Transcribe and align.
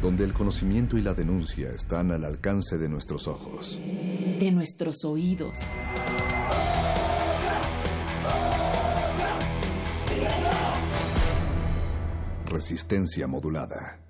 Donde 0.00 0.24
el 0.24 0.32
conocimiento 0.32 0.98
y 0.98 1.02
la 1.02 1.14
denuncia 1.14 1.70
están 1.70 2.12
al 2.12 2.24
alcance 2.24 2.78
de 2.78 2.88
nuestros 2.88 3.26
ojos. 3.28 3.80
De 4.38 4.50
nuestros 4.52 5.04
oídos. 5.04 5.58
Resistencia 12.46 13.26
modulada. 13.26 14.00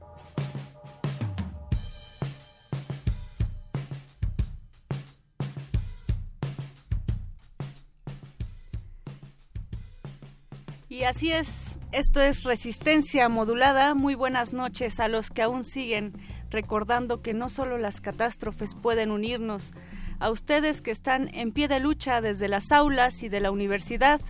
Y 10.97 11.03
así 11.05 11.31
es, 11.31 11.66
esto 11.93 12.21
es 12.21 12.45
Resistencia 12.45 13.29
Modulada. 13.29 13.95
Muy 13.95 14.15
buenas 14.15 14.53
noches 14.53 15.01
a 15.01 15.09
los 15.09 15.31
que 15.31 15.43
aún 15.43 15.65
siguen 15.65 16.13
recordando 16.51 17.23
que 17.23 17.35
no 17.35 17.49
solo 17.49 17.79
las 17.79 18.01
catástrofes 18.01 18.75
pueden 18.75 19.11
unirnos, 19.11 19.73
a 20.19 20.31
ustedes 20.31 20.81
que 20.81 20.91
están 20.91 21.29
en 21.35 21.53
pie 21.53 21.69
de 21.69 21.81
lucha 21.81 22.21
desde 22.21 22.49
las 22.49 22.73
aulas 22.73 23.23
y 23.23 23.29
de 23.29 23.41
la 23.41 23.51
universidad, 23.51 24.21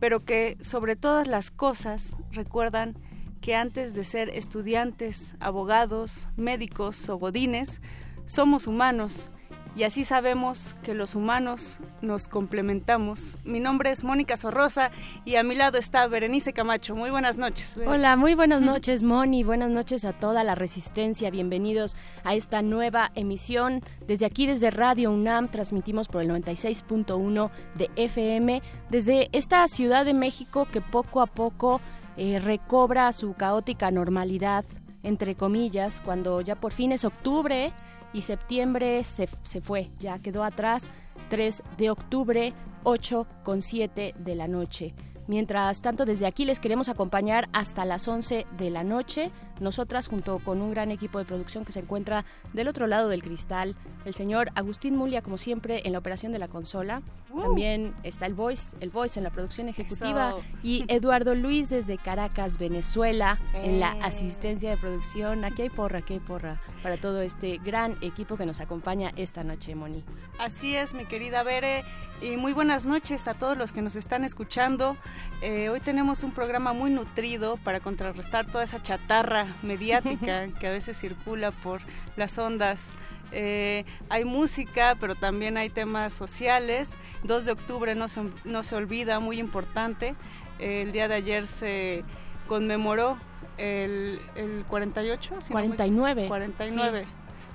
pero 0.00 0.24
que 0.24 0.56
sobre 0.60 0.96
todas 0.96 1.28
las 1.28 1.50
cosas 1.50 2.16
recuerdan 2.32 2.96
que 3.40 3.54
antes 3.54 3.94
de 3.94 4.02
ser 4.02 4.30
estudiantes, 4.30 5.36
abogados, 5.38 6.28
médicos 6.36 7.08
o 7.08 7.16
godines, 7.16 7.80
somos 8.24 8.66
humanos 8.66 9.30
y 9.76 9.84
así 9.84 10.04
sabemos 10.04 10.74
que 10.82 10.94
los 10.94 11.14
humanos 11.14 11.80
nos 12.00 12.28
complementamos. 12.28 13.36
Mi 13.44 13.60
nombre 13.60 13.90
es 13.90 14.04
Mónica 14.04 14.38
Sorrosa 14.38 14.90
y 15.26 15.36
a 15.36 15.42
mi 15.42 15.54
lado 15.54 15.76
está 15.76 16.06
Berenice 16.08 16.54
Camacho. 16.54 16.96
Muy 16.96 17.10
buenas 17.10 17.36
noches. 17.36 17.76
Hola, 17.86 18.16
muy 18.16 18.34
buenas 18.34 18.62
noches, 18.62 19.02
Moni. 19.02 19.44
Buenas 19.44 19.68
noches 19.68 20.06
a 20.06 20.14
toda 20.14 20.44
la 20.44 20.54
resistencia. 20.54 21.30
Bienvenidos 21.30 21.94
a 22.24 22.34
esta 22.34 22.62
nueva 22.62 23.12
emisión. 23.14 23.82
Desde 24.06 24.24
aquí, 24.24 24.46
desde 24.46 24.70
Radio 24.70 25.12
UNAM, 25.12 25.48
transmitimos 25.48 26.08
por 26.08 26.22
el 26.22 26.30
96.1 26.30 27.50
de 27.74 27.90
FM, 27.96 28.62
desde 28.88 29.28
esta 29.32 29.68
Ciudad 29.68 30.06
de 30.06 30.14
México 30.14 30.66
que 30.72 30.80
poco 30.80 31.20
a 31.20 31.26
poco 31.26 31.82
eh, 32.16 32.38
recobra 32.38 33.12
su 33.12 33.34
caótica 33.34 33.90
normalidad, 33.90 34.64
entre 35.02 35.34
comillas, 35.34 36.00
cuando 36.00 36.40
ya 36.40 36.54
por 36.54 36.72
fin 36.72 36.92
es 36.92 37.04
octubre 37.04 37.74
y 38.16 38.22
septiembre 38.22 39.04
se, 39.04 39.28
se 39.42 39.60
fue, 39.60 39.90
ya 39.98 40.18
quedó 40.18 40.42
atrás, 40.42 40.90
3 41.28 41.62
de 41.76 41.90
octubre, 41.90 42.54
8 42.82 43.26
con 43.44 43.60
7 43.60 44.14
de 44.16 44.34
la 44.34 44.48
noche. 44.48 44.94
Mientras 45.26 45.82
tanto, 45.82 46.06
desde 46.06 46.26
aquí 46.26 46.46
les 46.46 46.58
queremos 46.58 46.88
acompañar 46.88 47.50
hasta 47.52 47.84
las 47.84 48.08
11 48.08 48.46
de 48.56 48.70
la 48.70 48.84
noche. 48.84 49.30
Nosotras, 49.60 50.08
junto 50.08 50.38
con 50.40 50.60
un 50.60 50.70
gran 50.70 50.90
equipo 50.90 51.18
de 51.18 51.24
producción 51.24 51.64
que 51.64 51.72
se 51.72 51.80
encuentra 51.80 52.24
del 52.52 52.68
otro 52.68 52.86
lado 52.86 53.08
del 53.08 53.22
cristal, 53.22 53.74
el 54.04 54.14
señor 54.14 54.50
Agustín 54.54 54.96
Mulia, 54.96 55.22
como 55.22 55.38
siempre, 55.38 55.82
en 55.84 55.92
la 55.92 55.98
operación 55.98 56.32
de 56.32 56.38
la 56.38 56.48
consola. 56.48 57.02
También 57.40 57.94
está 58.02 58.24
el 58.26 58.32
Voice, 58.34 58.76
el 58.80 58.88
Voice 58.90 59.18
en 59.20 59.24
la 59.24 59.30
producción 59.30 59.68
ejecutiva. 59.68 60.34
Y 60.62 60.84
Eduardo 60.88 61.34
Luis 61.34 61.68
desde 61.68 61.98
Caracas, 61.98 62.58
Venezuela, 62.58 63.38
en 63.54 63.78
la 63.80 63.94
Eh. 63.96 64.00
asistencia 64.02 64.70
de 64.70 64.76
producción. 64.78 65.44
Aquí 65.44 65.62
hay 65.62 65.70
porra, 65.70 65.98
aquí 65.98 66.14
hay 66.14 66.20
porra 66.20 66.60
para 66.82 66.96
todo 66.96 67.20
este 67.20 67.58
gran 67.58 67.96
equipo 68.00 68.36
que 68.36 68.46
nos 68.46 68.60
acompaña 68.60 69.12
esta 69.16 69.44
noche, 69.44 69.74
Moni. 69.74 70.02
Así 70.38 70.76
es, 70.76 70.94
mi 70.94 71.04
querida 71.06 71.42
Bere, 71.42 71.84
y 72.22 72.36
muy 72.36 72.52
buenas 72.52 72.84
noches 72.86 73.28
a 73.28 73.34
todos 73.34 73.56
los 73.58 73.72
que 73.72 73.82
nos 73.82 73.96
están 73.96 74.24
escuchando. 74.24 74.96
Eh, 75.42 75.68
hoy 75.68 75.80
tenemos 75.80 76.22
un 76.22 76.30
programa 76.32 76.72
muy 76.72 76.90
nutrido 76.90 77.56
para 77.58 77.80
contrarrestar 77.80 78.46
toda 78.46 78.64
esa 78.64 78.82
chatarra 78.82 79.45
mediática 79.62 80.48
que 80.60 80.66
a 80.66 80.70
veces 80.70 80.98
circula 80.98 81.50
por 81.50 81.80
las 82.16 82.38
ondas. 82.38 82.90
Eh, 83.32 83.84
hay 84.08 84.24
música, 84.24 84.96
pero 85.00 85.14
también 85.14 85.56
hay 85.56 85.68
temas 85.70 86.12
sociales. 86.12 86.96
2 87.24 87.44
de 87.44 87.52
octubre 87.52 87.94
no 87.94 88.08
se, 88.08 88.22
no 88.44 88.62
se 88.62 88.76
olvida, 88.76 89.18
muy 89.20 89.38
importante. 89.38 90.14
Eh, 90.58 90.82
el 90.82 90.92
día 90.92 91.08
de 91.08 91.14
ayer 91.16 91.46
se 91.46 92.04
conmemoró 92.46 93.18
el, 93.58 94.20
el 94.36 94.64
48, 94.68 95.40
si 95.40 95.52
no 95.52 95.58
me- 95.60 95.66
49. 95.66 96.28
49. 96.28 97.00
Sí. 97.04 97.08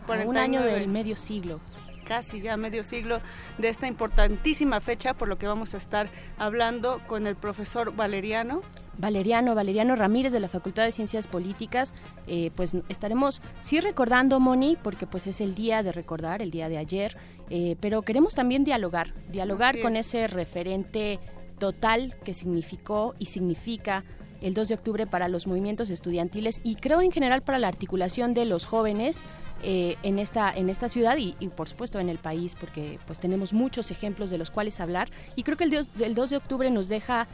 A 0.07 0.13
Un 0.27 0.35
año 0.37 0.59
49 0.59 0.71
del 0.79 0.87
medio 0.89 1.15
siglo. 1.15 1.61
Casi 2.11 2.41
ya 2.41 2.57
medio 2.57 2.83
siglo 2.83 3.21
de 3.57 3.69
esta 3.69 3.87
importantísima 3.87 4.81
fecha, 4.81 5.13
por 5.13 5.29
lo 5.29 5.37
que 5.37 5.47
vamos 5.47 5.73
a 5.73 5.77
estar 5.77 6.09
hablando 6.37 6.99
con 7.07 7.25
el 7.25 7.37
profesor 7.37 7.95
Valeriano. 7.95 8.63
Valeriano, 8.97 9.55
Valeriano 9.55 9.95
Ramírez 9.95 10.33
de 10.33 10.41
la 10.41 10.49
Facultad 10.49 10.83
de 10.83 10.91
Ciencias 10.91 11.29
Políticas, 11.29 11.93
eh, 12.27 12.51
pues 12.53 12.73
estaremos 12.89 13.41
sí 13.61 13.79
recordando, 13.79 14.41
Moni, 14.41 14.77
porque 14.83 15.07
pues 15.07 15.25
es 15.25 15.39
el 15.39 15.55
día 15.55 15.83
de 15.83 15.93
recordar, 15.93 16.41
el 16.41 16.51
día 16.51 16.67
de 16.67 16.79
ayer, 16.79 17.15
eh, 17.49 17.77
pero 17.79 18.01
queremos 18.01 18.35
también 18.35 18.65
dialogar, 18.65 19.13
dialogar 19.29 19.75
Así 19.75 19.81
con 19.81 19.95
es. 19.95 20.07
ese 20.07 20.27
referente 20.27 21.17
total 21.59 22.17
que 22.25 22.33
significó 22.33 23.15
y 23.19 23.27
significa 23.27 24.03
el 24.41 24.53
2 24.53 24.67
de 24.69 24.75
octubre 24.75 25.07
para 25.07 25.27
los 25.27 25.47
movimientos 25.47 25.89
estudiantiles 25.89 26.61
y 26.63 26.75
creo 26.75 27.01
en 27.01 27.11
general 27.11 27.41
para 27.41 27.59
la 27.59 27.67
articulación 27.67 28.33
de 28.33 28.45
los 28.45 28.65
jóvenes 28.65 29.23
eh, 29.63 29.95
en 30.03 30.17
esta 30.19 30.51
en 30.51 30.69
esta 30.69 30.89
ciudad 30.89 31.17
y, 31.17 31.33
por 31.49 31.69
supuesto 31.69 31.99
en 31.99 32.09
el 32.09 32.17
país 32.17 32.55
porque 32.59 32.97
pues 33.05 33.19
tenemos 33.19 33.53
muchos 33.53 33.91
ejemplos 33.91 34.29
de 34.31 34.37
los 34.37 34.49
cuales 34.51 34.79
hablar. 34.79 35.09
Y 35.35 35.43
creo 35.43 35.57
que 35.57 35.65
el, 35.65 35.69
dios- 35.69 35.89
el 35.99 36.15
2 36.15 36.31
de 36.31 36.37
octubre 36.37 36.69
nos 36.71 36.87
deja 36.89 37.27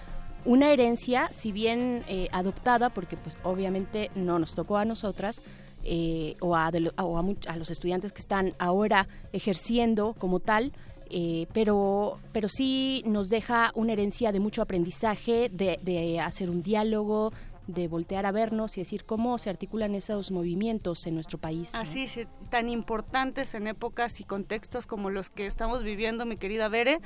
una 0.46 0.72
herencia, 0.72 1.30
si 1.32 1.52
bien 1.52 2.04
eh, 2.08 2.28
adoptada, 2.32 2.90
porque 2.90 3.18
pues 3.18 3.38
obviamente 3.44 4.12
no 4.16 4.40
nos 4.40 4.56
tocó 4.56 4.78
a 4.78 4.86
nosotras, 4.86 5.42
eh, 5.84 6.36
o, 6.42 6.56
a, 6.56 6.68
a 6.68 7.56
los 7.58 7.70
estudiantes 7.70 8.12
que 8.12 8.22
están 8.22 8.54
ahora 8.60 9.08
ejerciendo 9.32 10.14
como 10.18 10.40
tal, 10.40 10.74
eh, 11.10 11.48
pero, 11.54 12.20
pero 12.32 12.50
sí 12.50 13.04
nos 13.06 13.30
deja 13.30 13.72
una 13.76 13.94
herencia 13.94 14.32
de 14.32 14.40
mucho 14.40 14.62
aprendizaje, 14.62 15.50
de, 15.52 15.80
de 15.82 16.20
hacer 16.20 16.50
un 16.50 16.62
diálogo, 16.62 17.32
de 17.68 17.88
voltear 17.88 18.26
a 18.26 18.32
vernos 18.32 18.78
y 18.78 18.82
decir 18.82 19.04
cómo 19.04 19.38
se 19.38 19.50
articulan 19.50 19.94
esos 19.94 20.32
movimientos 20.32 21.06
en 21.06 21.14
nuestro 21.14 21.38
país. 21.38 21.76
Así, 21.76 22.08
sí, 22.08 22.26
tan 22.50 22.70
importantes 22.70 23.54
en 23.54 23.68
épocas 23.68 24.20
y 24.20 24.24
contextos 24.24 24.88
como 24.88 25.10
los 25.10 25.30
que 25.30 25.46
estamos 25.46 25.84
viviendo, 25.84 26.26
mi 26.26 26.38
querida 26.38 26.70
Bere. 26.70 27.00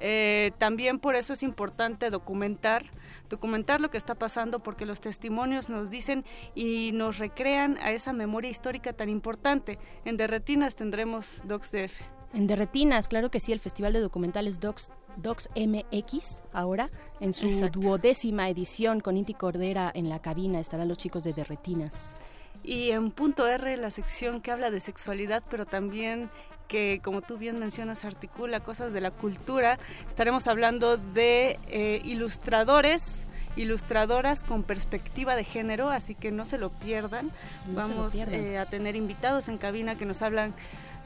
Eh, 0.00 0.52
también 0.58 0.98
por 0.98 1.14
eso 1.14 1.32
es 1.32 1.42
importante 1.42 2.10
documentar, 2.10 2.90
documentar 3.30 3.80
lo 3.80 3.90
que 3.90 3.98
está 3.98 4.14
pasando, 4.14 4.60
porque 4.60 4.86
los 4.86 5.00
testimonios 5.00 5.70
nos 5.70 5.90
dicen 5.90 6.24
y 6.54 6.92
nos 6.92 7.18
recrean 7.18 7.78
a 7.78 7.92
esa 7.92 8.12
memoria 8.12 8.50
histórica 8.50 8.92
tan 8.92 9.08
importante. 9.08 9.78
En 10.04 10.16
Derretinas 10.18 10.76
tendremos 10.76 11.42
Docs 11.46 11.72
DF. 11.72 12.21
En 12.34 12.46
Derretinas, 12.46 13.08
claro 13.08 13.30
que 13.30 13.40
sí, 13.40 13.52
el 13.52 13.60
Festival 13.60 13.92
de 13.92 14.00
Documentales 14.00 14.58
Docs, 14.58 14.90
Docs 15.16 15.50
MX, 15.54 16.42
ahora, 16.52 16.90
en 17.20 17.32
su 17.32 17.46
Exacto. 17.46 17.80
duodécima 17.80 18.48
edición 18.48 19.00
con 19.00 19.16
Inti 19.16 19.34
Cordera 19.34 19.90
en 19.94 20.08
la 20.08 20.20
cabina, 20.20 20.58
estarán 20.58 20.88
los 20.88 20.98
chicos 20.98 21.24
de 21.24 21.32
Derretinas. 21.34 22.20
Y 22.64 22.90
en 22.90 23.10
punto 23.10 23.46
R, 23.46 23.76
la 23.76 23.90
sección 23.90 24.40
que 24.40 24.50
habla 24.50 24.70
de 24.70 24.80
sexualidad, 24.80 25.42
pero 25.50 25.66
también 25.66 26.30
que, 26.68 27.00
como 27.02 27.20
tú 27.20 27.36
bien 27.36 27.58
mencionas, 27.58 28.04
articula 28.04 28.60
cosas 28.60 28.94
de 28.94 29.00
la 29.02 29.10
cultura. 29.10 29.78
Estaremos 30.08 30.46
hablando 30.46 30.96
de 30.96 31.58
eh, 31.68 32.00
ilustradores 32.04 33.26
ilustradoras 33.56 34.44
con 34.44 34.62
perspectiva 34.62 35.36
de 35.36 35.44
género, 35.44 35.90
así 35.90 36.14
que 36.14 36.32
no 36.32 36.46
se 36.46 36.56
lo 36.58 36.70
pierdan. 36.70 37.30
Vamos 37.74 38.14
eh, 38.14 38.58
a 38.58 38.66
tener 38.66 38.96
invitados 38.96 39.48
en 39.48 39.58
cabina 39.58 39.96
que 39.96 40.06
nos 40.06 40.22
hablan 40.22 40.54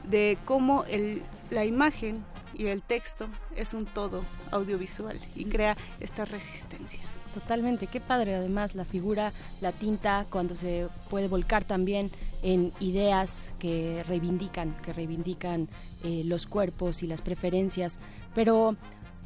de 0.09 0.37
cómo 0.45 0.83
el, 0.85 1.23
la 1.49 1.65
imagen 1.65 2.23
y 2.53 2.67
el 2.67 2.81
texto 2.81 3.27
es 3.55 3.73
un 3.73 3.85
todo 3.85 4.23
audiovisual 4.51 5.19
y 5.35 5.45
crea 5.45 5.77
esta 5.99 6.25
resistencia. 6.25 7.01
Totalmente, 7.33 7.85
qué 7.85 7.99
padre 7.99 8.35
además 8.35 8.73
la 8.73 8.83
figura, 8.83 9.31
la 9.61 9.71
tinta, 9.71 10.25
cuando 10.29 10.55
se 10.55 10.87
puede 11.09 11.27
volcar 11.27 11.65
también 11.65 12.09
en 12.41 12.71
ideas 12.79 13.51
que 13.59 14.03
reivindican, 14.07 14.75
que 14.81 14.91
reivindican 14.91 15.67
eh, 16.03 16.23
los 16.25 16.47
cuerpos 16.47 17.03
y 17.03 17.07
las 17.07 17.21
preferencias. 17.21 17.99
Pero 18.33 18.75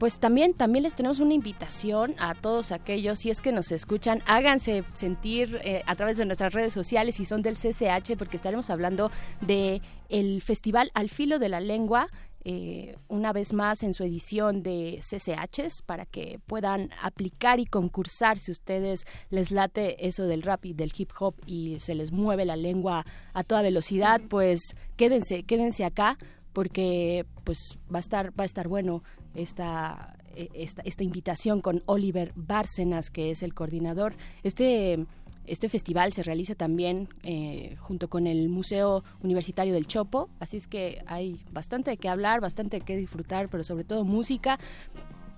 pues 0.01 0.18
también, 0.18 0.56
también 0.56 0.81
les 0.81 0.95
tenemos 0.95 1.19
una 1.19 1.36
invitación 1.36 2.15
a 2.18 2.33
todos 2.33 2.71
aquellos, 2.71 3.19
si 3.19 3.30
es 3.30 3.39
que 3.39 3.51
nos 3.51 3.71
escuchan, 3.71 4.24
háganse 4.25 4.83
sentir 4.94 5.62
eh, 5.63 5.83
a 5.86 5.95
través 5.95 6.18
de 6.18 6.25
nuestras 6.25 6.53
redes 6.53 6.74
sociales 6.74 7.18
si 7.18 7.24
son 7.24 7.44
del 7.44 7.53
CCH, 7.53 8.18
porque 8.18 8.36
estaremos 8.36 8.71
hablando 8.71 9.12
de 9.42 9.80
el 10.09 10.42
Festival 10.42 10.89
Al 10.95 11.09
Filo 11.09 11.38
de 11.38 11.50
la 11.50 11.59
Lengua, 11.59 12.07
eh, 12.44 12.95
una 13.09 13.31
vez 13.31 13.53
más 13.53 13.83
en 13.83 13.94
su 13.94 14.03
edición 14.03 14.63
de 14.63 14.98
CCHs 15.01 15.83
para 15.83 16.07
que 16.07 16.39
puedan 16.48 16.89
aplicar 17.03 17.59
y 17.59 17.68
concursar 17.68 18.39
si 18.39 18.50
ustedes 18.50 19.06
les 19.30 19.51
late 19.51 20.07
eso 20.07 20.25
del 20.25 20.42
rap 20.42 20.65
y 20.65 20.74
del 20.74 20.92
hip 20.98 21.12
hop 21.19 21.36
y 21.45 21.77
se 21.77 21.94
les 21.94 22.12
mueve 22.12 22.45
la 22.45 22.56
lengua 22.56 23.06
a 23.33 23.44
toda 23.44 23.62
velocidad, 23.62 24.19
pues 24.31 24.75
quédense, 24.98 25.44
quédense 25.44 25.86
acá 25.86 26.18
porque 26.53 27.27
pues 27.44 27.77
va 27.94 27.98
a 27.98 28.00
estar 28.00 28.31
va 28.31 28.44
a 28.44 28.45
estar 28.45 28.68
bueno 28.68 29.03
esta 29.36 30.16
esta, 30.36 30.81
esta 30.83 31.04
invitación 31.04 31.60
con 31.60 31.83
Oliver 31.88 32.31
Bárcenas 32.36 33.10
que 33.10 33.31
es 33.31 33.44
el 33.44 33.54
coordinador. 33.54 34.16
Este 34.44 35.06
este 35.48 35.69
festival 35.69 36.13
se 36.13 36.24
realiza 36.24 36.56
también 36.56 37.10
eh, 37.24 37.75
junto 37.80 38.10
con 38.10 38.28
el 38.28 38.48
Museo 38.48 39.04
Universitario 39.22 39.74
del 39.74 39.88
Chopo, 39.88 40.30
así 40.39 40.57
es 40.57 40.68
que 40.68 41.04
hay 41.07 41.44
bastante 41.51 41.92
de 41.92 41.98
qué 41.98 42.10
hablar, 42.10 42.42
bastante 42.42 42.80
de 42.80 42.86
qué 42.86 42.95
disfrutar, 42.95 43.50
pero 43.50 43.63
sobre 43.63 43.83
todo 43.83 44.06
música. 44.06 44.60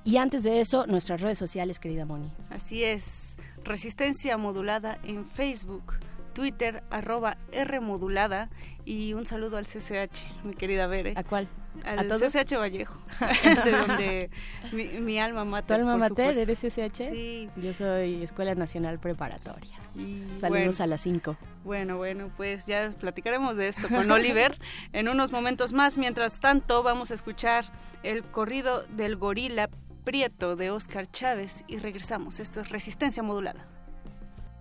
Y 0.04 0.18
antes 0.18 0.44
de 0.44 0.60
eso, 0.60 0.86
nuestras 0.86 1.22
redes 1.22 1.38
sociales, 1.38 1.80
querida 1.80 2.06
Moni. 2.06 2.30
Así 2.50 2.84
es, 2.84 3.38
Resistencia 3.63 4.38
Modulada 4.38 5.00
en 5.04 5.25
Facebook, 5.30 5.94
Twitter, 6.34 6.84
arroba 6.89 7.38
R 7.54 7.80
modulada 7.80 8.50
y 8.84 9.13
un 9.13 9.25
saludo 9.25 9.56
al 9.57 9.66
CCH, 9.66 10.44
mi 10.44 10.54
querida 10.54 10.88
Bere. 10.88 11.13
¿A 11.16 11.24
cuál? 11.24 11.48
Al 11.84 12.12
¿A 12.12 12.16
CCH 12.16 12.58
Vallejo, 12.58 13.00
de 13.66 13.72
donde 13.88 14.30
mi, 14.72 15.20
alma 15.20 15.44
mater. 15.46 15.78
¿Tu 15.78 15.81
alma 15.81 15.98
mater 15.98 16.38
eres 16.38 16.60
CCH? 16.60 17.10
Sí. 17.10 17.50
Yo 17.58 17.74
soy 17.74 18.24
Escuela 18.24 18.56
Nacional 18.56 19.00
Preparatoria. 19.00 19.80
Saludos 20.38 20.81
a 20.81 20.88
las 20.88 21.02
5. 21.02 21.38
Bueno, 21.64 21.98
bueno, 21.98 22.31
pues 22.36 22.66
ya 22.66 22.92
platicaremos 23.00 23.56
de 23.56 23.68
esto 23.68 23.88
con 23.88 24.10
Oliver 24.12 24.58
en 24.94 25.08
unos 25.08 25.31
momentos 25.31 25.72
más. 25.72 25.98
Mientras 25.98 26.40
tanto, 26.40 26.84
vamos 26.84 27.12
a 27.12 27.14
escuchar 27.14 27.66
el 28.02 28.24
corrido 28.24 28.84
del 28.88 29.18
gorila 29.18 29.70
Prieto 30.04 30.56
de 30.56 30.72
Oscar 30.72 31.10
Chávez 31.10 31.64
y 31.68 31.78
regresamos. 31.78 32.40
Esto 32.40 32.62
es 32.62 32.70
Resistencia 32.70 33.24
Modulada. 33.24 33.66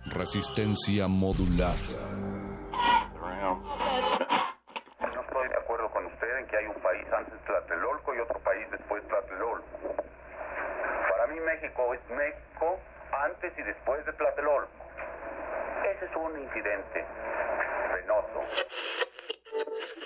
Resistencia 0.05 1.07
Modulada. 1.07 1.75
No 5.01 5.21
estoy 5.21 5.49
de 5.49 5.55
acuerdo 5.55 5.91
con 5.91 6.05
usted 6.05 6.39
en 6.39 6.47
que 6.47 6.57
hay 6.57 6.65
un 6.65 6.81
país 6.81 7.05
antes 7.23 7.45
Tlatelolco 7.45 8.13
y 8.13 8.19
otro 8.19 8.39
país 8.39 8.69
después 8.71 9.03
Tlatelolco. 9.07 9.65
Para 11.09 11.27
mí 11.27 11.39
México 11.39 11.93
es 11.93 12.09
México 12.09 12.79
antes 13.11 13.57
y 13.57 13.61
después 13.63 14.05
de 14.05 14.13
Tlatelolco. 14.13 14.71
Ese 15.85 16.05
es 16.05 16.15
un 16.15 16.39
incidente 16.39 17.05
penoso 17.93 18.43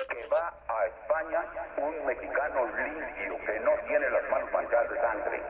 que 0.10 0.28
va 0.28 0.54
a 0.68 0.86
España 0.86 1.46
un 1.78 2.06
mexicano 2.06 2.66
limpio 2.66 3.38
que 3.46 3.60
no 3.62 3.72
tiene 3.88 4.10
las 4.10 4.30
manos 4.30 4.52
manchadas 4.52 4.90
de 4.90 5.02
sangre. 5.02 5.42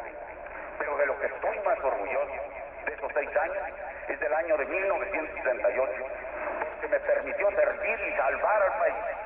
Pero 0.80 0.98
de 0.98 1.06
lo 1.06 1.20
que 1.20 1.28
estoy 1.28 1.60
más 1.60 1.80
orgulloso 1.84 2.34
de 2.86 2.94
esos 2.94 3.12
seis 3.14 3.30
años 3.36 3.64
es 4.08 4.20
del 4.20 4.34
año 4.34 4.58
de 4.58 4.66
1968, 4.66 5.92
que 6.82 6.88
me 6.88 7.00
permitió 7.00 7.52
servir 7.52 8.00
y 8.00 8.16
salvar 8.16 8.62
al 8.62 8.80
país. 8.80 9.18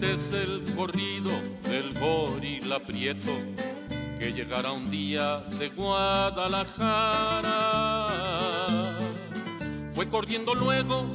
Este 0.00 0.14
es 0.14 0.32
el 0.32 0.64
corrido 0.74 1.30
del 1.62 1.92
gorila 1.98 2.80
prieto 2.80 3.38
que 4.20 4.32
llegará 4.34 4.70
un 4.72 4.88
día 4.90 5.38
de 5.58 5.70
Guadalajara. 5.70 6.58
Fue 9.92 10.06
corriendo 10.10 10.54
luego 10.54 11.06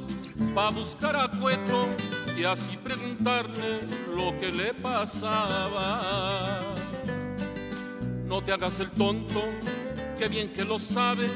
para 0.55 0.71
buscar 0.71 1.15
a 1.15 1.29
Cueto 1.29 1.87
y 2.35 2.43
así 2.45 2.75
preguntarle 2.77 3.81
lo 4.17 4.35
que 4.39 4.51
le 4.51 4.73
pasaba. 4.73 6.01
No 8.25 8.41
te 8.41 8.51
hagas 8.51 8.79
el 8.79 8.89
tonto, 8.89 9.43
que 10.17 10.27
bien 10.27 10.51
que 10.51 10.65
lo 10.65 10.79
sabes, 10.79 11.29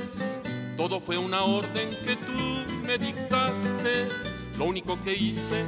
todo 0.75 0.99
fue 0.99 1.19
una 1.19 1.43
orden 1.43 1.91
que 2.03 2.15
tú 2.15 2.65
me 2.83 2.97
dictaste. 2.97 4.07
Lo 4.57 4.65
único 4.65 4.99
que 5.03 5.13
hice 5.13 5.63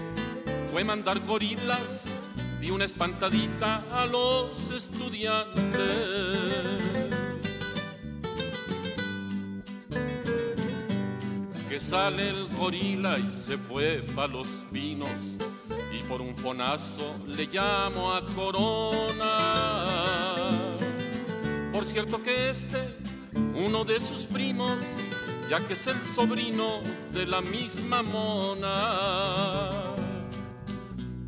fue 0.71 0.83
mandar 0.83 1.19
gorilas 1.19 2.11
y 2.61 2.69
una 2.69 2.85
espantadita 2.85 3.83
a 3.91 4.05
los 4.05 4.69
estudiantes. 4.69 5.81
Que 11.67 11.79
sale 11.79 12.29
el 12.29 12.47
gorila 12.49 13.17
y 13.17 13.33
se 13.33 13.57
fue 13.57 14.03
pa' 14.15 14.27
los 14.27 14.47
pinos 14.71 15.09
y 15.91 16.03
por 16.03 16.21
un 16.21 16.37
fonazo 16.37 17.15
le 17.25 17.47
llamo 17.47 18.13
a 18.13 18.23
Corona. 18.27 19.27
Por 21.71 21.85
cierto 21.85 22.21
que 22.21 22.51
este, 22.51 22.95
uno 23.55 23.83
de 23.85 23.99
sus 23.99 24.25
primos, 24.25 24.77
ya 25.49 25.65
que 25.65 25.73
es 25.73 25.87
el 25.87 26.05
sobrino 26.05 26.81
de 27.11 27.25
la 27.25 27.41
misma 27.41 28.03
mona 28.03 29.90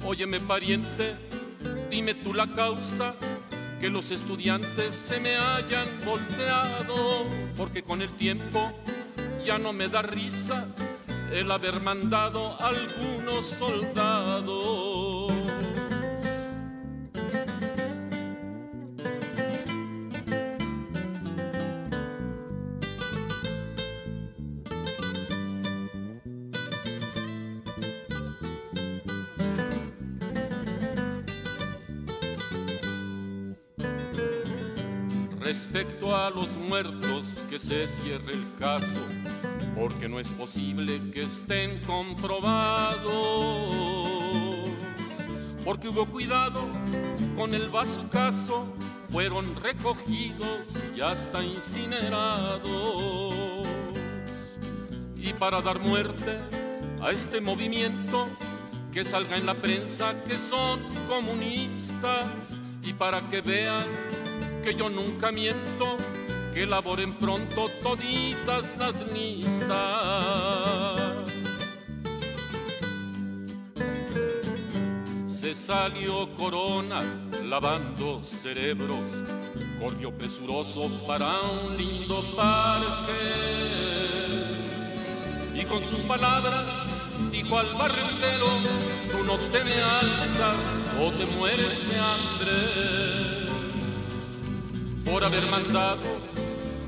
Óyeme 0.05 0.39
pariente, 0.41 1.15
dime 1.89 2.13
tú 2.13 2.33
la 2.33 2.51
causa 2.53 3.15
que 3.79 3.89
los 3.89 4.12
estudiantes 4.12 4.95
se 4.95 5.19
me 5.19 5.36
hayan 5.38 5.88
volteado, 6.05 7.24
porque 7.55 7.83
con 7.83 8.01
el 8.01 8.10
tiempo 8.17 8.72
ya 9.45 9.57
no 9.57 9.74
me 9.74 9.88
da 9.88 10.01
risa 10.01 10.67
el 11.31 11.50
haber 11.51 11.79
mandado 11.79 12.57
algunos 12.62 13.45
soldados. 13.45 15.33
Respecto 35.53 36.15
a 36.15 36.31
los 36.31 36.57
muertos, 36.57 37.45
que 37.48 37.60
se 37.60 37.88
cierre 37.88 38.33
el 38.33 38.55
caso, 38.57 39.05
porque 39.75 40.10
no 40.10 40.19
es 40.19 40.33
posible 40.33 41.00
que 41.12 41.22
estén 41.22 41.79
comprobados. 41.81 43.03
Porque 45.63 45.89
hubo 45.89 46.07
cuidado 46.07 46.65
con 47.36 47.53
el 47.53 47.69
caso, 48.10 48.65
fueron 49.12 49.55
recogidos 49.57 50.69
y 50.98 51.01
hasta 51.01 51.43
incinerados. 51.43 53.36
Y 55.15 55.33
para 55.33 55.62
dar 55.62 55.77
muerte 55.77 56.39
a 57.00 57.12
este 57.12 57.39
movimiento, 57.41 58.27
que 58.91 59.05
salga 59.05 59.38
en 59.38 59.45
la 59.45 59.53
prensa 59.53 60.15
que 60.24 60.36
son 60.36 60.79
comunistas 61.07 62.60
y 62.81 62.93
para 62.93 63.22
que 63.29 63.41
vean 63.41 63.86
que 64.63 64.74
yo 64.74 64.89
nunca 64.89 65.32
miento, 65.32 65.98
que 66.53 66.63
elaboren 66.63 67.17
pronto 67.20 67.70
toditas 67.82 68.77
las 68.77 68.96
listas. 69.12 70.93
que 75.43 75.53
salió 75.53 76.34
corona 76.36 77.01
lavando 77.43 78.24
cerebros, 78.24 79.12
corrió 79.79 80.10
presuroso 80.17 80.89
para 81.05 81.41
un 81.41 81.75
lindo 81.75 82.24
parque. 82.36 83.12
Y 85.53 85.65
con 85.65 85.84
sus 85.84 86.00
palabras 86.00 86.65
dijo 87.29 87.60
al 87.60 87.67
barrendero, 87.74 88.48
tú 89.12 89.24
no 89.25 89.36
te 89.51 89.63
me 89.65 89.75
alzas 89.75 90.55
o 91.00 91.12
te 91.12 91.25
mueres 91.25 91.89
de 91.89 92.00
hambre. 92.00 93.42
Por 95.05 95.24
haber 95.24 95.45
mandado 95.48 96.01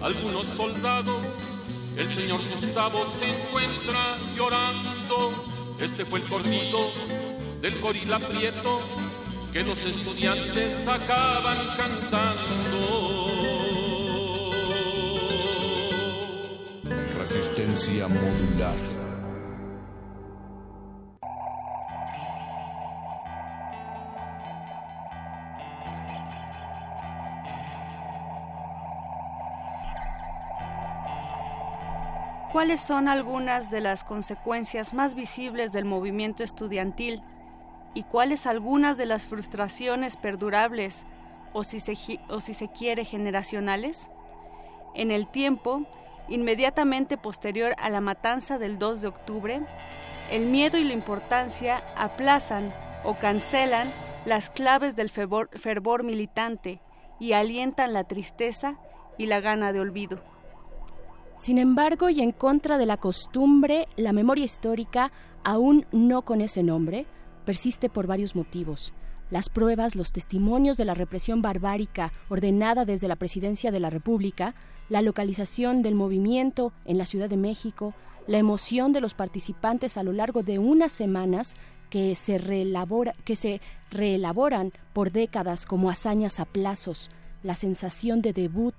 algunos 0.02 0.48
soldados, 0.48 1.22
el 1.98 2.14
señor 2.14 2.40
Gustavo 2.50 3.06
se 3.06 3.30
encuentra 3.30 4.18
llorando. 4.36 5.32
Este 5.80 6.06
fue 6.06 6.20
el 6.20 6.26
corrido 6.28 6.92
del 7.62 7.80
gorila 7.80 8.20
prieto 8.20 8.82
que 9.52 9.64
los 9.64 9.84
estudiantes 9.86 10.88
acaban 10.88 11.58
cantando. 11.78 12.56
Resistencia 17.18 18.08
modular. 18.08 18.95
¿Cuáles 32.56 32.80
son 32.80 33.10
algunas 33.10 33.70
de 33.70 33.82
las 33.82 34.06
consecuencias 34.06 34.94
más 34.94 35.14
visibles 35.14 35.74
del 35.74 35.84
movimiento 35.84 36.42
estudiantil 36.42 37.22
y 37.94 38.04
cuáles 38.04 38.48
algunas 38.48 38.98
de 38.98 39.06
las 39.06 39.26
frustraciones 39.26 40.16
perdurables 40.16 41.06
o 41.52 41.66
si, 41.66 41.82
se, 41.82 41.98
o 42.30 42.40
si 42.40 42.54
se 42.54 42.70
quiere 42.70 43.04
generacionales? 43.04 44.10
En 44.94 45.12
el 45.12 45.28
tiempo, 45.28 45.86
inmediatamente 46.30 47.18
posterior 47.18 47.76
a 47.78 47.90
la 47.90 48.00
matanza 48.00 48.58
del 48.58 48.80
2 48.80 49.02
de 49.02 49.08
octubre, 49.10 49.62
el 50.32 50.46
miedo 50.46 50.78
y 50.78 50.86
la 50.86 50.94
importancia 50.94 51.84
aplazan 51.98 52.74
o 53.04 53.20
cancelan 53.20 53.94
las 54.24 54.50
claves 54.50 54.96
del 54.96 55.10
fervor, 55.10 55.50
fervor 55.60 56.04
militante 56.04 56.80
y 57.20 57.34
alientan 57.34 57.92
la 57.92 58.06
tristeza 58.06 58.78
y 59.18 59.26
la 59.26 59.42
gana 59.42 59.74
de 59.74 59.82
olvido. 59.82 60.35
Sin 61.38 61.58
embargo, 61.58 62.10
y 62.10 62.22
en 62.22 62.32
contra 62.32 62.78
de 62.78 62.86
la 62.86 62.98
costumbre, 62.98 63.88
la 63.98 64.14
memoria 64.14 64.46
histórica, 64.46 65.12
aún 65.44 65.86
no 65.92 66.24
con 66.24 66.42
ese 66.42 66.64
nombre, 66.64 67.06
persiste 67.46 67.90
por 67.90 68.08
varios 68.08 68.36
motivos. 68.36 68.94
Las 69.30 69.50
pruebas, 69.50 69.96
los 69.96 70.12
testimonios 70.12 70.78
de 70.78 70.86
la 70.86 70.94
represión 70.94 71.42
barbárica 71.42 72.14
ordenada 72.30 72.86
desde 72.86 73.08
la 73.08 73.16
presidencia 73.16 73.72
de 73.72 73.80
la 73.80 73.90
República, 73.90 74.56
la 74.88 75.02
localización 75.02 75.82
del 75.82 75.96
movimiento 75.96 76.72
en 76.86 76.98
la 76.98 77.06
Ciudad 77.06 77.30
de 77.30 77.38
México, 77.38 77.94
la 78.28 78.38
emoción 78.38 78.94
de 78.94 79.02
los 79.02 79.14
participantes 79.14 79.98
a 79.98 80.04
lo 80.04 80.14
largo 80.14 80.42
de 80.42 80.58
unas 80.58 80.92
semanas 80.92 81.56
que 81.90 82.16
se, 82.16 82.38
que 83.24 83.36
se 83.36 83.62
reelaboran 83.92 84.72
por 84.94 85.12
décadas 85.12 85.66
como 85.66 85.90
hazañas 85.90 86.40
a 86.40 86.46
plazos, 86.46 87.10
la 87.44 87.56
sensación 87.56 88.22
de 88.22 88.34
debut 88.34 88.76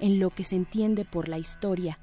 en 0.00 0.18
lo 0.18 0.30
que 0.30 0.44
se 0.44 0.56
entiende 0.56 1.04
por 1.04 1.28
la 1.28 1.38
historia, 1.38 1.98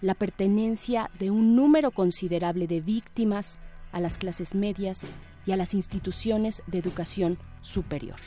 la 0.00 0.14
pertenencia 0.14 1.10
de 1.18 1.30
un 1.30 1.54
número 1.56 1.90
considerable 1.90 2.66
de 2.66 2.80
víctimas 2.80 3.58
a 3.92 4.00
las 4.00 4.18
clases 4.18 4.54
medias 4.54 5.06
y 5.46 5.52
a 5.52 5.56
las 5.56 5.74
instituciones 5.74 6.62
de 6.66 6.78
educación 6.78 7.38
superior. 7.60 8.18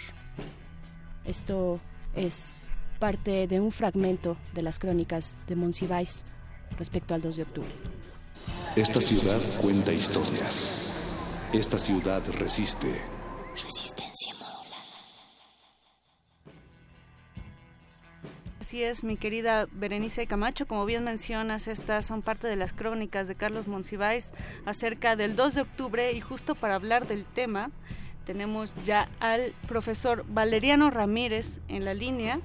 Esto 1.26 1.80
es 2.16 2.66
parte 3.00 3.48
de 3.48 3.60
un 3.60 3.72
fragmento 3.72 4.38
de 4.54 4.62
las 4.62 4.80
crónicas 4.80 5.38
de 5.48 5.56
Monsiváis 5.56 6.24
respecto 6.78 7.14
al 7.14 7.22
2 7.22 7.36
de 7.36 7.44
octubre. 7.44 7.70
Esta 8.76 9.02
ciudad 9.02 9.40
cuenta 9.62 9.92
historias. 9.92 11.50
Esta 11.54 11.78
ciudad 11.78 12.22
resiste. 12.40 13.02
Resistencia 13.54 14.15
Así 18.66 18.84
es, 18.84 19.04
mi 19.04 19.16
querida 19.16 19.68
Berenice 19.72 20.26
Camacho, 20.26 20.66
como 20.66 20.88
bien 20.88 21.04
mencionas, 21.04 21.68
estas 21.68 22.04
son 22.08 22.24
parte 22.24 22.48
de 22.48 22.56
las 22.56 22.74
crónicas 22.74 23.28
de 23.28 23.36
Carlos 23.36 23.68
Monsiváis 23.68 24.34
acerca 24.66 25.16
del 25.16 25.36
2 25.36 25.54
de 25.54 25.62
octubre 25.62 26.12
y 26.14 26.20
justo 26.20 26.56
para 26.56 26.74
hablar 26.74 27.06
del 27.06 27.26
tema 27.26 27.70
tenemos 28.26 28.74
ya 28.84 29.08
al 29.20 29.54
profesor 29.68 30.26
Valeriano 30.28 30.90
Ramírez 30.90 31.60
en 31.68 31.86
la 31.86 31.94
línea. 31.94 32.40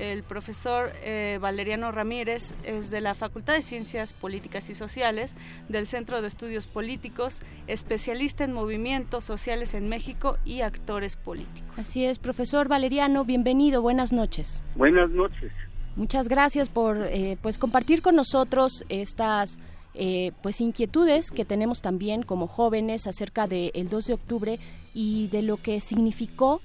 El 0.00 0.22
profesor 0.22 0.94
eh, 1.02 1.38
Valeriano 1.42 1.92
Ramírez 1.92 2.54
es 2.64 2.90
de 2.90 3.02
la 3.02 3.14
Facultad 3.14 3.52
de 3.52 3.60
Ciencias 3.60 4.14
Políticas 4.14 4.70
y 4.70 4.74
Sociales 4.74 5.36
del 5.68 5.86
Centro 5.86 6.22
de 6.22 6.26
Estudios 6.26 6.66
Políticos, 6.66 7.42
especialista 7.66 8.44
en 8.44 8.54
movimientos 8.54 9.24
sociales 9.24 9.74
en 9.74 9.90
México 9.90 10.38
y 10.42 10.62
actores 10.62 11.16
políticos. 11.16 11.68
Así 11.76 12.06
es, 12.06 12.18
profesor 12.18 12.66
Valeriano, 12.66 13.26
bienvenido, 13.26 13.82
buenas 13.82 14.10
noches. 14.10 14.62
Buenas 14.74 15.10
noches. 15.10 15.52
Muchas 15.96 16.30
gracias 16.30 16.70
por 16.70 16.96
eh, 16.96 17.36
pues 17.42 17.58
compartir 17.58 18.00
con 18.00 18.16
nosotros 18.16 18.86
estas 18.88 19.58
eh, 19.92 20.32
pues 20.42 20.62
inquietudes 20.62 21.30
que 21.30 21.44
tenemos 21.44 21.82
también 21.82 22.22
como 22.22 22.46
jóvenes 22.46 23.06
acerca 23.06 23.46
del 23.46 23.90
2 23.90 24.06
de 24.06 24.14
octubre 24.14 24.58
y 24.94 25.28
de 25.28 25.42
lo 25.42 25.58
que 25.58 25.78
significó 25.80 26.62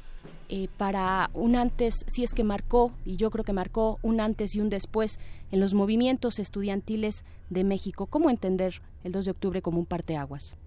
eh, 0.49 0.67
para 0.77 1.29
un 1.33 1.55
antes, 1.55 2.05
si 2.07 2.23
es 2.23 2.33
que 2.33 2.43
marcó, 2.43 2.91
y 3.05 3.17
yo 3.17 3.31
creo 3.31 3.43
que 3.43 3.53
marcó 3.53 3.97
un 4.01 4.19
antes 4.19 4.55
y 4.55 4.61
un 4.61 4.69
después 4.69 5.19
en 5.51 5.59
los 5.59 5.73
movimientos 5.73 6.39
estudiantiles 6.39 7.23
de 7.49 7.63
México. 7.63 8.07
¿Cómo 8.07 8.29
entender 8.29 8.81
el 9.03 9.11
2 9.11 9.25
de 9.25 9.31
octubre 9.31 9.61
como 9.61 9.79
un 9.79 9.85
parteaguas? 9.85 10.57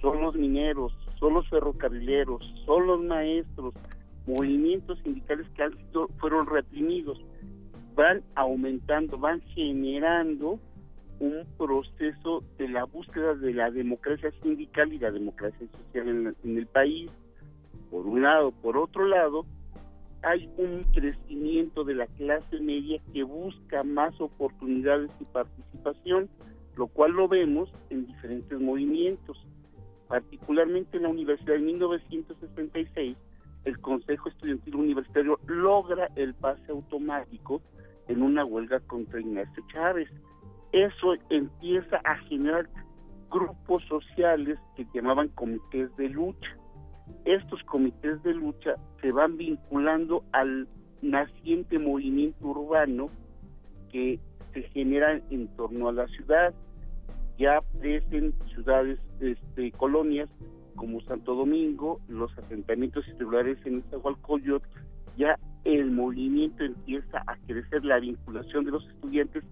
Son 0.00 0.20
los 0.20 0.34
mineros, 0.34 0.92
son 1.22 1.34
los 1.34 1.48
ferrocarrileros, 1.48 2.42
son 2.66 2.88
los 2.88 3.00
maestros, 3.00 3.72
movimientos 4.26 4.98
sindicales 5.04 5.46
que 5.50 5.62
han 5.62 5.78
sido, 5.78 6.08
fueron 6.18 6.46
reprimidos, 6.46 7.16
van 7.94 8.24
aumentando, 8.34 9.16
van 9.18 9.40
generando 9.54 10.58
un 11.20 11.46
proceso 11.56 12.42
de 12.58 12.68
la 12.68 12.84
búsqueda 12.86 13.34
de 13.34 13.54
la 13.54 13.70
democracia 13.70 14.32
sindical 14.42 14.92
y 14.92 14.98
la 14.98 15.12
democracia 15.12 15.64
social 15.68 16.08
en, 16.08 16.36
en 16.42 16.58
el 16.58 16.66
país, 16.66 17.08
por 17.88 18.04
un 18.04 18.22
lado. 18.22 18.50
Por 18.50 18.76
otro 18.76 19.06
lado, 19.06 19.46
hay 20.22 20.50
un 20.56 20.82
crecimiento 20.92 21.84
de 21.84 21.94
la 21.94 22.08
clase 22.08 22.58
media 22.58 23.00
que 23.12 23.22
busca 23.22 23.84
más 23.84 24.20
oportunidades 24.20 25.12
y 25.20 25.24
participación, 25.26 26.28
lo 26.74 26.88
cual 26.88 27.12
lo 27.12 27.28
vemos 27.28 27.72
en 27.90 28.06
diferentes 28.08 28.58
movimientos 28.58 29.38
particularmente 30.12 30.98
en 30.98 31.04
la 31.04 31.08
universidad 31.08 31.56
en 31.56 31.64
1966, 31.64 33.16
el 33.64 33.80
Consejo 33.80 34.28
Estudiantil 34.28 34.74
Universitario 34.74 35.40
logra 35.46 36.10
el 36.16 36.34
pase 36.34 36.70
automático 36.70 37.62
en 38.08 38.22
una 38.22 38.44
huelga 38.44 38.80
contra 38.80 39.20
Ignacio 39.20 39.64
Chávez. 39.72 40.10
Eso 40.72 41.14
empieza 41.30 41.96
a 42.04 42.18
generar 42.28 42.68
grupos 43.30 43.82
sociales 43.86 44.58
que 44.76 44.86
llamaban 44.92 45.28
comités 45.28 45.96
de 45.96 46.10
lucha. 46.10 46.58
Estos 47.24 47.62
comités 47.62 48.22
de 48.22 48.34
lucha 48.34 48.74
se 49.00 49.12
van 49.12 49.38
vinculando 49.38 50.24
al 50.32 50.68
naciente 51.00 51.78
movimiento 51.78 52.48
urbano 52.48 53.08
que 53.90 54.20
se 54.52 54.60
genera 54.74 55.22
en 55.30 55.48
torno 55.56 55.88
a 55.88 55.92
la 55.92 56.06
ciudad 56.08 56.52
ya 57.38 57.58
aparecen 57.58 58.34
ciudades, 58.54 58.98
este, 59.20 59.72
colonias 59.72 60.28
como 60.76 61.00
Santo 61.02 61.34
Domingo, 61.34 62.00
los 62.08 62.36
asentamientos 62.38 63.06
irregulares 63.08 63.58
en 63.64 63.78
Iztahualcoyot, 63.78 64.62
ya 65.16 65.38
el 65.64 65.90
movimiento 65.90 66.64
empieza 66.64 67.22
a 67.26 67.36
crecer 67.46 67.84
la 67.84 68.00
vinculación 68.00 68.64
de 68.64 68.72
los 68.72 68.88
estudiantes 68.88 69.44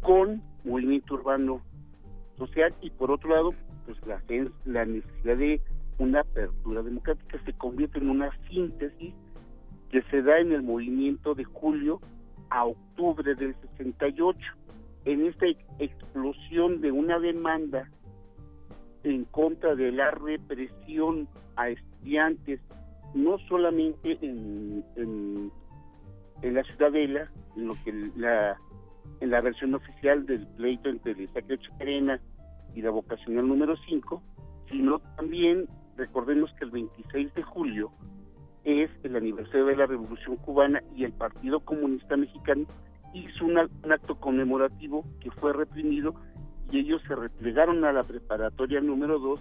con 0.00 0.42
movimiento 0.64 1.14
urbano 1.14 1.62
social 2.36 2.74
y 2.82 2.90
por 2.90 3.10
otro 3.10 3.30
lado 3.30 3.54
pues 3.86 3.98
la, 4.64 4.84
necesidad 4.84 5.36
de 5.36 5.60
una 5.98 6.20
apertura 6.20 6.82
democrática. 6.82 7.38
Se 7.44 7.52
convierte 7.52 7.98
en 7.98 8.10
una 8.10 8.30
síntesis 8.48 9.14
que 9.90 10.02
se 10.10 10.22
da 10.22 10.38
en 10.38 10.52
el 10.52 10.62
movimiento 10.62 11.34
de 11.34 11.44
julio 11.44 12.00
a 12.50 12.64
octubre 12.64 13.34
del 13.34 13.54
68 13.76 14.38
en 15.04 15.26
esta 15.26 15.46
explosión 15.78 16.80
de 16.80 16.90
una 16.90 17.18
demanda 17.18 17.90
en 19.02 19.24
contra 19.26 19.74
de 19.74 19.92
la 19.92 20.10
represión 20.10 21.28
a 21.56 21.68
estudiantes, 21.68 22.60
no 23.14 23.38
solamente 23.48 24.18
en, 24.22 25.52
la 26.42 26.62
Ciudadela, 26.64 27.30
en 27.56 27.68
lo 27.68 27.74
que 27.84 27.92
la 28.16 28.58
en 29.20 29.30
la 29.30 29.40
versión 29.40 29.74
oficial 29.74 30.26
del 30.26 30.46
pleito 30.56 30.88
entre 30.88 31.12
el 31.12 31.28
Sacred 31.32 31.60
Arena 31.80 32.20
y 32.74 32.82
la 32.82 32.90
vocacional 32.90 33.46
número 33.46 33.76
5, 33.86 34.22
sino 34.70 34.98
también 35.16 35.66
recordemos 35.96 36.52
que 36.58 36.64
el 36.64 36.70
26 36.70 37.34
de 37.34 37.42
julio 37.42 37.92
es 38.64 38.90
el 39.02 39.16
aniversario 39.16 39.66
de 39.66 39.76
la 39.76 39.86
Revolución 39.86 40.36
Cubana 40.36 40.82
y 40.96 41.04
el 41.04 41.12
Partido 41.12 41.60
Comunista 41.60 42.16
Mexicano 42.16 42.66
hizo 43.14 43.46
un 43.46 43.58
acto 43.58 44.16
conmemorativo 44.16 45.04
que 45.20 45.30
fue 45.30 45.52
reprimido 45.52 46.14
y 46.70 46.80
ellos 46.80 47.00
se 47.06 47.14
replegaron 47.14 47.84
a 47.84 47.92
la 47.92 48.02
preparatoria 48.02 48.80
número 48.80 49.18
2, 49.18 49.40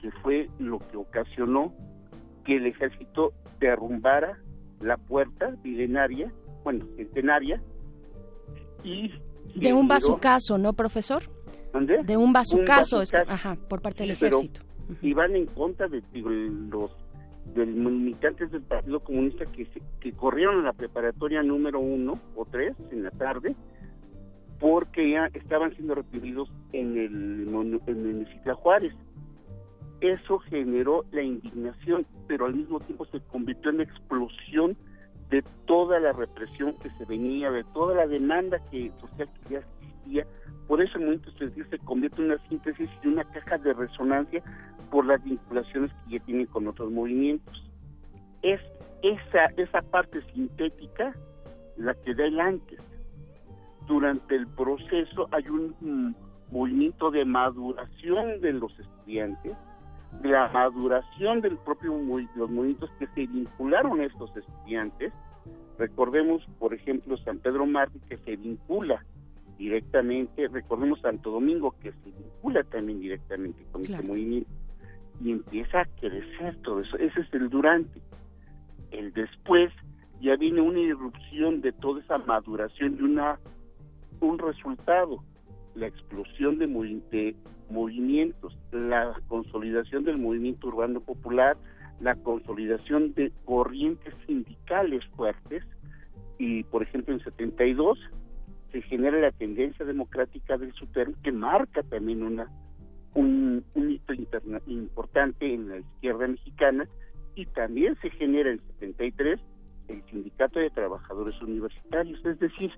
que 0.00 0.10
fue 0.22 0.50
lo 0.58 0.78
que 0.78 0.96
ocasionó 0.96 1.72
que 2.44 2.56
el 2.56 2.66
ejército 2.66 3.32
derrumbara 3.58 4.38
la 4.80 4.98
puerta 4.98 5.54
milenaria, 5.64 6.32
bueno, 6.62 6.84
centenaria, 6.96 7.60
y... 8.82 9.10
De 9.54 9.72
un 9.72 9.88
bazucazo, 9.88 10.58
¿no, 10.58 10.72
profesor? 10.74 11.22
De 12.04 12.16
un 12.16 12.32
bazucazo, 12.32 13.02
ajá, 13.28 13.56
por 13.68 13.80
parte 13.80 14.02
del 14.02 14.12
ejército. 14.12 14.60
Iban 15.00 15.34
en 15.34 15.46
contra 15.46 15.88
de 15.88 16.02
los 16.12 16.90
de 17.54 17.66
militantes 17.66 18.50
del 18.50 18.62
Partido 18.62 19.00
Comunista 19.00 19.46
que, 19.46 19.66
que 20.00 20.12
corrieron 20.12 20.60
a 20.60 20.62
la 20.62 20.72
preparatoria 20.72 21.42
número 21.42 21.80
uno 21.80 22.18
o 22.34 22.44
tres 22.44 22.74
en 22.90 23.04
la 23.04 23.10
tarde 23.10 23.54
porque 24.58 25.10
ya 25.10 25.26
estaban 25.34 25.74
siendo 25.74 25.94
reprimidos 25.94 26.48
en 26.72 26.96
el, 26.96 27.48
en 27.86 28.26
el 28.44 28.54
Juárez. 28.54 28.94
Eso 30.00 30.38
generó 30.38 31.04
la 31.12 31.22
indignación, 31.22 32.06
pero 32.26 32.46
al 32.46 32.54
mismo 32.54 32.80
tiempo 32.80 33.06
se 33.06 33.20
convirtió 33.20 33.70
en 33.70 33.80
explosión 33.80 34.76
de 35.30 35.42
toda 35.66 35.98
la 36.00 36.12
represión 36.12 36.74
que 36.78 36.90
se 36.90 37.04
venía, 37.04 37.50
de 37.50 37.64
toda 37.74 37.94
la 37.94 38.06
demanda 38.06 38.58
que 38.70 38.92
social 39.00 39.28
que 39.34 39.54
ya 39.54 39.62
Por 40.66 40.80
eso 40.80 40.98
el 40.98 41.06
movimiento 41.06 41.30
se 41.70 41.78
convierte 41.80 42.20
en 42.20 42.30
una 42.30 42.48
síntesis 42.48 42.88
y 43.02 43.08
una 43.08 43.24
caja 43.24 43.58
de 43.58 43.72
resonancia 43.74 44.42
por 44.90 45.06
las 45.06 45.22
vinculaciones 45.22 45.90
que 45.92 46.18
ya 46.18 46.24
tienen 46.24 46.46
con 46.46 46.66
otros 46.68 46.90
movimientos. 46.90 47.70
Es 48.42 48.60
esa, 49.02 49.46
esa 49.56 49.82
parte 49.82 50.22
sintética 50.32 51.14
la 51.76 51.94
que 51.94 52.14
da 52.14 52.24
el 52.24 52.40
antes. 52.40 52.78
Durante 53.86 54.36
el 54.36 54.46
proceso 54.46 55.28
hay 55.32 55.46
un 55.48 55.74
mm, 55.80 56.14
movimiento 56.54 57.10
de 57.10 57.24
maduración 57.24 58.40
de 58.40 58.52
los 58.54 58.78
estudiantes, 58.78 59.56
de 60.22 60.28
la 60.28 60.48
maduración 60.48 61.40
del 61.40 61.58
propio 61.58 61.92
los 62.36 62.50
movimientos 62.50 62.90
que 62.98 63.06
se 63.08 63.26
vincularon 63.26 64.00
a 64.00 64.04
estos 64.04 64.34
estudiantes. 64.36 65.12
Recordemos, 65.78 66.46
por 66.58 66.72
ejemplo, 66.72 67.16
San 67.18 67.38
Pedro 67.40 67.66
Martí 67.66 68.00
que 68.08 68.16
se 68.18 68.36
vincula 68.36 69.04
directamente, 69.58 70.48
recordemos 70.48 71.00
Santo 71.00 71.30
Domingo 71.30 71.74
que 71.80 71.92
se 71.92 72.10
vincula 72.10 72.62
también 72.64 73.00
directamente 73.00 73.64
con 73.72 73.82
este 73.82 74.02
movimiento 74.02 74.50
y 75.22 75.30
empieza 75.30 75.80
a 75.80 75.84
crecer 76.00 76.56
todo 76.62 76.80
eso. 76.80 76.96
Ese 76.96 77.20
es 77.20 77.32
el 77.32 77.48
durante. 77.48 78.00
El 78.90 79.12
después 79.12 79.72
ya 80.20 80.36
viene 80.36 80.60
una 80.60 80.80
irrupción 80.80 81.60
de 81.60 81.72
toda 81.72 82.00
esa 82.00 82.18
maduración 82.18 82.96
y 82.98 83.02
una 83.02 83.38
un 84.20 84.38
resultado, 84.38 85.22
la 85.74 85.86
explosión 85.86 86.58
de, 86.58 86.66
de 86.66 87.36
movimientos, 87.68 88.56
la 88.72 89.14
consolidación 89.28 90.04
del 90.04 90.18
movimiento 90.18 90.68
urbano 90.68 91.00
popular, 91.00 91.56
la 92.00 92.14
consolidación 92.16 93.12
de 93.14 93.32
corrientes 93.44 94.14
sindicales 94.26 95.04
fuertes 95.16 95.64
y 96.38 96.64
por 96.64 96.82
ejemplo 96.82 97.14
en 97.14 97.20
72 97.20 97.98
se 98.74 98.82
genera 98.82 99.20
la 99.20 99.30
tendencia 99.30 99.84
democrática 99.84 100.58
del 100.58 100.72
SUTERM 100.72 101.14
que 101.22 101.30
marca 101.30 101.84
también 101.84 102.24
una 102.24 102.48
un, 103.14 103.64
hito 103.76 104.12
importante 104.66 105.54
en 105.54 105.68
la 105.68 105.78
izquierda 105.78 106.26
mexicana 106.26 106.88
y 107.36 107.46
también 107.46 107.96
se 108.02 108.10
genera 108.10 108.50
en 108.50 108.60
73 108.78 109.38
el 109.86 110.02
Sindicato 110.06 110.58
de 110.58 110.70
Trabajadores 110.70 111.40
Universitarios, 111.40 112.18
es 112.24 112.40
decir, 112.40 112.72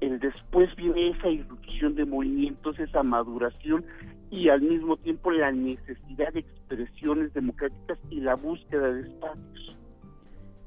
el 0.00 0.20
después 0.20 0.72
viene 0.76 1.10
esa 1.10 1.28
irrupción 1.28 1.96
de 1.96 2.04
movimientos, 2.04 2.78
esa 2.78 3.02
maduración 3.02 3.84
y 4.30 4.50
al 4.50 4.60
mismo 4.60 4.98
tiempo 4.98 5.32
la 5.32 5.50
necesidad 5.50 6.32
de 6.32 6.40
expresiones 6.40 7.34
democráticas 7.34 7.98
y 8.10 8.20
la 8.20 8.36
búsqueda 8.36 8.92
de 8.92 9.00
espacios. 9.00 9.76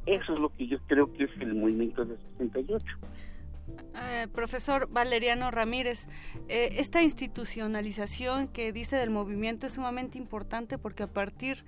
Eso 0.08 0.34
es 0.34 0.40
lo 0.40 0.50
que 0.50 0.68
yo 0.68 0.78
creo 0.88 1.14
que 1.14 1.24
es 1.24 1.32
el 1.40 1.54
movimiento 1.54 2.04
de 2.04 2.18
68. 2.38 2.86
Eh, 3.96 4.28
profesor 4.34 4.88
Valeriano 4.90 5.52
Ramírez, 5.52 6.08
eh, 6.48 6.76
esta 6.78 7.02
institucionalización 7.02 8.48
que 8.48 8.72
dice 8.72 8.96
del 8.96 9.10
movimiento 9.10 9.68
es 9.68 9.74
sumamente 9.74 10.18
importante 10.18 10.78
porque 10.78 11.04
a 11.04 11.08
partir 11.08 11.64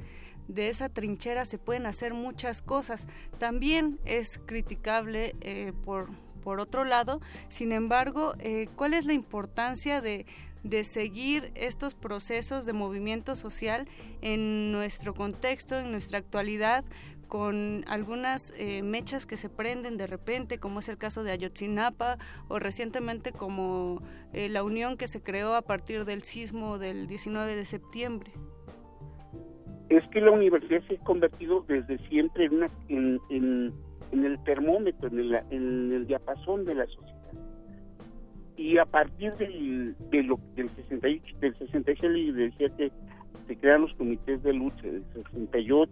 de 0.48 0.70
esa 0.70 0.90
trinchera 0.90 1.46
se 1.46 1.58
pueden 1.58 1.86
hacer 1.86 2.14
muchas 2.14 2.62
cosas. 2.62 3.08
También 3.40 4.00
es 4.06 4.40
criticable 4.46 5.36
eh, 5.42 5.74
por, 5.86 6.10
por 6.44 6.60
otro 6.60 6.86
lado, 6.86 7.22
sin 7.50 7.72
embargo, 7.72 8.34
¿cuál 8.76 8.94
es 8.94 9.06
la 9.06 9.14
importancia 9.14 10.02
de, 10.02 10.26
de 10.64 10.86
seguir 10.86 11.52
estos 11.56 11.94
procesos 11.94 12.66
de 12.66 12.74
movimiento 12.74 13.36
social 13.36 13.88
en 14.22 14.72
nuestro 14.72 15.14
contexto, 15.14 15.78
en 15.78 15.92
nuestra 15.92 16.18
actualidad, 16.18 16.86
con 17.34 17.84
algunas 17.88 18.54
eh, 18.60 18.84
mechas 18.84 19.26
que 19.26 19.38
se 19.38 19.50
prenden 19.50 19.98
de 19.98 20.06
repente, 20.06 20.60
como 20.60 20.82
es 20.82 20.88
el 20.88 21.00
caso 21.00 21.24
de 21.24 21.32
Ayotzinapa, 21.32 22.20
o 22.48 22.60
recientemente 22.60 23.32
como 23.32 24.04
eh, 24.34 24.50
la 24.50 24.64
unión 24.64 24.98
que 24.98 25.08
se 25.08 25.24
creó 25.24 25.56
a 25.56 25.64
partir 25.64 26.06
del 26.06 26.22
sismo 26.22 26.78
del 26.78 27.08
19 27.08 27.56
de 27.56 27.66
septiembre. 27.66 28.32
Es 29.90 30.08
que 30.10 30.22
la 30.22 30.30
universidad 30.30 30.84
se 30.88 30.94
ha 30.94 31.00
convertido 31.00 31.66
desde 31.68 31.98
siempre 32.08 32.46
en, 32.46 32.54
una, 32.54 32.70
en, 32.90 33.74
el 34.12 34.44
termómetro, 34.44 35.08
en 35.08 35.92
el, 35.92 36.06
diapasón 36.06 36.66
de 36.66 36.76
la 36.76 36.86
sociedad. 36.86 37.34
Y 38.58 38.78
a 38.78 38.86
partir 38.86 39.34
del, 39.38 39.96
de 40.12 40.22
lo, 40.22 40.40
del, 40.54 40.70
68, 40.70 41.38
del 41.40 41.58
66 41.58 42.36
decía 42.36 42.70
que 42.78 42.92
se 43.48 43.58
crean 43.58 43.82
los 43.82 43.94
comités 43.96 44.44
de 44.44 44.54
lucha, 44.54 44.84
del 44.84 45.04
68, 45.16 45.92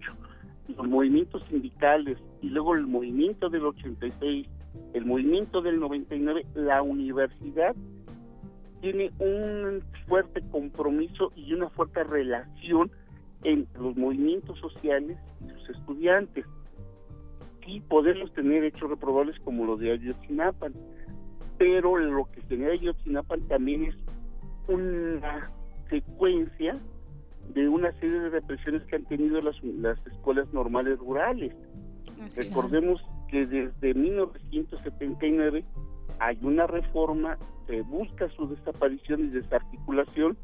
los 0.78 0.88
movimientos 0.88 1.44
sindicales 1.50 2.18
y 2.42 2.50
luego 2.50 2.76
el 2.76 2.88
movimiento 2.88 3.50
del 3.50 3.66
86, 3.66 4.48
el 4.94 5.06
movimiento 5.06 5.62
del 5.62 5.80
99, 5.80 6.46
la 6.56 6.82
universidad 6.82 7.76
tiene 8.82 9.12
un 9.20 9.84
fuerte 10.08 10.42
compromiso 10.52 11.32
y 11.36 11.54
una 11.54 11.70
fuerte 11.70 12.04
relación 12.04 12.92
entre 13.44 13.82
los 13.82 13.96
movimientos 13.96 14.60
sociales 14.60 15.18
y 15.46 15.50
sus 15.50 15.78
estudiantes. 15.78 16.46
Y 17.68 17.80
podemos 17.82 18.34
tener 18.34 18.64
hechos 18.64 18.90
reprobables 18.90 19.40
como 19.42 19.66
los 19.66 19.80
de 19.80 19.92
Ayotzinapa, 19.92 20.68
pero 21.58 21.96
lo 21.98 22.30
que 22.32 22.42
genera 22.44 22.74
Ayotzinapa 22.74 23.38
también 23.48 23.86
es 23.86 23.96
una 24.68 25.52
secuencia 25.90 26.80
de 27.50 27.68
una 27.68 27.92
serie 28.00 28.20
de 28.20 28.30
represiones 28.30 28.84
que 28.84 28.96
han 28.96 29.06
tenido 29.06 29.42
las, 29.42 29.62
las 29.64 29.98
escuelas 30.08 30.52
normales 30.54 30.98
rurales. 31.00 31.54
Recordemos 32.36 33.02
que 33.30 33.46
desde 33.46 33.94
1979 33.94 35.66
hay 36.20 36.38
una 36.44 36.68
reforma, 36.68 37.38
se 37.68 37.82
busca 37.82 38.30
su 38.30 38.48
desaparición 38.48 39.22
y 39.22 39.28
desarticulación 39.30 40.38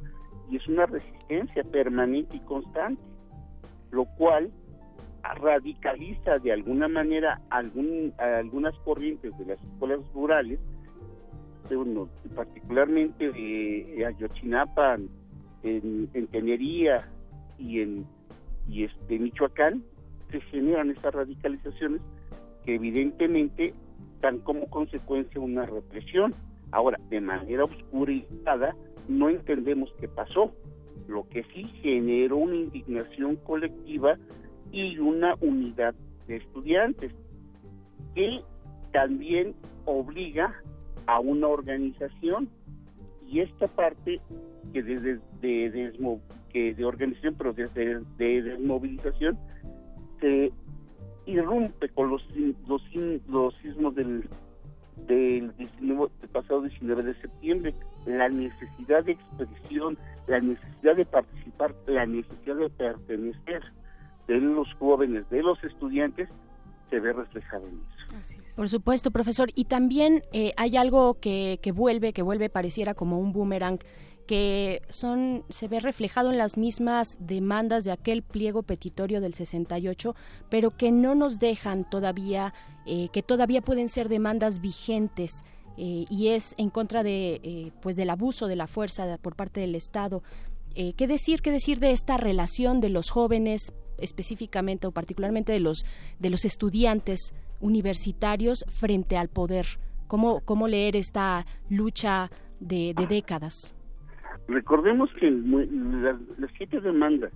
y 0.49 0.57
es 0.57 0.67
una 0.67 0.85
resistencia 0.85 1.63
permanente 1.63 2.37
y 2.37 2.39
constante, 2.41 3.01
lo 3.91 4.05
cual 4.17 4.51
radicaliza 5.35 6.39
de 6.39 6.53
alguna 6.53 6.87
manera 6.87 7.41
algún, 7.49 8.13
algunas 8.17 8.75
corrientes 8.79 9.37
de 9.37 9.45
las 9.45 9.61
escuelas 9.61 9.99
rurales, 10.13 10.59
particularmente 12.35 13.31
de 13.31 14.05
Ayotzinapa, 14.05 14.97
en, 15.63 16.09
en 16.13 16.27
Tenería 16.27 17.07
y 17.57 17.81
en 17.81 18.05
y 18.69 18.83
este 18.83 19.19
Michoacán 19.19 19.83
se 20.31 20.41
generan 20.41 20.91
esas 20.91 21.13
radicalizaciones 21.13 22.01
que 22.65 22.75
evidentemente 22.75 23.73
dan 24.21 24.39
como 24.39 24.67
consecuencia 24.69 25.39
una 25.39 25.65
represión. 25.65 26.35
Ahora, 26.71 26.99
de 27.09 27.21
manera 27.21 27.63
oscurizada, 27.63 28.75
no 29.07 29.29
entendemos 29.29 29.89
qué 29.99 30.07
pasó. 30.07 30.51
Lo 31.07 31.27
que 31.29 31.43
sí 31.53 31.63
generó 31.81 32.37
una 32.37 32.55
indignación 32.55 33.37
colectiva 33.37 34.17
y 34.71 34.97
una 34.99 35.35
unidad 35.39 35.95
de 36.27 36.37
estudiantes, 36.37 37.13
que 38.13 38.41
también 38.91 39.55
obliga 39.85 40.61
a 41.05 41.21
una 41.21 41.47
organización. 41.47 42.49
Y 43.27 43.41
esta 43.41 43.67
parte 43.67 44.21
que 44.73 44.83
desde 44.83 45.19
de, 45.41 45.93
que 46.51 46.73
de 46.73 46.85
organización, 46.85 47.35
pero 47.37 47.53
de, 47.53 47.67
de, 48.17 48.41
desmovilización, 48.41 49.37
se 50.19 50.51
irrumpe 51.25 51.89
con 51.89 52.09
los, 52.09 52.23
los, 52.67 52.81
los 53.27 53.53
sismos 53.57 53.95
del, 53.95 54.27
del, 55.07 55.51
del 55.57 56.29
pasado 56.31 56.61
19 56.61 57.03
de 57.03 57.13
septiembre, 57.15 57.73
la 58.05 58.29
necesidad 58.29 59.03
de 59.03 59.13
expresión, 59.13 59.97
la 60.27 60.39
necesidad 60.39 60.95
de 60.95 61.05
participar, 61.05 61.75
la 61.85 62.05
necesidad 62.05 62.55
de 62.55 62.69
pertenecer 62.69 63.61
de 64.27 64.39
los 64.39 64.73
jóvenes, 64.75 65.29
de 65.29 65.41
los 65.41 65.61
estudiantes, 65.63 66.29
se 66.89 66.99
ve 66.99 67.13
reflejado 67.13 67.67
en 67.67 67.81
eso. 68.19 68.39
Por 68.55 68.69
supuesto, 68.69 69.11
profesor. 69.11 69.49
Y 69.55 69.65
también 69.65 70.23
eh, 70.31 70.53
hay 70.57 70.77
algo 70.77 71.19
que, 71.19 71.59
que 71.61 71.71
vuelve, 71.71 72.13
que 72.13 72.21
vuelve, 72.21 72.49
pareciera 72.49 72.93
como 72.93 73.19
un 73.19 73.33
boomerang 73.33 73.79
que 74.27 74.81
son 74.89 75.43
se 75.49 75.67
ve 75.67 75.79
reflejado 75.79 76.31
en 76.31 76.37
las 76.37 76.57
mismas 76.57 77.17
demandas 77.19 77.85
de 77.85 77.91
aquel 77.91 78.21
pliego 78.21 78.61
petitorio 78.61 79.21
del 79.21 79.33
68, 79.33 80.15
pero 80.49 80.75
que 80.75 80.91
no 80.91 81.15
nos 81.15 81.39
dejan 81.39 81.89
todavía, 81.89 82.53
eh, 82.85 83.07
que 83.11 83.23
todavía 83.23 83.61
pueden 83.61 83.89
ser 83.89 84.09
demandas 84.09 84.59
vigentes. 84.59 85.43
Eh, 85.79 86.05
y 86.09 86.29
es 86.29 86.55
en 86.57 86.71
contra 86.71 87.03
de 87.03 87.39
eh, 87.43 87.71
pues 87.81 87.95
del 87.95 88.09
abuso 88.09 88.47
de 88.47 88.55
la 88.55 88.67
fuerza 88.67 89.17
por 89.19 89.35
parte 89.35 89.61
del 89.61 89.75
Estado. 89.75 90.21
¿Qué 90.75 91.07
decir, 91.07 91.41
qué 91.41 91.49
decir 91.49 91.79
de 91.79 91.89
esta 91.89 92.17
relación 92.17 92.81
de 92.81 92.89
los 92.89 93.09
jóvenes 93.09 93.73
específicamente 93.97 94.87
o 94.87 94.91
particularmente 94.91 95.51
de 95.51 95.59
los 95.59 95.85
de 96.19 96.29
los 96.29 96.45
estudiantes 96.45 97.33
universitarios 97.59 98.65
frente 98.69 99.17
al 99.17 99.29
poder? 99.29 99.65
¿Cómo, 100.07 100.41
cómo 100.45 100.67
leer 100.67 100.95
esta 100.95 101.45
lucha 101.69 102.29
de 102.59 102.93
décadas? 103.09 103.75
Recordemos 104.47 105.09
que 105.19 105.29
las, 105.29 106.15
siete 106.55 106.79
demandas 106.79 107.33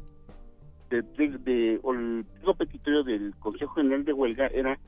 de, 0.89 1.01
de, 1.01 1.79
o 1.83 1.93
el 1.93 2.25
petitorio 2.57 3.03
del 3.03 3.35
Consejo 3.39 3.73
General 3.75 4.05
de 4.05 4.13
Huelga 4.13 4.47
era 4.47 4.79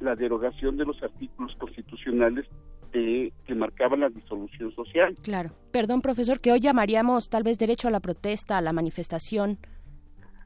la 0.00 0.14
derogación 0.14 0.76
de 0.76 0.84
los 0.84 1.02
artículos 1.02 1.54
constitucionales 1.56 2.46
de, 2.92 3.32
que 3.46 3.54
marcaban 3.54 4.00
la 4.00 4.10
disolución 4.10 4.72
social. 4.74 5.14
Claro. 5.22 5.50
Perdón, 5.72 6.02
profesor, 6.02 6.40
que 6.40 6.52
hoy 6.52 6.60
llamaríamos 6.60 7.28
tal 7.28 7.42
vez 7.42 7.58
derecho 7.58 7.88
a 7.88 7.90
la 7.90 8.00
protesta, 8.00 8.58
a 8.58 8.62
la 8.62 8.72
manifestación, 8.72 9.58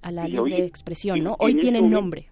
a 0.03 0.13
la 0.13 0.27
libre 0.27 0.65
expresión, 0.65 1.23
¿no? 1.23 1.37
Hoy 1.39 1.55
tiene 1.55 1.83
nombre. 1.83 2.29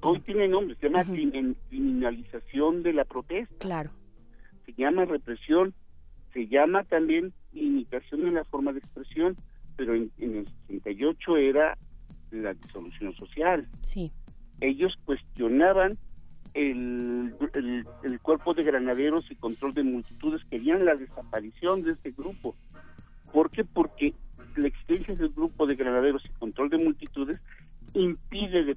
Hoy 0.00 0.20
tiene 0.20 0.48
nombre, 0.48 0.76
se 0.76 0.88
llama 0.88 1.04
criminalización 1.04 2.82
de 2.82 2.92
la 2.92 3.04
protesta. 3.04 3.54
Claro. 3.58 3.90
Se 4.66 4.74
llama 4.74 5.06
represión, 5.06 5.72
se 6.32 6.46
llama 6.46 6.84
también 6.84 7.32
imitación 7.54 8.26
en 8.26 8.34
la 8.34 8.44
forma 8.44 8.72
de 8.72 8.80
expresión, 8.80 9.36
pero 9.76 9.94
en, 9.94 10.10
el 10.18 10.46
68 10.66 11.36
era 11.38 11.78
la 12.30 12.52
disolución 12.52 13.14
social. 13.14 13.66
Sí. 13.80 14.12
Ellos 14.60 14.94
cuestionaban 15.04 15.96
el, 16.52 17.34
el, 18.02 18.20
cuerpo 18.20 18.54
de 18.54 18.62
granaderos 18.62 19.30
y 19.30 19.36
control 19.36 19.74
de 19.74 19.82
multitudes, 19.82 20.44
querían 20.44 20.84
la 20.84 20.94
desaparición 20.94 21.82
de 21.82 21.92
este 21.92 22.12
grupo. 22.12 22.54
¿Por 23.32 23.50
qué? 23.50 23.64
Porque 23.64 24.14
la 24.56 24.68
existencia 24.68 25.14
del 25.14 25.30
grupo 25.30 25.66
de 25.66 25.76
granaderos 25.76 26.24
y 26.24 26.38
control 26.38 26.70
de 26.70 26.78
multitudes 26.78 27.40
impide, 27.94 28.76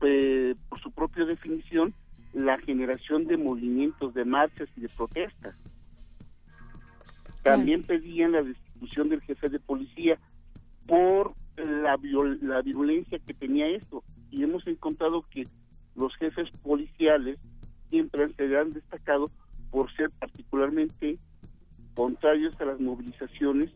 de, 0.00 0.56
por 0.68 0.80
su 0.80 0.90
propia 0.92 1.24
definición, 1.24 1.94
la 2.32 2.58
generación 2.58 3.26
de 3.26 3.36
movimientos, 3.36 4.14
de 4.14 4.24
marchas 4.24 4.68
y 4.76 4.82
de 4.82 4.88
protestas. 4.88 5.56
También 7.42 7.82
pedían 7.82 8.32
la 8.32 8.42
destitución 8.42 9.08
del 9.08 9.22
jefe 9.22 9.48
de 9.48 9.58
policía 9.58 10.18
por 10.86 11.34
la, 11.56 11.98
la 12.42 12.62
virulencia 12.62 13.18
que 13.18 13.34
tenía 13.34 13.68
esto. 13.68 14.04
Y 14.30 14.42
hemos 14.42 14.66
encontrado 14.66 15.24
que 15.30 15.48
los 15.96 16.14
jefes 16.16 16.48
policiales 16.62 17.38
siempre 17.88 18.32
se 18.34 18.56
han 18.56 18.72
destacado 18.72 19.30
por 19.70 19.92
ser 19.94 20.10
particularmente 20.10 21.18
contrarios 21.94 22.58
a 22.60 22.64
las 22.64 22.80
movilizaciones 22.80 23.70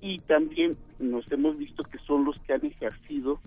y 0.00 0.18
también 0.20 0.76
nos 0.98 1.30
hemos 1.32 1.56
visto 1.56 1.82
que 1.84 1.98
son 1.98 2.24
los 2.24 2.38
que 2.40 2.54
han 2.54 2.64
ejercido 2.64 3.40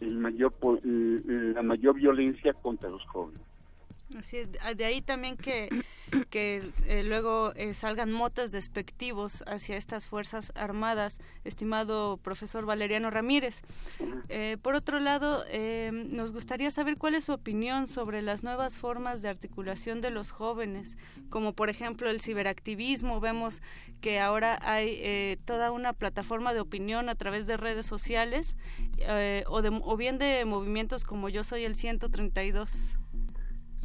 el 0.00 0.16
mayor 0.16 0.52
la 0.82 1.62
mayor 1.62 1.96
violencia 1.96 2.52
contra 2.54 2.88
los 2.88 3.04
jóvenes. 3.06 3.47
Así 4.16 4.38
de 4.76 4.84
ahí 4.84 5.02
también 5.02 5.36
que, 5.36 5.68
que 6.30 6.70
eh, 6.86 7.02
luego 7.04 7.52
eh, 7.54 7.74
salgan 7.74 8.10
motas 8.10 8.52
despectivos 8.52 9.44
hacia 9.46 9.76
estas 9.76 10.08
Fuerzas 10.08 10.52
Armadas, 10.54 11.20
estimado 11.44 12.16
profesor 12.16 12.64
Valeriano 12.64 13.10
Ramírez. 13.10 13.62
Eh, 14.28 14.56
por 14.62 14.74
otro 14.74 14.98
lado, 14.98 15.44
nos 15.92 16.32
gustaría 16.32 16.70
saber 16.70 16.96
cuál 16.96 17.14
es 17.14 17.24
su 17.24 17.32
opinión 17.32 17.88
sobre 17.88 18.22
las 18.22 18.42
nuevas 18.42 18.78
formas 18.78 19.22
de 19.22 19.28
articulación 19.28 20.00
de 20.00 20.10
los 20.10 20.30
jóvenes, 20.30 20.96
como 21.30 21.52
por 21.52 21.68
ejemplo 21.68 22.08
el 22.08 22.20
ciberactivismo. 22.20 23.20
Vemos 23.20 23.62
que 24.00 24.20
ahora 24.20 24.58
hay 24.62 25.36
toda 25.44 25.70
una 25.70 25.92
plataforma 25.92 26.54
de 26.54 26.60
opinión 26.60 27.08
a 27.08 27.14
través 27.14 27.46
de 27.46 27.56
redes 27.56 27.86
sociales 27.86 28.56
o, 29.46 29.62
de, 29.62 29.80
o 29.82 29.96
bien 29.96 30.18
de 30.18 30.44
movimientos 30.44 31.04
como 31.04 31.28
Yo 31.28 31.44
Soy 31.44 31.64
el 31.64 31.74
132. 31.74 32.98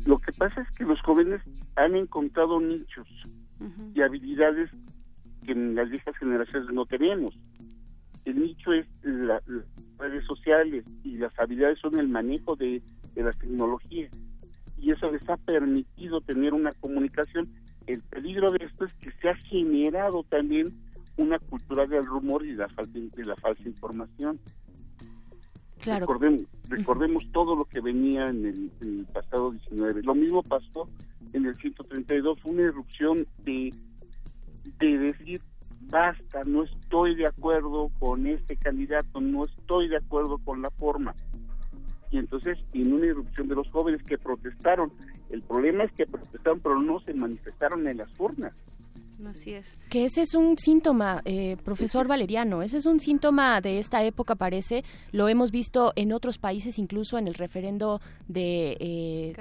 Lo 0.06 0.20
que 0.20 0.34
pasa 0.34 0.62
es 0.62 0.72
que 0.72 0.84
los 0.84 1.02
jóvenes 1.02 1.42
han 1.76 1.96
encontrado 1.96 2.60
nichos 2.60 3.08
y 3.94 4.02
habilidades 4.02 4.70
que 5.46 5.54
en 5.54 5.76
las 5.76 5.90
viejas 5.90 6.18
generaciones 6.18 6.70
no 6.74 6.86
tenemos. 6.86 7.38
El 8.26 8.42
nicho 8.42 8.74
es 8.74 8.86
las 9.04 9.44
redes 9.98 10.26
sociales 10.26 10.86
y 11.04 11.18
las 11.18 11.38
habilidades 11.40 11.80
son 11.80 12.00
el 12.00 12.08
manejo 12.08 12.56
de, 12.56 12.82
de 13.16 13.24
las 13.24 13.38
tecnologías. 13.38 14.12
Y 14.78 14.92
eso 14.92 15.12
les 15.12 15.28
ha 15.30 15.38
permitido 15.38 16.22
tener 16.22 16.54
una 16.54 16.74
comunicación. 16.74 17.50
El 17.88 18.02
peligro 18.02 18.52
de 18.52 18.66
esto 18.66 18.86
es 18.86 18.94
que 18.96 19.12
se 19.22 19.30
ha 19.30 19.36
generado 19.36 20.24
también 20.24 20.74
una 21.18 21.40
cultura 21.40 21.86
del 21.86 22.06
rumor 22.06 22.46
y 22.46 22.54
la 22.54 22.68
de 22.68 23.26
la 23.26 23.36
falsa 23.36 23.64
información. 23.64 24.40
Recordemos, 25.86 26.46
recordemos 26.70 27.24
todo 27.32 27.56
lo 27.56 27.66
que 27.66 27.82
venía 27.82 28.30
en 28.30 28.72
el, 28.82 29.06
pasado 29.12 29.52
19. 29.52 30.04
Lo 30.04 30.16
mismo 30.16 30.44
pasó 30.44 30.88
en 31.34 31.46
el 31.46 31.56
132, 31.58 32.40
fue 32.42 32.52
una 32.52 32.64
erupción 32.64 33.28
de, 33.44 33.74
de 34.80 34.98
decir, 34.98 35.42
basta, 35.82 36.44
no 36.46 36.64
estoy 36.64 37.16
de 37.16 37.28
acuerdo 37.28 37.90
con 38.00 38.28
este 38.28 38.56
candidato, 38.56 39.20
no 39.20 39.46
estoy 39.46 39.90
de 39.90 39.98
acuerdo 39.98 40.38
con 40.38 40.62
la 40.62 40.70
forma. 40.72 41.16
Y 42.12 42.18
entonces, 42.18 42.60
en 42.74 42.94
una 42.94 43.08
erupción 43.08 43.48
de 43.48 43.56
los 43.56 43.70
jóvenes 43.72 44.04
que 44.04 44.18
protestaron, 44.18 44.92
el 45.32 45.42
problema 45.42 45.84
es 45.84 45.92
que 45.94 46.06
protestaron, 46.06 46.60
pero 46.60 46.80
no 46.80 47.00
se 47.00 47.14
manifestaron 47.14 47.88
en 47.88 47.98
las 47.98 48.20
urnas. 48.20 48.54
Así 49.28 49.54
es. 49.54 49.80
Que 49.90 50.06
ese 50.06 50.22
es 50.22 50.36
un 50.36 50.58
síntoma, 50.58 51.22
eh, 51.26 51.58
profesor 51.64 52.08
Valeriano, 52.08 52.62
ese 52.62 52.78
es 52.78 52.86
un 52.86 53.00
síntoma 53.00 53.62
de 53.62 53.80
esta 53.80 54.04
época, 54.04 54.36
parece. 54.36 54.84
Lo 55.12 55.30
hemos 55.30 55.52
visto 55.52 55.94
en 55.96 56.12
otros 56.14 56.38
países, 56.38 56.78
incluso 56.78 57.18
en 57.18 57.28
el 57.28 57.36
referendo 57.36 58.02
de, 58.28 58.78
eh, 58.80 59.34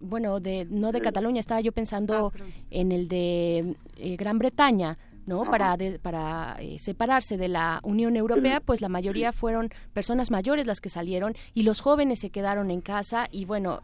bueno, 0.00 0.40
de 0.40 0.66
no 0.66 0.92
de 0.92 1.00
Cataluña, 1.00 1.40
estaba 1.40 1.60
yo 1.60 1.72
pensando 1.72 2.32
ah, 2.34 2.44
en 2.70 2.92
el 2.92 3.08
de 3.08 3.76
eh, 3.96 4.16
Gran 4.16 4.38
Bretaña. 4.38 4.98
¿no? 5.26 5.44
Para, 5.44 5.76
para 6.00 6.56
separarse 6.78 7.36
de 7.36 7.48
la 7.48 7.80
Unión 7.82 8.16
Europea, 8.16 8.60
pues 8.60 8.80
la 8.80 8.88
mayoría 8.88 9.30
fueron 9.30 9.68
personas 9.92 10.30
mayores 10.30 10.66
las 10.66 10.80
que 10.80 10.88
salieron 10.88 11.34
y 11.52 11.64
los 11.64 11.82
jóvenes 11.82 12.20
se 12.20 12.30
quedaron 12.30 12.70
en 12.70 12.80
casa 12.80 13.28
y 13.30 13.44
bueno, 13.44 13.82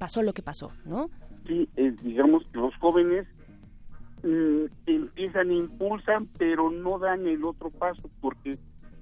pasó 0.00 0.20
lo 0.20 0.32
que 0.32 0.42
pasó, 0.42 0.72
¿no? 0.84 1.10
Sí, 1.46 1.68
digamos 2.02 2.42
que 2.50 2.58
los 2.58 2.74
jóvenes 2.78 3.28
Mm, 4.22 4.64
empiezan, 4.86 5.52
impulsan, 5.52 6.28
pero 6.38 6.70
no 6.70 6.98
dan 6.98 7.26
el 7.26 7.44
otro 7.44 7.70
paso 7.70 8.10
porque 8.20 8.58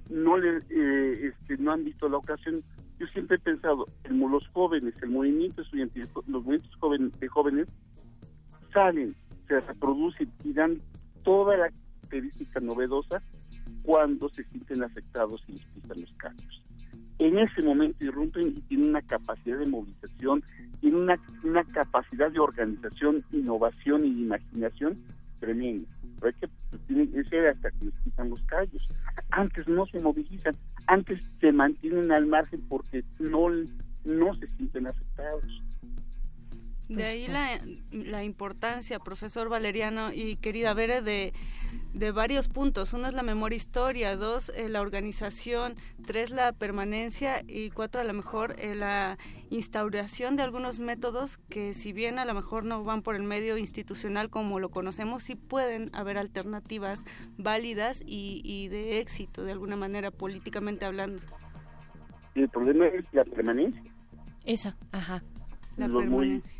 no 0.09 0.37
le, 0.37 0.61
eh, 0.69 1.27
este, 1.29 1.57
no 1.57 1.71
han 1.71 1.83
visto 1.83 2.07
la 2.07 2.17
ocasión. 2.17 2.63
Yo 2.99 3.07
siempre 3.07 3.37
he 3.37 3.39
pensado, 3.39 3.87
en 4.03 4.19
los 4.19 4.47
jóvenes, 4.49 4.93
el 5.01 5.09
movimiento 5.09 5.61
estudiantil, 5.61 6.07
los 6.13 6.43
movimientos 6.43 6.75
jóvenes, 6.79 7.19
de 7.19 7.27
jóvenes 7.27 7.67
salen, 8.73 9.15
se 9.47 9.59
reproducen 9.59 10.31
y 10.43 10.53
dan 10.53 10.81
toda 11.23 11.57
la 11.57 11.69
característica 11.69 12.59
novedosa 12.59 13.21
cuando 13.83 14.29
se 14.29 14.43
sienten 14.45 14.83
afectados 14.83 15.41
y 15.47 15.53
les 15.53 15.97
los 15.97 16.13
cambios. 16.13 16.66
En 17.19 17.39
ese 17.39 17.61
momento 17.61 18.03
irrumpen 18.03 18.49
y 18.49 18.61
tienen 18.61 18.89
una 18.89 19.01
capacidad 19.01 19.57
de 19.57 19.65
movilización 19.65 20.43
tiene 20.81 20.97
una, 20.97 21.19
una 21.43 21.63
capacidad 21.63 22.31
de 22.31 22.39
organización, 22.39 23.23
innovación 23.31 24.05
y 24.05 24.09
imaginación 24.09 24.97
tremenda. 25.39 25.87
Pero 26.19 26.27
hay 26.27 26.33
que, 26.39 26.47
pues, 26.69 27.27
hasta 27.55 27.71
que 27.71 27.85
les 27.85 27.93
quitan 28.03 28.29
los 28.29 28.41
callos. 28.43 28.87
Antes 29.31 29.67
no 29.67 29.85
se 29.87 29.99
movilizan, 29.99 30.55
antes 30.87 31.19
se 31.39 31.51
mantienen 31.51 32.11
al 32.11 32.25
margen 32.25 32.61
porque 32.67 33.03
no, 33.19 33.49
no 34.05 34.35
se 34.35 34.47
sienten 34.57 34.87
afectados. 34.87 35.61
De 36.89 37.03
ahí 37.03 37.27
la, 37.27 37.61
la 37.91 38.23
importancia, 38.23 38.99
profesor 38.99 39.49
Valeriano 39.49 40.13
y 40.13 40.37
querida 40.37 40.73
Vera, 40.73 41.01
de 41.01 41.33
de 41.97 42.11
varios 42.11 42.47
puntos. 42.47 42.93
Uno 42.93 43.07
es 43.07 43.13
la 43.13 43.23
memoria 43.23 43.55
historia, 43.55 44.15
dos 44.15 44.49
eh, 44.49 44.69
la 44.69 44.81
organización, 44.81 45.75
tres 46.05 46.29
la 46.29 46.53
permanencia 46.53 47.41
y 47.47 47.71
cuatro 47.71 48.01
a 48.01 48.03
lo 48.03 48.13
mejor 48.13 48.55
eh, 48.59 48.75
la 48.75 49.17
instauración 49.49 50.35
de 50.35 50.43
algunos 50.43 50.79
métodos 50.79 51.37
que 51.49 51.73
si 51.73 51.93
bien 51.93 52.19
a 52.19 52.25
lo 52.25 52.33
mejor 52.33 52.63
no 52.63 52.83
van 52.83 53.01
por 53.01 53.15
el 53.15 53.23
medio 53.23 53.57
institucional 53.57 54.29
como 54.29 54.59
lo 54.59 54.69
conocemos, 54.69 55.23
sí 55.23 55.35
pueden 55.35 55.89
haber 55.93 56.17
alternativas 56.17 57.03
válidas 57.37 58.03
y, 58.05 58.41
y 58.43 58.67
de 58.67 58.99
éxito 58.99 59.43
de 59.43 59.53
alguna 59.53 59.75
manera 59.75 60.11
políticamente 60.11 60.85
hablando. 60.85 61.21
El 62.35 62.49
problema 62.49 62.87
es 62.87 63.05
la 63.11 63.25
permanencia. 63.25 63.81
Esa, 64.45 64.77
ajá. 64.91 65.23
La 65.77 65.87
permanencia. 65.87 66.56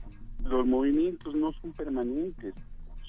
Los 0.50 0.66
movimientos 0.66 1.36
no 1.36 1.52
son 1.54 1.74
permanentes, 1.74 2.54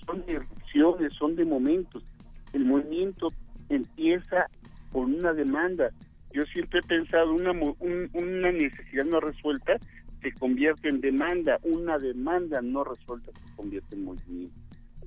son 0.07 0.25
de 0.27 0.35
erupciones, 0.35 1.13
son 1.15 1.37
de 1.37 1.45
momentos 1.45 2.05
el 2.53 2.65
movimiento 2.65 3.33
empieza 3.69 4.47
con 4.93 5.15
una 5.15 5.33
demanda. 5.33 5.91
Yo 6.33 6.45
siempre 6.47 6.81
he 6.81 6.83
pensado, 6.83 7.33
una, 7.33 7.53
una 7.53 8.53
necesidad 8.53 9.05
no 9.05 9.21
resuelta 9.21 9.79
se 10.23 10.33
convierte 10.33 10.89
en 10.89 11.01
demanda, 11.01 11.59
una 11.63 11.99
demanda 11.99 12.61
no 12.61 12.85
resuelta 12.85 13.31
se 13.33 13.57
convierte 13.57 13.95
en 13.95 14.05
movimiento. 14.05 14.55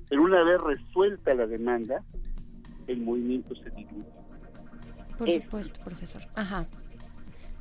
Pero 0.08 0.22
una 0.22 0.42
vez 0.42 0.60
resuelta 0.60 1.34
la 1.34 1.46
demanda, 1.46 2.02
el 2.86 3.00
movimiento 3.00 3.54
se 3.56 3.70
diluye. 3.70 4.04
Por 5.18 5.30
supuesto, 5.30 5.80
profesor. 5.84 6.22
Ajá. 6.34 6.66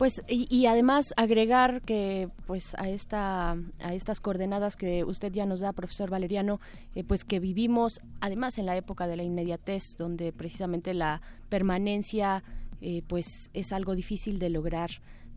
Pues 0.01 0.23
y, 0.27 0.65
además 0.65 1.13
agregar 1.15 1.83
que 1.83 2.27
pues 2.47 2.73
a 2.79 2.89
esta 2.89 3.51
a 3.51 3.93
estas 3.93 4.19
coordenadas 4.19 4.75
que 4.75 5.03
usted 5.03 5.31
ya 5.31 5.45
nos 5.45 5.59
da, 5.59 5.73
profesor 5.73 6.09
Valeriano, 6.09 6.59
eh, 6.95 7.03
pues 7.03 7.23
que 7.23 7.39
vivimos 7.39 8.01
además 8.19 8.57
en 8.57 8.65
la 8.65 8.75
época 8.75 9.05
de 9.05 9.15
la 9.15 9.21
inmediatez, 9.21 9.97
donde 9.97 10.33
precisamente 10.33 10.95
la 10.95 11.21
permanencia 11.49 12.43
eh, 12.81 13.03
pues 13.05 13.51
es 13.53 13.71
algo 13.71 13.93
difícil 13.93 14.39
de 14.39 14.49
lograr. 14.49 14.89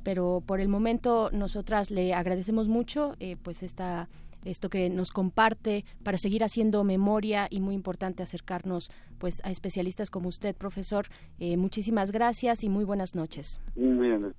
Pero 0.03 0.43
por 0.47 0.61
el 0.61 0.69
momento 0.69 1.29
nosotras 1.31 1.91
le 1.91 2.15
agradecemos 2.15 2.67
mucho 2.67 3.17
eh, 3.21 3.37
pues 3.43 3.63
esta 3.63 4.09
esto 4.45 4.71
que 4.71 4.91
nos 4.91 5.11
comparte 5.11 5.85
para 6.03 6.19
seguir 6.19 6.45
haciendo 6.45 6.85
memoria 6.85 7.47
y 7.51 7.61
muy 7.61 7.75
importante 7.75 8.23
acercarnos 8.23 8.91
pues 9.19 9.41
a 9.45 9.51
especialistas 9.51 10.11
como 10.11 10.29
usted, 10.29 10.55
profesor. 10.55 11.07
Eh, 11.39 11.57
muchísimas 11.57 12.13
gracias 12.13 12.65
y 12.65 12.69
muy 12.69 12.85
buenas 12.85 13.15
noches. 13.15 13.61
Muy 13.75 14.09
buenas 14.09 14.35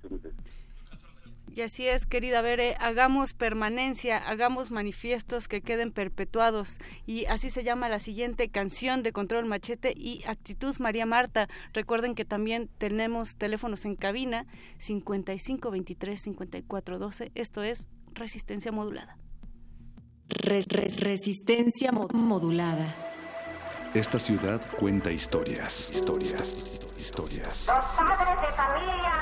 Y 1.54 1.62
así 1.62 1.86
es, 1.86 2.06
querida 2.06 2.42
Bere, 2.42 2.76
hagamos 2.78 3.34
permanencia, 3.34 4.18
hagamos 4.18 4.70
manifiestos 4.70 5.48
que 5.48 5.62
queden 5.62 5.90
perpetuados. 5.90 6.78
Y 7.06 7.26
así 7.26 7.50
se 7.50 7.64
llama 7.64 7.88
la 7.88 7.98
siguiente 7.98 8.48
canción 8.48 9.02
de 9.02 9.12
Control 9.12 9.46
Machete 9.46 9.92
y 9.96 10.22
Actitud 10.26 10.74
María 10.78 11.06
Marta. 11.06 11.48
Recuerden 11.72 12.14
que 12.14 12.24
también 12.24 12.68
tenemos 12.78 13.36
teléfonos 13.36 13.84
en 13.84 13.96
cabina 13.96 14.46
5523 14.78 16.20
5412. 16.20 17.32
Esto 17.34 17.62
es 17.62 17.88
Resistencia 18.14 18.72
Modulada 18.72 19.16
resistencia 20.28 21.92
modulada. 21.92 22.94
Esta 23.94 24.18
ciudad 24.18 24.60
cuenta 24.78 25.10
historias, 25.10 25.90
historias, 25.90 26.92
historias. 26.98 27.66
Los 27.74 27.84
padres 27.96 28.40
de 28.40 28.52
familia 28.56 29.14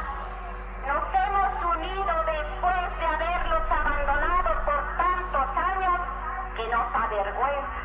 nos 0.87 1.05
hemos 1.15 1.77
unido 1.77 2.15
después 2.27 2.99
de 2.99 3.07
haberlos 3.07 3.65
abandonado 3.71 4.51
por 4.65 4.83
tantos 4.97 5.49
años 5.57 6.01
que 6.57 6.65
nos 6.69 6.95
avergüenza. 6.95 7.84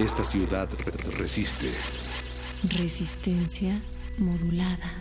Esta 0.00 0.24
ciudad 0.24 0.66
resiste. 1.18 1.70
Resistencia 2.62 3.82
modulada. 4.16 4.99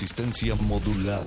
Resistencia 0.00 0.54
modulada. 0.54 1.26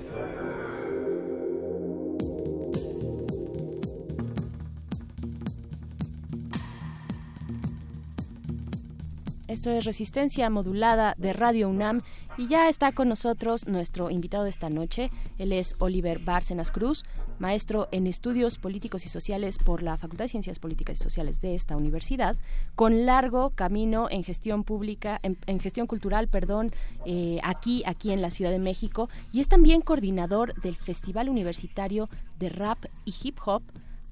Esto 9.46 9.70
es 9.70 9.84
Resistencia 9.84 10.50
Modulada 10.50 11.14
de 11.16 11.32
Radio 11.32 11.68
UNAM 11.68 12.00
y 12.36 12.48
ya 12.48 12.68
está 12.68 12.90
con 12.90 13.08
nosotros 13.08 13.68
nuestro 13.68 14.10
invitado 14.10 14.42
de 14.42 14.50
esta 14.50 14.68
noche. 14.68 15.10
Él 15.38 15.52
es 15.52 15.76
Oliver 15.78 16.18
Bárcenas 16.18 16.72
Cruz, 16.72 17.04
maestro 17.38 17.88
en 17.92 18.06
estudios 18.06 18.58
políticos 18.58 19.06
y 19.06 19.08
sociales 19.08 19.58
por 19.58 19.82
la 19.82 19.96
Facultad 19.96 20.24
de 20.24 20.30
Ciencias 20.30 20.58
Políticas 20.58 21.00
y 21.00 21.02
Sociales 21.04 21.40
de 21.40 21.54
esta 21.54 21.76
universidad, 21.76 22.36
con 22.74 23.06
largo 23.06 23.50
camino 23.50 24.08
en 24.10 24.24
gestión 24.24 24.64
pública, 24.64 25.20
en, 25.22 25.38
en 25.46 25.60
gestión 25.60 25.86
cultural, 25.86 26.26
perdón, 26.26 26.72
eh, 27.06 27.38
aquí, 27.42 27.82
aquí 27.86 28.10
en 28.10 28.22
la 28.22 28.30
Ciudad 28.30 28.50
de 28.50 28.58
México 28.58 29.08
y 29.32 29.40
es 29.40 29.48
también 29.48 29.80
coordinador 29.80 30.54
del 30.60 30.76
Festival 30.76 31.28
Universitario 31.28 32.08
de 32.38 32.48
Rap 32.48 32.86
y 33.04 33.14
Hip 33.22 33.38
Hop 33.46 33.62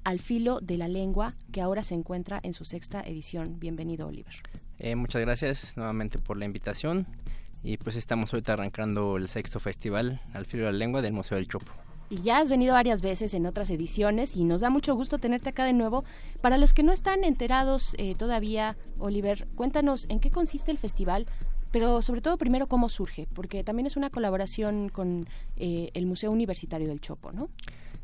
al 0.03 0.19
filo 0.19 0.59
de 0.59 0.77
la 0.77 0.87
lengua, 0.87 1.33
que 1.51 1.61
ahora 1.61 1.83
se 1.83 1.95
encuentra 1.95 2.39
en 2.43 2.53
su 2.53 2.65
sexta 2.65 3.01
edición. 3.01 3.59
Bienvenido, 3.59 4.07
Oliver. 4.07 4.35
Eh, 4.79 4.95
muchas 4.95 5.21
gracias 5.21 5.77
nuevamente 5.77 6.19
por 6.19 6.37
la 6.37 6.45
invitación 6.45 7.07
y 7.63 7.77
pues 7.77 7.95
estamos 7.95 8.33
ahorita 8.33 8.53
arrancando 8.53 9.15
el 9.17 9.29
sexto 9.29 9.59
festival 9.59 10.21
al 10.33 10.45
filo 10.45 10.65
de 10.65 10.73
la 10.73 10.77
lengua 10.77 11.01
del 11.01 11.13
Museo 11.13 11.37
del 11.37 11.47
Chopo. 11.47 11.71
Y 12.09 12.17
ya 12.17 12.39
has 12.39 12.49
venido 12.49 12.73
varias 12.73 13.01
veces 13.01 13.33
en 13.33 13.45
otras 13.45 13.69
ediciones 13.69 14.35
y 14.35 14.43
nos 14.43 14.61
da 14.61 14.69
mucho 14.69 14.93
gusto 14.93 15.17
tenerte 15.17 15.49
acá 15.49 15.63
de 15.63 15.73
nuevo. 15.73 16.03
Para 16.41 16.57
los 16.57 16.73
que 16.73 16.83
no 16.83 16.91
están 16.91 17.23
enterados 17.23 17.95
eh, 17.97 18.13
todavía, 18.15 18.75
Oliver, 18.99 19.47
cuéntanos 19.55 20.05
en 20.09 20.19
qué 20.19 20.29
consiste 20.29 20.69
el 20.69 20.77
festival, 20.77 21.25
pero 21.73 22.03
sobre 22.03 22.21
todo 22.21 22.37
primero 22.37 22.67
cómo 22.67 22.87
surge, 22.87 23.27
porque 23.33 23.63
también 23.63 23.87
es 23.87 23.97
una 23.97 24.11
colaboración 24.11 24.89
con 24.89 25.25
eh, 25.57 25.89
el 25.95 26.05
Museo 26.05 26.29
Universitario 26.29 26.87
del 26.87 27.01
Chopo, 27.01 27.31
¿no? 27.31 27.49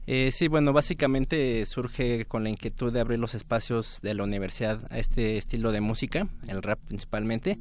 Eh, 0.07 0.31
sí, 0.31 0.47
bueno, 0.47 0.73
básicamente 0.73 1.63
surge 1.67 2.25
con 2.25 2.43
la 2.43 2.49
inquietud 2.49 2.91
de 2.91 2.99
abrir 2.99 3.19
los 3.19 3.35
espacios 3.35 3.99
de 4.01 4.15
la 4.15 4.23
universidad 4.23 4.91
a 4.91 4.97
este 4.97 5.37
estilo 5.37 5.71
de 5.71 5.81
música, 5.81 6.27
el 6.47 6.63
rap 6.63 6.79
principalmente, 6.79 7.59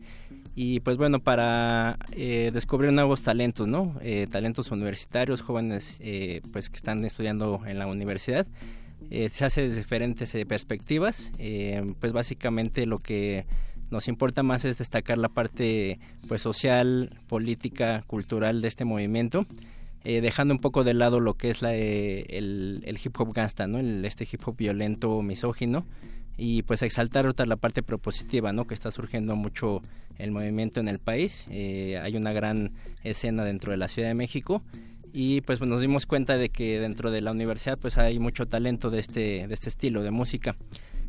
y 0.54 0.80
pues 0.80 0.96
bueno, 0.96 1.20
para 1.20 1.98
eh, 2.12 2.52
descubrir 2.54 2.90
nuevos 2.90 3.22
talentos, 3.22 3.68
¿no? 3.68 3.94
Eh, 4.00 4.26
talentos 4.30 4.70
universitarios, 4.70 5.42
jóvenes 5.42 6.00
pues 6.50 6.70
que 6.70 6.76
están 6.76 7.04
estudiando 7.04 7.60
en 7.66 7.78
la 7.78 7.86
universidad. 7.86 8.46
Se 9.10 9.44
hace 9.44 9.62
desde 9.62 9.76
diferentes 9.76 10.34
perspectivas, 10.46 11.30
pues 12.00 12.12
básicamente 12.12 12.84
lo 12.84 12.98
que 12.98 13.46
nos 13.90 14.08
importa 14.08 14.42
más 14.42 14.64
es 14.64 14.78
destacar 14.78 15.18
la 15.18 15.28
parte 15.28 15.98
pues 16.26 16.42
social, 16.42 17.18
política, 17.28 18.04
cultural 18.06 18.60
de 18.60 18.68
este 18.68 18.84
movimiento 18.84 19.46
eh, 20.04 20.20
dejando 20.20 20.54
un 20.54 20.60
poco 20.60 20.84
de 20.84 20.94
lado 20.94 21.20
lo 21.20 21.34
que 21.34 21.50
es 21.50 21.62
eh, 21.62 22.24
el, 22.30 22.82
el, 22.86 22.98
hip 23.02 23.18
hop 23.20 23.34
gangsta, 23.34 23.66
¿no? 23.66 23.78
El, 23.78 24.04
este 24.04 24.26
hip 24.30 24.40
hop 24.46 24.56
violento, 24.56 25.20
misógino, 25.22 25.86
y 26.36 26.62
pues 26.62 26.82
exaltar 26.82 27.26
otra 27.26 27.46
la 27.46 27.56
parte 27.56 27.82
propositiva, 27.82 28.52
¿no? 28.52 28.64
Que 28.66 28.74
está 28.74 28.92
surgiendo 28.92 29.34
mucho 29.34 29.82
el 30.16 30.30
movimiento 30.30 30.78
en 30.78 30.88
el 30.88 31.00
país. 31.00 31.46
Eh, 31.50 31.98
hay 32.00 32.16
una 32.16 32.32
gran 32.32 32.72
escena 33.02 33.44
dentro 33.44 33.72
de 33.72 33.76
la 33.76 33.88
Ciudad 33.88 34.08
de 34.08 34.14
México 34.14 34.62
y 35.12 35.40
pues 35.40 35.60
nos 35.60 35.80
dimos 35.80 36.06
cuenta 36.06 36.36
de 36.36 36.48
que 36.48 36.78
dentro 36.78 37.10
de 37.10 37.20
la 37.20 37.32
universidad 37.32 37.76
pues 37.76 37.98
hay 37.98 38.20
mucho 38.20 38.46
talento 38.46 38.90
de 38.90 39.00
este, 39.00 39.48
de 39.48 39.54
este 39.54 39.68
estilo 39.68 40.02
de 40.02 40.12
música. 40.12 40.56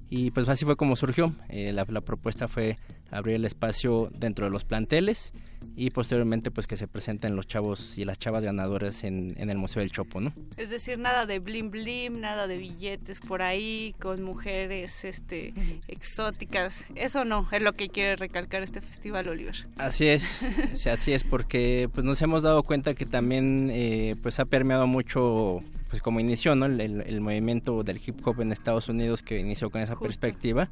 Y 0.09 0.31
pues 0.31 0.49
así 0.49 0.65
fue 0.65 0.75
como 0.75 0.95
surgió. 0.95 1.33
Eh, 1.49 1.71
la, 1.71 1.85
la, 1.87 2.01
propuesta 2.01 2.47
fue 2.47 2.77
abrir 3.11 3.35
el 3.35 3.45
espacio 3.45 4.09
dentro 4.13 4.45
de 4.45 4.51
los 4.51 4.63
planteles 4.63 5.33
y 5.75 5.91
posteriormente 5.91 6.51
pues 6.51 6.67
que 6.67 6.77
se 6.77 6.87
presenten 6.87 7.35
los 7.35 7.47
chavos 7.47 7.97
y 7.97 8.05
las 8.05 8.19
chavas 8.19 8.43
ganadoras 8.43 9.03
en, 9.03 9.35
en 9.37 9.49
el 9.49 9.57
Museo 9.57 9.81
del 9.81 9.91
Chopo, 9.91 10.19
¿no? 10.19 10.33
Es 10.57 10.69
decir, 10.69 10.97
nada 10.99 11.25
de 11.25 11.39
blim 11.39 11.71
blim, 11.71 12.19
nada 12.19 12.47
de 12.47 12.57
billetes 12.57 13.19
por 13.19 13.41
ahí 13.41 13.95
con 13.99 14.23
mujeres 14.23 15.05
este 15.05 15.53
exóticas. 15.87 16.83
Eso 16.95 17.25
no, 17.25 17.47
es 17.51 17.61
lo 17.61 17.73
que 17.73 17.89
quiere 17.89 18.15
recalcar 18.15 18.63
este 18.63 18.81
festival, 18.81 19.27
Oliver. 19.29 19.67
Así 19.77 20.07
es, 20.07 20.41
sí, 20.73 20.89
así 20.89 21.13
es, 21.13 21.23
porque 21.23 21.89
pues 21.93 22.05
nos 22.05 22.21
hemos 22.21 22.43
dado 22.43 22.63
cuenta 22.63 22.93
que 22.93 23.05
también 23.05 23.69
eh, 23.71 24.15
pues 24.21 24.39
ha 24.39 24.45
permeado 24.45 24.87
mucho 24.87 25.63
pues 25.89 26.01
como 26.01 26.19
inició 26.19 26.55
¿no? 26.55 26.67
el, 26.67 26.79
el, 26.81 27.01
el, 27.01 27.19
movimiento 27.19 27.83
del 27.83 27.99
hip 28.05 28.15
hop 28.25 28.41
en 28.41 28.51
Estados 28.51 28.89
Unidos 28.89 29.23
que 29.23 29.39
inició 29.39 29.71
con 29.71 29.81
esa 29.81 29.95
Justo. 29.95 30.05
perspectiva 30.05 30.69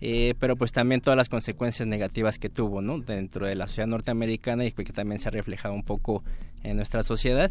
eh, 0.00 0.34
pero 0.38 0.56
pues 0.56 0.72
también 0.72 1.00
todas 1.00 1.16
las 1.16 1.28
consecuencias 1.28 1.88
negativas 1.88 2.38
que 2.38 2.48
tuvo 2.48 2.80
¿no? 2.82 2.98
dentro 3.00 3.46
de 3.46 3.54
la 3.54 3.66
sociedad 3.66 3.88
norteamericana 3.88 4.64
y 4.64 4.72
que 4.72 4.84
también 4.92 5.20
se 5.20 5.28
ha 5.28 5.30
reflejado 5.32 5.74
un 5.74 5.82
poco 5.82 6.22
en 6.62 6.76
nuestra 6.76 7.02
sociedad 7.02 7.50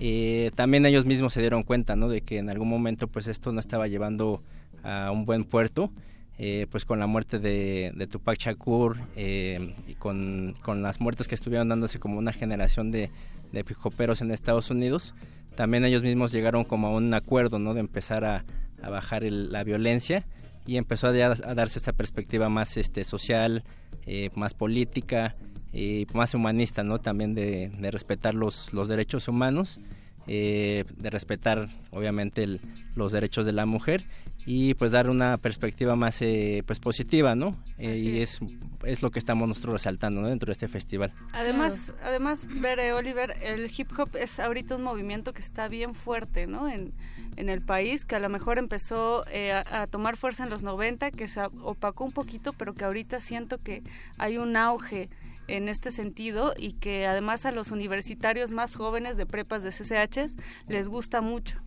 eh, 0.00 0.50
también 0.54 0.86
ellos 0.86 1.04
mismos 1.04 1.34
se 1.34 1.40
dieron 1.40 1.62
cuenta 1.62 1.96
¿no? 1.96 2.08
de 2.08 2.22
que 2.22 2.38
en 2.38 2.48
algún 2.48 2.68
momento 2.68 3.08
pues 3.08 3.26
esto 3.26 3.52
no 3.52 3.60
estaba 3.60 3.88
llevando 3.88 4.42
a 4.82 5.10
un 5.10 5.26
buen 5.26 5.44
puerto 5.44 5.90
eh, 6.38 6.66
pues 6.70 6.84
con 6.84 6.98
la 6.98 7.06
muerte 7.06 7.38
de, 7.38 8.08
Tupac 8.10 8.38
Shakur 8.38 8.98
eh, 9.16 9.74
y 9.86 9.94
con, 9.94 10.54
con, 10.62 10.82
las 10.82 11.00
muertes 11.00 11.28
que 11.28 11.34
estuvieron 11.34 11.68
dándose 11.68 12.00
como 12.00 12.18
una 12.18 12.32
generación 12.32 12.90
de, 12.90 13.10
de 13.52 13.64
pijoperos 13.64 14.22
en 14.22 14.30
Estados 14.30 14.70
Unidos, 14.70 15.14
también 15.54 15.84
ellos 15.84 16.02
mismos 16.02 16.32
llegaron 16.32 16.64
como 16.64 16.88
a 16.88 16.90
un 16.90 17.12
acuerdo, 17.14 17.58
¿no? 17.58 17.74
De 17.74 17.80
empezar 17.80 18.24
a, 18.24 18.44
bajar 18.82 19.22
la 19.22 19.62
violencia 19.62 20.24
y 20.66 20.76
empezó 20.76 21.08
a, 21.08 21.12
darse 21.12 21.78
esta 21.78 21.92
perspectiva 21.92 22.48
más 22.48 22.76
este, 22.76 23.04
social, 23.04 23.64
eh, 24.06 24.30
más 24.34 24.54
política 24.54 25.36
y 25.72 26.06
más 26.12 26.34
humanista, 26.34 26.82
¿no? 26.84 26.98
También 26.98 27.34
de, 27.34 27.70
respetar 27.90 28.34
los, 28.34 28.72
los 28.72 28.88
derechos 28.88 29.28
humanos, 29.28 29.80
eh, 30.26 30.84
de 30.96 31.10
respetar 31.10 31.68
obviamente 31.90 32.60
los 32.94 33.12
derechos 33.12 33.46
de 33.46 33.52
la 33.52 33.66
mujer 33.66 34.04
y 34.44 34.74
pues 34.74 34.92
dar 34.92 35.08
una 35.08 35.36
perspectiva 35.36 35.96
más 35.96 36.20
eh, 36.20 36.62
pues 36.66 36.80
positiva, 36.80 37.34
¿no? 37.34 37.56
Eh, 37.78 37.96
y 37.96 38.20
es, 38.20 38.40
es 38.84 39.02
lo 39.02 39.10
que 39.10 39.18
estamos 39.18 39.48
nosotros 39.48 39.74
resaltando 39.74 40.22
dentro 40.22 40.46
de 40.46 40.52
este 40.52 40.68
festival. 40.68 41.12
Además, 41.32 41.92
además, 42.02 42.46
ver 42.60 42.80
Oliver, 42.92 43.36
el 43.40 43.70
hip 43.76 43.88
hop 43.98 44.16
es 44.16 44.40
ahorita 44.40 44.76
un 44.76 44.82
movimiento 44.82 45.32
que 45.32 45.42
está 45.42 45.68
bien 45.68 45.94
fuerte, 45.94 46.46
¿no? 46.46 46.68
En, 46.68 46.92
en 47.36 47.48
el 47.48 47.62
país, 47.62 48.04
que 48.04 48.16
a 48.16 48.18
lo 48.18 48.28
mejor 48.28 48.58
empezó 48.58 49.24
eh, 49.28 49.52
a, 49.52 49.82
a, 49.82 49.86
tomar 49.86 50.16
fuerza 50.16 50.44
en 50.44 50.50
los 50.50 50.62
90, 50.62 51.12
que 51.12 51.28
se 51.28 51.40
opacó 51.62 52.04
un 52.04 52.12
poquito, 52.12 52.52
pero 52.52 52.74
que 52.74 52.84
ahorita 52.84 53.20
siento 53.20 53.58
que 53.58 53.82
hay 54.18 54.38
un 54.38 54.56
auge 54.56 55.08
en 55.48 55.68
este 55.68 55.90
sentido 55.90 56.54
y 56.56 56.72
que 56.74 57.06
además 57.06 57.46
a 57.46 57.52
los 57.52 57.70
universitarios 57.70 58.50
más 58.50 58.74
jóvenes 58.74 59.16
de 59.16 59.26
prepas 59.26 59.62
de 59.62 59.70
CCHs 59.70 60.36
les 60.68 60.88
gusta 60.88 61.20
mucho. 61.20 61.58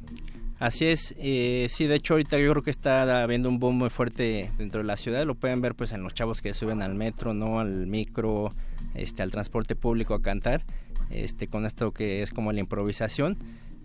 Así 0.58 0.86
es, 0.86 1.14
eh, 1.18 1.68
sí, 1.70 1.86
de 1.86 1.96
hecho 1.96 2.14
ahorita 2.14 2.40
yo 2.40 2.50
creo 2.52 2.64
que 2.64 2.72
está 2.72 3.22
habiendo 3.22 3.50
un 3.50 3.60
boom 3.60 3.78
muy 3.78 3.90
fuerte 3.90 4.50
dentro 4.58 4.82
de 4.82 4.88
la 4.88 4.96
ciudad, 4.96 5.26
lo 5.26 5.36
pueden 5.36 5.60
ver 5.60 5.76
pues 5.76 5.92
en 5.92 6.02
los 6.02 6.14
chavos 6.14 6.42
que 6.42 6.54
suben 6.54 6.82
al 6.82 6.96
metro, 6.96 7.34
no 7.34 7.60
al 7.60 7.88
micro, 7.88 8.50
este, 8.94 9.22
al 9.22 9.32
transporte 9.32 9.76
público 9.76 10.14
a 10.14 10.22
cantar, 10.22 10.64
este, 11.10 11.50
con 11.50 11.66
esto 11.66 11.92
que 11.92 12.22
es 12.22 12.32
como 12.32 12.54
la 12.54 12.62
improvisación. 12.62 13.38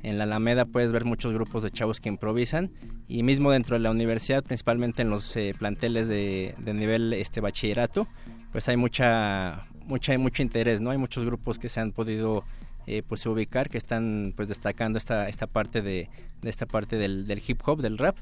En 0.03 0.17
la 0.17 0.25
Alameda 0.25 0.65
puedes 0.65 0.93
ver 0.93 1.05
muchos 1.05 1.33
grupos 1.33 1.63
de 1.63 1.71
chavos 1.71 2.01
que 2.01 2.09
improvisan 2.09 2.71
y 3.09 3.23
mismo 3.25 3.51
dentro 3.51 3.77
de 3.77 3.81
la 3.81 3.91
universidad, 3.91 4.45
principalmente 4.45 5.03
en 5.03 5.11
los 5.11 5.37
eh, 5.37 5.53
planteles 5.59 6.09
de, 6.09 6.55
de, 6.57 6.73
nivel 6.73 7.13
este 7.13 7.41
bachillerato, 7.41 8.07
pues 8.53 8.69
hay 8.69 8.77
mucha, 8.77 9.67
mucha, 9.89 10.17
mucho 10.17 10.43
interés, 10.43 10.81
¿no? 10.81 10.91
Hay 10.91 10.99
muchos 10.99 11.27
grupos 11.27 11.59
que 11.59 11.69
se 11.69 11.81
han 11.81 11.93
podido 11.93 12.45
eh, 12.87 13.03
pues 13.07 13.25
ubicar 13.27 13.69
que 13.69 13.79
están 13.79 14.33
pues 14.37 14.49
destacando 14.49 14.99
esta 14.99 15.29
esta 15.29 15.47
parte 15.47 15.83
de, 15.83 16.09
esta 16.43 16.67
parte 16.67 16.97
del, 16.97 17.43
hip 17.47 17.61
hop 17.65 17.81
del 17.81 17.99
rap. 17.99 18.17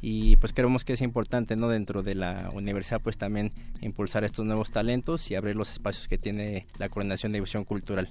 Y 0.00 0.36
pues 0.36 0.52
creemos 0.52 0.84
que 0.84 0.92
es 0.92 1.00
importante 1.00 1.56
no 1.56 1.68
dentro 1.68 2.02
de 2.02 2.14
la 2.14 2.50
universidad 2.52 3.00
pues 3.00 3.16
también 3.16 3.52
impulsar 3.80 4.24
estos 4.24 4.44
nuevos 4.44 4.70
talentos 4.70 5.30
y 5.30 5.34
abrir 5.34 5.56
los 5.56 5.72
espacios 5.72 6.08
que 6.08 6.18
tiene 6.18 6.66
la 6.78 6.88
coordinación 6.88 7.32
de 7.32 7.38
difusión 7.38 7.64
cultural. 7.64 8.08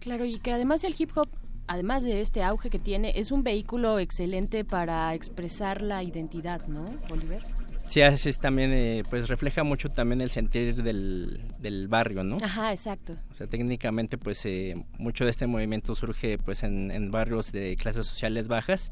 Claro 0.00 0.24
y 0.24 0.38
que 0.38 0.52
además 0.52 0.82
el 0.82 0.94
hip 0.98 1.10
hop 1.16 1.28
además 1.68 2.02
de 2.02 2.20
este 2.20 2.42
auge 2.42 2.70
que 2.70 2.78
tiene 2.78 3.12
es 3.16 3.30
un 3.30 3.42
vehículo 3.42 3.98
excelente 3.98 4.64
para 4.64 5.14
expresar 5.14 5.82
la 5.82 6.02
identidad 6.02 6.66
no 6.66 6.84
Oliver 7.10 7.55
Sí, 7.86 8.02
así 8.02 8.28
es 8.28 8.38
también, 8.38 8.72
eh, 8.72 9.04
pues 9.08 9.28
refleja 9.28 9.62
mucho 9.62 9.88
también 9.88 10.20
el 10.20 10.30
sentir 10.30 10.82
del, 10.82 11.44
del, 11.58 11.88
barrio, 11.88 12.24
¿no? 12.24 12.38
Ajá, 12.42 12.72
exacto. 12.72 13.16
O 13.30 13.34
sea, 13.34 13.46
técnicamente, 13.46 14.18
pues 14.18 14.44
eh, 14.44 14.84
mucho 14.98 15.24
de 15.24 15.30
este 15.30 15.46
movimiento 15.46 15.94
surge 15.94 16.36
pues 16.38 16.64
en, 16.64 16.90
en, 16.90 17.10
barrios 17.10 17.52
de 17.52 17.76
clases 17.76 18.06
sociales 18.06 18.48
bajas 18.48 18.90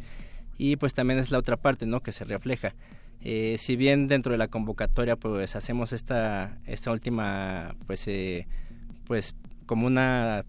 y 0.56 0.76
pues 0.76 0.94
también 0.94 1.18
es 1.18 1.30
la 1.30 1.38
otra 1.38 1.56
parte, 1.56 1.86
¿no? 1.86 2.00
Que 2.00 2.12
se 2.12 2.24
refleja. 2.24 2.74
Eh, 3.20 3.56
si 3.58 3.74
bien 3.74 4.06
dentro 4.06 4.32
de 4.32 4.38
la 4.38 4.48
convocatoria 4.48 5.16
pues 5.16 5.56
hacemos 5.56 5.92
esta, 5.92 6.58
esta 6.66 6.92
última, 6.92 7.74
pues, 7.86 8.06
pues 9.06 9.34
como 9.66 9.86
una 9.86 10.44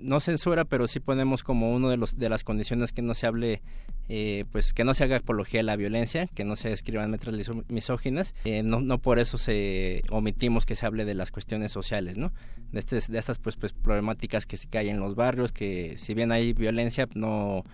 no 0.00 0.20
censura, 0.20 0.64
pero 0.64 0.86
sí 0.86 1.00
ponemos 1.00 1.42
como 1.42 1.72
uno 1.72 1.88
de 1.90 1.96
los 1.96 2.18
de 2.18 2.28
las 2.28 2.44
condiciones 2.44 2.92
que 2.92 3.02
no 3.02 3.14
se 3.14 3.26
hable, 3.26 3.62
eh, 4.08 4.44
pues 4.52 4.72
que 4.72 4.84
no 4.84 4.94
se 4.94 5.04
haga 5.04 5.16
apología 5.16 5.60
a 5.60 5.62
la 5.62 5.76
violencia, 5.76 6.28
que 6.34 6.44
no 6.44 6.56
se 6.56 6.72
escriban 6.72 7.10
letras 7.10 7.34
misóginas. 7.68 8.34
Eh, 8.44 8.62
no, 8.62 8.80
no 8.80 8.98
por 8.98 9.18
eso 9.18 9.38
se 9.38 10.02
omitimos 10.10 10.66
que 10.66 10.76
se 10.76 10.86
hable 10.86 11.04
de 11.04 11.14
las 11.14 11.30
cuestiones 11.30 11.72
sociales, 11.72 12.16
¿no? 12.16 12.32
De, 12.72 12.80
este, 12.80 13.00
de 13.00 13.18
estas 13.18 13.38
pues, 13.38 13.56
pues 13.56 13.72
problemáticas 13.72 14.46
que, 14.46 14.56
que 14.56 14.78
hay 14.78 14.88
en 14.88 15.00
los 15.00 15.14
barrios, 15.14 15.52
que 15.52 15.96
si 15.96 16.14
bien 16.14 16.32
hay 16.32 16.52
violencia, 16.52 17.08
no 17.14 17.64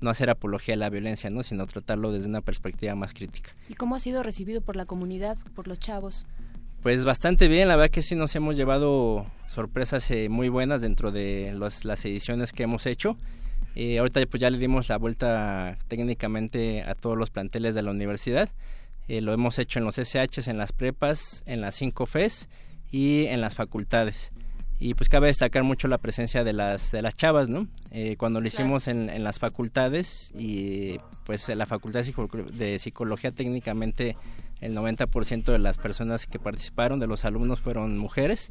no 0.00 0.10
hacer 0.10 0.30
apología 0.30 0.74
a 0.74 0.76
la 0.76 0.90
violencia, 0.90 1.30
¿no? 1.30 1.42
sino 1.42 1.66
tratarlo 1.66 2.12
desde 2.12 2.28
una 2.28 2.42
perspectiva 2.42 2.94
más 2.94 3.12
crítica. 3.12 3.52
¿Y 3.68 3.74
cómo 3.74 3.94
ha 3.94 4.00
sido 4.00 4.22
recibido 4.22 4.60
por 4.60 4.76
la 4.76 4.84
comunidad, 4.84 5.38
por 5.54 5.68
los 5.68 5.78
chavos? 5.78 6.26
Pues 6.82 7.04
bastante 7.04 7.48
bien, 7.48 7.68
la 7.68 7.76
verdad 7.76 7.90
que 7.90 8.02
sí 8.02 8.14
nos 8.14 8.36
hemos 8.36 8.56
llevado 8.56 9.26
sorpresas 9.48 10.08
eh, 10.10 10.28
muy 10.28 10.48
buenas 10.48 10.82
dentro 10.82 11.10
de 11.10 11.52
los, 11.54 11.84
las 11.84 12.04
ediciones 12.04 12.52
que 12.52 12.62
hemos 12.62 12.86
hecho. 12.86 13.16
Eh, 13.76 13.98
ahorita 13.98 14.24
pues 14.26 14.40
ya 14.40 14.48
le 14.48 14.58
dimos 14.58 14.88
la 14.88 14.96
vuelta 14.96 15.76
técnicamente 15.86 16.82
a 16.82 16.94
todos 16.94 17.16
los 17.16 17.30
planteles 17.30 17.74
de 17.74 17.82
la 17.82 17.90
universidad. 17.90 18.48
Eh, 19.06 19.20
lo 19.20 19.32
hemos 19.32 19.58
hecho 19.58 19.78
en 19.78 19.84
los 19.84 19.96
SHs, 19.96 20.48
en 20.48 20.56
las 20.56 20.72
prepas, 20.72 21.42
en 21.46 21.60
las 21.60 21.74
5 21.74 22.06
FES 22.06 22.48
y 22.90 23.26
en 23.26 23.40
las 23.42 23.54
facultades. 23.54 24.32
Y 24.80 24.94
pues 24.94 25.08
cabe 25.08 25.28
destacar 25.28 25.62
mucho 25.62 25.88
la 25.88 25.98
presencia 25.98 26.42
de 26.42 26.52
las, 26.52 26.90
de 26.90 27.02
las 27.02 27.14
chavas, 27.16 27.48
¿no? 27.48 27.66
cuando 28.18 28.42
lo 28.42 28.46
hicimos 28.46 28.88
en, 28.88 29.08
en, 29.08 29.24
las 29.24 29.38
facultades 29.38 30.32
y 30.36 30.98
pues 31.24 31.48
en 31.48 31.56
la 31.56 31.64
facultad 31.64 32.04
de 32.04 32.78
psicología 32.78 33.30
técnicamente 33.30 34.16
el 34.60 34.76
90% 34.76 35.44
de 35.44 35.58
las 35.58 35.78
personas 35.78 36.26
que 36.26 36.38
participaron, 36.38 36.98
de 36.98 37.06
los 37.06 37.24
alumnos, 37.24 37.62
fueron 37.62 37.96
mujeres 37.96 38.50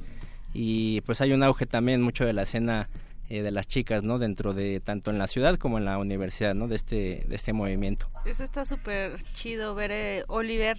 y 0.54 1.02
pues 1.02 1.22
hay 1.22 1.34
un 1.34 1.44
auge 1.44 1.66
también 1.66 2.02
mucho 2.02 2.26
de 2.26 2.34
la 2.34 2.44
escena 2.44 2.90
eh, 3.30 3.42
de 3.42 3.52
las 3.52 3.68
chicas, 3.68 4.04
¿no? 4.04 4.20
Dentro 4.20 4.54
de 4.54 4.80
tanto 4.80 5.12
en 5.12 5.18
la 5.18 5.28
ciudad 5.28 5.58
como 5.58 5.78
en 5.78 5.86
la 5.86 5.98
universidad, 5.98 6.54
¿no? 6.54 6.68
De 6.68 6.76
este 6.76 7.26
de 7.28 7.36
este 7.36 7.54
movimiento. 7.54 8.08
Eso 8.26 8.44
está 8.44 8.66
súper 8.66 9.22
chido 9.34 9.76
ver 9.76 9.92
eh, 9.92 10.24
Oliver 10.28 10.78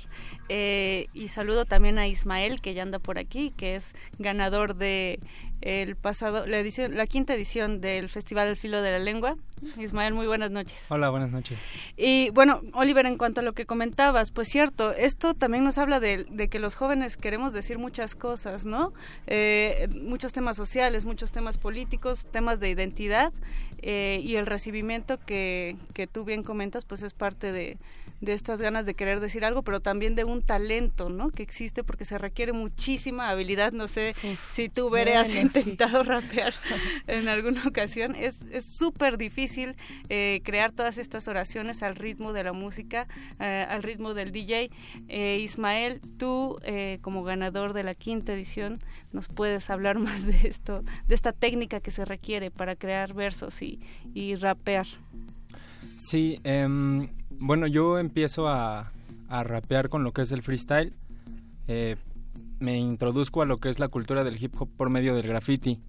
eh, 0.49 1.07
y 1.12 1.28
saludo 1.28 1.64
también 1.64 1.99
a 1.99 2.07
Ismael 2.07 2.61
que 2.61 2.74
ya 2.74 2.82
anda 2.82 2.99
por 2.99 3.18
aquí, 3.18 3.53
que 3.57 3.76
es 3.76 3.94
ganador 4.18 4.76
de 4.76 5.18
el 5.61 5.97
pasado, 5.97 6.47
la 6.47 6.59
edición, 6.59 6.97
la 6.97 7.07
quinta 7.07 7.34
edición 7.34 7.80
del 7.80 8.09
Festival 8.09 8.57
Filo 8.57 8.82
de 8.82 8.92
la 8.92 8.99
Lengua. 8.99 9.36
Ismael, 9.78 10.14
muy 10.14 10.26
buenas 10.26 10.50
noches. 10.50 10.84
Hola, 10.90 11.09
buenas 11.11 11.30
noches. 11.30 11.59
Y 11.96 12.30
bueno, 12.30 12.61
Oliver, 12.72 13.07
en 13.07 13.16
cuanto 13.16 13.40
a 13.40 13.42
lo 13.42 13.54
que 13.54 13.64
comentabas, 13.64 14.30
pues 14.30 14.48
cierto, 14.48 14.92
esto 14.92 15.34
también 15.34 15.64
nos 15.64 15.78
habla 15.78 15.98
de, 15.98 16.48
que 16.50 16.59
los 16.59 16.74
jóvenes 16.74 17.16
queremos 17.16 17.52
decir 17.52 17.78
muchas 17.78 18.14
cosas, 18.14 18.66
¿no? 18.66 18.92
Eh, 19.26 19.88
muchos 20.02 20.32
temas 20.32 20.57
sociales, 20.57 21.04
muchos 21.04 21.32
temas 21.32 21.57
políticos, 21.57 22.26
temas 22.30 22.61
de 22.61 22.70
identidad 22.70 23.32
eh, 23.80 24.20
y 24.22 24.36
el 24.36 24.46
recibimiento 24.46 25.18
que, 25.18 25.76
que 25.94 26.07
tú 26.07 26.24
bien 26.24 26.42
comentas, 26.42 26.84
pues 26.84 27.02
es 27.02 27.14
parte 27.14 27.52
de 27.52 27.78
de 28.20 28.32
estas 28.32 28.62
ganas 28.62 28.86
de 28.86 28.94
querer 28.94 29.20
decir 29.20 29.44
algo, 29.44 29.62
pero 29.62 29.80
también 29.80 30.14
de 30.14 30.24
un 30.24 30.40
talento, 30.42 31.11
¿no? 31.11 31.30
Que 31.30 31.42
existe 31.42 31.84
porque 31.84 32.07
se 32.07 32.16
requiere 32.16 32.52
muchísima 32.52 33.28
habilidad. 33.28 33.72
No 33.72 33.88
sé 33.88 34.14
si 34.48 34.70
tú, 34.70 34.88
Bere, 34.88 35.16
has 35.16 35.34
intentado 35.34 36.02
rapear 36.02 36.54
en 37.07 37.28
alguna 37.28 37.64
ocasión. 37.66 38.16
Es 38.16 38.38
súper 38.64 39.18
difícil 39.18 39.45
eh, 40.09 40.40
crear 40.44 40.72
todas 40.72 40.99
estas 40.99 41.28
oraciones 41.28 41.82
al 41.82 41.97
ritmo 41.97 42.32
de 42.32 42.44
la 42.44 42.53
música, 42.53 43.07
eh, 43.40 43.66
al 43.68 43.82
ritmo 43.82 44.14
del 44.14 44.32
DJ. 44.32 44.70
Eh, 45.09 45.38
Ismael, 45.40 46.01
tú, 46.18 46.59
como 47.01 47.22
ganador 47.22 47.72
de 47.72 47.82
la 47.82 47.94
quinta 47.94 48.32
edición, 48.32 48.80
nos 49.12 49.28
puedes 49.28 49.70
hablar 49.70 49.99
más 49.99 50.26
de 50.26 50.49
esto, 50.49 50.82
de 51.09 51.14
esta 51.14 51.32
técnica 51.32 51.80
que 51.80 51.90
se 51.90 52.05
requiere 52.05 52.51
para 52.51 52.76
crear 52.76 53.14
versos 53.14 53.62
y, 53.62 53.80
rapear. 54.36 54.86
Sí, 55.97 56.40
eh, 56.44 56.66
bueno, 57.38 57.66
yo 57.66 57.99
empiezo 57.99 58.49
a, 58.49 58.92
rapear 59.28 59.88
con 59.88 60.05
lo 60.05 60.12
que 60.12 60.22
es 60.22 60.32
el 60.32 60.42
freestyle. 60.42 60.92
Eh, 61.68 61.97
me 62.61 62.78
introduzco 62.78 63.42
a 63.42 63.47
lo 63.47 63.59
que 63.59 63.68
es 63.68 63.78
la 63.78 63.88
cultura 63.88 64.24
del 64.24 64.42
hip 64.42 64.55
hop 64.61 64.68
por 64.76 64.90
medio 64.90 65.14
del 65.14 65.26
graffiti. 65.26 65.80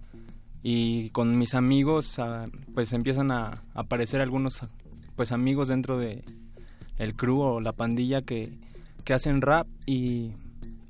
Y 0.62 1.10
con 1.10 1.38
mis 1.38 1.54
amigos, 1.54 2.18
ah, 2.18 2.46
pues 2.74 2.92
empiezan 2.92 3.30
a 3.30 3.62
aparecer 3.74 4.20
algunos 4.20 4.60
pues 5.16 5.32
amigos 5.32 5.68
dentro 5.68 5.98
de 5.98 6.24
el 6.96 7.14
crew 7.14 7.40
o 7.40 7.60
la 7.60 7.72
pandilla 7.72 8.22
que, 8.22 8.58
que 9.04 9.14
hacen 9.14 9.40
rap 9.40 9.66
y, 9.86 10.32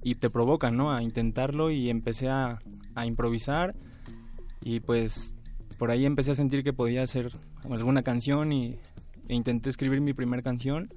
y, 0.03 0.15
te 0.17 0.31
provocan, 0.31 0.77
¿no? 0.77 0.93
A 0.93 1.03
intentarlo 1.03 1.71
y 1.71 1.91
empecé 1.91 2.29
a, 2.29 2.61
a 2.95 3.07
improvisar 3.07 3.75
y 4.63 4.81
pues 4.81 5.35
por 5.79 5.91
ahí 5.91 6.05
empecé 6.07 6.33
a 6.33 6.35
sentir 6.35 6.65
que 6.65 6.73
podía 6.73 7.03
hacer 7.03 7.33
alguna 7.71 8.03
canción 8.03 8.53
y 8.53 8.77
e 9.29 9.35
intenté 9.35 9.71
escribir 9.71 10.01
mi 10.01 10.15
primera 10.15 10.43
canción 10.43 10.89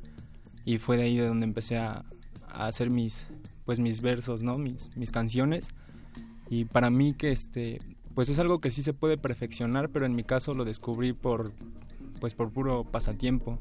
y 0.65 0.78
fue 0.78 0.97
de 0.97 1.03
ahí 1.03 1.17
de 1.17 1.28
donde 1.28 1.45
empecé 1.45 1.78
a, 1.78 2.05
hacer 2.47 2.89
mis 2.89 3.26
pues 3.65 3.80
mis 3.80 4.01
versos, 4.01 4.41
¿no? 4.41 4.57
Mis, 4.57 4.89
mis 4.97 5.11
canciones. 5.11 5.69
Y 6.49 6.65
para 6.65 6.89
mí 6.89 7.13
que 7.13 7.32
este 7.32 7.80
pues 8.14 8.30
es 8.30 8.39
algo 8.39 8.59
que 8.59 8.72
sí 8.72 8.84
se 8.84 8.93
puede 8.93 9.18
perfeccionar, 9.18 9.89
pero 9.89 10.05
en 10.05 10.16
mi 10.16 10.24
caso 10.24 10.53
lo 10.53 10.66
descubrí 10.66 11.14
por 11.14 11.53
pues 12.20 12.34
por 12.36 12.51
puro 12.51 12.84
pasatiempo. 12.84 13.57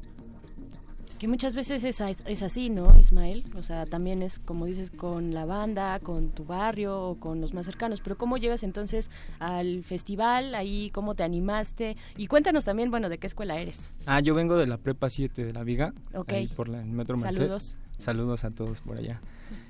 Que 1.21 1.27
muchas 1.27 1.53
veces 1.53 1.83
es, 1.83 2.01
es, 2.01 2.41
así, 2.41 2.71
¿no, 2.71 2.97
Ismael? 2.97 3.45
O 3.55 3.61
sea, 3.61 3.85
también 3.85 4.23
es, 4.23 4.39
como 4.39 4.65
dices, 4.65 4.89
con 4.89 5.35
la 5.35 5.45
banda, 5.45 5.99
con 5.99 6.31
tu 6.31 6.45
barrio 6.45 6.99
o 6.99 7.19
con 7.19 7.41
los 7.41 7.53
más 7.53 7.67
cercanos. 7.67 8.01
Pero 8.01 8.17
¿cómo 8.17 8.37
llegas 8.37 8.63
entonces 8.63 9.11
al 9.37 9.83
festival? 9.83 10.55
Ahí, 10.55 10.89
¿cómo 10.89 11.13
te 11.13 11.21
animaste? 11.21 11.95
Y 12.17 12.25
cuéntanos 12.25 12.65
también, 12.65 12.89
bueno, 12.89 13.07
¿de 13.07 13.19
qué 13.19 13.27
escuela 13.27 13.59
eres? 13.59 13.91
Ah, 14.07 14.19
yo 14.19 14.33
vengo 14.33 14.57
de 14.57 14.65
la 14.65 14.79
Prepa 14.79 15.11
7 15.11 15.45
de 15.45 15.53
La 15.53 15.63
Viga. 15.63 15.93
Ok. 16.15 16.33
por 16.55 16.69
la, 16.69 16.81
el 16.81 16.89
Metro 16.89 17.17
Merced. 17.17 17.37
Saludos. 17.37 17.77
Saludos 17.99 18.43
a 18.43 18.49
todos 18.49 18.81
por 18.81 18.97
allá. 18.97 19.21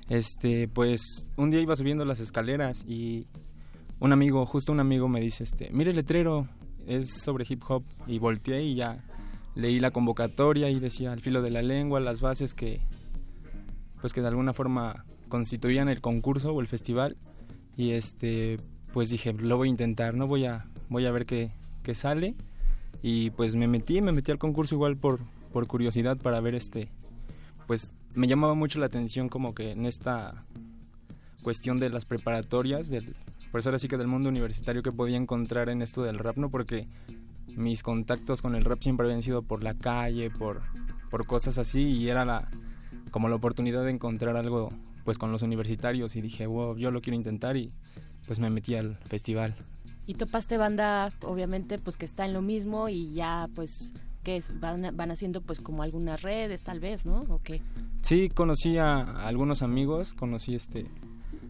Este, 0.08 0.68
pues, 0.68 1.28
un 1.36 1.50
día 1.50 1.60
iba 1.60 1.76
subiendo 1.76 2.06
las 2.06 2.18
escaleras 2.18 2.82
y 2.88 3.26
un 4.02 4.12
amigo, 4.12 4.44
justo 4.46 4.72
un 4.72 4.80
amigo 4.80 5.06
me 5.06 5.20
dice, 5.20 5.44
este, 5.44 5.70
mire 5.70 5.90
el 5.90 5.96
letrero, 5.96 6.48
es 6.88 7.22
sobre 7.22 7.46
hip 7.48 7.62
hop. 7.68 7.84
Y 8.08 8.18
volteé 8.18 8.64
y 8.64 8.74
ya 8.74 9.04
leí 9.54 9.78
la 9.78 9.92
convocatoria 9.92 10.68
y 10.70 10.80
decía 10.80 11.12
al 11.12 11.20
filo 11.20 11.40
de 11.40 11.52
la 11.52 11.62
lengua 11.62 12.00
las 12.00 12.20
bases 12.20 12.52
que 12.52 12.80
pues 14.00 14.12
que 14.12 14.20
de 14.20 14.26
alguna 14.26 14.52
forma 14.54 15.04
constituían 15.28 15.88
el 15.88 16.00
concurso 16.00 16.52
o 16.52 16.60
el 16.60 16.66
festival 16.66 17.16
y 17.76 17.90
este 17.90 18.58
pues 18.92 19.10
dije 19.10 19.34
lo 19.34 19.58
voy 19.58 19.68
a 19.68 19.70
intentar 19.70 20.14
no 20.14 20.26
voy 20.26 20.46
a 20.46 20.66
voy 20.88 21.04
a 21.04 21.12
ver 21.12 21.26
qué, 21.26 21.52
qué 21.82 21.94
sale 21.94 22.34
y 23.02 23.30
pues 23.30 23.54
me 23.54 23.68
metí 23.68 24.00
me 24.00 24.10
metí 24.10 24.32
al 24.32 24.38
concurso 24.38 24.74
igual 24.74 24.96
por 24.96 25.20
por 25.52 25.66
curiosidad 25.66 26.16
para 26.16 26.40
ver 26.40 26.54
este 26.54 26.88
pues 27.66 27.92
me 28.14 28.26
llamaba 28.26 28.54
mucho 28.54 28.78
la 28.78 28.86
atención 28.86 29.28
como 29.28 29.54
que 29.54 29.72
en 29.72 29.84
esta 29.84 30.46
cuestión 31.42 31.76
de 31.76 31.90
las 31.90 32.06
preparatorias 32.06 32.88
del 32.88 33.14
por 33.52 33.60
eso 33.60 33.68
ahora 33.68 33.78
sí 33.78 33.86
que 33.86 33.98
del 33.98 34.08
mundo 34.08 34.30
universitario 34.30 34.82
que 34.82 34.90
podía 34.90 35.18
encontrar 35.18 35.68
en 35.68 35.82
esto 35.82 36.02
del 36.02 36.18
rap 36.18 36.38
no 36.38 36.50
porque 36.50 36.88
mis 37.48 37.82
contactos 37.82 38.40
con 38.40 38.54
el 38.54 38.64
rap 38.64 38.80
siempre 38.80 39.06
habían 39.06 39.20
sido 39.20 39.42
por 39.42 39.62
la 39.62 39.74
calle, 39.74 40.30
por, 40.30 40.62
por 41.10 41.26
cosas 41.26 41.58
así 41.58 41.82
y 41.82 42.08
era 42.08 42.24
la, 42.24 42.48
como 43.10 43.28
la 43.28 43.36
oportunidad 43.36 43.84
de 43.84 43.90
encontrar 43.90 44.36
algo 44.36 44.70
pues 45.04 45.18
con 45.18 45.30
los 45.32 45.42
universitarios 45.42 46.16
y 46.16 46.22
dije, 46.22 46.46
wow, 46.46 46.76
yo 46.76 46.90
lo 46.90 47.02
quiero 47.02 47.16
intentar 47.16 47.58
y 47.58 47.72
pues 48.26 48.38
me 48.38 48.48
metí 48.48 48.74
al 48.74 48.96
festival. 48.96 49.54
Y 50.06 50.14
topaste 50.14 50.56
banda, 50.56 51.12
obviamente, 51.22 51.78
pues 51.78 51.96
que 51.96 52.06
está 52.06 52.24
en 52.24 52.32
lo 52.32 52.40
mismo 52.40 52.88
y 52.88 53.12
ya 53.12 53.48
pues 53.54 53.92
que 54.22 54.42
van, 54.60 54.96
van 54.96 55.10
haciendo 55.10 55.42
pues 55.42 55.60
como 55.60 55.82
algunas 55.82 56.22
redes 56.22 56.62
tal 56.62 56.80
vez, 56.80 57.04
¿no? 57.04 57.22
¿O 57.28 57.40
qué? 57.42 57.60
Sí, 58.00 58.30
conocí 58.30 58.78
a 58.78 59.00
algunos 59.26 59.62
amigos, 59.62 60.14
conocí 60.14 60.54
este 60.54 60.86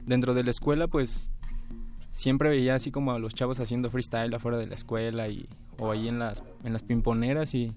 dentro 0.07 0.35
de 0.35 0.43
la 0.43 0.51
escuela 0.51 0.89
pues 0.89 1.31
siempre 2.13 2.49
veía 2.49 2.75
así 2.75 2.91
como 2.91 3.13
a 3.13 3.19
los 3.19 3.35
chavos 3.35 3.59
haciendo 3.61 3.91
freestyle 3.91 4.35
afuera 4.35 4.59
de 4.59 4.67
la 4.67 4.75
escuela 4.75 5.29
y 5.29 5.49
o 5.79 5.91
ahí 5.91 6.09
en 6.09 6.19
las 6.19 6.45
en 6.65 6.73
las 6.73 6.83
pimponeras 6.83 7.55
y 7.55 7.73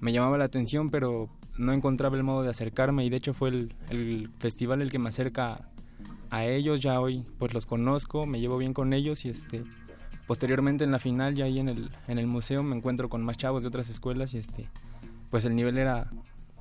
me 0.00 0.12
llamaba 0.12 0.38
la 0.38 0.44
atención 0.44 0.90
pero 0.90 1.28
no 1.58 1.72
encontraba 1.72 2.16
el 2.16 2.22
modo 2.22 2.42
de 2.42 2.50
acercarme. 2.50 3.04
Y 3.04 3.10
de 3.10 3.16
hecho 3.16 3.34
fue 3.34 3.50
el, 3.50 3.74
el 3.90 4.30
festival 4.38 4.80
el 4.80 4.90
que 4.90 4.98
me 4.98 5.08
acerca 5.08 5.68
a 6.30 6.44
ellos. 6.44 6.80
Ya 6.80 7.00
hoy 7.00 7.24
pues 7.38 7.52
los 7.52 7.66
conozco 7.66 8.26
me 8.26 8.40
llevo 8.40 8.58
bien 8.58 8.72
con 8.72 8.92
ellos 8.92 9.24
y 9.24 9.30
este 9.30 9.64
posteriormente 10.26 10.84
en 10.84 10.92
la 10.92 10.98
final 10.98 11.34
ya 11.34 11.46
ahí 11.46 11.58
en 11.58 11.68
el 11.68 11.90
en 12.06 12.18
el 12.18 12.26
museo 12.26 12.62
me 12.62 12.76
encuentro 12.76 13.08
con 13.08 13.22
más 13.22 13.38
chavos 13.38 13.62
de 13.62 13.68
otras 13.68 13.88
escuelas 13.88 14.34
y 14.34 14.38
este 14.38 14.68
pues 15.30 15.44
el 15.46 15.56
nivel 15.56 15.78
era 15.78 16.10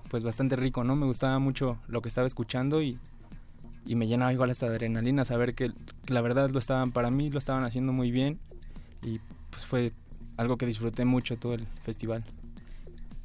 pues 0.10 0.24
bastante 0.24 0.56
rico 0.56 0.86
no 0.86 0.96
me 0.96 1.06
gustaba 1.06 1.38
mucho 1.40 1.78
lo 1.90 2.02
que 2.02 2.08
estaba 2.08 2.26
escuchando 2.26 2.82
y 2.82 2.98
y 3.88 3.96
me 3.96 4.08
llenaba 4.08 4.34
igual 4.34 4.52
de 4.52 4.66
adrenalina 4.66 5.26
saber 5.26 5.56
que 5.56 5.72
la 6.08 6.22
verdad 6.22 6.50
lo 6.50 6.60
estaban 6.60 6.92
para 6.92 7.10
mí 7.10 7.30
lo 7.30 7.40
estaban 7.40 7.64
haciendo 7.64 7.94
muy 7.94 8.12
bien 8.12 8.38
y 9.02 9.20
pues 9.50 9.66
fue 9.66 9.94
algo 10.36 10.58
que 10.58 10.66
disfruté 10.66 11.06
mucho 11.06 11.38
todo 11.38 11.54
el 11.54 11.66
festival. 11.84 12.24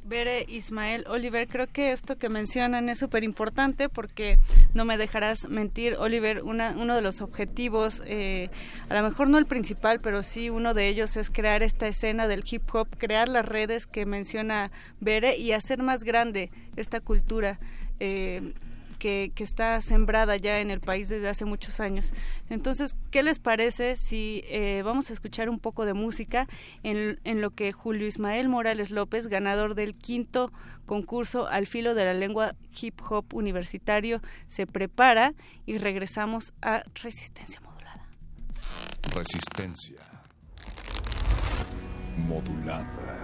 Bere, 0.05 0.45
Ismael, 0.49 1.05
Oliver, 1.09 1.47
creo 1.47 1.69
que 1.69 1.93
esto 1.93 2.19
que 2.19 2.29
mencionan 2.29 2.89
es 2.89 2.99
súper 2.99 3.23
importante 3.23 3.89
porque 3.89 4.39
no 4.75 4.85
me 4.85 4.99
dejarás 4.99 5.49
mentir, 5.49 5.95
Oliver, 5.95 6.43
una, 6.43 6.75
uno 6.77 6.97
de 6.97 7.03
los 7.03 7.21
objetivos, 7.21 8.03
eh, 8.07 8.51
a 8.89 8.95
lo 8.95 9.09
mejor 9.09 9.29
no 9.29 9.39
el 9.39 9.47
principal, 9.47 10.01
pero 10.01 10.25
sí 10.25 10.51
uno 10.51 10.75
de 10.75 10.89
ellos 10.89 11.17
es 11.17 11.31
crear 11.31 11.63
esta 11.63 11.87
escena 11.87 12.27
del 12.27 12.43
hip 12.51 12.63
hop, 12.75 12.89
crear 12.99 13.29
las 13.29 13.47
redes 13.47 13.87
que 13.87 14.05
menciona 14.05 14.73
Bere 15.01 15.37
y 15.37 15.53
hacer 15.53 15.83
más 15.83 16.03
grande 16.03 16.51
esta 16.75 17.01
cultura. 17.01 17.61
Eh, 18.01 18.55
que, 19.03 19.33
está 19.39 19.81
sembrada 19.81 20.37
ya 20.37 20.61
en 20.61 20.71
el 20.71 20.81
país 20.81 21.09
desde 21.09 21.29
hace 21.29 21.45
muchos 21.45 21.81
años. 21.81 22.15
Entonces, 22.49 22.95
¿qué 23.11 23.25
les 23.25 23.41
parece 23.41 23.97
si 23.97 24.45
eh, 24.47 24.83
vamos 24.85 25.11
a 25.11 25.13
escuchar 25.13 25.51
un 25.51 25.59
poco 25.59 25.85
de 25.85 25.93
música 25.93 26.47
en, 26.85 27.19
en 27.25 27.41
lo 27.41 27.51
que 27.51 27.73
Julio 27.73 28.07
Ismael 28.07 28.49
Morales 28.49 28.93
López, 28.93 29.27
ganador 29.27 29.75
del 29.75 29.97
quinto 29.97 30.53
concurso 30.87 31.49
al 31.49 31.67
filo 31.67 31.97
de 31.97 32.05
la 32.05 32.15
lengua 32.15 32.55
hip 32.81 33.01
hop 33.09 33.35
universitario, 33.35 34.23
se 34.47 34.69
prepara 34.69 35.35
y 35.67 35.79
regresamos 35.79 36.55
a 36.63 36.85
Resistencia 36.95 37.61
Modulada. 37.61 38.07
Resistencia 39.13 39.99
Modulada. 42.19 43.22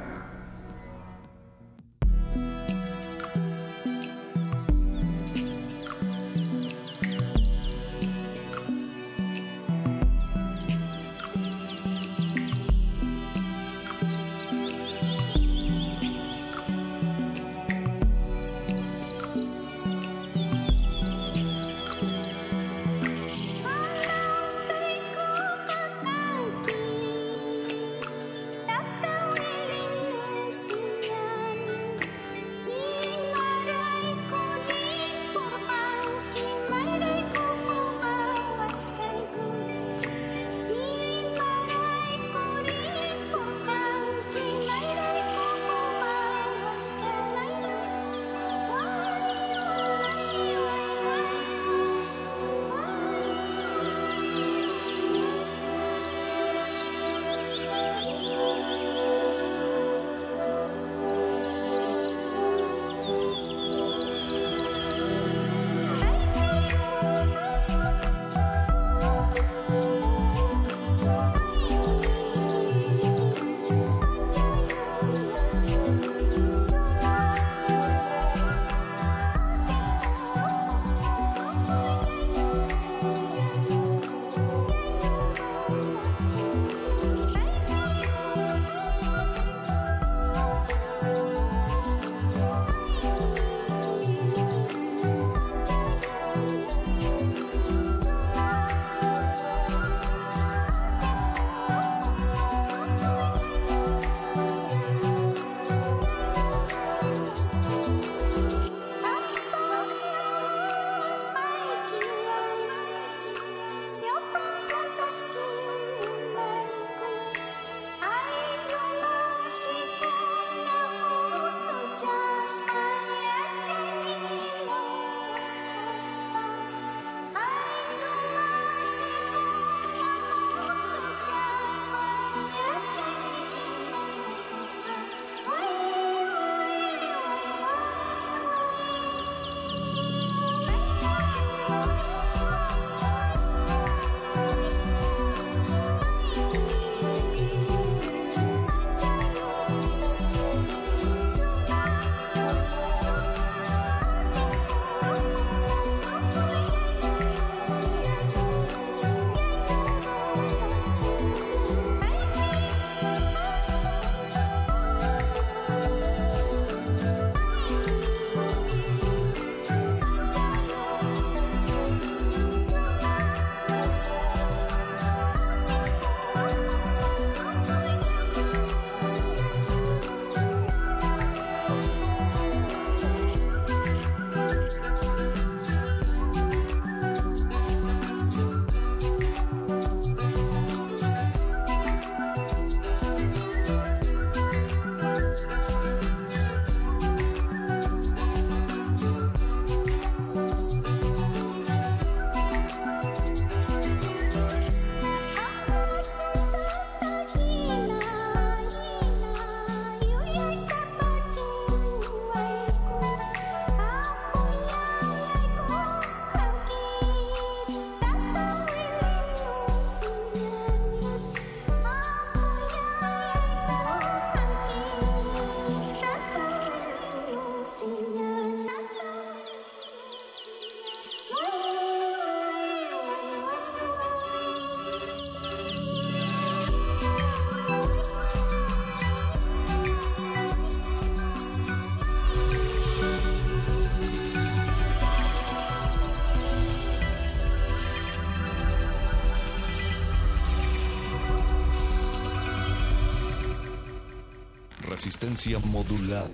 Resistencia 255.29 255.59
modulada. 255.59 256.31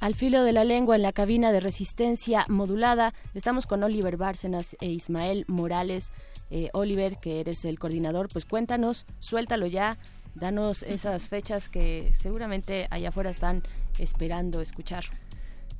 Al 0.00 0.14
filo 0.14 0.44
de 0.44 0.52
la 0.52 0.64
lengua 0.64 0.96
en 0.96 1.02
la 1.02 1.12
cabina 1.12 1.52
de 1.52 1.60
resistencia 1.60 2.44
modulada, 2.48 3.12
estamos 3.34 3.66
con 3.66 3.82
Oliver 3.82 4.16
Bárcenas 4.16 4.76
e 4.80 4.86
Ismael 4.86 5.44
Morales. 5.46 6.12
Eh, 6.50 6.70
Oliver, 6.72 7.18
que 7.18 7.40
eres 7.40 7.64
el 7.64 7.78
coordinador, 7.78 8.28
pues 8.30 8.44
cuéntanos, 8.44 9.06
suéltalo 9.18 9.66
ya, 9.66 9.98
danos 10.34 10.82
esas 10.82 11.28
fechas 11.28 11.68
que 11.68 12.12
seguramente 12.14 12.86
allá 12.90 13.08
afuera 13.10 13.30
están 13.30 13.62
esperando 13.98 14.60
escuchar. 14.60 15.04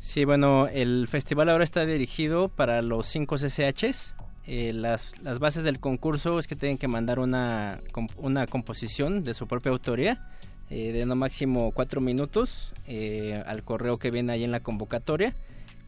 Sí, 0.05 0.27
bueno, 0.27 0.69
el 0.69 1.09
festival 1.09 1.49
ahora 1.49 1.65
está 1.65 1.87
dirigido 1.87 2.51
para 2.51 2.83
los 2.83 3.07
cinco 3.07 3.37
CCHs. 3.37 4.17
Eh, 4.47 4.75
las, 4.75 5.19
las, 5.23 5.39
bases 5.39 5.65
del 5.65 5.81
concurso 5.81 6.39
es 6.39 6.47
que 6.47 6.55
tienen 6.55 6.77
que 6.77 6.89
mandar 6.89 7.19
una, 7.19 7.81
una 8.19 8.47
composición 8.47 9.25
de 9.25 9.33
su 9.33 9.49
propia 9.49 9.73
autoría 9.73 10.21
eh, 10.69 10.93
de 10.93 11.07
no 11.07 11.17
máximo 11.17 11.73
cuatro 11.73 12.03
minutos 12.03 12.75
eh, 12.87 13.43
al 13.47 13.65
correo 13.65 13.97
que 13.99 14.11
viene 14.11 14.35
ahí 14.35 14.45
en 14.45 14.51
la 14.51 14.61
convocatoria. 14.61 15.35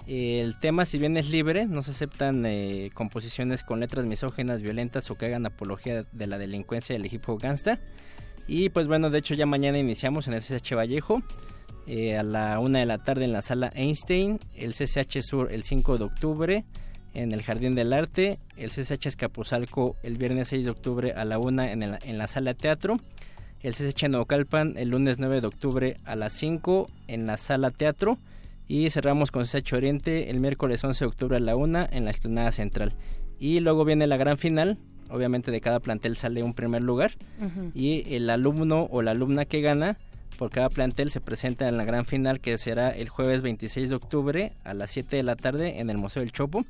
el 0.06 0.58
tema, 0.58 0.86
si 0.86 0.96
bien 0.96 1.18
es 1.18 1.28
libre, 1.28 1.66
no 1.66 1.82
se 1.82 1.90
aceptan 1.90 2.46
eh, 2.46 2.90
composiciones 2.94 3.62
con 3.62 3.80
letras 3.80 4.06
misógenas, 4.06 4.62
violentas 4.62 5.10
o 5.10 5.16
que 5.16 5.26
hagan 5.26 5.44
apología 5.44 6.04
de 6.10 6.26
la 6.26 6.38
delincuencia 6.38 6.98
del 6.98 7.20
hop 7.26 7.38
gangsta. 7.40 7.78
Y 8.48 8.70
pues 8.70 8.88
bueno, 8.88 9.10
de 9.10 9.18
hecho 9.18 9.34
ya 9.34 9.44
mañana 9.44 9.76
iniciamos 9.76 10.26
en 10.26 10.34
el 10.34 10.40
CCH 10.40 10.74
Vallejo 10.74 11.22
a 11.86 12.22
la 12.22 12.58
una 12.58 12.80
de 12.80 12.86
la 12.86 12.98
tarde 12.98 13.24
en 13.24 13.32
la 13.32 13.42
sala 13.42 13.72
Einstein, 13.74 14.38
el 14.54 14.74
CCH 14.74 15.22
Sur 15.22 15.52
el 15.52 15.62
5 15.62 15.98
de 15.98 16.04
octubre 16.04 16.64
en 17.14 17.32
el 17.32 17.42
Jardín 17.42 17.74
del 17.74 17.92
Arte, 17.92 18.38
el 18.56 18.70
CCH 18.70 19.06
Escapuzalco 19.06 19.96
el 20.02 20.16
viernes 20.16 20.48
6 20.48 20.64
de 20.64 20.70
octubre 20.70 21.12
a 21.12 21.24
la 21.24 21.38
una 21.38 21.72
en, 21.72 21.82
en 21.82 22.18
la 22.18 22.26
sala 22.26 22.54
Teatro 22.54 22.98
el 23.66 23.74
CCH 23.74 24.08
Naucalpan 24.08 24.74
el 24.76 24.90
lunes 24.90 25.18
9 25.18 25.40
de 25.40 25.46
octubre 25.46 25.96
a 26.04 26.14
las 26.14 26.32
5 26.34 26.88
en 27.08 27.26
la 27.26 27.36
sala 27.36 27.72
teatro 27.72 28.16
y 28.68 28.90
cerramos 28.90 29.32
con 29.32 29.44
CCH 29.44 29.72
Oriente 29.74 30.30
el 30.30 30.38
miércoles 30.40 30.84
11 30.84 31.04
de 31.04 31.08
octubre 31.08 31.36
a 31.36 31.40
la 31.40 31.56
1 31.56 31.88
en 31.90 32.04
la 32.04 32.10
explanada 32.10 32.52
central. 32.52 32.94
Y 33.40 33.60
luego 33.60 33.84
viene 33.84 34.06
la 34.06 34.16
gran 34.16 34.38
final, 34.38 34.78
obviamente 35.10 35.50
de 35.50 35.60
cada 35.60 35.80
plantel 35.80 36.16
sale 36.16 36.42
un 36.42 36.54
primer 36.54 36.82
lugar 36.82 37.12
y 37.74 38.14
el 38.14 38.30
alumno 38.30 38.86
o 38.90 39.02
la 39.02 39.10
alumna 39.12 39.44
que 39.44 39.60
gana 39.60 39.98
por 40.36 40.50
cada 40.50 40.68
plantel 40.68 41.10
se 41.10 41.20
presenta 41.20 41.68
en 41.68 41.76
la 41.76 41.84
gran 41.84 42.04
final 42.04 42.40
que 42.40 42.58
será 42.58 42.90
el 42.90 43.08
jueves 43.08 43.42
26 43.42 43.90
de 43.90 43.96
octubre 43.96 44.52
a 44.64 44.74
las 44.74 44.90
7 44.90 45.16
de 45.16 45.22
la 45.22 45.36
tarde 45.36 45.80
en 45.80 45.90
el 45.90 45.98
Museo 45.98 46.20
del 46.20 46.32
Chopo 46.32 46.64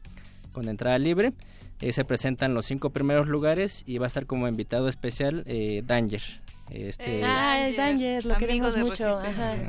con 0.52 0.68
entrada 0.68 0.98
libre. 0.98 1.32
Eh, 1.80 1.92
se 1.92 2.04
presentan 2.04 2.54
los 2.54 2.64
cinco 2.64 2.90
primeros 2.90 3.28
lugares 3.28 3.82
y 3.86 3.98
va 3.98 4.06
a 4.06 4.08
estar 4.08 4.24
como 4.24 4.48
invitado 4.48 4.88
especial 4.88 5.42
eh, 5.46 5.82
Danger, 5.84 6.22
este, 6.70 7.22
ah, 7.22 7.68
Danger, 7.76 8.26
lo 8.26 8.36
queremos 8.36 8.76
mucho. 8.76 9.20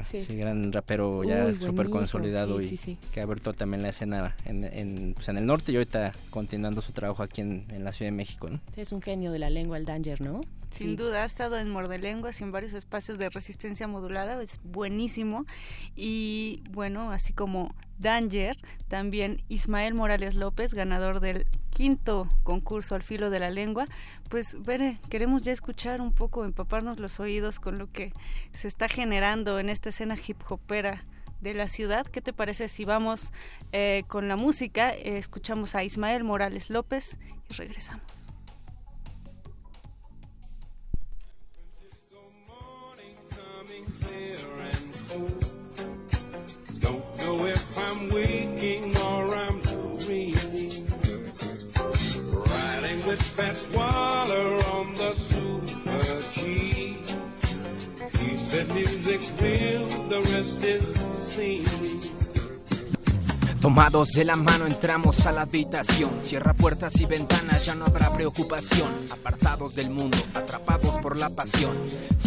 sí. 0.04 0.26
gran 0.36 0.72
rapero 0.72 1.24
ya 1.24 1.54
súper 1.60 1.90
consolidado 1.90 2.60
y 2.60 2.98
que 3.14 3.20
ha 3.20 3.24
abierto 3.24 3.54
también 3.54 3.84
la 3.84 3.90
escena 3.90 4.36
en, 4.46 4.64
en, 4.64 5.14
pues 5.14 5.30
en, 5.30 5.38
el 5.38 5.46
norte 5.46 5.72
y 5.72 5.76
ahorita 5.76 6.12
continuando 6.32 6.82
su 6.82 6.94
trabajo 6.94 7.22
aquí 7.22 7.42
en, 7.42 7.66
en 7.70 7.84
la 7.84 7.92
Ciudad 7.92 8.12
de 8.12 8.18
México. 8.18 8.48
¿no? 8.50 8.60
Sí, 8.74 8.82
es 8.82 8.92
un 8.92 9.02
genio 9.02 9.32
de 9.32 9.40
la 9.40 9.50
lengua 9.50 9.78
el 9.78 9.86
Danger, 9.86 10.22
¿no? 10.22 10.42
Sin 10.72 10.96
duda, 10.96 11.24
ha 11.24 11.26
estado 11.26 11.58
en 11.58 11.70
Mordelenguas 11.70 12.40
y 12.40 12.44
en 12.44 12.52
varios 12.52 12.74
espacios 12.74 13.18
de 13.18 13.30
resistencia 13.30 13.88
modulada, 13.88 14.42
es 14.42 14.60
buenísimo. 14.64 15.46
Y 15.96 16.62
bueno, 16.70 17.12
así 17.12 17.34
como 17.34 17.74
Danger, 17.98 18.58
también 18.88 19.42
Ismael 19.50 19.94
Morales 19.94 20.36
López, 20.36 20.74
ganador 20.74 21.20
del 21.20 21.48
quinto 21.70 22.30
concurso 22.44 22.96
al 22.96 23.02
filo 23.02 23.30
de 23.30 23.40
la 23.40 23.50
lengua. 23.50 23.88
Pues, 24.30 24.62
Bere, 24.64 25.00
queremos 25.10 25.42
ya 25.42 25.52
escuchar 25.52 26.02
un 26.02 26.12
poco, 26.14 26.46
empaparnos 26.46 27.00
los 27.00 27.20
oídos 27.20 27.60
con 27.60 27.78
lo 27.78 27.92
que 27.92 28.14
se 28.54 28.68
está 28.68 28.88
generando 28.88 29.60
en 29.60 29.70
esta 29.70 29.90
escena 29.90 30.16
hip 30.28 30.38
hopera 30.50 31.04
de 31.42 31.54
la 31.54 31.68
ciudad. 31.68 32.06
¿Qué 32.06 32.22
te 32.22 32.34
parece 32.34 32.68
si 32.68 32.86
vamos 32.86 33.32
eh, 33.72 34.04
con 34.08 34.28
la 34.28 34.36
música? 34.36 34.94
Eh, 34.94 35.18
escuchamos 35.18 35.76
a 35.76 35.84
Ismael 35.84 36.24
Morales 36.24 36.70
López 36.70 37.18
y 37.50 37.54
regresamos. 37.54 38.27
Tomados 63.62 64.14
de 64.14 64.24
la 64.24 64.36
mano 64.36 64.66
entramos 64.66 65.26
a 65.26 65.32
la 65.32 65.42
habitación. 65.42 66.10
Cierra 66.24 66.54
puertas 66.54 67.00
y 67.02 67.06
ventanas, 67.06 67.66
ya 67.66 67.76
no 67.76 67.86
habrá 67.86 68.14
preocupación. 68.14 68.88
Apartados 69.12 69.76
del 69.76 69.90
mundo, 69.90 70.18
atrapados 70.34 70.96
por 71.02 71.18
la 71.18 71.30
pasión. 71.30 71.76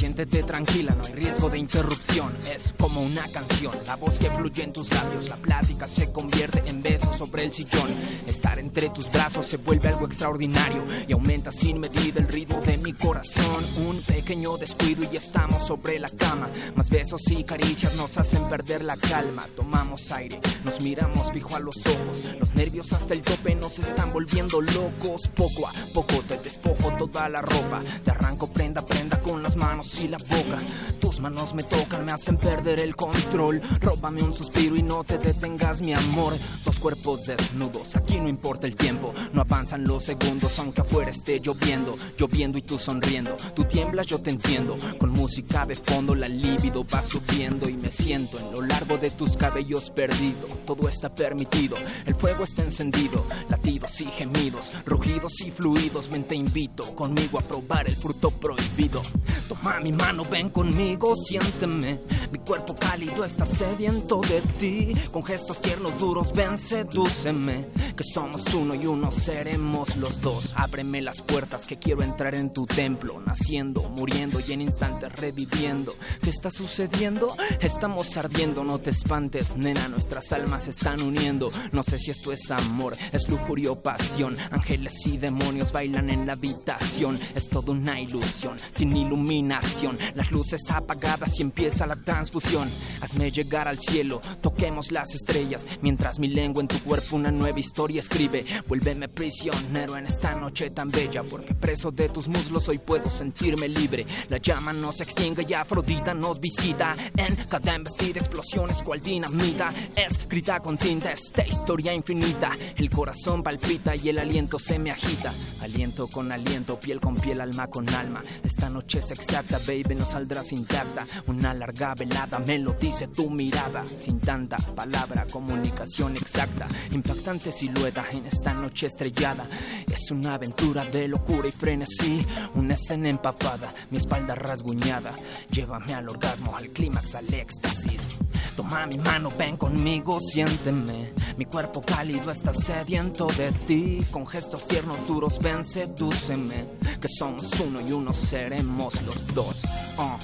Siéntete 0.01 0.43
tranquila, 0.45 0.95
no 0.97 1.05
hay 1.05 1.13
riesgo 1.13 1.51
de 1.51 1.59
interrupción. 1.59 2.35
Es 2.51 2.73
como 2.79 3.03
una 3.03 3.21
canción, 3.29 3.77
la 3.85 3.97
voz 3.97 4.19
que 4.19 4.31
fluye 4.31 4.63
en 4.63 4.73
tus 4.73 4.91
labios. 4.91 5.29
La 5.29 5.37
plática 5.37 5.87
se 5.87 6.11
convierte 6.11 6.63
en 6.65 6.83
besos 6.83 7.19
sobre 7.19 7.45
el 7.45 7.53
sillón. 7.53 7.87
Estar 8.27 8.59
entre 8.59 8.89
tus 8.89 9.13
brazos 9.13 9.45
se 9.45 9.59
vuelve 9.59 9.91
algo 9.91 10.07
extraordinario 10.07 10.83
y 11.07 11.13
aumenta 11.13 11.53
sin 11.53 11.81
medida 11.81 12.19
el 12.19 12.29
ritmo 12.29 12.63
de 12.63 12.79
mi 12.79 12.95
corazón. 12.95 13.63
Un 13.87 14.01
pequeño 14.01 14.57
descuido 14.57 15.05
y 15.05 15.19
estamos 15.19 15.67
sobre 15.67 15.99
la 15.99 16.09
cama. 16.09 16.49
Más 16.77 16.89
besos 16.89 17.31
y 17.31 17.45
caricias 17.45 17.95
nos 17.97 18.17
hacen 18.17 18.43
perder 18.49 18.83
la 18.83 18.97
calma. 18.97 19.45
Tomamos 19.55 20.11
aire, 20.13 20.41
nos 20.65 20.81
miramos 20.81 21.31
fijo 21.31 21.55
a 21.55 21.61
los 21.61 21.77
ojos. 21.77 22.25
Los 22.39 22.55
nervios 22.55 22.91
hasta 22.95 23.13
el 23.13 23.21
tope 23.21 23.55
nos 23.55 23.79
están 23.79 24.15
volviendo 24.15 24.63
locos. 24.63 25.29
Poco 25.37 25.69
a 25.69 25.73
poco 25.93 26.23
te 26.27 26.39
despojo 26.39 26.91
toda 26.97 27.29
la 27.29 27.43
ropa. 27.43 27.83
Te 28.03 28.13
arranco 28.13 28.47
prenda, 28.51 28.81
prenda 28.81 29.21
con 29.21 29.43
las 29.43 29.57
manos 29.57 29.90
y 29.99 30.09
la 30.09 30.19
boca. 30.19 30.59
Tus 31.01 31.21
manos 31.21 31.55
me 31.55 31.63
tocan, 31.63 32.05
me 32.05 32.13
hacen 32.13 32.37
perder 32.37 32.79
el 32.81 32.95
control. 32.95 33.61
Róbame 33.81 34.23
un 34.23 34.33
suspiro 34.33 34.77
y 34.77 34.83
no 34.83 35.05
te 35.05 35.19
detengas, 35.19 35.81
mi 35.81 35.95
amor. 35.95 36.35
Dos 36.65 36.79
cuerpos 36.79 37.25
desnudos, 37.25 37.97
aquí 37.97 38.19
no 38.19 38.29
importa 38.29 38.67
el 38.67 38.77
tiempo. 38.77 39.13
No 39.33 39.41
avanzan 39.43 39.85
los 39.85 40.05
segundos, 40.05 40.59
aunque 40.59 40.83
afuera 40.83 41.11
esté 41.11 41.41
lloviendo. 41.41 41.97
Lloviendo 42.19 42.59
y 42.59 42.63
tú 42.63 42.79
sonriendo. 42.79 43.37
Tú 43.55 43.65
tiemblas, 43.65 44.07
yo 44.07 44.19
te 44.21 44.31
entiendo. 44.31 44.77
Con 44.99 45.11
música 45.11 45.67
de 45.67 45.75
fondo, 45.75 46.15
la 46.15 46.29
libido 46.29 46.87
va 46.87 47.03
subiendo 47.03 47.69
y 47.69 47.75
me 47.75 47.91
siento 47.91 48.39
en 48.39 48.53
lo 48.53 48.63
largo 48.63 48.99
de 48.99 49.11
tus 49.11 49.37
cabellos 49.37 49.91
perdido. 49.91 50.47
Todo 50.67 50.89
está 50.89 51.15
permitido, 51.15 51.77
el 52.07 52.15
fuego 52.15 52.45
está 52.45 52.63
encendido, 52.63 53.25
latidos 53.49 54.01
y 54.01 54.07
gemidos, 54.07 54.73
rugidos 54.87 55.41
y 55.41 55.51
fluidos, 55.51 56.11
ven 56.11 56.25
te 56.25 56.35
invito 56.35 56.95
conmigo 56.95 57.39
a 57.39 57.43
probar 57.43 57.89
el 57.89 57.97
fruto 57.97 58.31
prohibido. 58.31 59.03
Toma 59.49 59.80
mi 59.83 59.93
mano, 59.93 60.25
ven 60.31 60.51
conmigo, 60.51 61.15
siénteme, 61.17 61.99
mi 62.31 62.39
cuerpo 62.39 62.77
cálido 62.77 63.25
está 63.25 63.47
sediento 63.47 64.21
de 64.21 64.41
ti, 64.59 64.93
con 65.11 65.25
gestos 65.25 65.61
tiernos 65.63 65.99
duros, 65.99 66.33
ven, 66.35 66.59
sedúceme, 66.59 67.65
que 67.97 68.05
somos 68.05 68.43
uno 68.55 68.75
y 68.75 68.87
uno 68.87 69.11
seremos 69.11 69.97
los 69.97 70.21
dos. 70.21 70.53
Ábreme 70.57 71.01
las 71.01 71.23
puertas 71.23 71.67
que 71.67 71.79
quiero 71.79 72.03
entrar 72.03 72.35
en 72.35 72.53
tu 72.53 72.67
templo, 72.67 73.21
naciendo, 73.21 73.83
muriendo 73.83 74.41
y 74.41 74.53
en 74.53 74.63
instantes 74.63 75.13
reviviendo. 75.17 75.95
¿Qué 76.23 76.31
está 76.31 76.51
sucediendo? 76.51 77.35
Estamos 77.61 78.17
ardiendo, 78.17 78.65
no 78.65 78.79
te 78.79 78.91
espantes, 78.91 79.57
nena, 79.57 79.89
nuestras 79.89 80.33
almas 80.33 80.69
están 80.69 81.03
uniendo. 81.03 81.51
No 81.73 81.83
sé 81.83 81.99
si 81.99 82.11
esto 82.11 82.33
es 82.33 82.51
amor, 82.51 82.97
es 83.13 83.29
lujuria 83.29 83.73
o 83.73 83.81
pasión. 83.81 84.37
Ángeles 84.51 84.95
y 85.07 85.17
demonios 85.17 85.73
bailan 85.73 86.11
en 86.11 86.27
la 86.27 86.35
habitación. 86.35 87.19
Es 87.35 87.49
toda 87.49 87.73
una 87.73 88.01
ilusión, 88.01 88.57
sin 88.73 88.97
iluminación. 88.97 89.70
Las 90.15 90.31
luces 90.33 90.61
apagadas 90.71 91.39
y 91.39 91.43
empieza 91.43 91.87
la 91.87 91.97
transfusión. 91.97 92.69
Hazme 93.01 93.31
llegar 93.31 93.69
al 93.69 93.79
cielo, 93.79 94.21
toquemos 94.41 94.91
las 94.91 95.15
estrellas. 95.15 95.67
Mientras 95.81 96.19
mi 96.19 96.29
lengua 96.29 96.61
en 96.61 96.69
tu 96.69 96.79
cuerpo 96.81 97.17
una 97.17 97.31
nueva 97.31 97.61
historia 97.61 98.01
escribe. 98.01 98.45
Vuélveme 98.67 99.09
prisionero 99.09 99.97
en 99.97 100.07
esta 100.07 100.35
noche 100.35 100.71
tan 100.71 100.91
bella. 100.91 101.23
Porque 101.23 101.55
preso 101.55 101.91
de 101.91 102.09
tus 102.09 102.29
muslos 102.29 102.69
hoy 102.69 102.79
puedo 102.79 103.09
sentirme 103.09 103.69
libre. 103.69 104.07
La 104.29 104.39
llama 104.39 104.73
nos 104.73 105.01
extingue 105.01 105.47
y 105.49 105.55
Afrodita 105.55 106.15
nos 106.15 106.41
visita. 106.41 106.97
En 107.17 107.37
cada 107.37 107.75
embestida 107.75 108.21
explosiones 108.21 108.83
cual 108.83 109.01
dinamita. 109.01 109.73
Escrita 109.97 110.61
con 110.61 110.79
esta 110.83 111.47
historia 111.47 111.93
infinita. 111.93 112.53
El 112.77 112.91
corazón 112.91 113.43
palpita 113.43 113.95
y 113.95 114.09
el 114.09 114.19
aliento 114.19 114.59
se 114.59 114.79
me 114.79 114.91
agita, 114.91 115.33
aliento 115.61 116.09
con 116.09 116.33
aliento, 116.33 116.81
piel 116.81 117.01
con 117.01 117.15
piel, 117.15 117.41
alma 117.41 117.67
con 117.69 117.89
alma. 117.91 118.23
Esta 118.43 118.71
noche 118.71 118.99
es 118.99 119.11
exacta, 119.11 119.60
baby, 119.67 119.95
no 119.95 120.05
saldrás 120.05 120.53
intacta. 120.53 121.07
Una 121.27 121.55
larga 121.55 121.95
velada 121.95 122.39
me 122.39 122.59
lo 122.59 122.73
dice 122.73 123.09
tu 123.09 123.31
mirada, 123.31 123.85
sin 123.97 124.21
tanta 124.21 124.57
palabra, 124.59 125.27
comunicación 125.31 126.17
exacta. 126.17 126.67
Impactante 126.93 127.53
silueta 127.53 128.05
en 128.13 128.27
esta 128.27 128.55
noche 128.55 128.87
estrellada. 128.87 129.45
Es 129.93 130.11
una 130.11 130.35
aventura 130.35 130.85
de 130.85 131.09
locura 131.09 131.49
y 131.49 131.53
frenesí, 131.53 132.25
una 132.55 132.75
escena 132.75 133.09
empapada, 133.09 133.73
mi 133.91 133.99
espalda 133.99 134.35
rasguñada. 134.35 135.13
Llévame 135.51 135.95
al 135.95 136.09
orgasmo, 136.09 136.57
al 136.57 136.69
clímax, 136.69 137.15
al 137.15 137.33
éxtasis. 137.33 138.30
Toma 138.57 138.87
mi 138.87 138.99
mano, 138.99 139.31
ven 139.39 139.57
conmigo, 139.57 140.21
siénteme. 140.21 141.13
Mi 141.37 141.45
cuerpo 141.47 141.83
cálido 141.83 142.31
está 142.31 142.53
sediento 142.53 143.27
de 143.27 143.53
ti. 143.67 144.05
Con 144.11 144.27
gestos 144.27 144.67
tiernos, 144.67 145.07
duros, 145.07 145.39
ven, 145.41 145.65
sedúceme. 145.65 146.65
Que 147.01 147.09
somos 147.09 147.49
uno 147.61 147.81
y 147.81 147.93
uno 147.93 148.13
seremos 148.13 149.03
los 149.03 149.35
dos. 149.35 149.63
Ah. 149.99 150.17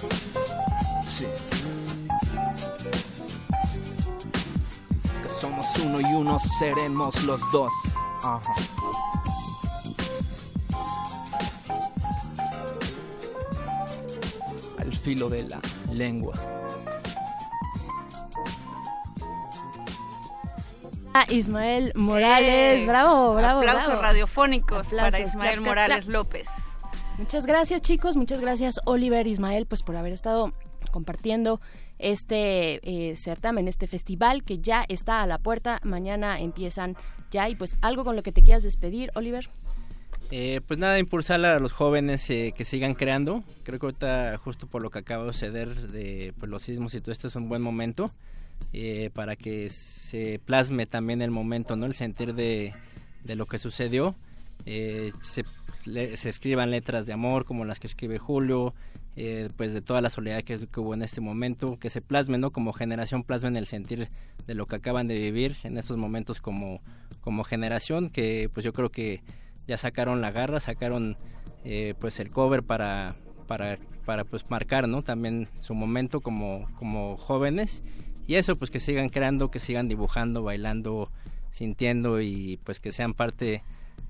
Que 5.23 5.29
somos 5.41 5.67
uno 5.85 6.01
y 6.01 6.15
uno 6.15 6.39
seremos 6.59 7.23
los 7.23 7.41
dos. 7.53 7.73
Al 14.79 14.93
filo 14.93 15.29
de 15.29 15.45
la 15.45 15.61
lengua. 15.93 16.35
Ismael 21.31 21.93
Morales, 21.95 22.83
Eh, 22.83 22.87
bravo, 22.87 23.35
bravo. 23.35 23.61
Aplausos 23.61 23.87
bravo. 23.87 24.03
radiofónicos 24.03 24.91
para 24.91 25.21
Ismael 25.21 25.55
clap, 25.55 25.67
Morales 25.67 26.05
clap. 26.05 26.13
López. 26.13 26.49
Muchas 27.19 27.47
gracias 27.47 27.81
chicos, 27.83 28.15
muchas 28.17 28.41
gracias 28.41 28.81
Oliver, 28.85 29.27
Ismael, 29.27 29.67
pues 29.67 29.83
por 29.83 29.97
haber 29.97 30.13
estado 30.13 30.53
compartiendo 30.93 31.61
este 31.99 32.81
eh, 33.11 33.17
certamen, 33.17 33.69
este 33.69 33.87
festival 33.87 34.45
que 34.45 34.59
ya 34.59 34.85
está 34.89 35.23
a 35.23 35.27
la 35.27 35.39
puerta. 35.39 35.81
Mañana 35.83 36.39
empiezan 36.39 36.95
ya 37.31 37.49
y 37.49 37.55
pues 37.57 37.77
algo 37.81 38.05
con 38.05 38.17
lo 38.17 38.23
que 38.23 38.33
te 38.33 38.43
quieras 38.43 38.63
despedir, 38.63 39.11
Oliver. 39.15 39.49
Eh, 40.31 40.61
pues 40.67 40.79
nada, 40.79 40.99
impulsar 40.99 41.45
a 41.45 41.59
los 41.59 41.73
jóvenes 41.73 42.29
eh, 42.31 42.53
que 42.57 42.65
sigan 42.65 42.95
creando. 42.95 43.45
Creo 43.63 43.79
que 43.79 43.87
ahorita, 43.87 44.37
justo 44.39 44.67
por 44.67 44.83
lo 44.83 44.91
que 44.91 44.99
acaba 44.99 45.25
de 45.25 45.33
suceder 45.33 45.89
de 45.89 46.35
pues, 46.39 46.51
los 46.51 46.63
sismos 46.63 46.95
y 46.95 47.01
todo 47.01 47.13
esto, 47.13 47.29
es 47.29 47.37
un 47.37 47.49
buen 47.49 47.63
momento 47.63 48.11
eh, 48.73 49.11
para 49.15 49.37
que 49.37 49.69
se 49.71 50.41
plasme 50.45 50.87
también 50.87 51.23
el 51.23 51.31
momento, 51.31 51.77
¿no? 51.77 51.87
El 51.87 51.95
sentir 51.95 52.35
de, 52.35 52.75
de 53.25 53.37
lo 53.37 53.47
que 53.47 53.59
sucedió. 53.59 54.15
Eh, 54.65 55.13
se, 55.21 55.45
le- 55.87 56.17
se 56.17 56.29
escriban 56.29 56.71
letras 56.71 57.07
de 57.07 57.13
amor 57.13 57.45
como 57.45 57.65
las 57.65 57.79
que 57.79 57.87
escribe 57.87 58.19
Julio, 58.19 58.75
eh, 59.15 59.49
pues 59.57 59.73
de 59.73 59.81
toda 59.81 60.01
la 60.01 60.11
soledad 60.11 60.43
que, 60.43 60.59
hubo 60.77 60.93
en 60.95 61.03
este 61.03 61.21
momento, 61.21 61.79
que 61.79 61.89
se 61.91 62.01
plasmen, 62.01 62.41
¿no? 62.41 62.51
Como 62.51 62.73
generación 62.73 63.23
plasmen 63.23 63.57
el 63.57 63.67
sentir 63.67 64.09
de 64.47 64.55
lo 64.55 64.67
que 64.67 64.77
acaban 64.77 65.09
de 65.09 65.19
vivir 65.19 65.57
en 65.63 65.79
estos 65.79 65.97
momentos 65.97 66.41
como, 66.41 66.81
como 67.21 67.45
generación, 67.45 68.11
que 68.11 68.51
pues 68.53 68.65
yo 68.65 68.73
creo 68.73 68.91
que 68.91 69.23
ya 69.67 69.77
sacaron 69.77 70.21
la 70.21 70.31
garra, 70.33 70.61
sacaron 70.61 71.17
eh, 71.65 71.95
pues 71.99 72.21
el 72.21 72.31
cover 72.31 72.63
para, 72.63 73.17
para, 73.47 73.79
para 74.05 74.25
pues 74.25 74.49
marcar, 74.51 74.87
¿no? 74.89 75.03
También 75.03 75.49
su 75.61 75.75
momento 75.75 76.21
como, 76.21 76.69
como 76.79 77.17
jóvenes 77.17 77.83
y 78.27 78.35
eso 78.37 78.57
pues 78.57 78.71
que 78.71 78.81
sigan 78.81 79.09
creando, 79.09 79.51
que 79.51 79.61
sigan 79.61 79.89
dibujando, 79.89 80.43
bailando, 80.43 81.11
sintiendo 81.51 82.21
y 82.21 82.59
pues 82.65 82.81
que 82.81 82.93
sean 82.93 83.15
parte 83.15 83.63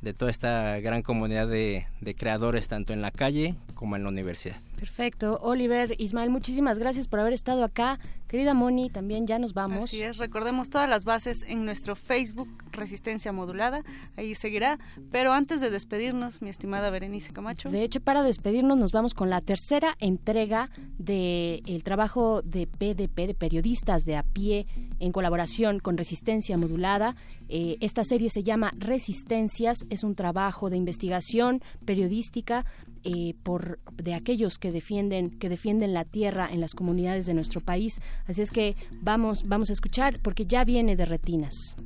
de 0.03 0.14
toda 0.14 0.31
esta 0.31 0.79
gran 0.81 1.03
comunidad 1.03 1.49
de, 1.49 1.87
de 2.01 2.14
creadores 2.14 2.69
tanto 2.69 2.93
en 2.93 3.03
la 3.03 3.11
calle 3.11 3.55
como 3.75 3.97
en 3.97 4.03
la 4.03 4.09
universidad. 4.09 4.61
Perfecto, 4.77 5.39
Oliver, 5.43 5.95
Ismael, 5.99 6.31
muchísimas 6.31 6.79
gracias 6.79 7.09
por 7.09 7.18
haber 7.18 7.33
estado 7.33 7.64
acá. 7.64 7.99
Querida 8.29 8.55
Moni, 8.55 8.91
también 8.91 9.27
ya 9.27 9.39
nos 9.39 9.55
vamos. 9.55 9.85
Así 9.85 10.03
es, 10.03 10.18
recordemos 10.18 10.68
todas 10.68 10.89
las 10.89 11.05
bases 11.05 11.45
en 11.47 11.64
nuestro 11.64 11.95
Facebook 11.95 12.49
Resistencia 12.72 13.33
Modulada, 13.33 13.85
ahí 14.16 14.35
seguirá. 14.35 14.79
Pero 15.11 15.33
antes 15.33 15.61
de 15.61 15.70
despedirnos, 15.70 16.43
mi 16.43 16.51
estimada 16.51 16.91
Berenice 16.91 17.33
Camacho. 17.33 17.70
De 17.70 17.83
hecho, 17.83 18.01
para 18.01 18.22
despedirnos 18.22 18.77
nos 18.77 18.93
vamos 18.93 19.14
con 19.14 19.31
la 19.31 19.41
tercera 19.41 19.97
entrega 20.01 20.70
del 20.99 21.83
trabajo 21.85 22.43
de 22.43 22.66
PDP, 22.66 23.29
de 23.29 23.35
periodistas 23.35 24.05
de 24.05 24.16
a 24.16 24.24
pie, 24.24 24.66
en 24.99 25.12
colaboración 25.12 25.79
con 25.79 25.97
Resistencia 25.97 26.57
Modulada. 26.59 27.14
Eh, 27.49 27.77
esta 27.81 28.03
serie 28.03 28.29
se 28.29 28.43
llama 28.43 28.72
Resistencias, 28.77 29.87
es 29.89 30.03
un 30.03 30.16
trabajo 30.16 30.68
de 30.68 30.77
investigación 30.77 31.62
periodística 31.85 32.64
eh, 33.09 33.35
por 33.45 33.79
de 33.93 34.15
aquellos 34.15 34.59
que 34.59 34.73
defienden 34.73 35.31
que 35.39 35.49
defienden 35.49 35.95
la 35.95 36.05
tierra 36.05 36.49
en 36.51 36.61
las 36.61 36.75
comunidades 36.75 37.25
de 37.25 37.35
nuestro 37.35 37.61
país. 37.61 38.01
Así 38.27 38.43
es 38.43 38.51
que 38.51 38.75
vamos 38.91 39.47
vamos 39.47 39.71
a 39.71 39.75
escuchar 39.75 40.19
porque 40.21 40.45
ya 40.45 40.65
viene 40.65 40.97
de 40.97 41.05
retinas. 41.05 41.77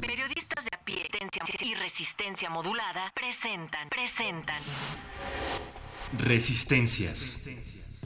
Periodistas 0.00 0.64
de 0.64 0.70
a 0.72 0.84
pie 0.84 1.02
y 1.62 1.74
resistencia 1.74 2.50
modulada 2.50 3.12
presentan, 3.12 3.88
presentan. 3.88 4.62
Resistencias. 6.16 7.48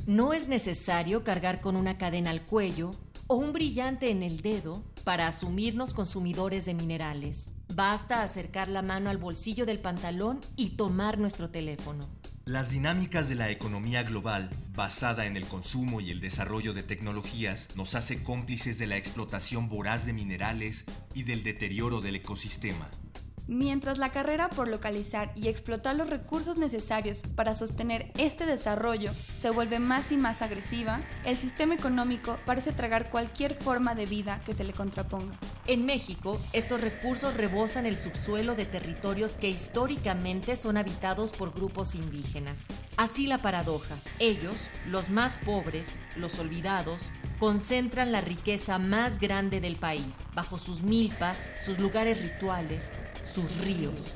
No 0.07 0.33
es 0.33 0.49
necesario 0.49 1.23
cargar 1.23 1.61
con 1.61 1.77
una 1.77 1.99
cadena 1.99 2.31
al 2.31 2.47
cuello 2.47 2.93
o 3.27 3.37
un 3.37 3.53
brillante 3.53 4.11
en 4.11 4.23
el 4.23 4.41
dedo 4.41 4.83
para 5.05 5.27
asumirnos 5.27 5.93
consumidores 5.93 6.65
de 6.65 6.73
minerales. 6.73 7.54
Basta 7.73 8.23
acercar 8.23 8.69
la 8.69 8.83
mano 8.83 9.11
al 9.11 9.19
bolsillo 9.19 9.67
del 9.67 9.79
pantalón 9.79 10.41
y 10.57 10.71
tomar 10.71 11.19
nuestro 11.19 11.51
teléfono. 11.51 12.09
Las 12.47 12.71
dinámicas 12.71 13.29
de 13.29 13.37
la 13.37 13.51
economía 13.51 14.03
global, 14.03 14.51
basada 14.75 15.25
en 15.25 15.37
el 15.37 15.47
consumo 15.47 16.01
y 16.01 16.11
el 16.11 16.21
desarrollo 16.21 16.75
de 16.75 16.83
tecnologías, 16.83 17.69
nos 17.75 17.95
hace 17.95 18.23
cómplices 18.23 18.79
de 18.79 18.87
la 18.87 18.99
explotación 18.99 19.71
voraz 19.71 20.05
de 20.05 20.12
minerales 20.12 20.85
y 21.15 21.23
del 21.23 21.43
deterioro 21.43 22.03
del 22.03 22.17
ecosistema. 22.17 22.91
Mientras 23.47 23.99
la 23.99 24.11
carrera 24.11 24.49
por 24.49 24.69
localizar 24.69 25.33
y 25.35 25.49
explotar 25.49 25.97
los 25.97 26.09
recursos 26.09 26.57
necesarios 26.57 27.23
para 27.35 27.55
sostener 27.55 28.11
este 28.17 28.47
desarrollo 28.47 29.12
se 29.41 29.51
vuelve 29.51 29.79
más 29.79 30.12
y 30.12 30.17
más 30.17 30.41
agresiva, 30.41 31.01
el 31.25 31.37
sistema 31.37 31.75
económico 31.75 32.39
parece 32.47 32.73
tragar 32.73 33.11
cualquier 33.11 33.55
forma 33.55 33.95
de 33.95 34.07
vida 34.07 34.41
que 34.47 34.55
se 34.55 34.65
le 34.65 34.73
contraponga. 34.73 35.37
En 35.67 35.87
México, 35.87 36.39
estos 36.53 36.83
recursos 36.83 37.35
rebosan 37.39 37.87
el 37.87 37.97
subsuelo 37.97 38.55
de 38.55 38.67
territorios 38.67 39.39
que 39.39 39.49
históricamente 39.49 40.57
son 40.57 40.77
habitados 40.77 41.33
por 41.33 41.55
grupos 41.55 41.95
indígenas. 41.95 42.67
Así 42.99 43.27
la 43.27 43.39
paradoja. 43.39 43.95
Ellos, 44.19 44.69
los 44.87 45.09
más 45.09 45.37
pobres, 45.37 46.03
los 46.17 46.39
olvidados, 46.39 47.11
concentran 47.39 48.12
la 48.12 48.21
riqueza 48.21 48.79
más 48.79 49.19
grande 49.19 49.62
del 49.62 49.77
país, 49.77 50.19
bajo 50.35 50.59
sus 50.59 50.83
milpas, 50.83 51.49
sus 51.65 51.79
lugares 51.79 52.21
rituales, 52.21 52.93
sus 53.23 53.57
ríos. 53.65 54.15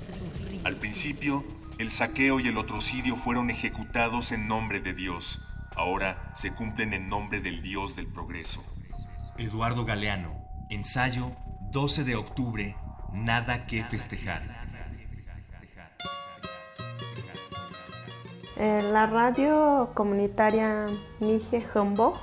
Al 0.65 0.77
principio, 0.77 1.47
el 1.79 1.91
saqueo 1.91 2.41
y 2.41 2.49
el 2.49 2.59
otrocidio 2.59 3.17
fueron 3.17 3.49
ejecutados 3.49 4.33
en 4.33 4.49
nombre 4.49 4.81
de 4.81 4.93
Dios. 4.93 5.41
Ahora 5.75 6.31
se 6.37 6.51
cumplen 6.51 6.93
en 6.93 7.09
nombre 7.09 7.41
del 7.41 7.63
Dios 7.63 7.97
del 7.97 8.07
progreso. 8.07 8.63
Eduardo 9.39 9.85
Galeano, 9.85 10.48
ensayo 10.71 11.33
12 11.71 12.05
de 12.05 12.17
octubre, 12.17 12.77
nada 13.13 13.67
que 13.67 13.85
festejar. 13.85 14.43
Eh, 18.57 18.83
La 18.93 19.07
radio 19.07 19.91
comunitaria 19.95 20.87
Mije 21.21 21.65
Humbo 21.75 22.19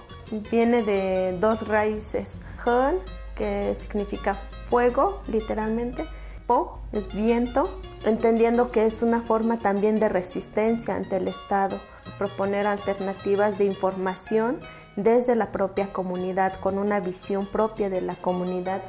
viene 0.51 0.83
de 0.83 1.37
dos 1.39 1.67
raíces. 1.67 2.41
Hun, 2.65 2.99
que 3.35 3.75
significa 3.79 4.35
fuego, 4.69 5.21
literalmente. 5.27 6.05
Po 6.45 6.81
es 6.91 7.13
viento, 7.13 7.79
entendiendo 8.03 8.69
que 8.69 8.85
es 8.85 9.01
una 9.01 9.21
forma 9.21 9.59
también 9.59 9.99
de 9.99 10.09
resistencia 10.09 10.95
ante 10.95 11.17
el 11.17 11.27
Estado. 11.27 11.79
Proponer 12.17 12.67
alternativas 12.67 13.57
de 13.57 13.65
información 13.65 14.59
desde 14.95 15.35
la 15.35 15.51
propia 15.51 15.91
comunidad, 15.91 16.59
con 16.59 16.77
una 16.77 16.99
visión 16.99 17.45
propia 17.45 17.89
de 17.89 18.01
la 18.01 18.15
comunidad. 18.15 18.81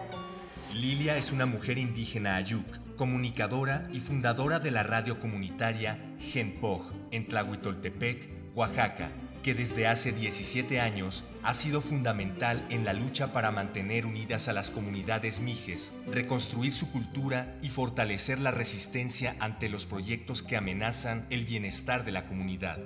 Lilia 0.74 1.16
es 1.16 1.32
una 1.32 1.46
mujer 1.46 1.78
indígena 1.78 2.36
ayuk, 2.36 2.66
comunicadora 2.96 3.88
y 3.92 4.00
fundadora 4.00 4.59
de 4.59 4.70
la 4.70 4.82
radio 4.82 5.20
comunitaria 5.20 5.98
Genpoj 6.18 6.92
en 7.11 7.26
Tlahuitoltepec, 7.26 8.54
Oaxaca, 8.54 9.11
que 9.42 9.54
desde 9.54 9.86
hace 9.86 10.12
17 10.12 10.80
años 10.80 11.24
ha 11.42 11.54
sido 11.54 11.80
fundamental 11.80 12.66
en 12.68 12.84
la 12.84 12.92
lucha 12.92 13.32
para 13.32 13.52
mantener 13.52 14.04
unidas 14.07 14.48
a 14.48 14.52
las 14.52 14.70
comunidades 14.70 15.40
mijes, 15.40 15.92
reconstruir 16.09 16.72
su 16.72 16.90
cultura 16.90 17.57
y 17.62 17.68
fortalecer 17.68 18.40
la 18.40 18.50
resistencia 18.50 19.36
ante 19.38 19.68
los 19.68 19.86
proyectos 19.86 20.42
que 20.42 20.57
amenazan 20.57 21.26
el 21.30 21.44
bienestar 21.44 22.04
de 22.04 22.12
la 22.12 22.26
comunidad. 22.26 22.78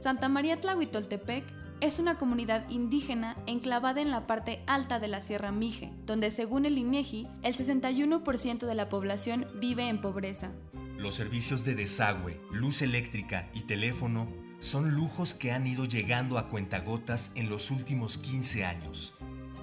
Santa 0.00 0.28
María 0.28 0.60
Tlahuitoltepec 0.60 1.44
es 1.84 1.98
una 1.98 2.16
comunidad 2.16 2.68
indígena 2.70 3.36
enclavada 3.46 4.00
en 4.00 4.10
la 4.10 4.26
parte 4.26 4.62
alta 4.66 4.98
de 4.98 5.08
la 5.08 5.20
Sierra 5.20 5.52
Mije, 5.52 5.92
donde 6.06 6.30
según 6.30 6.64
el 6.64 6.78
INEGI, 6.78 7.28
el 7.42 7.54
61% 7.54 8.66
de 8.66 8.74
la 8.74 8.88
población 8.88 9.46
vive 9.60 9.88
en 9.88 10.00
pobreza. 10.00 10.50
Los 10.96 11.14
servicios 11.14 11.62
de 11.62 11.74
desagüe, 11.74 12.40
luz 12.50 12.80
eléctrica 12.80 13.50
y 13.52 13.62
teléfono 13.62 14.26
son 14.60 14.94
lujos 14.94 15.34
que 15.34 15.52
han 15.52 15.66
ido 15.66 15.84
llegando 15.84 16.38
a 16.38 16.48
cuentagotas 16.48 17.30
en 17.34 17.50
los 17.50 17.70
últimos 17.70 18.16
15 18.16 18.64
años. 18.64 19.14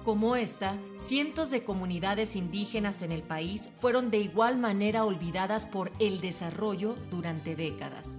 Como 0.04 0.36
esta, 0.36 0.78
cientos 0.98 1.50
de 1.50 1.64
comunidades 1.64 2.36
indígenas 2.36 3.02
en 3.02 3.10
el 3.10 3.24
país 3.24 3.68
fueron 3.78 4.12
de 4.12 4.18
igual 4.18 4.58
manera 4.58 5.04
olvidadas 5.04 5.66
por 5.66 5.90
el 5.98 6.20
desarrollo 6.20 6.94
durante 7.10 7.56
décadas. 7.56 8.18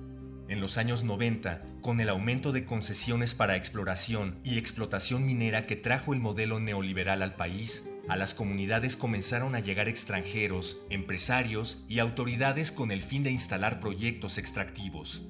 En 0.50 0.60
los 0.60 0.78
años 0.78 1.04
90, 1.04 1.62
con 1.82 2.02
el 2.02 2.10
aumento 2.10 2.52
de 2.52 2.66
concesiones 2.66 3.34
para 3.34 3.56
exploración 3.56 4.40
y 4.44 4.58
explotación 4.58 5.26
minera 5.26 5.66
que 5.66 5.76
trajo 5.76 6.14
el 6.14 6.20
modelo 6.20 6.60
neoliberal 6.60 7.22
al 7.22 7.36
país, 7.36 7.86
a 8.10 8.18
las 8.18 8.34
comunidades 8.34 8.98
comenzaron 8.98 9.56
a 9.56 9.62
llegar 9.62 9.88
extranjeros, 9.88 10.78
empresarios 10.90 11.84
y 11.88 12.00
autoridades 12.00 12.72
con 12.74 12.92
el 12.92 13.02
fin 13.02 13.24
de 13.24 13.32
instalar 13.32 13.80
proyectos 13.80 14.38
extractivos. 14.38 15.24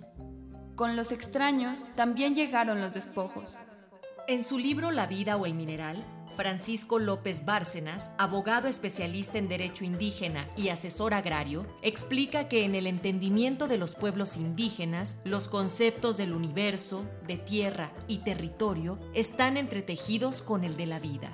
Con 0.76 0.95
los 0.95 1.11
extraños 1.11 1.86
también 1.95 2.36
llegaron 2.36 2.82
los 2.82 2.95
despojos. 2.95 3.59
En 4.28 4.43
su 4.43 4.57
libro 4.57 4.89
La 4.89 5.05
vida 5.05 5.38
o 5.38 5.45
el 5.45 5.53
mineral, 5.53 6.03
Francisco 6.36 6.99
López 6.99 7.45
Bárcenas, 7.45 8.11
abogado 8.17 8.67
especialista 8.67 9.38
en 9.38 9.47
derecho 9.47 9.86
indígena 9.86 10.47
y 10.55 10.69
asesor 10.69 11.13
agrario, 11.13 11.65
explica 11.81 12.47
que 12.47 12.65
en 12.65 12.75
el 12.75 12.88
entendimiento 12.88 13.67
de 13.67 13.77
los 13.77 13.95
pueblos 13.95 14.38
indígenas, 14.38 15.17
los 15.23 15.49
conceptos 15.49 16.17
del 16.17 16.34
universo, 16.34 17.05
de 17.27 17.38
tierra 17.38 17.91
y 18.07 18.19
territorio 18.19 18.99
están 19.13 19.57
entretejidos 19.57 20.41
con 20.41 20.63
el 20.63 20.77
de 20.77 20.86
la 20.86 20.99
vida. 20.99 21.31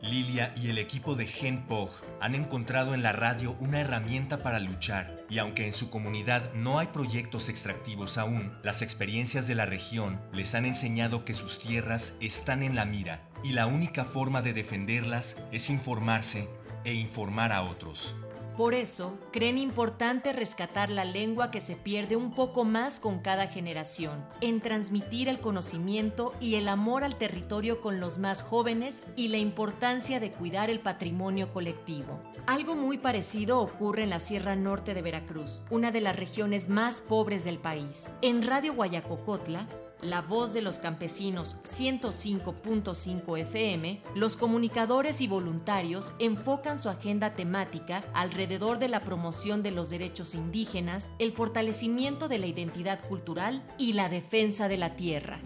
Lilia 0.00 0.52
y 0.56 0.70
el 0.70 0.78
equipo 0.78 1.16
de 1.16 1.26
Gen 1.26 1.62
Pog 1.66 1.90
han 2.20 2.36
encontrado 2.36 2.94
en 2.94 3.02
la 3.02 3.12
radio 3.12 3.56
una 3.58 3.80
herramienta 3.80 4.42
para 4.42 4.60
luchar, 4.60 5.24
y 5.28 5.38
aunque 5.38 5.66
en 5.66 5.72
su 5.72 5.90
comunidad 5.90 6.52
no 6.54 6.78
hay 6.78 6.86
proyectos 6.88 7.48
extractivos 7.48 8.16
aún, 8.16 8.52
las 8.62 8.80
experiencias 8.82 9.48
de 9.48 9.56
la 9.56 9.66
región 9.66 10.20
les 10.32 10.54
han 10.54 10.66
enseñado 10.66 11.24
que 11.24 11.34
sus 11.34 11.58
tierras 11.58 12.14
están 12.20 12.62
en 12.62 12.76
la 12.76 12.84
mira, 12.84 13.28
y 13.42 13.52
la 13.52 13.66
única 13.66 14.04
forma 14.04 14.40
de 14.40 14.52
defenderlas 14.52 15.36
es 15.50 15.68
informarse 15.68 16.48
e 16.84 16.94
informar 16.94 17.52
a 17.52 17.62
otros. 17.62 18.14
Por 18.58 18.74
eso, 18.74 19.16
creen 19.30 19.56
importante 19.56 20.32
rescatar 20.32 20.90
la 20.90 21.04
lengua 21.04 21.52
que 21.52 21.60
se 21.60 21.76
pierde 21.76 22.16
un 22.16 22.34
poco 22.34 22.64
más 22.64 22.98
con 22.98 23.20
cada 23.20 23.46
generación, 23.46 24.26
en 24.40 24.60
transmitir 24.60 25.28
el 25.28 25.38
conocimiento 25.38 26.34
y 26.40 26.56
el 26.56 26.66
amor 26.66 27.04
al 27.04 27.14
territorio 27.14 27.80
con 27.80 28.00
los 28.00 28.18
más 28.18 28.42
jóvenes 28.42 29.04
y 29.14 29.28
la 29.28 29.38
importancia 29.38 30.18
de 30.18 30.32
cuidar 30.32 30.70
el 30.70 30.80
patrimonio 30.80 31.52
colectivo. 31.52 32.20
Algo 32.48 32.74
muy 32.74 32.98
parecido 32.98 33.60
ocurre 33.60 34.02
en 34.02 34.10
la 34.10 34.18
Sierra 34.18 34.56
Norte 34.56 34.92
de 34.92 35.02
Veracruz, 35.02 35.62
una 35.70 35.92
de 35.92 36.00
las 36.00 36.16
regiones 36.16 36.68
más 36.68 37.00
pobres 37.00 37.44
del 37.44 37.58
país. 37.58 38.10
En 38.22 38.42
Radio 38.42 38.74
Guayacocotla, 38.74 39.68
la 40.00 40.22
voz 40.22 40.52
de 40.52 40.62
los 40.62 40.78
campesinos 40.78 41.56
105.5 41.64 43.38
FM, 43.38 44.00
los 44.14 44.36
comunicadores 44.36 45.20
y 45.20 45.28
voluntarios 45.28 46.12
enfocan 46.18 46.78
su 46.78 46.88
agenda 46.88 47.34
temática 47.34 48.04
alrededor 48.14 48.78
de 48.78 48.88
la 48.88 49.00
promoción 49.00 49.62
de 49.62 49.72
los 49.72 49.90
derechos 49.90 50.34
indígenas, 50.34 51.10
el 51.18 51.32
fortalecimiento 51.32 52.28
de 52.28 52.38
la 52.38 52.46
identidad 52.46 53.00
cultural 53.08 53.64
y 53.76 53.94
la 53.94 54.08
defensa 54.08 54.68
de 54.68 54.76
la 54.76 54.96
tierra. 54.96 55.40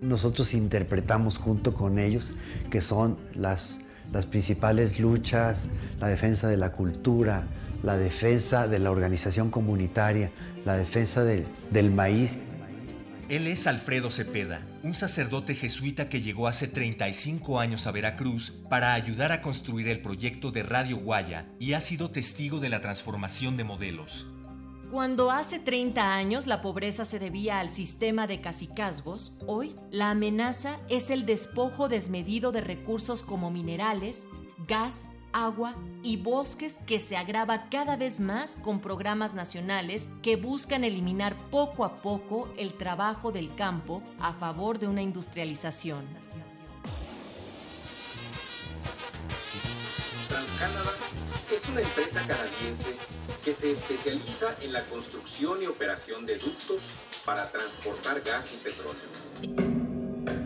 Nosotros 0.00 0.52
interpretamos 0.52 1.38
junto 1.38 1.74
con 1.74 1.98
ellos 1.98 2.32
que 2.70 2.80
son 2.80 3.16
las, 3.34 3.78
las 4.12 4.26
principales 4.26 4.98
luchas, 4.98 5.68
la 6.00 6.08
defensa 6.08 6.48
de 6.48 6.56
la 6.56 6.72
cultura, 6.72 7.46
la 7.82 7.96
defensa 7.96 8.66
de 8.66 8.78
la 8.78 8.90
organización 8.90 9.50
comunitaria, 9.50 10.30
la 10.64 10.76
defensa 10.76 11.24
del, 11.24 11.46
del 11.70 11.90
maíz. 11.90 12.38
Él 13.32 13.46
es 13.46 13.66
Alfredo 13.66 14.10
Cepeda, 14.10 14.60
un 14.82 14.94
sacerdote 14.94 15.54
jesuita 15.54 16.10
que 16.10 16.20
llegó 16.20 16.48
hace 16.48 16.68
35 16.68 17.60
años 17.60 17.86
a 17.86 17.90
Veracruz 17.90 18.52
para 18.68 18.92
ayudar 18.92 19.32
a 19.32 19.40
construir 19.40 19.88
el 19.88 20.02
proyecto 20.02 20.50
de 20.50 20.62
Radio 20.62 20.98
Guaya 20.98 21.46
y 21.58 21.72
ha 21.72 21.80
sido 21.80 22.10
testigo 22.10 22.60
de 22.60 22.68
la 22.68 22.82
transformación 22.82 23.56
de 23.56 23.64
modelos. 23.64 24.26
Cuando 24.90 25.30
hace 25.30 25.58
30 25.58 26.12
años 26.14 26.46
la 26.46 26.60
pobreza 26.60 27.06
se 27.06 27.18
debía 27.18 27.58
al 27.58 27.70
sistema 27.70 28.26
de 28.26 28.42
cacicazgos, 28.42 29.32
hoy 29.46 29.76
la 29.90 30.10
amenaza 30.10 30.78
es 30.90 31.08
el 31.08 31.24
despojo 31.24 31.88
desmedido 31.88 32.52
de 32.52 32.60
recursos 32.60 33.22
como 33.22 33.50
minerales, 33.50 34.28
gas, 34.68 35.08
agua 35.32 35.74
y 36.02 36.16
bosques 36.16 36.78
que 36.86 37.00
se 37.00 37.16
agrava 37.16 37.68
cada 37.70 37.96
vez 37.96 38.20
más 38.20 38.56
con 38.56 38.80
programas 38.80 39.34
nacionales 39.34 40.08
que 40.22 40.36
buscan 40.36 40.84
eliminar 40.84 41.36
poco 41.50 41.84
a 41.84 42.02
poco 42.02 42.52
el 42.56 42.74
trabajo 42.74 43.32
del 43.32 43.54
campo 43.54 44.02
a 44.18 44.32
favor 44.32 44.78
de 44.78 44.86
una 44.86 45.02
industrialización. 45.02 46.04
TransCanada 50.28 50.92
es 51.54 51.68
una 51.68 51.80
empresa 51.80 52.22
canadiense 52.26 52.96
que 53.44 53.52
se 53.52 53.70
especializa 53.70 54.56
en 54.62 54.72
la 54.72 54.82
construcción 54.84 55.62
y 55.62 55.66
operación 55.66 56.24
de 56.24 56.38
ductos 56.38 56.98
para 57.24 57.50
transportar 57.50 58.20
gas 58.22 58.54
y 58.54 58.56
petróleo. 58.56 59.02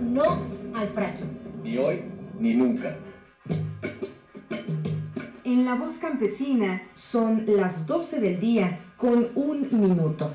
No 0.01 0.77
al 0.77 0.93
fracking. 0.93 1.63
Ni 1.63 1.79
hoy 1.79 2.05
ni 2.39 2.55
nunca. 2.55 2.99
En 5.47 5.65
la 5.65 5.77
voz 5.77 5.95
campesina 5.99 6.83
son 7.13 7.45
las 7.47 7.87
12 7.87 8.19
del 8.19 8.41
día 8.41 8.81
con 8.97 9.31
un 9.37 9.69
minuto. 9.71 10.33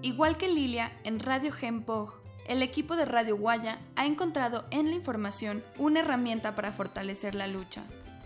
Igual 0.00 0.38
que 0.38 0.48
Lilia, 0.48 0.90
en 1.04 1.20
Radio 1.20 1.52
Genpog, 1.52 2.14
el 2.48 2.62
equipo 2.62 2.96
de 2.96 3.04
Radio 3.04 3.36
Guaya 3.36 3.78
ha 3.94 4.06
encontrado 4.06 4.64
en 4.70 4.88
la 4.88 4.94
información 4.94 5.62
una 5.76 6.00
herramienta 6.00 6.56
para 6.56 6.72
fortalecer 6.72 7.34
la 7.34 7.46
lucha. 7.46 7.82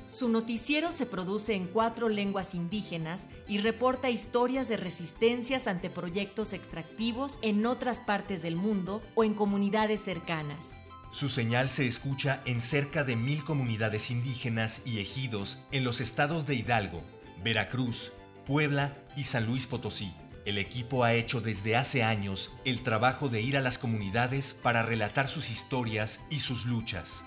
Su 0.08 0.28
noticiero 0.28 0.92
se 0.92 1.04
produce 1.04 1.54
en 1.54 1.66
cuatro 1.66 2.08
lenguas 2.08 2.54
indígenas 2.54 3.26
y 3.48 3.58
reporta 3.58 4.10
historias 4.10 4.68
de 4.68 4.76
resistencias 4.76 5.66
ante 5.66 5.90
proyectos 5.90 6.52
extractivos 6.52 7.40
en 7.42 7.66
otras 7.66 7.98
partes 7.98 8.42
del 8.42 8.54
mundo 8.54 9.02
o 9.16 9.24
en 9.24 9.34
comunidades 9.34 10.02
cercanas. 10.02 10.86
Su 11.16 11.28
señal 11.30 11.70
se 11.70 11.86
escucha 11.86 12.42
en 12.44 12.60
cerca 12.60 13.02
de 13.02 13.16
mil 13.16 13.42
comunidades 13.42 14.10
indígenas 14.10 14.82
y 14.84 14.98
ejidos 14.98 15.56
en 15.72 15.82
los 15.82 16.02
estados 16.02 16.44
de 16.44 16.56
Hidalgo, 16.56 17.02
Veracruz, 17.42 18.12
Puebla 18.46 18.92
y 19.16 19.24
San 19.24 19.46
Luis 19.46 19.66
Potosí. 19.66 20.12
El 20.44 20.58
equipo 20.58 21.04
ha 21.04 21.14
hecho 21.14 21.40
desde 21.40 21.74
hace 21.74 22.02
años 22.02 22.52
el 22.66 22.82
trabajo 22.82 23.30
de 23.30 23.40
ir 23.40 23.56
a 23.56 23.62
las 23.62 23.78
comunidades 23.78 24.52
para 24.52 24.82
relatar 24.82 25.26
sus 25.26 25.48
historias 25.48 26.20
y 26.28 26.40
sus 26.40 26.66
luchas. 26.66 27.24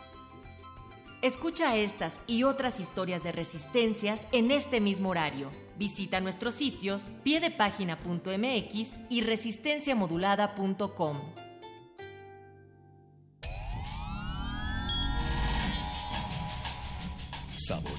Escucha 1.24 1.76
estas 1.76 2.20
y 2.28 2.44
otras 2.44 2.80
historias 2.80 3.24
de 3.24 3.32
resistencias 3.32 4.28
en 4.32 4.52
este 4.52 4.82
mismo 4.82 5.10
horario. 5.10 5.50
Visita 5.80 6.22
nuestros 6.22 6.54
sitios 6.54 7.10
piedepagina.mx 7.24 8.98
y 9.10 9.22
resistenciamodulada.com. 9.22 11.49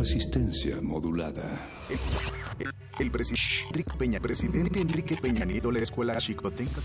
Resistencia 0.00 0.80
modulada. 0.80 1.68
El 2.98 3.10
presidente 3.10 3.66
Enrique 3.68 3.92
Peña, 3.98 4.18
presidente 4.18 4.80
Enrique 4.80 5.18
Peña 5.20 5.44
Nieto, 5.44 5.70
la 5.70 5.80
escuela 5.80 6.16
Chicotenca. 6.16 6.80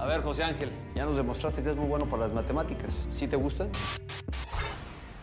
A 0.00 0.06
ver, 0.06 0.20
José 0.22 0.42
Ángel, 0.42 0.72
ya 0.96 1.04
nos 1.04 1.14
demostraste 1.14 1.62
que 1.62 1.70
es 1.70 1.76
muy 1.76 1.86
bueno 1.86 2.10
para 2.10 2.26
las 2.26 2.34
matemáticas. 2.34 3.06
¿Sí 3.08 3.28
te 3.28 3.36
gustan? 3.36 3.70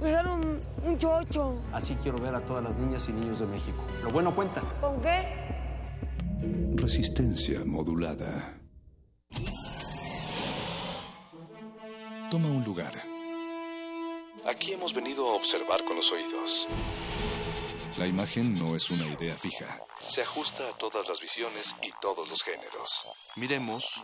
usar 0.00 0.26
un, 0.26 0.60
un 0.84 0.98
chocho. 0.98 1.58
Así 1.72 1.94
quiero 2.02 2.18
ver 2.18 2.34
a 2.34 2.40
todas 2.40 2.64
las 2.64 2.76
niñas 2.76 3.08
y 3.08 3.12
niños 3.12 3.38
de 3.40 3.46
México. 3.46 3.78
Lo 4.02 4.10
bueno 4.10 4.34
cuenta. 4.34 4.60
¿Con 4.80 5.00
qué? 5.00 5.46
Resistencia 6.74 7.64
modulada. 7.64 8.60
Toma 12.30 12.48
un 12.48 12.64
lugar. 12.64 12.92
Aquí 14.48 14.72
hemos 14.72 14.94
venido 14.94 15.28
a 15.30 15.34
observar 15.34 15.84
con 15.84 15.96
los 15.96 16.12
oídos. 16.12 16.68
La 17.98 18.06
imagen 18.06 18.58
no 18.58 18.76
es 18.76 18.90
una 18.90 19.06
idea 19.06 19.34
fija. 19.34 19.80
Se 19.98 20.20
ajusta 20.22 20.62
a 20.68 20.76
todas 20.76 21.08
las 21.08 21.20
visiones 21.20 21.74
y 21.82 21.90
todos 22.00 22.28
los 22.28 22.42
géneros. 22.42 23.06
Miremos 23.36 24.02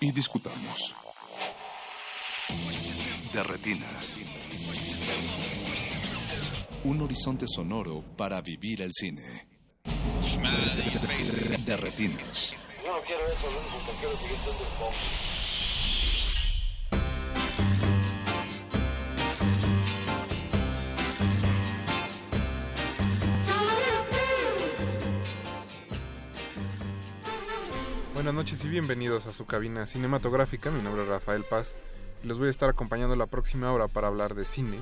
y 0.00 0.12
discutamos. 0.12 0.94
De 3.32 3.42
retinas. 3.42 4.22
Un 6.84 7.00
horizonte 7.02 7.46
sonoro 7.48 8.04
para 8.16 8.40
vivir 8.40 8.82
el 8.82 8.92
cine. 8.92 9.48
De, 11.64 11.76
retinas. 11.76 12.56
Yo 12.82 12.92
no 12.96 13.02
quiero 13.04 13.20
eso, 13.20 13.48
quiero 14.00 14.16
seguir 14.16 14.36
siendo 14.36 14.62
el 14.62 14.68
pop. 14.78 14.94
Buenas 28.14 28.34
noches 28.34 28.64
y 28.64 28.68
bienvenidos 28.68 29.26
a 29.26 29.32
su 29.32 29.46
cabina 29.46 29.86
cinematográfica. 29.86 30.70
Mi 30.70 30.82
nombre 30.82 31.02
es 31.02 31.08
Rafael 31.08 31.44
Paz 31.44 31.76
los 32.22 32.38
voy 32.38 32.48
a 32.48 32.50
estar 32.50 32.68
acompañando 32.68 33.16
la 33.16 33.26
próxima 33.26 33.72
hora 33.72 33.88
para 33.88 34.08
hablar 34.08 34.34
de 34.34 34.44
cine 34.44 34.78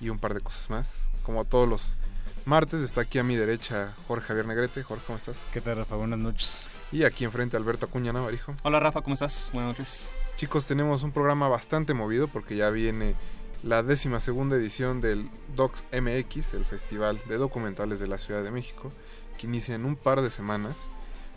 y 0.00 0.10
un 0.10 0.18
par 0.18 0.34
de 0.34 0.40
cosas 0.40 0.70
más. 0.70 0.90
Como 1.22 1.44
todos 1.44 1.68
los 1.68 1.96
martes 2.44 2.80
está 2.80 3.02
aquí 3.02 3.18
a 3.18 3.24
mi 3.24 3.36
derecha 3.36 3.94
Jorge 4.06 4.26
Javier 4.28 4.46
Negrete. 4.46 4.82
Jorge, 4.82 5.04
¿cómo 5.06 5.18
estás? 5.18 5.36
¿Qué 5.52 5.60
tal, 5.60 5.76
Rafa? 5.76 5.96
Buenas 5.96 6.18
noches. 6.18 6.66
Y 6.90 7.04
aquí 7.04 7.24
enfrente 7.24 7.56
Alberto 7.56 7.86
Acuña 7.86 8.12
Navarijo. 8.12 8.54
Hola, 8.62 8.80
Rafa, 8.80 9.02
¿cómo 9.02 9.14
estás? 9.14 9.50
Buenas 9.52 9.76
noches. 9.76 10.08
Chicos, 10.36 10.66
tenemos 10.66 11.02
un 11.02 11.12
programa 11.12 11.48
bastante 11.48 11.94
movido 11.94 12.28
porque 12.28 12.56
ya 12.56 12.70
viene 12.70 13.14
la 13.62 13.82
décima 13.82 14.20
segunda 14.20 14.56
edición 14.56 15.00
del 15.00 15.28
Docs 15.56 15.84
MX, 15.92 16.54
el 16.54 16.64
Festival 16.64 17.20
de 17.28 17.36
Documentales 17.36 17.98
de 17.98 18.06
la 18.06 18.18
Ciudad 18.18 18.42
de 18.42 18.50
México, 18.50 18.92
que 19.36 19.46
inicia 19.46 19.74
en 19.74 19.84
un 19.84 19.96
par 19.96 20.22
de 20.22 20.30
semanas. 20.30 20.86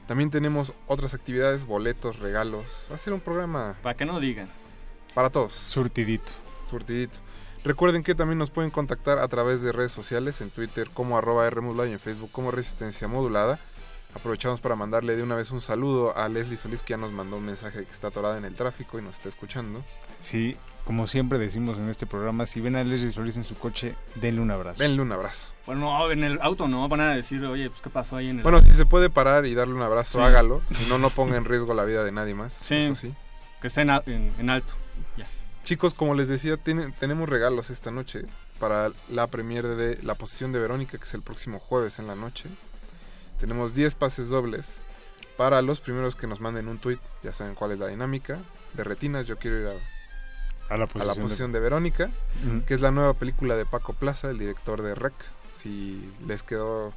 También 0.08 0.30
tenemos 0.30 0.74
otras 0.88 1.14
actividades, 1.14 1.66
boletos, 1.66 2.20
regalos. 2.20 2.66
Va 2.92 2.96
a 2.96 3.00
ser 3.00 3.14
un 3.14 3.22
programa 3.22 3.76
Para 3.82 3.96
que 3.96 4.06
no 4.06 4.20
digan. 4.20 4.50
Para 5.14 5.30
todos. 5.30 5.54
Surtidito. 5.54 6.32
Surtidito. 6.70 7.18
Recuerden 7.64 8.04
que 8.04 8.16
también 8.16 8.40
nos 8.40 8.50
pueden 8.50 8.72
contactar 8.72 9.20
a 9.20 9.28
través 9.28 9.62
de 9.62 9.72
redes 9.72 9.92
sociales, 9.92 10.42
en 10.42 10.50
Twitter 10.50 10.90
como 10.94 11.18
arroba 11.18 11.48
Rmodulada 11.50 11.90
y 11.90 11.94
en 11.94 12.00
Facebook 12.00 12.32
como 12.32 12.50
Resistencia 12.52 13.08
Modulada. 13.08 13.60
Aprovechamos 14.16 14.60
para 14.60 14.76
mandarle 14.76 15.16
de 15.16 15.24
una 15.24 15.36
vez 15.36 15.52
un 15.52 15.62
saludo 15.62 16.18
a 16.18 16.28
Leslie 16.28 16.58
Solís 16.58 16.82
que 16.82 16.92
ya 16.92 16.98
nos 16.98 17.12
mandó 17.14 17.38
un 17.38 17.46
mensaje 17.46 17.86
que 17.86 17.92
está 17.92 18.08
atorada 18.08 18.38
en 18.38 18.44
el 18.46 18.56
tráfico 18.56 19.00
y 19.00 19.02
nos 19.02 19.16
está 19.16 19.30
escuchando. 19.30 19.86
Sí, 20.20 20.58
como 20.86 21.08
siempre 21.08 21.38
decimos 21.40 21.78
en 21.78 21.88
este 21.88 22.06
programa, 22.06 22.46
si 22.46 22.60
ven 22.60 22.76
a 22.76 22.84
Leslie 22.84 23.14
Solís 23.14 23.38
en 23.38 23.46
su 23.46 23.56
coche, 23.56 23.96
denle 24.16 24.42
un 24.42 24.52
abrazo. 24.52 24.82
Denle 24.84 25.02
un 25.02 25.12
abrazo. 25.14 25.52
Bueno, 25.66 25.82
no, 25.82 26.12
en 26.12 26.24
el 26.26 26.40
auto 26.42 26.68
no, 26.68 26.90
van 26.90 27.00
a 27.02 27.14
decir, 27.14 27.46
oye, 27.46 27.70
pues 27.70 27.82
qué 27.82 27.90
pasó 27.90 28.18
ahí 28.18 28.30
en 28.30 28.38
el... 28.38 28.44
Bueno, 28.44 28.60
si 28.62 28.72
se 28.74 28.86
puede 28.86 29.10
parar 29.10 29.46
y 29.46 29.54
darle 29.54 29.76
un 29.76 29.82
abrazo, 29.82 30.18
Sí. 30.20 30.26
hágalo. 30.26 30.62
Si 30.78 30.86
no, 30.88 30.98
no 30.98 31.10
ponga 31.12 31.38
en 31.38 31.46
riesgo 31.46 31.74
la 31.74 31.86
vida 31.86 32.04
de 32.04 32.12
nadie 32.12 32.34
más. 32.34 32.52
Sí, 32.54 32.76
Eso 32.76 32.96
sí. 32.96 33.14
que 33.62 33.68
esté 33.68 33.82
en, 33.82 33.92
en- 33.92 34.34
en 34.40 34.50
alto. 34.50 34.74
Chicos, 35.64 35.94
como 35.94 36.16
les 36.16 36.28
decía, 36.28 36.58
tiene- 36.58 36.92
tenemos 37.00 37.30
regalos 37.30 37.70
esta 37.70 37.92
noche 37.92 38.24
para 38.60 38.92
la 39.10 39.28
premiere 39.28 39.76
de 39.76 40.02
La 40.04 40.16
Posición 40.16 40.52
de 40.52 40.60
Verónica, 40.60 40.98
que 40.98 41.04
es 41.06 41.14
el 41.14 41.22
próximo 41.22 41.60
jueves 41.60 42.00
en 42.00 42.08
la 42.08 42.16
noche. 42.16 42.50
Tenemos 43.40 43.74
10 43.74 43.96
pases 43.96 44.30
dobles 44.30 44.74
para 45.38 45.62
los 45.62 45.80
primeros 45.80 46.16
que 46.16 46.28
nos 46.28 46.42
manden 46.42 46.68
un 46.68 46.78
tweet. 46.80 47.00
Ya 47.24 47.34
saben 47.34 47.56
cuál 47.56 47.72
es 47.72 47.80
la 47.80 47.88
dinámica. 47.88 48.40
De 48.74 48.84
retinas, 48.84 49.26
yo 49.28 49.38
quiero 49.38 49.60
ir 49.60 49.68
a, 49.68 50.74
A 50.74 50.78
la 50.78 50.86
a 50.86 50.88
posición 50.88 51.08
la 51.08 51.14
de- 51.16 51.22
posición 51.22 51.52
de, 51.52 51.60
Verónica, 51.60 52.10
que 52.66 52.74
es 52.74 52.82
la 52.82 52.92
nueva 52.92 53.14
película 53.14 53.56
de 53.56 53.66
Paco 53.66 53.94
Plaza, 53.94 54.30
el 54.30 54.38
director 54.40 54.82
de 54.82 54.96
Rec. 54.96 55.14
Si 55.58 56.02
les 56.28 56.44
quedó 56.44 56.94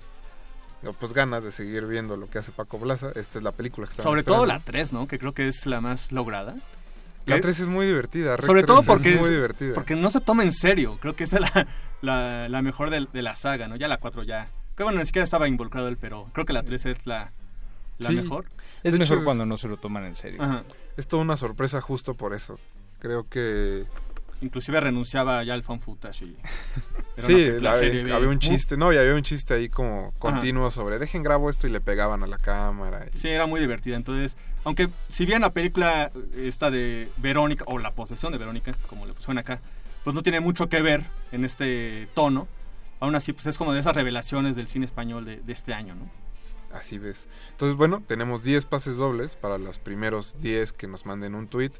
pues 1.00 1.14
ganas 1.14 1.42
de 1.42 1.50
seguir 1.50 1.86
viendo 1.86 2.16
lo 2.18 2.28
que 2.28 2.38
hace 2.38 2.52
Paco 2.52 2.78
Plaza, 2.78 3.10
esta 3.14 3.38
es 3.38 3.44
la 3.44 3.52
película 3.52 3.86
que 3.86 3.92
estamos 3.92 4.10
Sobre 4.10 4.22
todo 4.22 4.44
la 4.44 4.60
3, 4.60 4.92
¿no? 4.92 5.08
Que 5.08 5.18
creo 5.18 5.32
que 5.32 5.48
es 5.48 5.64
la 5.64 5.80
más 5.80 6.12
lograda. 6.12 6.56
La 7.26 7.36
Que- 7.36 7.42
3 7.42 7.60
es 7.60 7.68
muy 7.68 7.86
divertida. 7.86 8.36
Rec 8.36 8.44
Sobre 8.46 8.62
3 8.62 8.66
todo 8.66 8.80
es 8.80 8.86
porque, 8.86 9.14
muy 9.16 9.24
es- 9.24 9.30
divertida. 9.30 9.74
porque 9.74 9.96
no 9.96 10.10
se 10.10 10.20
toma 10.20 10.42
en 10.44 10.52
serio. 10.52 10.98
Creo 11.00 11.16
que 11.16 11.24
esa 11.24 11.36
es 11.36 11.42
la, 11.54 11.66
la, 12.02 12.48
la 12.48 12.62
mejor 12.62 12.90
de, 12.90 13.06
de 13.12 13.22
la 13.22 13.34
saga, 13.36 13.66
¿no? 13.68 13.76
Ya 13.76 13.88
la 13.88 13.96
4 13.98 14.22
ya... 14.24 14.48
Que 14.76 14.82
bueno, 14.82 14.98
ni 14.98 15.06
siquiera 15.06 15.24
estaba 15.24 15.46
involucrado 15.48 15.88
él, 15.88 15.96
pero 15.96 16.28
creo 16.32 16.44
que 16.44 16.52
la 16.52 16.62
3 16.64 16.86
es 16.86 17.06
la, 17.06 17.30
la 17.98 18.08
Sí. 18.10 18.16
mejor. 18.16 18.46
De 18.82 18.90
hecho, 18.90 19.02
hecho, 19.02 19.24
cuando 19.24 19.44
es- 19.44 19.48
no 19.48 19.56
se 19.56 19.68
lo 19.68 19.76
toman 19.78 20.04
en 20.04 20.16
serio. 20.16 20.42
Ajá. 20.42 20.64
Es 20.96 21.06
toda 21.08 21.22
una 21.22 21.36
sorpresa 21.36 21.80
justo 21.80 22.14
por 22.14 22.34
eso. 22.34 22.58
Creo 22.98 23.26
que... 23.28 23.84
Inclusive 24.41 24.78
renunciaba 24.80 25.43
ya 25.45 25.55
al 25.55 25.62
fan 25.62 25.80
footage 25.80 26.22
y... 26.26 26.37
Sí, 27.22 27.47
la- 27.61 27.76
serie 27.76 28.12
había 28.12 28.28
un 28.28 28.41
chiste, 28.41 28.76
no, 28.76 28.93
y 28.93 28.97
había 28.97 29.14
un 29.14 29.22
chiste 29.22 29.55
ahí 29.55 29.68
como 29.68 30.12
continuo 30.18 30.68
sobre 30.72 30.99
dejen 30.99 31.22
grabo 31.22 31.49
esto 31.49 31.68
y 31.68 31.70
le 31.70 31.80
pegaban 31.80 32.24
a 32.24 32.26
la 32.26 32.39
cámara. 32.39 33.07
y- 33.14 33.16
Sí, 33.16 33.28
era 33.28 33.47
muy 33.47 33.61
divertida. 33.61 33.95
Entonces, 33.95 34.37
aunque 34.64 34.89
si 35.09 35.24
bien 35.24 35.41
la 35.43 35.53
película 35.53 36.11
esta 36.37 36.72
de 36.72 37.09
Verónica, 37.18 37.64
o 37.68 37.78
la 37.78 37.93
posesión 37.93 38.32
de 38.32 38.39
Verónica, 38.39 38.72
como 38.89 39.07
le 39.07 39.12
pusieron 39.12 39.39
acá, 39.39 39.61
pues 40.03 40.14
no 40.14 40.22
tiene 40.24 40.41
mucho 40.41 40.68
que 40.68 40.82
ver 40.82 41.05
en 41.30 41.45
este 41.45 42.09
tono, 42.14 42.49
aún 42.99 43.14
así 43.14 43.32
pues 43.32 43.47
es 43.47 43.57
como 43.59 43.72
de 43.72 43.78
esas 43.80 43.95
revelaciones 43.95 44.57
del 44.57 44.66
cine 44.66 44.85
español 44.85 45.24
de, 45.24 45.37
de 45.37 45.53
este 45.53 45.72
año, 45.72 45.95
¿no? 45.95 46.11
Así 46.76 46.99
ves. 46.99 47.28
Entonces, 47.53 47.76
bueno, 47.76 48.03
tenemos 48.05 48.43
10 48.43 48.66
pases 48.66 48.97
dobles 48.97 49.37
para 49.37 49.59
los 49.59 49.78
primeros 49.78 50.35
10 50.41 50.72
que 50.72 50.89
nos 50.89 51.07
manden 51.07 51.37
un 51.37 51.47
tweet 51.47 51.70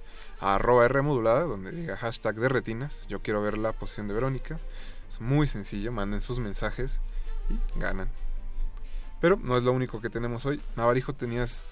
a 0.45 0.57
arroba 0.57 0.85
R 0.85 1.01
modulada, 1.01 1.45
donde 1.45 1.73
diga 1.73 1.97
hashtag 1.97 2.37
de 2.37 2.51
retinas. 2.51 3.07
Yo 3.09 3.21
quiero 3.21 3.41
ver 3.41 3.57
la 3.57 3.73
posición 3.73 4.09
de 4.09 4.15
Verónica. 4.15 4.59
Es 5.09 5.19
muy 5.21 5.47
sencillo, 5.49 5.91
manden 5.91 6.21
sus 6.21 6.39
mensajes 6.39 7.01
y 7.49 7.79
ganan. 7.81 8.09
Pero 9.21 9.39
no 9.43 9.57
es 9.57 9.65
lo 9.65 9.73
único 9.73 10.03
que 10.03 10.11
tenemos 10.11 10.45
hoy. 10.45 10.61
Navarijo, 10.77 11.15
tenías, 11.15 11.63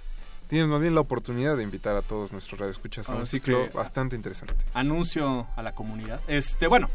tienes 0.48 0.68
más 0.68 0.80
bien 0.80 0.94
la 0.94 1.02
oportunidad 1.02 1.58
de 1.58 1.62
invitar 1.64 1.96
a 1.96 2.02
todos 2.02 2.32
nuestros 2.32 2.58
radioescuchas 2.58 3.10
a 3.10 3.14
un 3.14 3.26
ciclo 3.26 3.68
bastante 3.74 4.16
interesante. 4.16 4.54
Anuncio 4.72 5.46
a 5.54 5.62
la 5.62 5.74
comunidad. 5.74 6.20
Este, 6.26 6.66
bueno, 6.66 6.88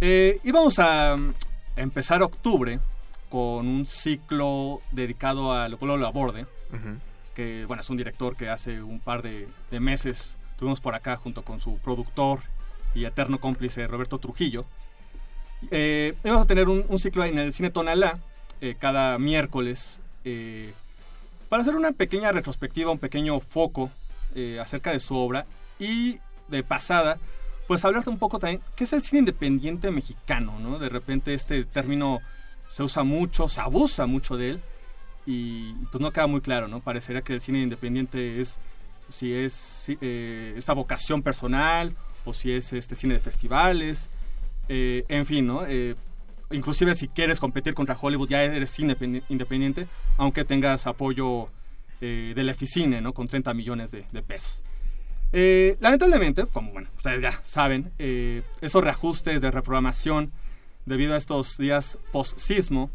eh, 0.00 0.40
íbamos 0.42 0.80
a 0.80 1.16
mm, 1.16 1.34
empezar 1.76 2.20
octubre 2.24 2.80
con 3.30 3.68
un 3.68 3.86
ciclo 3.86 4.80
dedicado 4.90 5.52
a 5.52 5.68
Leopoldo 5.68 5.96
Laborde, 5.98 6.42
Ujú. 6.72 6.98
que 7.34 7.64
bueno, 7.66 7.80
es 7.80 7.90
un 7.90 7.96
director 7.96 8.34
que 8.34 8.48
hace 8.50 8.82
un 8.82 8.98
par 8.98 9.22
de, 9.22 9.48
de 9.70 9.78
meses 9.80 10.36
tuvimos 10.62 10.80
por 10.80 10.94
acá 10.94 11.16
junto 11.16 11.42
con 11.42 11.60
su 11.60 11.78
productor 11.78 12.38
y 12.94 13.04
eterno 13.04 13.40
cómplice 13.40 13.84
Roberto 13.88 14.20
Trujillo. 14.20 14.64
Eh, 15.72 16.14
vamos 16.22 16.42
a 16.42 16.46
tener 16.46 16.68
un, 16.68 16.84
un 16.88 17.00
ciclo 17.00 17.24
en 17.24 17.36
el 17.36 17.52
Cine 17.52 17.70
Tonalá 17.70 18.20
eh, 18.60 18.76
cada 18.78 19.18
miércoles 19.18 19.98
eh, 20.24 20.72
para 21.48 21.62
hacer 21.62 21.74
una 21.74 21.90
pequeña 21.90 22.30
retrospectiva, 22.30 22.92
un 22.92 23.00
pequeño 23.00 23.40
foco 23.40 23.90
eh, 24.36 24.60
acerca 24.60 24.92
de 24.92 25.00
su 25.00 25.16
obra 25.16 25.46
y 25.80 26.20
de 26.46 26.62
pasada, 26.62 27.18
pues 27.66 27.84
hablarte 27.84 28.10
un 28.10 28.18
poco 28.18 28.38
también 28.38 28.60
qué 28.76 28.84
es 28.84 28.92
el 28.92 29.02
cine 29.02 29.18
independiente 29.18 29.90
mexicano, 29.90 30.60
¿no? 30.60 30.78
De 30.78 30.88
repente 30.88 31.34
este 31.34 31.64
término 31.64 32.20
se 32.70 32.84
usa 32.84 33.02
mucho, 33.02 33.48
se 33.48 33.60
abusa 33.60 34.06
mucho 34.06 34.36
de 34.36 34.50
él 34.50 34.60
y 35.26 35.72
pues 35.90 36.00
no 36.00 36.12
queda 36.12 36.28
muy 36.28 36.40
claro, 36.40 36.68
¿no? 36.68 36.78
Parecería 36.78 37.22
que 37.22 37.34
el 37.34 37.40
cine 37.40 37.62
independiente 37.62 38.40
es 38.40 38.60
si 39.08 39.32
es 39.34 39.86
eh, 40.00 40.54
esta 40.56 40.72
vocación 40.72 41.22
personal 41.22 41.94
o 42.24 42.32
si 42.32 42.52
es 42.52 42.72
este 42.72 42.94
cine 42.94 43.14
de 43.14 43.20
festivales, 43.20 44.08
eh, 44.68 45.04
en 45.08 45.26
fin, 45.26 45.46
¿no? 45.46 45.64
Eh, 45.66 45.94
inclusive 46.50 46.94
si 46.94 47.08
quieres 47.08 47.40
competir 47.40 47.74
contra 47.74 47.96
Hollywood 48.00 48.28
ya 48.28 48.42
eres 48.44 48.70
cine 48.70 48.96
pendi- 48.96 49.22
independiente, 49.28 49.86
aunque 50.18 50.44
tengas 50.44 50.86
apoyo 50.86 51.48
eh, 52.00 52.32
del 52.34 52.48
Eficine, 52.48 53.00
¿no? 53.00 53.12
Con 53.12 53.26
30 53.28 53.54
millones 53.54 53.90
de, 53.90 54.04
de 54.12 54.22
pesos. 54.22 54.62
Lamentablemente, 55.80 56.46
como 56.46 56.72
bueno, 56.72 56.88
ustedes 56.96 57.22
ya 57.22 57.40
saben, 57.42 57.90
esos 58.60 58.84
reajustes 58.84 59.40
de 59.40 59.50
reprogramación 59.50 60.30
debido 60.84 61.14
a 61.14 61.16
estos 61.16 61.56
días 61.56 61.98
post-sismo, 62.12 62.90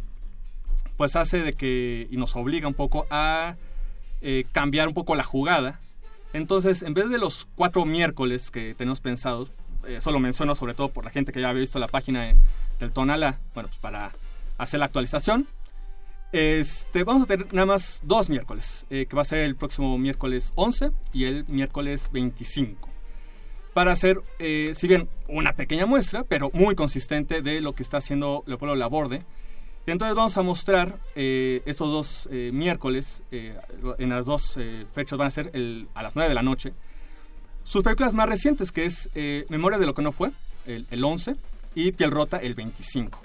pues 0.98 1.16
hace 1.16 1.42
de 1.42 1.54
que, 1.54 2.08
y 2.12 2.18
nos 2.18 2.36
obliga 2.36 2.68
un 2.68 2.76
poco 2.76 3.08
a 3.10 3.56
cambiar 4.52 4.88
un 4.88 4.94
poco 4.94 5.16
la 5.16 5.24
jugada. 5.24 5.80
Entonces, 6.34 6.84
en 6.84 6.94
vez 6.94 7.10
de 7.10 7.18
los 7.18 7.48
cuatro 7.56 7.86
miércoles 7.86 8.52
que 8.52 8.76
tenemos 8.76 9.02
pensados, 9.02 9.52
eso 9.88 10.12
lo 10.12 10.20
menciono 10.20 10.56
sobre 10.56 10.74
todo 10.74 10.90
por 10.90 11.06
la 11.06 11.12
gente 11.12 11.32
que 11.32 11.42
ya 11.42 11.50
había 11.50 11.62
visto 11.62 11.80
la 11.80 11.88
página 11.88 12.34
del 12.80 12.92
Tonala, 12.92 13.40
bueno, 13.54 13.70
pues 13.70 13.80
para 13.80 14.12
hacer 14.58 14.80
la 14.80 14.88
actualización. 14.88 15.48
Este, 16.34 17.04
vamos 17.04 17.24
a 17.24 17.26
tener 17.26 17.54
nada 17.54 17.66
más 17.66 18.02
dos 18.04 18.30
miércoles, 18.30 18.86
eh, 18.90 19.06
que 19.06 19.16
va 19.16 19.22
a 19.22 19.26
ser 19.26 19.40
el 19.40 19.56
próximo 19.56 19.98
miércoles 19.98 20.52
11 20.56 20.92
y 21.14 21.24
el 21.24 21.46
miércoles 21.48 22.10
25. 22.12 22.90
Para 23.74 23.94
hacer, 23.94 24.22
eh, 24.40 24.74
si 24.76 24.88
bien 24.88 25.08
una 25.30 25.54
pequeña 25.54 25.86
muestra, 25.86 26.24
pero 26.24 26.50
muy 26.54 26.76
consistente 26.76 27.42
de 27.42 27.62
lo 27.62 27.74
que 27.74 27.84
está 27.84 27.98
haciendo 27.98 28.44
Leopoldo 28.46 28.76
Laborde. 28.76 29.24
Entonces 29.92 30.16
vamos 30.16 30.38
a 30.38 30.44
mostrar 30.44 30.98
eh, 31.16 31.62
estos 31.66 31.92
dos 31.92 32.30
miércoles, 32.52 33.24
en 33.32 34.10
las 34.10 34.26
dos 34.26 34.60
fechas 34.94 35.18
van 35.18 35.30
a 35.30 35.32
ser 35.32 35.52
a 35.94 36.04
las 36.04 36.16
9 36.16 36.30
de 36.30 36.36
la 36.36 36.44
noche, 36.44 36.74
sus 37.64 37.84
películas 37.84 38.14
más 38.14 38.28
recientes, 38.28 38.72
que 38.72 38.86
es 38.86 39.10
Memoria 39.50 39.80
de 39.80 39.86
lo 39.86 39.94
que 39.94 40.02
no 40.02 40.12
fue, 40.12 40.32
el, 40.66 40.88
el 40.92 41.04
11, 41.04 41.36
y 41.74 41.94
Piel 41.94 42.12
Rota, 42.12 42.38
el 42.38 42.54
25 42.54 43.22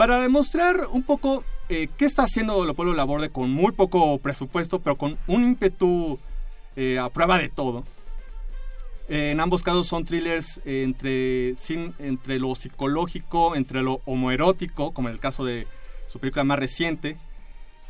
para 0.00 0.18
demostrar 0.18 0.86
un 0.90 1.02
poco 1.02 1.44
eh, 1.68 1.90
qué 1.98 2.06
está 2.06 2.22
haciendo 2.22 2.64
Leopoldo 2.64 2.94
Laborde 2.94 3.28
con 3.28 3.50
muy 3.50 3.72
poco 3.72 4.16
presupuesto, 4.16 4.78
pero 4.78 4.96
con 4.96 5.18
un 5.26 5.44
ímpetu 5.44 6.18
eh, 6.74 6.98
a 6.98 7.10
prueba 7.10 7.36
de 7.36 7.50
todo. 7.50 7.84
En 9.12 9.40
ambos 9.40 9.62
casos 9.62 9.86
son 9.86 10.04
thrillers 10.04 10.60
entre, 10.64 11.54
entre 11.98 12.38
lo 12.38 12.54
psicológico, 12.54 13.56
entre 13.56 13.82
lo 13.82 14.00
homoerótico, 14.06 14.92
como 14.92 15.08
en 15.08 15.14
el 15.14 15.20
caso 15.20 15.44
de 15.44 15.66
su 16.08 16.18
película 16.20 16.44
más 16.44 16.58
reciente, 16.58 17.16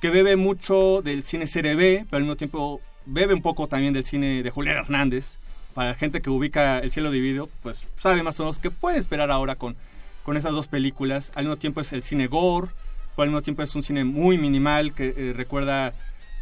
que 0.00 0.10
bebe 0.10 0.36
mucho 0.36 1.02
del 1.02 1.22
cine 1.22 1.44
CRB, 1.46 2.06
pero 2.06 2.16
al 2.16 2.22
mismo 2.22 2.36
tiempo 2.36 2.80
bebe 3.06 3.34
un 3.34 3.42
poco 3.42 3.68
también 3.68 3.92
del 3.92 4.04
cine 4.04 4.42
de 4.42 4.50
Julián 4.50 4.78
Hernández. 4.78 5.36
Para 5.74 5.90
la 5.90 5.94
gente 5.94 6.20
que 6.20 6.30
ubica 6.30 6.80
El 6.80 6.90
cielo 6.90 7.12
dividido, 7.12 7.48
pues 7.62 7.86
sabe 7.94 8.24
más 8.24 8.40
o 8.40 8.42
menos 8.42 8.58
qué 8.58 8.72
puede 8.72 8.98
esperar 8.98 9.30
ahora 9.30 9.54
con 9.54 9.76
con 10.22 10.36
esas 10.36 10.52
dos 10.52 10.68
películas. 10.68 11.32
Al 11.34 11.44
mismo 11.44 11.56
tiempo 11.56 11.80
es 11.80 11.92
el 11.92 12.02
cine 12.02 12.26
gore, 12.26 12.68
pero 13.14 13.24
al 13.24 13.28
mismo 13.30 13.42
tiempo 13.42 13.62
es 13.62 13.74
un 13.74 13.82
cine 13.82 14.04
muy 14.04 14.38
minimal 14.38 14.94
que 14.94 15.14
eh, 15.16 15.32
recuerda 15.34 15.92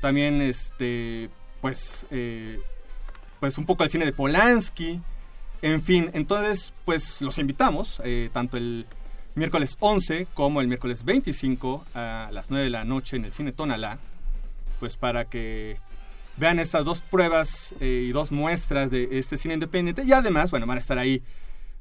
también 0.01 0.43
este 0.43 1.31
pues 1.61 2.07
eh, 2.11 2.61
pues 3.41 3.59
un 3.59 3.67
poco 3.67 3.83
al 3.83 3.91
cine 3.91 4.05
de 4.05 4.13
Polanski. 4.13 5.01
En 5.63 5.83
fin, 5.83 6.11
entonces 6.15 6.73
pues 6.85 7.21
los 7.21 7.39
invitamos 7.39 8.01
eh, 8.05 8.31
tanto 8.33 8.57
el 8.57 8.87
miércoles 9.35 9.77
11 9.81 10.29
como 10.35 10.61
el 10.61 10.69
miércoles 10.69 11.05
25 11.05 11.85
a 11.95 12.29
las 12.33 12.51
9 12.51 12.65
de 12.65 12.71
la 12.71 12.85
noche 12.85 13.17
en 13.17 13.25
el 13.25 13.33
cine 13.33 13.53
Tonalá, 13.53 13.99
pues 14.81 14.97
para 14.97 15.25
que 15.25 15.79
vean 16.37 16.59
estas 16.59 16.85
dos 16.85 17.01
pruebas 17.01 17.75
y 17.81 18.11
dos 18.11 18.31
muestras 18.31 18.91
de 18.91 19.09
este 19.19 19.37
cine 19.37 19.55
independiente 19.55 20.05
y 20.05 20.13
además, 20.13 20.51
bueno, 20.51 20.67
van 20.67 20.79
a 20.79 20.81
estar 20.81 20.99
ahí 20.99 21.23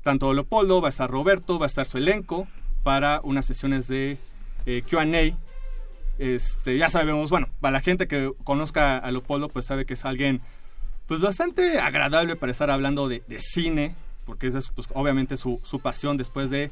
tanto 0.04 0.34
Leopoldo, 0.34 0.82
va 0.82 0.88
a 0.88 0.90
estar 0.90 1.10
Roberto, 1.10 1.60
va 1.60 1.66
a 1.66 1.68
estar 1.68 1.86
su 1.86 1.98
elenco 1.98 2.48
para 2.84 3.20
unas 3.24 3.46
sesiones 3.46 3.88
de 3.88 4.18
eh, 4.66 4.82
QA. 4.90 5.06
Este, 6.18 6.78
ya 6.78 6.90
sabemos, 6.90 7.30
bueno, 7.30 7.50
para 7.60 7.74
la 7.74 7.80
gente 7.82 8.08
que 8.08 8.32
conozca 8.44 8.98
a 8.98 9.12
Leopoldo, 9.12 9.50
pues 9.50 9.66
sabe 9.66 9.86
que 9.86 9.96
es 9.96 10.06
alguien 10.06 10.42
pues 11.08 11.22
bastante 11.22 11.80
agradable 11.80 12.36
para 12.36 12.52
estar 12.52 12.70
hablando 12.70 13.08
de, 13.08 13.24
cine, 13.40 13.96
porque 14.26 14.48
esa 14.48 14.60
es 14.60 14.70
pues, 14.70 14.88
obviamente 14.94 15.38
su, 15.38 15.60
su, 15.64 15.80
pasión 15.80 16.18
después 16.18 16.50
de 16.50 16.70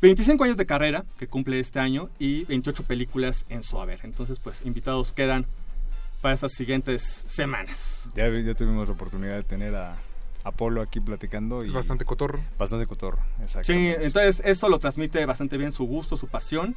25 0.00 0.44
años 0.44 0.56
de 0.56 0.66
carrera 0.66 1.04
que 1.18 1.26
cumple 1.26 1.58
este 1.60 1.78
año 1.78 2.10
y 2.18 2.44
28 2.44 2.84
películas 2.84 3.44
en 3.48 3.62
su 3.62 3.80
haber. 3.80 4.00
Entonces, 4.04 4.38
pues 4.40 4.62
invitados 4.62 5.12
quedan 5.12 5.46
para 6.20 6.34
estas 6.34 6.52
siguientes 6.52 7.24
semanas. 7.26 8.08
Ya, 8.14 8.28
ya 8.28 8.54
tuvimos 8.54 8.88
la 8.88 8.94
oportunidad 8.94 9.36
de 9.36 9.42
tener 9.42 9.74
a, 9.74 9.96
Apolo 10.44 10.82
aquí 10.82 11.00
platicando. 11.00 11.64
Y 11.64 11.70
bastante 11.70 12.04
cotorro. 12.04 12.40
Bastante 12.58 12.86
cotorro, 12.86 13.20
exacto. 13.40 13.72
Sí, 13.72 13.94
entonces 13.98 14.42
eso 14.44 14.68
lo 14.68 14.78
transmite 14.78 15.24
bastante 15.24 15.56
bien 15.56 15.72
su 15.72 15.84
gusto, 15.84 16.16
su 16.16 16.26
pasión. 16.26 16.76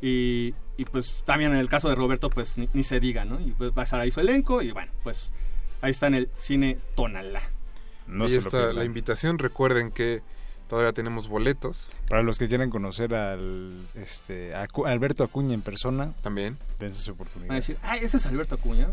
Y, 0.00 0.54
y 0.76 0.84
pues 0.84 1.22
también 1.24 1.52
en 1.52 1.58
el 1.58 1.68
caso 1.68 1.88
de 1.88 1.94
Roberto, 1.94 2.28
pues 2.30 2.56
ni, 2.58 2.82
se 2.82 3.00
diga, 3.00 3.24
¿no? 3.24 3.40
Y 3.40 3.52
pues 3.52 3.72
va 3.72 3.82
a 3.82 3.84
estar 3.84 4.00
ahí 4.00 4.10
su 4.10 4.20
elenco 4.20 4.62
y 4.62 4.72
bueno, 4.72 4.90
pues 5.02 5.32
ahí 5.82 5.90
está 5.90 6.06
en 6.06 6.14
el 6.14 6.30
cine 6.36 6.78
Tonalá. 6.96 7.42
No 8.06 8.26
y 8.26 8.34
está 8.34 8.72
la 8.72 8.84
invitación, 8.84 9.38
recuerden 9.38 9.90
que 9.90 10.22
todavía 10.68 10.92
tenemos 10.92 11.28
boletos. 11.28 11.90
Para 12.08 12.22
los 12.22 12.38
que 12.38 12.48
quieran 12.48 12.70
conocer 12.70 13.14
al 13.14 13.86
este 13.94 14.54
Alberto 14.54 15.22
Acuña 15.24 15.54
en 15.54 15.62
persona, 15.62 16.14
también 16.22 16.56
dense 16.80 17.00
su 17.00 17.12
oportunidad. 17.12 17.48
Van 17.48 17.56
a 17.56 17.60
decir, 17.60 17.76
ah, 17.82 17.96
ese 17.96 18.16
es 18.16 18.26
Alberto 18.26 18.54
Acuña 18.54 18.88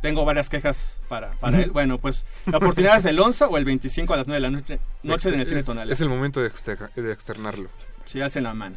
tengo 0.00 0.24
varias 0.24 0.48
quejas 0.48 0.98
para, 1.08 1.32
para 1.32 1.62
él. 1.62 1.70
Bueno, 1.70 1.98
pues 1.98 2.24
la 2.46 2.58
oportunidad 2.58 2.98
es 2.98 3.04
el 3.04 3.18
11 3.18 3.44
o 3.44 3.58
el 3.58 3.64
25 3.64 4.14
a 4.14 4.16
las 4.18 4.26
9 4.26 4.36
de 4.36 4.40
la 4.40 4.50
noche, 4.50 4.80
noche 5.02 5.28
en 5.28 5.40
el 5.40 5.46
Cine 5.46 5.62
Tonal. 5.62 5.90
Es 5.90 6.00
el 6.00 6.08
momento 6.08 6.40
de, 6.40 6.48
externarlo. 6.48 7.68
Sí, 8.04 8.20
en 8.20 8.42
la 8.42 8.54
mano. 8.54 8.76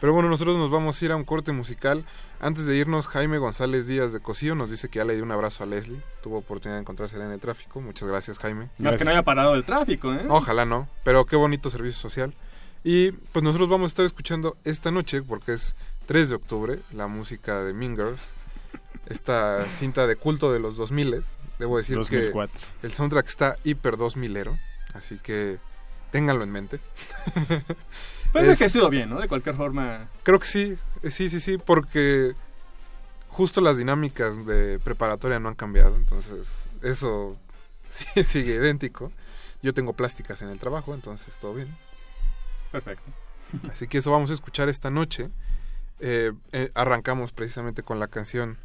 Pero 0.00 0.12
bueno, 0.12 0.28
nosotros 0.28 0.56
nos 0.56 0.70
vamos 0.70 1.00
a 1.00 1.04
ir 1.04 1.12
a 1.12 1.16
un 1.16 1.24
corte 1.24 1.52
musical. 1.52 2.04
Antes 2.40 2.66
de 2.66 2.76
irnos, 2.76 3.06
Jaime 3.06 3.38
González 3.38 3.86
Díaz 3.86 4.12
de 4.12 4.20
Cosío 4.20 4.54
nos 4.54 4.70
dice 4.70 4.88
que 4.88 4.98
ya 4.98 5.04
le 5.04 5.14
dio 5.14 5.24
un 5.24 5.32
abrazo 5.32 5.64
a 5.64 5.66
Leslie. 5.66 6.00
Tuvo 6.22 6.38
oportunidad 6.38 6.76
de 6.76 6.82
encontrarse 6.82 7.16
en 7.16 7.30
el 7.30 7.40
tráfico. 7.40 7.80
Muchas 7.80 8.08
gracias, 8.08 8.38
Jaime. 8.38 8.68
No 8.78 8.90
es 8.90 8.96
que 8.96 9.04
no 9.04 9.10
haya 9.10 9.22
parado 9.22 9.54
el 9.54 9.64
tráfico, 9.64 10.12
¿eh? 10.12 10.26
Ojalá 10.28 10.64
no, 10.64 10.88
pero 11.02 11.24
qué 11.24 11.36
bonito 11.36 11.70
servicio 11.70 11.98
social. 11.98 12.34
Y 12.84 13.12
pues 13.12 13.42
nosotros 13.42 13.68
vamos 13.68 13.86
a 13.86 13.92
estar 13.92 14.04
escuchando 14.04 14.56
esta 14.64 14.90
noche, 14.90 15.22
porque 15.22 15.54
es 15.54 15.74
3 16.06 16.28
de 16.28 16.34
octubre, 16.36 16.78
la 16.92 17.06
música 17.06 17.64
de 17.64 17.72
Mingers 17.72 18.20
esta 19.06 19.68
cinta 19.70 20.06
de 20.06 20.16
culto 20.16 20.52
de 20.52 20.58
los 20.58 20.76
2000 20.76 21.22
Debo 21.58 21.78
decir 21.78 21.98
que 22.10 22.32
el 22.82 22.92
soundtrack 22.92 23.26
está 23.26 23.56
hiper 23.64 23.96
2000ero, 23.96 24.58
así 24.92 25.18
que 25.18 25.58
ténganlo 26.10 26.44
en 26.44 26.52
mente. 26.52 26.80
Puede 28.32 28.56
que 28.56 28.64
ha 28.64 28.68
sido 28.68 28.90
bien, 28.90 29.10
¿no? 29.10 29.20
De 29.20 29.28
cualquier 29.28 29.54
forma. 29.54 30.08
Creo 30.22 30.38
que 30.38 30.46
sí, 30.46 30.76
eh, 31.02 31.10
sí, 31.10 31.30
sí, 31.30 31.40
sí, 31.40 31.58
porque 31.58 32.34
justo 33.28 33.60
las 33.60 33.76
dinámicas 33.76 34.46
de 34.46 34.78
preparatoria 34.78 35.38
no 35.38 35.48
han 35.48 35.54
cambiado, 35.54 35.96
entonces 35.96 36.48
eso 36.82 37.36
sigue 38.28 38.54
idéntico. 38.54 39.12
Yo 39.62 39.74
tengo 39.74 39.92
plásticas 39.92 40.42
en 40.42 40.48
el 40.48 40.58
trabajo, 40.58 40.94
entonces 40.94 41.34
todo 41.38 41.54
bien. 41.54 41.68
Perfecto. 42.72 43.10
Así 43.70 43.86
que 43.88 43.98
eso 43.98 44.10
vamos 44.10 44.30
a 44.30 44.34
escuchar 44.34 44.68
esta 44.68 44.90
noche. 44.90 45.28
Eh, 46.00 46.32
eh, 46.52 46.70
arrancamos 46.74 47.32
precisamente 47.32 47.82
con 47.82 47.98
la 47.98 48.08
canción 48.08 48.58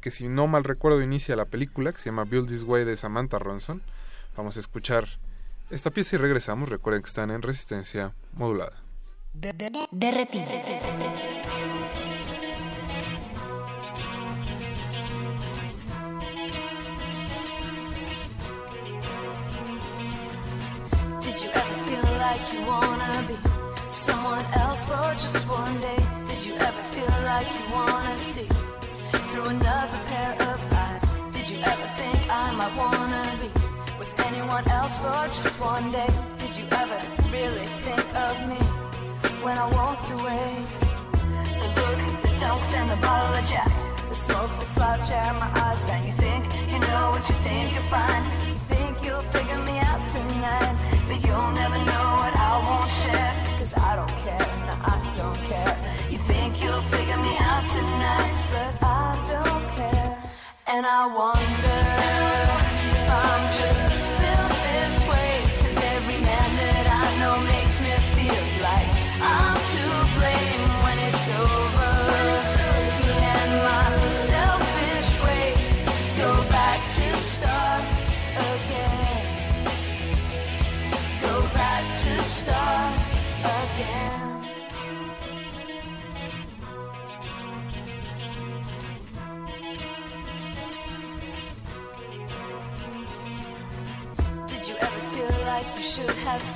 que 0.00 0.10
si 0.10 0.28
no 0.28 0.46
mal 0.46 0.64
recuerdo 0.64 1.02
inicia 1.02 1.34
la 1.34 1.46
película, 1.46 1.92
que 1.92 1.98
se 1.98 2.06
llama 2.06 2.24
Build 2.24 2.48
This 2.48 2.64
Way 2.64 2.84
de 2.84 2.96
Samantha 2.96 3.38
Ronson. 3.38 3.82
Vamos 4.36 4.56
a 4.56 4.60
escuchar 4.60 5.08
esta 5.70 5.90
pieza 5.90 6.16
y 6.16 6.18
regresamos. 6.18 6.68
Recuerden 6.68 7.02
que 7.02 7.08
están 7.08 7.30
en 7.30 7.42
resistencia 7.42 8.14
modulada. 8.32 8.87
De, 9.32 9.52
de, 9.52 9.70
Did 21.20 21.40
you 21.40 21.50
ever 21.54 21.74
feel 21.86 22.02
like 22.18 22.52
you 22.52 22.60
wanna 22.62 23.24
be 23.28 23.36
someone 23.90 24.44
else 24.54 24.84
for 24.84 25.14
just 25.14 25.46
one 25.48 25.80
day? 25.80 25.96
Did 26.26 26.44
you 26.44 26.54
ever 26.54 26.82
feel 26.92 27.06
like 27.24 27.46
you 27.58 27.64
wanna 27.72 28.14
see? 28.14 28.48
through 29.30 29.44
another 29.44 29.98
pair 30.06 30.32
of 30.50 30.72
eyes. 30.72 31.04
Did 31.32 31.48
you 31.48 31.58
ever 31.58 31.88
think 31.96 32.18
I 32.30 32.52
might 32.56 32.74
wanna 32.76 33.22
be 33.40 33.48
with 33.98 34.12
anyone 34.26 34.66
else 34.68 34.98
for 34.98 35.26
just 35.28 35.60
one 35.60 35.92
day? 35.92 36.08
Did 36.38 36.56
you 36.56 36.66
ever 36.72 37.00
really 37.30 37.77
when 39.48 39.58
I 39.58 39.68
walked 39.80 40.10
away? 40.10 40.48
The 41.62 41.68
book, 41.76 41.98
the 42.22 42.32
dunks, 42.42 42.72
and 42.78 42.88
the 42.94 43.00
bottle 43.06 43.34
of 43.40 43.44
Jack. 43.48 43.72
The 44.10 44.14
smoke's 44.14 44.58
the 44.62 44.68
slouch 44.74 45.10
out 45.10 45.34
my 45.44 45.50
eyes. 45.64 45.82
Then 45.88 46.00
you 46.08 46.14
think 46.24 46.42
you 46.72 46.78
know 46.88 47.04
what 47.14 47.24
you 47.30 47.36
think 47.46 47.66
you'll 47.74 47.90
find. 47.96 48.22
You 48.48 48.56
think 48.72 48.92
you'll 49.04 49.28
figure 49.36 49.60
me 49.68 49.76
out 49.90 50.02
tonight, 50.16 50.74
but 51.08 51.18
you'll 51.26 51.52
never 51.62 51.78
know 51.90 52.06
what 52.22 52.34
I 52.50 52.52
won't 52.66 52.90
share. 53.00 53.32
Cause 53.58 53.72
I 53.88 53.96
don't 53.98 54.16
care, 54.24 54.48
no, 54.68 54.74
I 54.94 54.96
don't 55.18 55.40
care. 55.50 55.74
You 56.12 56.18
think 56.30 56.62
you'll 56.62 56.86
figure 56.94 57.20
me 57.28 57.34
out 57.50 57.64
tonight, 57.78 58.36
but 58.54 58.72
I 58.84 59.06
don't 59.32 59.66
care. 59.78 60.12
and 60.74 60.84
I 60.84 61.02
wonder 61.20 61.87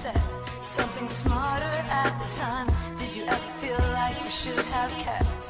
said 0.02 0.20
something 0.64 1.08
smarter 1.08 1.78
at 2.02 2.12
the 2.20 2.28
time? 2.36 2.68
Did 2.96 3.14
you 3.14 3.22
ever 3.22 3.50
feel 3.62 3.82
like 4.00 4.16
you 4.24 4.30
should 4.30 4.64
have 4.76 4.90
kept 5.06 5.42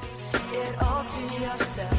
it 0.61 0.73
all 0.83 1.03
to 1.15 1.21
yourself? 1.41 1.99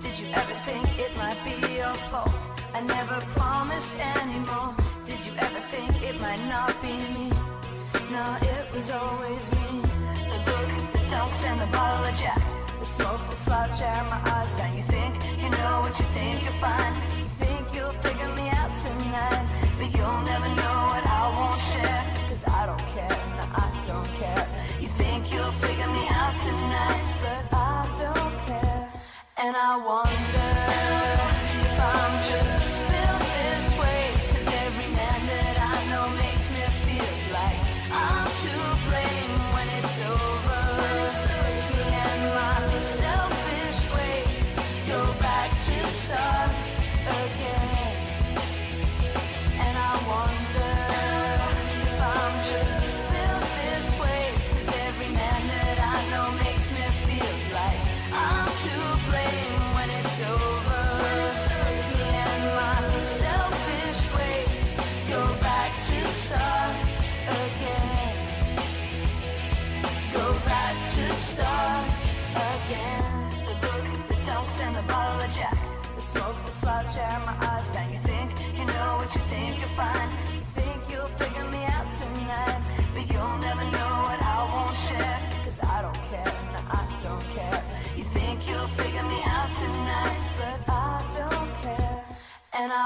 Did 0.00 0.18
you 0.18 0.26
ever 0.34 0.54
think 0.66 0.84
it 0.98 1.16
might 1.16 1.40
be 1.44 1.54
your 1.80 1.94
fault? 2.10 2.42
I 2.74 2.80
never 2.80 3.18
promised 3.38 3.94
anymore. 4.16 4.74
Did 5.04 5.24
you 5.26 5.32
ever 5.46 5.60
think 5.72 5.90
it 6.02 6.20
might 6.20 6.42
not 6.54 6.74
be 6.82 6.94
me? 7.14 7.28
No, 8.10 8.24
it 8.52 8.66
was 8.74 8.90
always 8.90 9.44
me. 9.58 9.68
The 10.32 10.40
book, 10.48 10.70
the 10.94 11.02
dunks, 11.12 11.42
and 11.50 11.60
the 11.64 11.70
bottle 11.76 12.04
of 12.10 12.16
Jack. 12.18 12.42
The 12.80 12.88
smoke's 12.96 13.28
a 13.30 13.36
slouch 13.44 13.80
out 13.80 14.04
my 14.10 14.20
eyes. 14.34 14.52
Now 14.58 14.74
you 14.74 14.82
think 14.94 15.12
you 15.42 15.50
know 15.50 15.74
what 15.84 15.94
you 16.00 16.06
think 16.16 16.42
you'll 16.42 16.62
find. 16.66 16.94
You 17.20 17.28
think 17.42 17.62
you'll 17.74 17.98
figure 18.06 18.32
me 18.38 18.46
out 18.60 18.72
tonight. 18.84 19.46
But 19.78 19.88
you'll 19.96 20.22
never 20.32 20.48
know 20.60 20.81
tonight. 26.44 27.02
But 27.20 27.56
I 27.56 27.88
don't 27.98 28.36
care. 28.46 28.88
And 29.38 29.56
I 29.56 29.76
wonder 29.76 30.51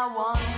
And 0.09 0.56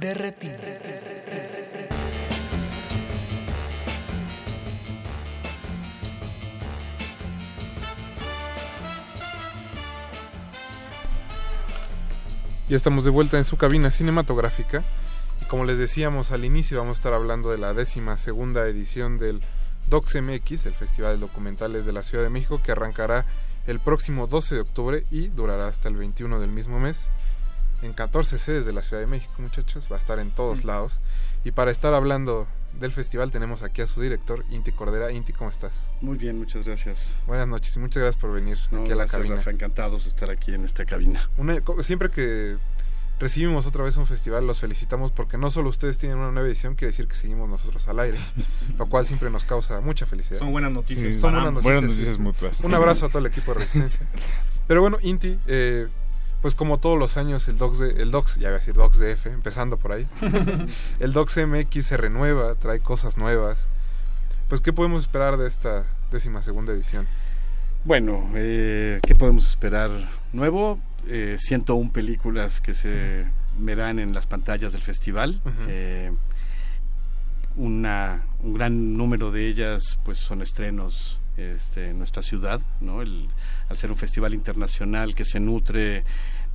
De. 0.00 0.14
Ya 12.66 12.76
estamos 12.76 13.04
de 13.04 13.10
vuelta 13.10 13.36
en 13.36 13.44
su 13.44 13.58
cabina 13.58 13.90
cinematográfica 13.90 14.82
y 15.42 15.44
como 15.44 15.66
les 15.66 15.76
decíamos 15.76 16.32
al 16.32 16.46
inicio 16.46 16.78
vamos 16.78 16.96
a 16.96 17.00
estar 17.00 17.12
hablando 17.12 17.50
de 17.50 17.58
la 17.58 17.74
décima 17.74 18.16
segunda 18.16 18.66
edición 18.66 19.18
del 19.18 19.42
DocsMX, 19.90 20.64
el 20.64 20.72
Festival 20.72 21.16
de 21.16 21.20
Documentales 21.20 21.84
de 21.84 21.92
la 21.92 22.02
Ciudad 22.02 22.24
de 22.24 22.30
México 22.30 22.62
que 22.64 22.72
arrancará 22.72 23.26
el 23.66 23.80
próximo 23.80 24.28
12 24.28 24.54
de 24.54 24.60
octubre 24.62 25.04
y 25.10 25.28
durará 25.28 25.66
hasta 25.66 25.90
el 25.90 25.96
21 25.96 26.40
del 26.40 26.50
mismo 26.50 26.80
mes 26.80 27.10
en 27.82 27.92
14 27.92 28.38
sedes 28.38 28.66
de 28.66 28.72
la 28.72 28.82
Ciudad 28.82 29.00
de 29.00 29.06
México, 29.06 29.32
muchachos, 29.38 29.86
va 29.90 29.96
a 29.96 29.98
estar 29.98 30.18
en 30.18 30.30
todos 30.30 30.64
lados. 30.64 31.00
Y 31.44 31.52
para 31.52 31.70
estar 31.70 31.94
hablando 31.94 32.46
del 32.78 32.92
festival 32.92 33.30
tenemos 33.30 33.62
aquí 33.62 33.80
a 33.82 33.86
su 33.86 34.00
director, 34.00 34.44
Inti 34.50 34.72
Cordera. 34.72 35.10
Inti, 35.12 35.32
¿cómo 35.32 35.50
estás? 35.50 35.88
Muy 36.00 36.18
bien, 36.18 36.38
muchas 36.38 36.64
gracias. 36.64 37.16
Buenas 37.26 37.48
noches 37.48 37.74
y 37.76 37.78
muchas 37.80 38.02
gracias 38.02 38.20
por 38.20 38.32
venir 38.32 38.58
No, 38.70 38.82
aquí 38.82 38.92
a 38.92 38.94
la 38.94 39.04
gracias, 39.04 39.12
cabina. 39.18 39.36
Rafa, 39.36 39.50
encantados 39.50 40.04
de 40.04 40.10
estar 40.10 40.30
aquí 40.30 40.52
en 40.54 40.64
esta 40.64 40.84
cabina. 40.84 41.28
Una- 41.38 41.60
siempre 41.82 42.10
que 42.10 42.56
recibimos 43.18 43.66
otra 43.66 43.84
vez 43.84 43.96
un 43.96 44.06
festival, 44.06 44.46
los 44.46 44.60
felicitamos 44.60 45.12
porque 45.12 45.36
no 45.36 45.50
solo 45.50 45.68
ustedes 45.68 45.98
tienen 45.98 46.18
una 46.18 46.30
nueva 46.30 46.48
edición, 46.48 46.74
quiere 46.74 46.90
decir 46.92 47.06
que 47.08 47.16
seguimos 47.16 47.48
nosotros 47.48 47.86
al 47.88 47.98
aire, 48.00 48.18
lo 48.78 48.86
cual 48.86 49.06
siempre 49.06 49.30
nos 49.30 49.44
causa 49.44 49.80
mucha 49.80 50.06
felicidad. 50.06 50.38
Son 50.38 50.52
buenas 50.52 50.72
noticias 50.72 51.14
Sí, 51.14 51.18
son 51.18 51.32
buenas 51.32 51.52
noticias, 51.52 51.64
Buenas 51.64 51.82
noticias 51.90 52.18
mutuas. 52.18 52.60
Un 52.60 52.74
abrazo 52.74 53.06
a 53.06 53.08
todo 53.10 53.18
el 53.18 53.26
equipo 53.26 53.52
de 53.54 53.60
Resistencia. 53.60 54.00
Pero 54.66 54.80
bueno, 54.82 54.98
Inti, 55.02 55.38
eh, 55.48 55.88
pues 56.42 56.54
como 56.54 56.78
todos 56.78 56.98
los 56.98 57.16
años 57.16 57.46
el 57.48 57.58
Docs, 57.58 57.78
de, 57.78 57.90
el 58.02 58.10
Docs, 58.10 58.36
ya 58.36 58.48
voy 58.48 58.56
a 58.56 58.58
decir 58.58 58.74
Docs 58.74 58.98
DF, 58.98 59.26
empezando 59.26 59.76
por 59.76 59.92
ahí, 59.92 60.06
el 61.00 61.12
Docs 61.12 61.46
MX 61.46 61.86
se 61.86 61.96
renueva, 61.96 62.54
trae 62.54 62.80
cosas 62.80 63.16
nuevas. 63.16 63.68
Pues, 64.50 64.60
¿qué 64.60 64.72
podemos 64.72 65.02
esperar 65.02 65.36
de 65.36 65.46
esta 65.46 65.86
décima 66.10 66.42
segunda 66.42 66.72
edición? 66.72 67.06
Bueno, 67.84 68.28
eh, 68.34 68.98
¿qué 69.06 69.14
podemos 69.14 69.46
esperar 69.46 69.92
nuevo? 70.32 70.80
Eh, 71.06 71.36
101 71.38 71.92
películas 71.92 72.60
que 72.60 72.74
se 72.74 73.26
verán 73.56 74.00
en 74.00 74.12
las 74.12 74.26
pantallas 74.26 74.72
del 74.72 74.82
festival. 74.82 75.40
Eh, 75.68 76.10
una, 77.54 78.24
un 78.40 78.54
gran 78.54 78.96
número 78.96 79.30
de 79.30 79.46
ellas 79.46 80.00
pues 80.04 80.18
son 80.18 80.42
estrenos 80.42 81.19
este, 81.40 81.88
en 81.90 81.98
nuestra 81.98 82.22
ciudad, 82.22 82.60
¿no? 82.80 83.02
El- 83.02 83.28
al 83.68 83.76
ser 83.76 83.90
un 83.90 83.96
festival 83.96 84.34
internacional 84.34 85.14
que 85.14 85.24
se 85.24 85.40
nutre 85.40 86.04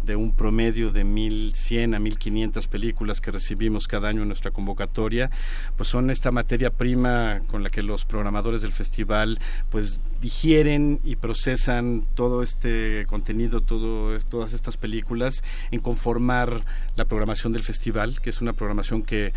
de 0.03 0.15
un 0.15 0.33
promedio 0.35 0.91
de 0.91 1.03
1.100 1.03 1.95
a 1.95 1.99
1.500 1.99 2.67
películas 2.67 3.21
que 3.21 3.31
recibimos 3.31 3.87
cada 3.87 4.07
año 4.09 4.21
en 4.21 4.27
nuestra 4.27 4.51
convocatoria, 4.51 5.31
pues 5.77 5.89
son 5.89 6.11
esta 6.11 6.29
materia 6.31 6.69
prima 6.69 7.41
con 7.47 7.63
la 7.63 7.71
que 7.71 7.81
los 7.81 8.05
programadores 8.05 8.61
del 8.61 8.71
festival 8.71 9.39
pues 9.71 9.99
digieren 10.21 10.99
y 11.03 11.15
procesan 11.15 12.05
todo 12.13 12.43
este 12.43 13.05
contenido, 13.07 13.61
todo, 13.61 14.15
todas 14.29 14.53
estas 14.53 14.77
películas 14.77 15.43
en 15.71 15.79
conformar 15.79 16.63
la 16.95 17.05
programación 17.05 17.51
del 17.53 17.63
festival, 17.63 18.21
que 18.21 18.29
es 18.29 18.41
una 18.41 18.53
programación 18.53 19.01
que 19.01 19.33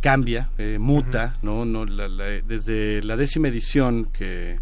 cambia, 0.00 0.48
eh, 0.58 0.78
muta, 0.80 1.36
¿no? 1.42 1.64
no 1.66 1.84
la- 1.84 2.08
la- 2.08 2.24
desde 2.40 3.02
la 3.04 3.16
décima 3.16 3.46
edición 3.48 4.06
que, 4.06 4.58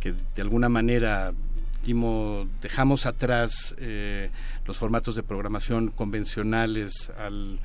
que 0.00 0.12
de 0.12 0.42
alguna 0.42 0.68
manera 0.68 1.32
dejamos 2.62 3.06
atrás 3.06 3.74
eh, 3.78 4.30
los 4.66 4.76
formatos 4.76 5.14
de 5.14 5.22
programación 5.22 5.88
convencionales 5.88 7.10
al 7.18 7.58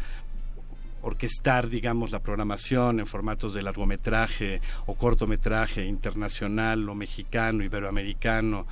orquestar, 1.01 1.69
digamos, 1.69 2.11
la 2.11 2.19
programación 2.19 2.99
en 2.99 3.05
formatos 3.05 3.53
de 3.53 3.61
largometraje 3.61 4.61
o 4.87 4.95
cortometraje 4.95 5.85
internacional 5.85 6.89
o 6.89 6.95
mexicano, 6.95 7.63
iberoamericano. 7.63 8.65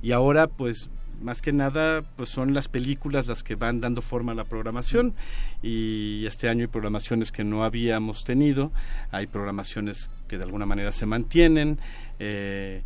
Y 0.00 0.12
ahora, 0.12 0.46
pues, 0.46 0.88
más 1.20 1.40
que 1.40 1.52
nada 1.52 2.02
pues 2.16 2.28
son 2.28 2.54
las 2.54 2.68
películas 2.68 3.26
las 3.26 3.42
que 3.42 3.54
van 3.54 3.80
dando 3.80 4.02
forma 4.02 4.32
a 4.32 4.34
la 4.34 4.44
programación 4.44 5.14
y 5.62 6.26
este 6.26 6.48
año 6.48 6.62
hay 6.62 6.66
programaciones 6.66 7.32
que 7.32 7.44
no 7.44 7.64
habíamos 7.64 8.24
tenido, 8.24 8.70
hay 9.10 9.26
programaciones 9.26 10.10
que 10.28 10.36
de 10.36 10.44
alguna 10.44 10.66
manera 10.66 10.92
se 10.92 11.06
mantienen. 11.06 11.78
Eh, 12.18 12.82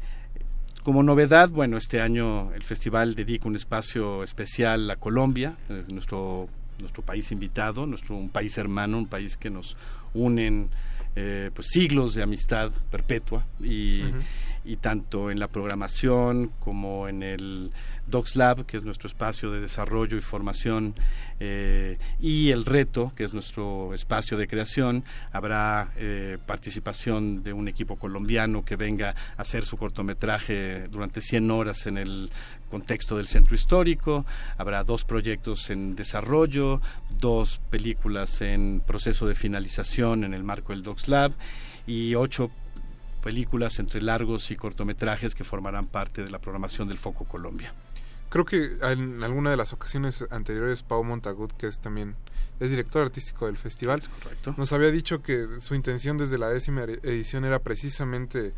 como 0.83 1.03
novedad, 1.03 1.51
bueno, 1.51 1.77
este 1.77 2.01
año 2.01 2.53
el 2.55 2.63
festival 2.63 3.15
dedica 3.15 3.47
un 3.47 3.57
espacio 3.57 4.23
especial 4.23 4.91
a 4.91 4.97
Colombia, 4.97 5.57
eh, 5.69 5.85
nuestro 5.89 6.49
nuestro 6.81 7.03
país 7.03 7.31
invitado, 7.31 7.87
nuestro 7.87 8.17
un 8.17 8.31
país 8.31 8.57
hermano, 8.59 8.99
un 8.99 9.07
país 9.07 9.37
que 9.37 9.51
nos 9.51 9.77
unen 10.15 10.71
eh, 11.17 11.51
pues 11.55 11.69
siglos 11.69 12.15
de 12.15 12.23
amistad 12.23 12.71
perpetua 12.91 13.45
y, 13.61 14.03
y 14.65 14.77
tanto 14.77 15.31
en 15.31 15.39
la 15.39 15.49
programación 15.49 16.53
como 16.61 17.09
en 17.09 17.23
el 17.23 17.73
Docs 18.07 18.37
Lab, 18.37 18.67
que 18.67 18.77
es 18.77 18.83
nuestro 18.83 19.07
espacio 19.07 19.51
de 19.51 19.61
desarrollo 19.61 20.17
y 20.17 20.21
formación, 20.21 20.95
eh, 21.39 21.99
y 22.21 22.51
el 22.51 22.65
reto, 22.67 23.13
que 23.17 23.25
es 23.25 23.33
nuestro 23.33 23.95
espacio 23.95 24.37
de 24.37 24.47
creación, 24.47 25.05
habrá 25.33 25.93
eh, 25.97 26.39
participación 26.45 27.43
de 27.43 27.53
un 27.53 27.69
equipo 27.69 27.97
colombiano 27.97 28.65
que 28.65 28.77
venga 28.77 29.15
a 29.37 29.43
hacer 29.43 29.65
su 29.65 29.77
cortometraje 29.77 30.89
durante 30.89 31.21
100 31.21 31.51
horas 31.51 31.87
en 31.87 31.99
el 31.99 32.31
contexto 32.71 33.17
del 33.17 33.27
centro 33.27 33.55
histórico, 33.55 34.27
habrá 34.57 34.85
dos 34.85 35.05
proyectos 35.05 35.71
en 35.71 35.97
desarrollo, 35.97 36.81
dos 37.19 37.61
películas 37.71 38.41
en 38.41 38.83
proceso 38.87 39.27
de 39.27 39.35
finalización 39.35 40.25
en 40.25 40.35
el 40.35 40.45
marco 40.45 40.73
del 40.73 40.83
Docs 40.83 41.09
Lab 41.09 41.33
y 41.87 42.15
ocho 42.15 42.51
películas 43.21 43.79
entre 43.79 44.03
largos 44.03 44.51
y 44.51 44.57
cortometrajes 44.57 45.35
que 45.35 45.45
formarán 45.45 45.87
parte 45.87 46.23
de 46.23 46.31
la 46.31 46.39
programación 46.39 46.89
del 46.89 46.99
Foco 46.99 47.25
Colombia. 47.25 47.73
Creo 48.29 48.45
que 48.45 48.77
en 48.83 49.23
alguna 49.23 49.51
de 49.51 49.57
las 49.57 49.73
ocasiones 49.73 50.25
anteriores 50.31 50.83
Pau 50.83 51.03
Montagut, 51.03 51.53
que 51.53 51.67
es 51.67 51.81
también 51.81 52.15
es 52.61 52.71
director 52.71 53.03
artístico 53.03 53.47
del 53.47 53.57
festival, 53.57 54.03
correcto. 54.23 54.55
nos 54.57 54.73
había 54.73 54.91
dicho 54.91 55.23
que 55.23 55.47
su 55.61 55.75
intención 55.75 56.19
desde 56.19 56.39
la 56.39 56.49
décima 56.49 56.83
edición 56.83 57.45
era 57.45 57.59
precisamente 57.59 58.53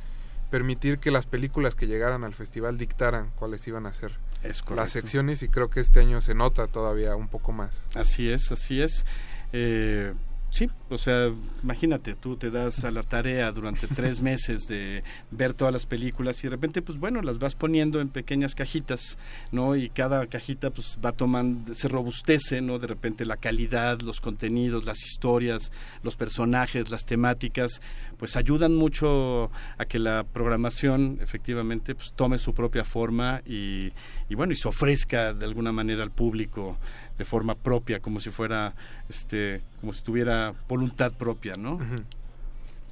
permitir 0.50 0.98
que 0.98 1.10
las 1.10 1.24
películas 1.24 1.74
que 1.74 1.86
llegaran 1.86 2.24
al 2.24 2.34
festival 2.34 2.76
dictaran 2.76 3.30
cuáles 3.36 3.66
iban 3.66 3.86
a 3.86 3.92
ser 3.94 4.12
las 4.74 4.90
secciones 4.90 5.42
y 5.42 5.48
creo 5.48 5.70
que 5.70 5.80
este 5.80 6.00
año 6.00 6.20
se 6.20 6.34
nota 6.34 6.66
todavía 6.66 7.16
un 7.16 7.28
poco 7.28 7.52
más. 7.52 7.86
Así 7.94 8.28
es, 8.28 8.52
así 8.52 8.82
es. 8.82 9.06
Eh, 9.54 10.12
Sí, 10.52 10.68
o 10.90 10.98
sea, 10.98 11.32
imagínate, 11.62 12.14
tú 12.14 12.36
te 12.36 12.50
das 12.50 12.84
a 12.84 12.90
la 12.90 13.02
tarea 13.02 13.50
durante 13.52 13.86
tres 13.86 14.20
meses 14.20 14.68
de 14.68 15.02
ver 15.30 15.54
todas 15.54 15.72
las 15.72 15.86
películas 15.86 16.40
y 16.40 16.42
de 16.42 16.50
repente, 16.50 16.82
pues 16.82 16.98
bueno, 16.98 17.22
las 17.22 17.38
vas 17.38 17.54
poniendo 17.54 18.02
en 18.02 18.10
pequeñas 18.10 18.54
cajitas, 18.54 19.16
¿no? 19.50 19.76
Y 19.76 19.88
cada 19.88 20.26
cajita, 20.26 20.68
pues 20.68 20.98
va 21.02 21.12
tomando, 21.12 21.72
se 21.72 21.88
robustece, 21.88 22.60
¿no? 22.60 22.78
De 22.78 22.86
repente 22.86 23.24
la 23.24 23.38
calidad, 23.38 24.02
los 24.02 24.20
contenidos, 24.20 24.84
las 24.84 25.02
historias, 25.06 25.72
los 26.02 26.16
personajes, 26.16 26.90
las 26.90 27.06
temáticas, 27.06 27.80
pues 28.22 28.36
ayudan 28.36 28.76
mucho 28.76 29.50
a 29.78 29.84
que 29.84 29.98
la 29.98 30.22
programación 30.22 31.18
efectivamente 31.20 31.96
pues 31.96 32.12
tome 32.12 32.38
su 32.38 32.54
propia 32.54 32.84
forma 32.84 33.42
y, 33.44 33.90
bueno, 34.30 34.52
y 34.52 34.56
se 34.56 34.68
ofrezca 34.68 35.34
de 35.34 35.44
alguna 35.44 35.72
manera 35.72 36.04
al 36.04 36.12
público 36.12 36.76
de 37.18 37.24
forma 37.24 37.56
propia, 37.56 37.98
como 37.98 38.20
si 38.20 38.30
fuera, 38.30 38.74
este, 39.08 39.60
como 39.80 39.92
si 39.92 40.04
tuviera 40.04 40.54
voluntad 40.68 41.10
propia, 41.10 41.56
¿no? 41.56 41.80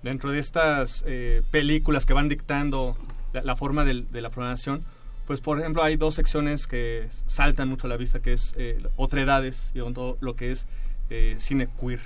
Dentro 0.03 0.33
de 0.33 0.41
estas 0.41 1.05
eh, 1.07 1.43
películas 1.53 2.07
que 2.07 2.13
van 2.13 2.29
dictando 2.29 2.97
la, 3.33 3.55
forma 3.55 3.85
de, 3.85 4.03
la 4.11 4.31
programación, 4.31 4.83
pues 5.29 5.41
por 5.41 5.61
ejemplo 5.61 5.85
hay 5.85 5.95
dos 5.95 6.17
secciones 6.17 6.67
que 6.67 7.07
saltan 7.29 7.69
mucho 7.69 7.87
a 7.87 7.91
la 7.91 7.97
vista, 7.97 8.19
que 8.19 8.33
es 8.33 8.53
eh, 8.57 8.83
Otredades 8.97 9.71
y 9.77 9.93
todo 9.93 10.19
lo 10.21 10.35
que 10.35 10.51
es 10.51 10.67
eh, 11.09 11.37
cine 11.39 11.69
queer. 11.81 12.01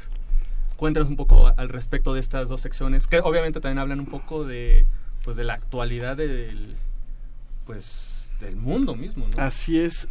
Cuéntanos 0.77 1.09
un 1.09 1.17
poco 1.17 1.53
al 1.57 1.69
respecto 1.69 2.15
de 2.15 2.21
estas 2.21 2.49
dos 2.49 2.61
secciones, 2.61 3.07
que 3.07 3.21
obviamente 3.21 3.61
también 3.61 3.79
hablan 3.79 4.01
un 4.01 4.07
poco 4.07 4.45
de, 4.45 4.87
pues, 5.23 5.37
de 5.37 5.45
la 5.45 5.55
actualidad 5.55 6.17
del, 6.17 6.75
pues, 7.65 8.29
del 8.41 8.57
mundo 8.57 8.95
mismo. 8.95 9.27
¿no? 9.29 9.43
Así 9.43 9.79
es. 9.79 10.09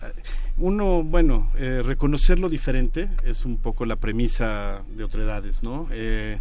Uno, 0.58 1.04
bueno, 1.04 1.52
eh, 1.56 1.82
reconocer 1.84 2.40
lo 2.40 2.50
diferente 2.50 3.10
es 3.26 3.46
un 3.46 3.58
poco 3.58 3.86
la 3.86 3.96
premisa 3.96 4.82
de 4.96 5.04
Otredades, 5.04 5.64
¿no? 5.64 5.88
Eh, 5.92 6.40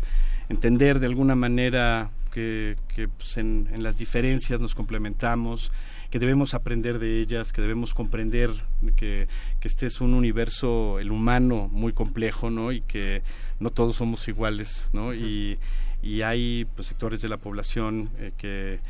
entender 0.48 1.00
de 1.00 1.06
alguna 1.06 1.34
manera 1.34 2.10
que, 2.32 2.76
pues, 3.16 3.36
en, 3.36 3.68
las 3.82 3.98
diferencias 3.98 4.60
nos 4.60 4.74
complementamos, 4.74 5.70
que 6.12 6.18
debemos 6.18 6.52
aprender 6.52 6.98
de 6.98 7.22
ellas, 7.22 7.54
que 7.54 7.62
debemos 7.62 7.94
comprender 7.94 8.50
que, 8.96 9.28
este 9.62 9.86
es 9.86 10.02
un 10.02 10.12
universo, 10.12 10.98
el 10.98 11.10
humano, 11.10 11.70
muy 11.72 11.94
complejo, 11.94 12.50
¿no? 12.50 12.70
Y 12.70 12.82
que 12.82 13.22
no 13.60 13.70
todos 13.70 13.96
somos 13.96 14.28
iguales, 14.28 14.90
¿no? 14.92 15.14
y, 15.14 15.58
y, 16.02 16.20
hay 16.20 16.66
pues, 16.74 16.88
sectores 16.88 17.22
de 17.22 17.30
la 17.30 17.38
población 17.38 18.10
eh, 18.18 18.32
que 18.36 18.80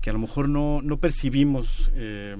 que 0.00 0.10
a 0.10 0.12
lo 0.12 0.18
mejor 0.18 0.48
no, 0.48 0.80
no 0.82 0.96
percibimos 0.96 1.92
eh, 1.94 2.36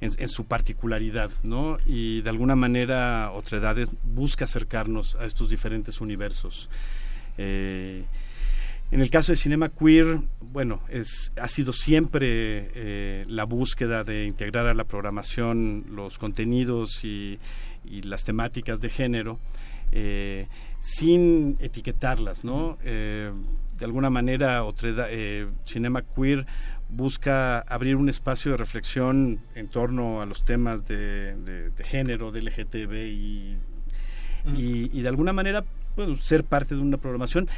en, 0.00 0.28
su 0.30 0.46
particularidad, 0.46 1.30
¿no? 1.42 1.76
Y 1.84 2.22
de 2.22 2.30
alguna 2.30 2.56
manera 2.56 3.30
Otredades 3.32 3.90
busca 4.02 4.46
acercarnos 4.46 5.16
a 5.16 5.26
estos 5.26 5.50
diferentes 5.50 6.00
universos. 6.00 6.70
Eh, 7.36 8.04
en 8.92 9.00
el 9.00 9.10
caso 9.10 9.32
de 9.32 9.36
Cinema 9.36 9.70
Queer, 9.70 10.20
bueno, 10.40 10.82
es, 10.88 11.32
ha 11.40 11.48
sido 11.48 11.72
siempre 11.72 12.70
eh, 12.74 13.24
la 13.26 13.44
búsqueda 13.44 14.04
de 14.04 14.26
integrar 14.26 14.66
a 14.66 14.74
la 14.74 14.84
programación 14.84 15.86
los 15.90 16.18
contenidos 16.18 17.04
y, 17.04 17.38
las 17.84 18.24
temáticas 18.24 18.80
de 18.80 18.88
género 18.88 19.40
sin 20.78 21.56
etiquetarlas, 21.58 22.44
¿no? 22.44 22.78
de 22.82 23.84
alguna 23.84 24.08
manera, 24.08 24.62
Otreda, 24.62 25.08
Cinema 25.66 26.02
Queer 26.02 26.46
busca 26.88 27.58
abrir 27.60 27.96
un 27.96 28.08
espacio 28.08 28.52
de 28.52 28.58
reflexión 28.58 29.40
en 29.54 29.68
torno 29.68 30.20
a 30.20 30.26
los 30.26 30.44
temas 30.44 30.86
de, 30.86 31.72
género, 31.84 32.30
de 32.30 32.42
LGTB 32.42 32.92
y, 32.94 33.56
y, 34.56 35.02
de 35.02 35.08
alguna 35.08 35.32
manera 35.32 35.64
ser 36.18 36.44
parte 36.44 36.74
de 36.74 36.80
una 36.80 36.98
programación 36.98 37.48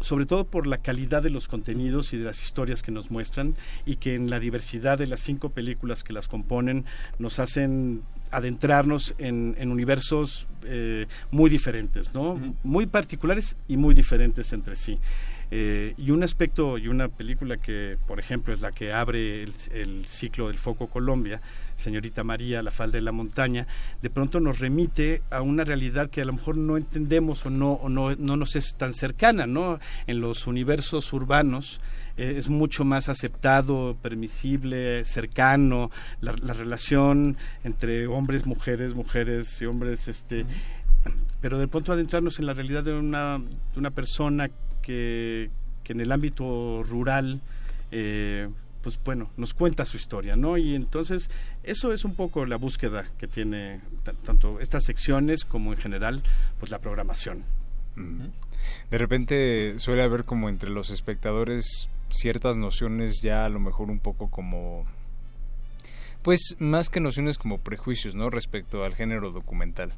sobre 0.00 0.26
todo 0.26 0.44
por 0.44 0.66
la 0.66 0.78
calidad 0.78 1.22
de 1.22 1.30
los 1.30 1.48
contenidos 1.48 2.12
y 2.12 2.18
de 2.18 2.24
las 2.24 2.42
historias 2.42 2.82
que 2.82 2.92
nos 2.92 3.10
muestran 3.10 3.54
y 3.86 3.96
que 3.96 4.14
en 4.14 4.30
la 4.30 4.40
diversidad 4.40 4.98
de 4.98 5.06
las 5.06 5.20
cinco 5.20 5.50
películas 5.50 6.04
que 6.04 6.12
las 6.12 6.28
componen 6.28 6.84
nos 7.18 7.38
hacen 7.38 8.02
adentrarnos 8.30 9.14
en, 9.18 9.56
universos 9.70 10.46
eh, 10.64 11.06
muy 11.30 11.48
diferentes, 11.50 12.12
¿no? 12.14 12.38
Muy 12.62 12.86
particulares 12.86 13.56
y 13.68 13.76
muy 13.76 13.94
diferentes 13.94 14.52
entre 14.52 14.76
sí. 14.76 14.98
Eh, 15.50 15.94
y 15.96 16.10
un 16.10 16.22
aspecto 16.22 16.76
y 16.76 16.88
una 16.88 17.08
película 17.08 17.56
que, 17.56 17.96
por 18.06 18.20
ejemplo, 18.20 18.52
es 18.52 18.60
la 18.60 18.72
que 18.72 18.92
abre 18.92 19.42
el, 19.42 20.06
ciclo 20.06 20.48
del 20.48 20.58
Foco 20.58 20.88
Colombia, 20.88 21.40
Señorita 21.76 22.22
María, 22.22 22.62
La 22.62 22.70
falda 22.70 22.96
de 22.96 23.02
la 23.02 23.12
montaña, 23.12 23.66
de 24.02 24.10
pronto 24.10 24.40
nos 24.40 24.58
remite 24.58 25.22
a 25.30 25.40
una 25.40 25.64
realidad 25.64 26.10
que 26.10 26.20
a 26.20 26.26
lo 26.26 26.34
mejor 26.34 26.56
no 26.58 26.76
entendemos 26.76 27.46
o 27.46 27.50
no, 27.50 27.80
no, 27.88 28.14
nos 28.16 28.56
es 28.56 28.74
tan 28.76 28.92
cercana, 28.92 29.46
¿no? 29.46 29.78
En 30.06 30.20
los 30.20 30.46
universos 30.46 31.12
urbanos 31.14 31.80
eh, 32.18 32.34
es 32.36 32.50
mucho 32.50 32.84
más 32.84 33.08
aceptado, 33.08 33.96
permisible, 34.02 35.04
cercano, 35.06 35.90
la, 36.20 36.32
relación 36.52 37.38
entre 37.64 38.06
hombres, 38.06 38.44
mujeres, 38.44 38.94
mujeres 38.94 39.62
y 39.62 39.66
hombres, 39.66 40.08
este... 40.08 40.44
Pero 41.40 41.58
de 41.58 41.68
pronto 41.68 41.92
adentrarnos 41.92 42.40
en 42.40 42.46
la 42.46 42.52
realidad 42.52 42.82
de 42.82 42.92
una, 42.92 43.38
de 43.38 43.78
una 43.78 43.92
persona 43.92 44.50
que, 44.88 45.50
en 45.84 46.00
el 46.00 46.12
ámbito 46.12 46.82
rural, 46.82 47.40
eh, 47.90 48.48
pues 48.82 48.98
bueno, 49.04 49.30
nos 49.36 49.54
cuenta 49.54 49.84
su 49.84 49.96
historia, 49.96 50.36
¿no? 50.36 50.56
Y 50.56 50.74
entonces 50.74 51.30
eso 51.62 51.92
es 51.92 52.04
un 52.04 52.14
poco 52.14 52.46
la 52.46 52.56
búsqueda 52.56 53.06
que 53.18 53.26
tiene 53.26 53.80
tanto 54.24 54.60
estas 54.60 54.84
secciones 54.84 55.44
como 55.44 55.72
en 55.72 55.78
general, 55.78 56.22
pues 56.58 56.70
la 56.70 56.78
programación. 56.78 57.44
De 58.90 58.98
repente 58.98 59.74
suele 59.78 60.02
haber 60.02 60.24
como 60.24 60.48
entre 60.48 60.70
los 60.70 60.90
espectadores 60.90 61.88
ciertas 62.10 62.56
nociones 62.56 63.20
ya 63.22 63.44
a 63.44 63.48
lo 63.48 63.60
mejor 63.60 63.90
un 63.90 63.98
poco 63.98 64.30
como 64.30 64.86
pues 66.22 66.56
más 66.58 66.90
que 66.90 67.00
nociones 67.00 67.38
como 67.38 67.58
prejuicios, 67.58 68.14
¿no? 68.14 68.28
Respecto 68.28 68.84
al 68.84 68.94
género 68.94 69.30
documental. 69.30 69.94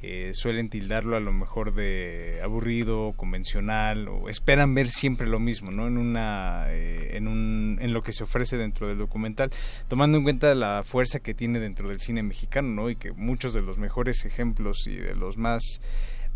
Eh, 0.00 0.30
suelen 0.32 0.68
tildarlo 0.68 1.16
a 1.16 1.20
lo 1.20 1.32
mejor 1.32 1.74
de 1.74 2.40
aburrido, 2.42 3.14
convencional, 3.16 4.06
o 4.06 4.28
esperan 4.28 4.72
ver 4.72 4.88
siempre 4.88 5.26
lo 5.26 5.40
mismo, 5.40 5.72
¿no? 5.72 5.88
En 5.88 5.98
una, 5.98 6.66
eh, 6.68 7.16
en 7.16 7.26
un, 7.26 7.78
en 7.80 7.92
lo 7.92 8.02
que 8.02 8.12
se 8.12 8.22
ofrece 8.22 8.56
dentro 8.56 8.86
del 8.86 8.98
documental, 8.98 9.50
tomando 9.88 10.18
en 10.18 10.24
cuenta 10.24 10.54
la 10.54 10.84
fuerza 10.84 11.18
que 11.18 11.34
tiene 11.34 11.58
dentro 11.58 11.88
del 11.88 11.98
cine 11.98 12.22
mexicano, 12.22 12.68
¿no? 12.68 12.90
Y 12.90 12.96
que 12.96 13.10
muchos 13.12 13.54
de 13.54 13.62
los 13.62 13.78
mejores 13.78 14.24
ejemplos 14.24 14.86
y 14.86 14.94
de 14.94 15.16
los 15.16 15.36
más 15.36 15.80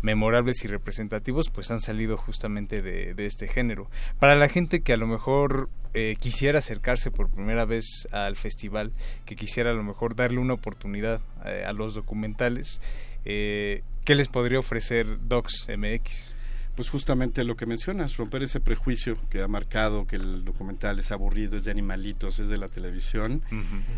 memorables 0.01 0.65
y 0.65 0.67
representativos 0.67 1.49
pues 1.49 1.71
han 1.71 1.79
salido 1.79 2.17
justamente 2.17 2.81
de, 2.81 3.13
de 3.13 3.25
este 3.25 3.47
género. 3.47 3.89
Para 4.19 4.35
la 4.35 4.49
gente 4.49 4.81
que 4.81 4.91
a 4.91 4.97
lo 4.97 5.07
mejor 5.07 5.69
eh, 5.95 6.15
quisiera 6.19 6.57
acercarse 6.57 7.11
por 7.11 7.29
primera 7.29 7.65
vez 7.65 8.07
al 8.11 8.35
festival, 8.35 8.91
que 9.25 9.35
quisiera 9.35 9.71
a 9.71 9.73
lo 9.73 9.83
mejor 9.83 10.15
darle 10.15 10.39
una 10.39 10.55
oportunidad 10.55 11.21
eh, 11.45 11.63
a 11.65 11.71
los 11.71 11.93
documentales, 11.93 12.81
eh, 13.25 13.83
¿qué 14.05 14.15
les 14.15 14.27
podría 14.27 14.59
ofrecer 14.59 15.05
Docs 15.27 15.67
MX? 15.77 16.33
Pues 16.75 16.89
justamente 16.89 17.43
lo 17.43 17.55
que 17.55 17.65
mencionas, 17.67 18.17
romper 18.17 18.41
ese 18.43 18.59
prejuicio 18.59 19.17
que 19.29 19.41
ha 19.43 19.47
marcado 19.47 20.07
que 20.07 20.15
el 20.15 20.43
documental 20.43 20.97
es 20.99 21.11
aburrido, 21.11 21.55
es 21.55 21.65
de 21.65 21.71
animalitos, 21.71 22.39
es 22.39 22.49
de 22.49 22.57
la 22.57 22.67
televisión. 22.67 23.43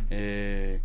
Eh, 0.10 0.82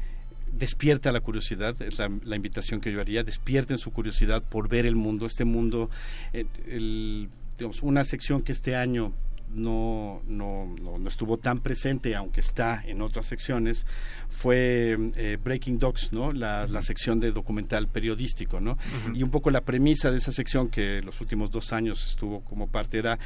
despierta 0.52 1.10
la 1.12 1.20
curiosidad, 1.20 1.80
es 1.82 1.98
la, 1.98 2.10
la 2.24 2.36
invitación 2.36 2.80
que 2.80 2.92
yo 2.92 3.00
haría, 3.00 3.22
despierten 3.24 3.78
su 3.78 3.90
curiosidad 3.92 4.42
por 4.42 4.68
ver 4.68 4.86
el 4.86 4.96
mundo, 4.96 5.26
este 5.26 5.44
mundo, 5.44 5.90
eh, 6.32 6.44
el- 6.68 7.28
digamos, 7.58 7.82
una 7.82 8.04
sección 8.04 8.42
que 8.42 8.52
este 8.52 8.74
año 8.74 9.12
no, 9.54 10.22
no, 10.26 10.74
no, 10.80 10.98
no 10.98 11.08
estuvo 11.08 11.38
tan 11.38 11.60
presente, 11.60 12.14
aunque 12.14 12.40
está 12.40 12.82
en 12.86 13.02
otras 13.02 13.26
secciones, 13.26 13.86
fue 14.28 14.96
eh, 15.16 15.38
Breaking 15.42 15.78
Dogs, 15.78 16.12
¿no? 16.12 16.32
La, 16.32 16.66
la 16.66 16.82
sección 16.82 17.20
de 17.20 17.32
documental 17.32 17.88
periodístico, 17.88 18.60
¿no? 18.60 18.78
Y 19.14 19.22
un 19.22 19.30
poco 19.30 19.50
la 19.50 19.62
premisa 19.62 20.10
de 20.10 20.18
esa 20.18 20.32
sección 20.32 20.68
que 20.68 21.00
los 21.00 21.20
últimos 21.20 21.50
dos 21.50 21.72
años 21.72 22.08
estuvo 22.08 22.40
como 22.40 22.68
parte 22.68 22.98
era 22.98 23.18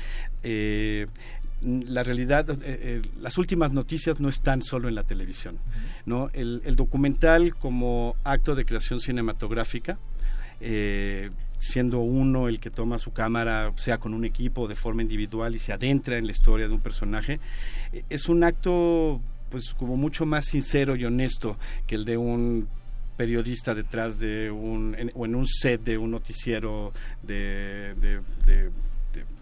eh, 0.42 1.06
la 1.64 2.02
realidad, 2.02 2.50
eh, 2.50 2.56
eh, 2.62 3.02
las 3.20 3.38
últimas 3.38 3.72
noticias 3.72 4.20
no 4.20 4.28
están 4.28 4.62
solo 4.62 4.88
en 4.88 4.94
la 4.94 5.04
televisión, 5.04 5.58
¿no? 6.04 6.28
El, 6.32 6.62
el 6.64 6.76
documental 6.76 7.54
como 7.54 8.16
acto 8.24 8.54
de 8.54 8.64
creación 8.64 9.00
cinematográfica, 9.00 9.98
eh, 10.60 11.30
siendo 11.56 12.00
uno 12.00 12.48
el 12.48 12.60
que 12.60 12.70
toma 12.70 12.98
su 12.98 13.12
cámara, 13.12 13.72
sea 13.76 13.98
con 13.98 14.14
un 14.14 14.24
equipo 14.24 14.68
de 14.68 14.74
forma 14.74 15.02
individual 15.02 15.54
y 15.54 15.58
se 15.58 15.72
adentra 15.72 16.16
en 16.18 16.26
la 16.26 16.32
historia 16.32 16.68
de 16.68 16.74
un 16.74 16.80
personaje, 16.80 17.40
eh, 17.92 18.04
es 18.08 18.28
un 18.28 18.44
acto 18.44 19.20
pues 19.50 19.74
como 19.74 19.96
mucho 19.96 20.26
más 20.26 20.46
sincero 20.46 20.96
y 20.96 21.04
honesto 21.04 21.56
que 21.86 21.94
el 21.94 22.04
de 22.04 22.16
un 22.16 22.68
periodista 23.16 23.74
detrás 23.74 24.18
de 24.18 24.50
un 24.50 24.96
o 25.14 25.24
en 25.24 25.34
un 25.36 25.46
set 25.46 25.82
de 25.84 25.96
un 25.96 26.10
noticiero 26.10 26.92
de 27.22 27.94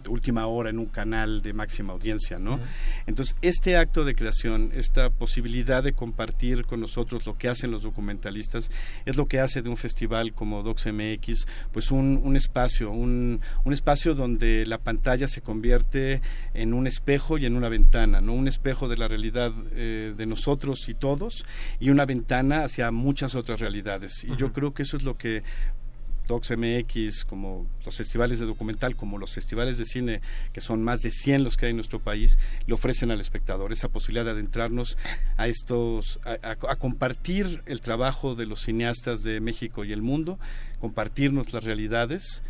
última 0.07 0.47
hora 0.47 0.69
en 0.69 0.79
un 0.79 0.87
canal 0.87 1.41
de 1.41 1.53
máxima 1.53 1.93
audiencia, 1.93 2.39
¿no? 2.39 2.59
Entonces, 3.07 3.35
este 3.41 3.77
acto 3.77 4.03
de 4.03 4.15
creación, 4.15 4.71
esta 4.73 5.09
posibilidad 5.09 5.83
de 5.83 5.93
compartir 5.93 6.65
con 6.65 6.79
nosotros 6.79 7.25
lo 7.25 7.37
que 7.37 7.49
hacen 7.49 7.71
los 7.71 7.83
documentalistas, 7.83 8.71
es 9.05 9.15
lo 9.15 9.27
que 9.27 9.39
hace 9.39 9.61
de 9.61 9.69
un 9.69 9.77
festival 9.77 10.33
como 10.33 10.63
DocsMX, 10.63 11.47
pues 11.71 11.91
un, 11.91 12.19
un 12.23 12.35
espacio, 12.35 12.91
un, 12.91 13.41
un 13.63 13.73
espacio 13.73 14.15
donde 14.15 14.65
la 14.65 14.77
pantalla 14.77 15.27
se 15.27 15.41
convierte 15.41 16.21
en 16.53 16.73
un 16.73 16.87
espejo 16.87 17.37
y 17.37 17.45
en 17.45 17.55
una 17.55 17.69
ventana, 17.69 18.21
¿no? 18.21 18.33
Un 18.33 18.47
espejo 18.47 18.87
de 18.87 18.97
la 18.97 19.07
realidad 19.07 19.53
eh, 19.71 20.13
de 20.15 20.25
nosotros 20.25 20.89
y 20.89 20.93
todos 20.93 21.45
y 21.79 21.89
una 21.89 22.05
ventana 22.05 22.63
hacia 22.63 22.91
muchas 22.91 23.35
otras 23.35 23.59
realidades. 23.59 24.23
Y 24.23 24.35
yo 24.35 24.51
creo 24.53 24.73
que 24.73 24.83
eso 24.83 24.97
es 24.97 25.03
lo 25.03 25.17
que 25.17 25.43
DocsMX, 26.27 27.25
como 27.25 27.67
los 27.85 27.95
festivales 27.95 28.39
de 28.39 28.45
documental, 28.45 28.95
como 28.95 29.17
los 29.17 29.33
festivales 29.33 29.77
de 29.77 29.85
cine, 29.85 30.21
que 30.53 30.61
son 30.61 30.83
más 30.83 31.01
de 31.01 31.11
100 31.11 31.43
los 31.43 31.57
que 31.57 31.65
hay 31.65 31.71
en 31.71 31.77
nuestro 31.77 31.99
país, 31.99 32.37
le 32.67 32.73
ofrecen 32.73 33.11
al 33.11 33.19
espectador 33.19 33.71
esa 33.71 33.89
posibilidad 33.89 34.25
de 34.25 34.31
adentrarnos 34.31 34.97
a 35.37 35.47
estos, 35.47 36.19
a, 36.23 36.75
compartir 36.75 37.61
el 37.65 37.81
trabajo 37.81 38.35
de 38.35 38.45
los 38.45 38.61
cineastas 38.61 39.23
de 39.23 39.41
México 39.41 39.83
y 39.85 39.91
el 39.91 40.01
mundo, 40.01 40.39
compartirnos 40.79 41.53
las 41.53 41.63
realidades. 41.63 42.43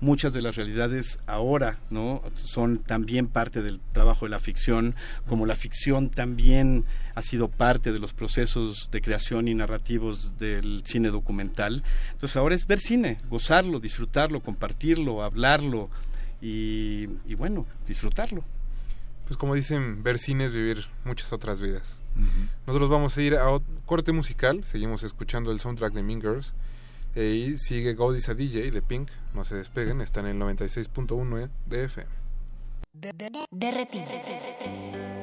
Muchas 0.00 0.34
de 0.34 0.42
las 0.42 0.56
realidades 0.56 1.20
ahora 1.26 1.78
no 1.88 2.22
son 2.34 2.78
también 2.78 3.28
parte 3.28 3.62
del 3.62 3.80
trabajo 3.92 4.26
de 4.26 4.30
la 4.30 4.38
ficción, 4.38 4.94
como 5.26 5.46
la 5.46 5.56
ficción 5.56 6.10
también 6.10 6.84
ha 7.14 7.22
sido 7.22 7.48
parte 7.48 7.92
de 7.92 7.98
los 7.98 8.12
procesos 8.12 8.90
de 8.92 9.00
creación 9.00 9.48
y 9.48 9.54
narrativos 9.54 10.38
del 10.38 10.82
cine 10.84 11.08
documental. 11.08 11.82
Entonces 12.12 12.36
ahora 12.36 12.54
es 12.54 12.66
ver 12.66 12.78
cine, 12.78 13.18
gozarlo, 13.30 13.80
disfrutarlo, 13.80 14.40
compartirlo, 14.40 15.22
hablarlo 15.22 15.88
y, 16.42 17.08
y 17.24 17.34
bueno, 17.34 17.64
disfrutarlo. 17.86 18.44
Pues 19.26 19.38
como 19.38 19.54
dicen, 19.54 20.02
ver 20.02 20.18
cine 20.18 20.44
es 20.44 20.52
vivir 20.52 20.86
muchas 21.04 21.32
otras 21.32 21.60
vidas. 21.60 22.02
Nosotros 22.66 22.90
vamos 22.90 23.16
a 23.16 23.22
ir 23.22 23.34
a 23.34 23.46
corte 23.86 24.12
musical, 24.12 24.64
seguimos 24.64 25.02
escuchando 25.04 25.50
el 25.52 25.58
soundtrack 25.58 25.94
de 25.94 26.02
Mean 26.02 26.20
Girls 26.20 26.54
y 27.16 27.56
sigue 27.56 27.94
God 27.94 28.16
is 28.16 28.28
a 28.28 28.34
DJ 28.34 28.70
de 28.70 28.82
Pink, 28.82 29.08
no 29.34 29.44
se 29.44 29.56
despeguen, 29.56 30.00
están 30.00 30.26
en 30.26 30.42
el 30.42 30.56
96.1 30.56 31.50
de 31.66 31.84
FM. 31.84 32.10
De 32.92 33.70
retinas. 33.70 34.22
I've 34.28 35.15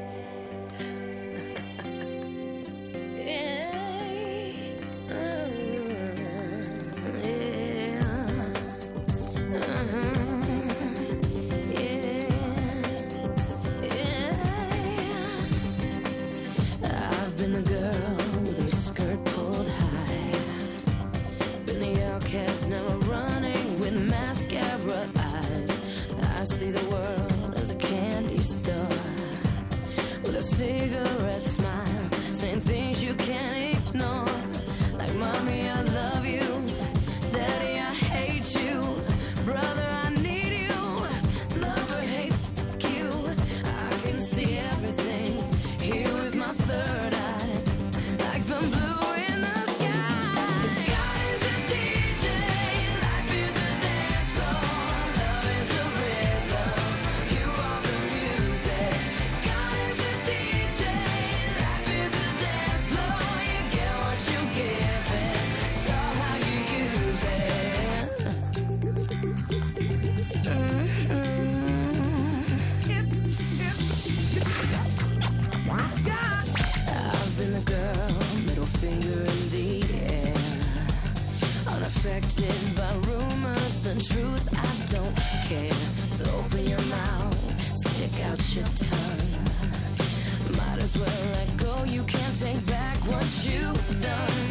So 85.53 86.23
open 86.39 86.67
your 86.67 86.81
mouth, 86.81 87.61
stick 87.61 88.25
out 88.25 88.55
your 88.55 88.65
tongue. 88.89 90.57
Might 90.57 90.81
as 90.81 90.97
well 90.97 91.23
let 91.34 91.57
go, 91.57 91.84
you 91.84 92.03
can't 92.03 92.39
take 92.39 92.65
back 92.65 92.97
what 93.05 93.27
you've 93.45 94.01
done. 94.01 94.45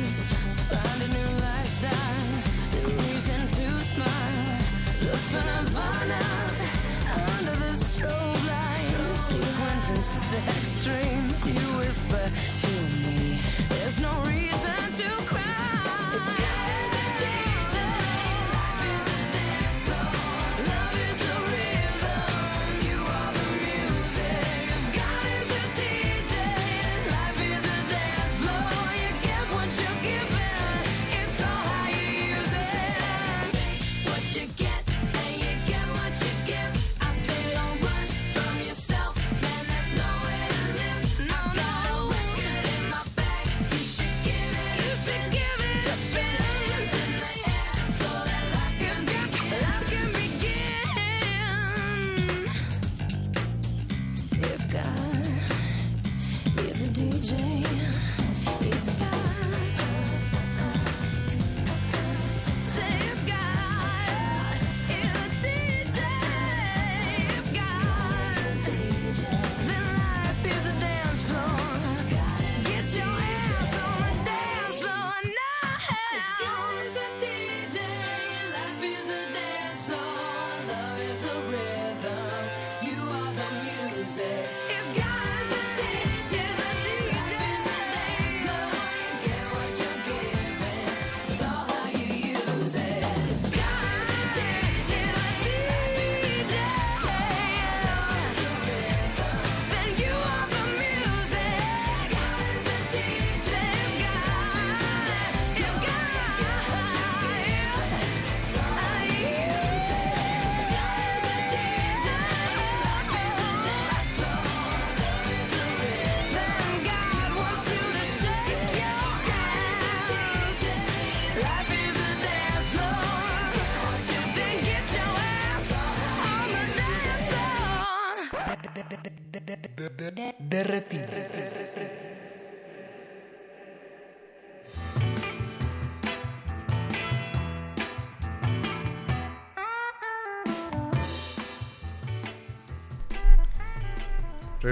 So 0.48 0.62
find 0.76 1.02
a 1.02 1.08
new 1.08 1.30
lifestyle, 1.40 2.30
a 2.74 2.88
reason 3.02 3.48
to 3.48 3.80
smile. 3.90 4.58
Look 5.02 5.22
for 5.30 5.42
Nirvana 5.50 6.22
under 7.34 7.56
the 7.64 7.72
strobe 7.82 8.46
light. 8.46 8.94
Sequence 9.26 9.88
and 9.90 10.04
sex 10.30 10.84
dreams, 10.84 11.46
you 11.48 11.78
whisper 11.78 12.30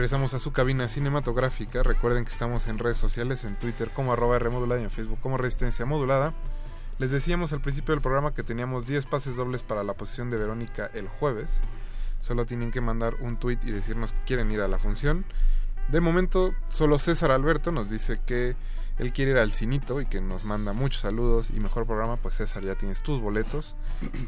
Regresamos 0.00 0.32
a 0.32 0.40
su 0.40 0.50
cabina 0.52 0.88
cinematográfica. 0.88 1.82
Recuerden 1.82 2.24
que 2.24 2.30
estamos 2.30 2.68
en 2.68 2.78
redes 2.78 2.96
sociales, 2.96 3.44
en 3.44 3.58
Twitter 3.58 3.90
como 3.90 4.14
arroba 4.14 4.38
Rmodulada 4.38 4.80
y 4.80 4.84
en 4.84 4.90
Facebook 4.90 5.18
como 5.20 5.36
Resistencia 5.36 5.84
Modulada. 5.84 6.32
Les 6.98 7.10
decíamos 7.10 7.52
al 7.52 7.60
principio 7.60 7.92
del 7.92 8.00
programa 8.00 8.32
que 8.32 8.42
teníamos 8.42 8.86
10 8.86 9.04
pases 9.04 9.36
dobles 9.36 9.62
para 9.62 9.84
la 9.84 9.92
posición 9.92 10.30
de 10.30 10.38
Verónica 10.38 10.90
el 10.94 11.06
jueves. 11.06 11.60
Solo 12.20 12.46
tienen 12.46 12.70
que 12.70 12.80
mandar 12.80 13.16
un 13.20 13.36
tweet 13.36 13.58
y 13.62 13.72
decirnos 13.72 14.14
que 14.14 14.20
quieren 14.24 14.50
ir 14.50 14.62
a 14.62 14.68
la 14.68 14.78
función. 14.78 15.26
De 15.88 16.00
momento, 16.00 16.54
solo 16.70 16.98
César 16.98 17.30
Alberto 17.30 17.70
nos 17.70 17.90
dice 17.90 18.20
que 18.24 18.56
él 19.00 19.12
quiere 19.12 19.32
ir 19.32 19.36
al 19.36 19.52
Cinito 19.52 20.00
y 20.00 20.06
que 20.06 20.20
nos 20.20 20.44
manda 20.44 20.72
muchos 20.72 21.02
saludos 21.02 21.50
y 21.50 21.60
mejor 21.60 21.84
programa. 21.86 22.16
Pues 22.16 22.36
César, 22.36 22.62
ya 22.62 22.74
tienes 22.74 23.02
tus 23.02 23.20
boletos. 23.20 23.76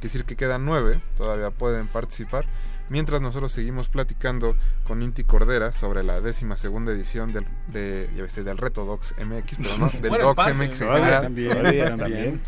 Decir, 0.03 0.27
que 0.27 0.37
quedan 0.37 0.67
nueve, 0.67 1.01
todavía 1.17 1.51
pueden 1.51 1.89
participar. 1.89 2.47
Mientras 2.93 3.23
nosotros 3.23 3.51
seguimos 3.53 3.89
platicando 3.89 4.55
con 4.85 5.01
Inti 5.01 5.25
Cordera 5.25 5.73
sobre 5.73 6.03
la 6.03 6.21
décima 6.21 6.59
segunda 6.59 6.93
edición 6.93 7.33
del, 7.33 7.47
de, 7.69 8.11
ya 8.15 8.23
ves, 8.23 8.35
del 8.45 8.59
Reto 8.59 8.85
Docs 8.85 9.15
MX, 9.25 9.57
pero 9.63 9.79
no, 9.79 9.89
del 10.01 10.11
Bueno, 10.11 10.25
Docs 10.27 10.55
MX 10.55 10.81
en 10.83 10.89
general. 10.89 11.23
También, 11.23 11.99
también. 11.99 12.41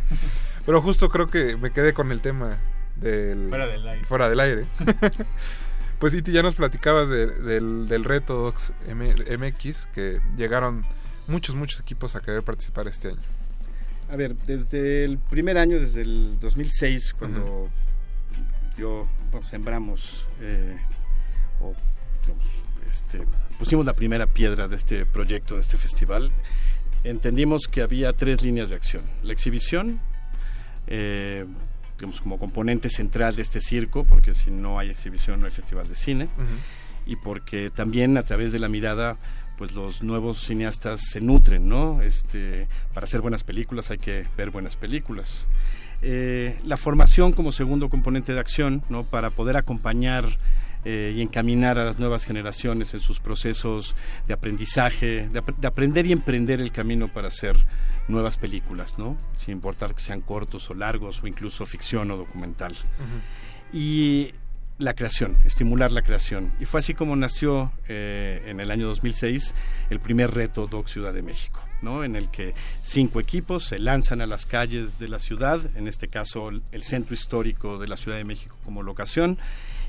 Pero 0.67 0.83
justo 0.83 1.09
creo 1.09 1.29
que 1.29 1.57
me 1.57 1.71
quedé 1.71 1.95
con 1.95 2.13
el 2.13 2.21
tema 2.21 2.59
del 2.97 3.49
Fuera 3.49 3.67
del 3.69 3.89
aire. 3.89 4.05
fuera 4.05 4.29
del 4.29 4.41
aire. 4.41 4.67
pues 5.99 6.13
Iti, 6.13 6.31
ya 6.33 6.43
nos 6.43 6.57
platicabas 6.57 7.09
de- 7.09 7.27
del, 7.27 7.89
del 7.89 8.05
Reto 8.05 8.35
Docs 8.35 8.75
M- 8.87 9.15
MX, 9.39 9.87
que 9.95 10.21
llegaron 10.37 10.85
muchos, 11.27 11.55
muchos 11.57 11.81
equipos 11.81 12.17
a 12.17 12.21
querer 12.21 12.43
participar 12.43 12.87
este 12.87 13.09
año. 13.09 13.23
A 14.11 14.17
ver, 14.17 14.37
desde 14.47 15.05
el 15.05 15.17
primer 15.17 15.57
año, 15.57 15.81
desde 15.81 16.03
el 16.03 16.39
2006, 16.39 17.15
cuando 17.19 17.71
yo 18.77 19.09
bueno, 19.31 19.47
sembramos 19.47 20.27
eh, 20.41 20.77
o 21.61 21.75
digamos, 22.23 22.47
este, 22.89 23.21
pusimos 23.59 23.87
la 23.87 23.93
primera 23.93 24.27
piedra 24.27 24.69
de 24.69 24.77
este 24.77 25.07
proyecto, 25.07 25.55
de 25.55 25.61
este 25.61 25.77
festival, 25.77 26.31
entendimos 27.03 27.69
que 27.69 27.83
había 27.83 28.13
tres 28.13 28.43
líneas 28.43 28.71
de 28.71 28.77
acción. 28.77 29.03
La 29.23 29.33
exhibición, 29.33 30.01
eh, 30.87 31.45
digamos, 31.97 32.21
como 32.21 32.39
componente 32.39 32.89
central 32.89 33.37
de 33.37 33.43
este 33.43 33.61
circo, 33.61 34.05
porque 34.05 34.35
si 34.35 34.51
no 34.51 34.79
hay 34.79 34.91
exhibición 34.91 35.41
no 35.41 35.47
hay 35.47 35.53
festival 35.53 35.89
de 35.89 35.95
cine, 35.95 36.29
y 37.07 37.17
porque 37.17 37.71
también 37.71 38.17
a 38.17 38.23
través 38.23 38.53
de 38.53 38.59
la 38.59 38.69
mirada 38.69 39.19
pues 39.57 39.73
los 39.73 40.03
nuevos 40.03 40.41
cineastas 40.41 41.01
se 41.13 41.21
nutren, 41.21 41.69
¿no? 41.69 42.03
Este, 42.03 42.67
para 42.93 43.05
hacer 43.05 43.21
buenas 43.21 43.45
películas 43.45 43.91
hay 43.91 43.99
que 43.99 44.27
ver 44.37 44.51
buenas 44.51 44.77
películas. 44.77 45.47
Eh, 46.07 46.59
la 46.65 46.77
formación 46.77 47.33
como 47.33 47.51
segundo 47.51 47.89
componente 47.89 48.35
de 48.35 48.41
acción, 48.41 48.83
¿no? 48.91 49.05
Para 49.05 49.31
poder 49.31 49.57
acompañar 49.57 50.25
eh, 50.85 51.15
y 51.17 51.23
encaminar 51.23 51.79
a 51.79 51.85
las 51.87 51.99
nuevas 51.99 52.27
generaciones 52.27 52.93
en 52.93 53.01
sus 53.01 53.19
procesos 53.21 53.95
de 54.29 54.35
aprendizaje, 54.35 55.29
de, 55.31 55.39
ap- 55.39 55.57
de 55.57 55.67
aprender 55.67 56.05
y 56.05 56.13
emprender 56.13 56.61
el 56.61 56.73
camino 56.73 57.09
para 57.09 57.29
hacer 57.29 57.57
nuevas 58.07 58.37
películas, 58.37 58.99
¿no? 58.99 59.17
Sin 59.35 59.53
importar 59.53 59.95
que 59.95 60.03
sean 60.03 60.21
cortos 60.21 60.69
o 60.69 60.75
largos 60.75 61.23
o 61.23 61.27
incluso 61.27 61.65
ficción 61.65 62.11
o 62.11 62.19
documental 62.19 62.75
y 63.73 64.33
la 64.79 64.93
creación, 64.95 65.37
estimular 65.45 65.93
la 65.93 66.03
creación. 66.03 66.53
Y 66.61 66.65
fue 66.67 66.81
así 66.81 66.95
como 66.95 67.15
nació 67.17 67.73
eh, 67.89 68.43
en 68.47 68.61
el 68.61 68.71
año 68.71 68.87
2006 68.89 69.55
el 69.89 70.01
primer 70.01 70.33
reto 70.35 70.67
Doc 70.67 70.89
Ciudad 70.89 71.15
de 71.15 71.23
México, 71.23 71.61
¿no? 71.85 72.03
en 72.03 72.17
el 72.17 72.31
que 72.31 72.55
cinco 72.83 73.21
equipos 73.21 73.65
se 73.65 73.79
lanzan 73.79 74.21
a 74.21 74.27
las 74.27 74.47
calles 74.47 74.99
de 74.99 75.09
la 75.09 75.19
ciudad, 75.19 75.61
en 75.77 75.87
este 75.87 76.09
caso 76.09 76.49
el- 76.49 76.83
centro 76.83 77.15
histórico 77.15 77.79
de 77.79 77.87
la 77.89 77.97
Ciudad 77.97 78.17
de 78.17 78.25
México 78.25 78.57
como 78.65 78.83
locación, 78.83 79.39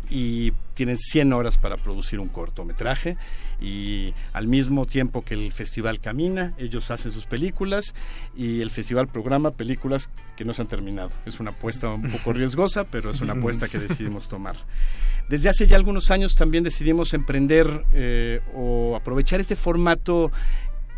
y 0.08 0.52
tienen 0.76 1.00
100 1.00 1.34
horas 1.34 1.58
para 1.58 1.78
producir 1.78 2.20
un 2.20 2.28
cortometraje 2.28 3.18
y 3.60 4.14
al 4.34 4.48
mismo 4.48 4.86
tiempo 4.86 5.24
que 5.24 5.34
el 5.34 5.52
festival 5.52 6.00
camina, 6.00 6.54
ellos 6.60 6.92
hacen 6.92 7.12
sus 7.12 7.26
películas 7.26 7.96
y 8.38 8.62
el 8.62 8.70
festival 8.70 9.08
programa 9.08 9.50
películas 9.52 10.12
que 10.36 10.46
no 10.46 10.54
se 10.54 10.62
han 10.62 10.68
terminado. 10.68 11.10
Es 11.26 11.40
una 11.40 11.52
apuesta 11.52 11.90
un 11.90 12.12
poco 12.12 12.34
riesgosa, 12.34 12.84
pero 12.84 13.10
es 13.10 13.22
una 13.22 13.34
apuesta 13.34 13.68
que 13.68 13.80
decidimos 13.80 14.28
tomar. 14.28 14.56
Desde 15.28 15.50
hace 15.50 15.66
ya 15.66 15.76
algunos 15.76 16.12
años 16.12 16.36
también 16.36 16.64
decidimos 16.64 17.16
emprender 17.16 17.84
eh, 17.94 18.42
o 18.54 18.96
aprovechar 18.96 19.40
este 19.42 19.56
formato 19.56 20.32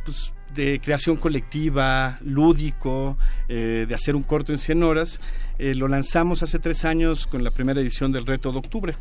pues, 0.04 0.34
de 0.54 0.80
creación 0.84 1.18
colectiva, 1.18 2.18
lúdico, 2.22 3.18
eh, 3.48 3.86
de 3.88 3.96
hacer 3.96 4.16
un 4.16 4.24
corto 4.24 4.52
en 4.52 4.58
100 4.58 4.84
horas. 4.84 5.22
Eh, 5.60 5.76
lo 5.76 5.88
lanzamos 5.88 6.44
hace 6.44 6.60
tres 6.60 6.86
años 6.86 7.28
con 7.28 7.44
la 7.44 7.52
primera 7.52 7.82
edición 7.82 8.12
del 8.12 8.26
Reto 8.26 8.52
de 8.52 8.60
Octubre. 8.60 8.96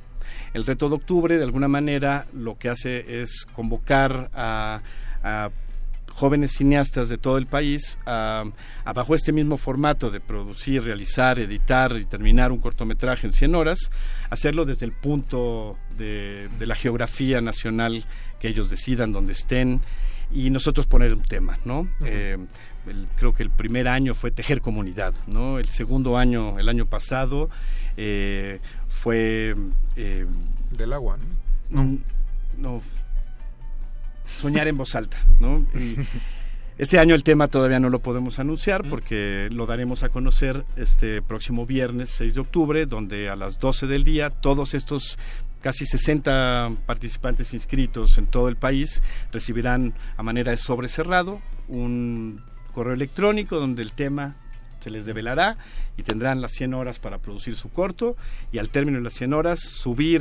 El 0.55 0.65
Reto 0.65 0.89
de 0.89 0.97
Octubre, 0.97 1.37
de 1.37 1.45
alguna 1.45 1.69
manera, 1.69 2.27
lo 2.33 2.59
que 2.59 2.69
hace 2.69 3.21
es 3.21 3.47
convocar 3.53 4.31
a, 4.35 4.81
jóvenes 6.13 6.53
cineastas 6.53 7.11
de 7.11 7.19
todo 7.19 7.37
el 7.37 7.47
país 7.47 7.99
a, 8.07 8.45
a 8.87 8.93
bajo 8.95 9.15
este 9.15 9.33
mismo 9.33 9.59
formato 9.59 10.11
de 10.11 10.21
producir, 10.21 10.83
realizar, 10.83 11.39
editar 11.39 11.95
y 11.99 12.07
terminar 12.07 12.53
un 12.53 12.59
cortometraje 12.59 13.27
en 13.27 13.35
100 13.35 13.55
horas, 13.55 13.91
hacerlo 14.31 14.65
desde 14.65 14.87
el 14.87 14.93
punto 14.93 15.77
de, 15.99 16.49
de 16.59 16.67
la 16.67 16.75
geografía 16.75 17.43
nacional 17.43 18.07
que 18.41 18.49
ellos 18.49 18.71
decidan, 18.71 19.13
donde 19.13 19.33
estén, 19.33 19.83
y 20.33 20.51
nosotros 20.51 20.87
poner 20.87 21.13
un 21.15 21.23
tema, 21.23 21.59
¿no? 21.65 21.89
Eh, 22.05 22.37
el- 22.87 23.07
creo 23.17 23.35
que 23.35 23.43
el 23.43 23.51
primer 23.51 23.89
año 23.89 24.15
fue 24.15 24.31
tejer 24.31 24.61
comunidad, 24.61 25.15
¿no? 25.27 25.59
El 25.59 25.69
segundo 25.69 26.17
año, 26.19 26.59
el 26.59 26.69
año 26.69 26.87
pasado, 26.87 27.49
eh, 27.97 28.61
fue... 28.89 29.55
eh, 29.97 30.27
Del 30.77 30.93
agua, 30.93 31.17
¿no? 31.71 31.99
no, 32.59 32.83
soñar 34.41 34.67
en 34.69 34.77
voz 34.77 34.95
alta, 34.95 35.17
¿no? 35.41 35.65
Y 35.79 35.97
este 36.79 36.99
año 36.99 37.15
el 37.15 37.23
tema 37.23 37.49
todavía 37.49 37.81
no 37.81 37.89
lo 37.89 38.01
podemos 38.01 38.39
anunciar 38.39 38.83
porque 38.89 39.49
lo 39.53 39.67
daremos 39.67 40.03
a 40.03 40.09
conocer 40.09 40.65
este 40.77 41.23
próximo 41.23 41.65
viernes 41.67 42.11
6 42.11 42.35
de 42.35 42.41
octubre, 42.41 42.87
donde 42.87 43.29
a 43.31 43.37
las 43.37 43.59
12 43.61 43.87
del 43.87 44.05
día 44.05 44.31
todos 44.31 44.75
estos 44.75 45.19
casi 45.67 45.85
60 45.85 46.75
participantes 46.87 47.53
inscritos 47.53 48.19
en 48.19 48.29
todo 48.29 48.47
el 48.47 48.55
país 48.55 49.03
recibirán 49.33 49.95
a 50.17 50.23
manera 50.23 50.53
de 50.53 50.59
sobre 50.59 50.87
cerrado 50.87 51.41
un 51.67 52.41
correo 52.71 52.95
electrónico 52.95 53.59
donde 53.59 53.83
el 53.83 53.91
tema 53.91 54.37
se 54.79 54.91
les 54.91 55.07
develará 55.07 55.59
y 55.97 56.05
tendrán 56.05 56.41
las 56.41 56.53
100 56.53 56.73
horas 56.73 57.01
para 57.01 57.19
producir 57.19 57.57
su 57.57 57.71
corto 57.71 58.15
y 58.53 58.59
al 58.59 58.69
término 58.69 58.99
de 58.99 59.03
las 59.03 59.15
100 59.15 59.35
horas 59.35 59.59
subir 59.59 60.21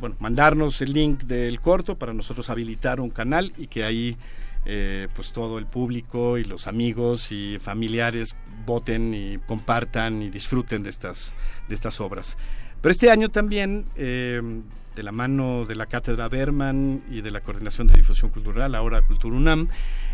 bueno, 0.00 0.16
mandarnos 0.18 0.82
el 0.82 0.92
link 0.92 1.22
del 1.22 1.60
corto 1.60 1.96
para 1.96 2.12
nosotros 2.12 2.50
habilitar 2.50 2.98
un 2.98 3.10
canal 3.10 3.52
y 3.56 3.68
que 3.68 3.84
ahí 3.84 4.16
eh, 4.64 5.06
pues 5.14 5.32
todo 5.32 5.58
el 5.58 5.66
público 5.66 6.36
y 6.36 6.42
los 6.42 6.66
amigos 6.66 7.30
y 7.30 7.60
familiares 7.60 8.34
voten 8.66 9.14
y 9.14 9.38
compartan 9.46 10.20
y 10.20 10.30
disfruten 10.30 10.82
de 10.82 10.90
estas, 10.90 11.32
de 11.68 11.76
estas 11.76 12.00
obras. 12.00 12.36
Pero 12.82 12.90
este 12.90 13.10
año 13.10 13.28
también, 13.28 13.86
eh, 13.94 14.42
de 14.96 15.02
la 15.04 15.12
mano 15.12 15.64
de 15.66 15.76
la 15.76 15.86
Cátedra 15.86 16.28
Berman 16.28 17.02
y 17.08 17.20
de 17.20 17.30
la 17.30 17.40
Coordinación 17.40 17.86
de 17.86 17.94
Difusión 17.94 18.30
Cultural, 18.30 18.74
ahora 18.74 19.02
Cultura 19.02 19.36
UNAM, 19.36 19.68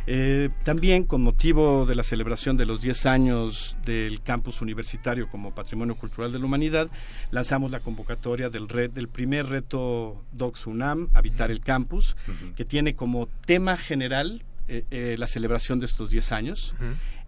eh, 0.06 0.50
también 0.64 1.04
con 1.04 1.22
motivo 1.22 1.86
de 1.86 1.94
la 1.94 2.02
celebración 2.02 2.58
de 2.58 2.66
los 2.66 2.82
10 2.82 3.06
años 3.06 3.74
del 3.86 4.20
campus 4.22 4.60
universitario 4.60 5.28
como 5.28 5.54
Patrimonio 5.54 5.96
Cultural 5.96 6.30
de 6.30 6.38
la 6.38 6.44
Humanidad, 6.44 6.90
lanzamos 7.30 7.70
la 7.70 7.80
convocatoria 7.80 8.50
del, 8.50 8.68
red, 8.68 8.90
del 8.90 9.08
primer 9.08 9.46
reto 9.46 10.22
Docs 10.32 10.66
UNAM, 10.66 11.08
Habitar 11.14 11.50
el 11.50 11.60
Campus, 11.60 12.16
que 12.54 12.66
tiene 12.66 12.94
como 12.94 13.28
tema 13.46 13.78
general 13.78 14.44
eh, 14.68 14.84
eh, 14.90 15.16
la 15.18 15.26
celebración 15.26 15.80
de 15.80 15.86
estos 15.86 16.10
10 16.10 16.32
años. 16.32 16.74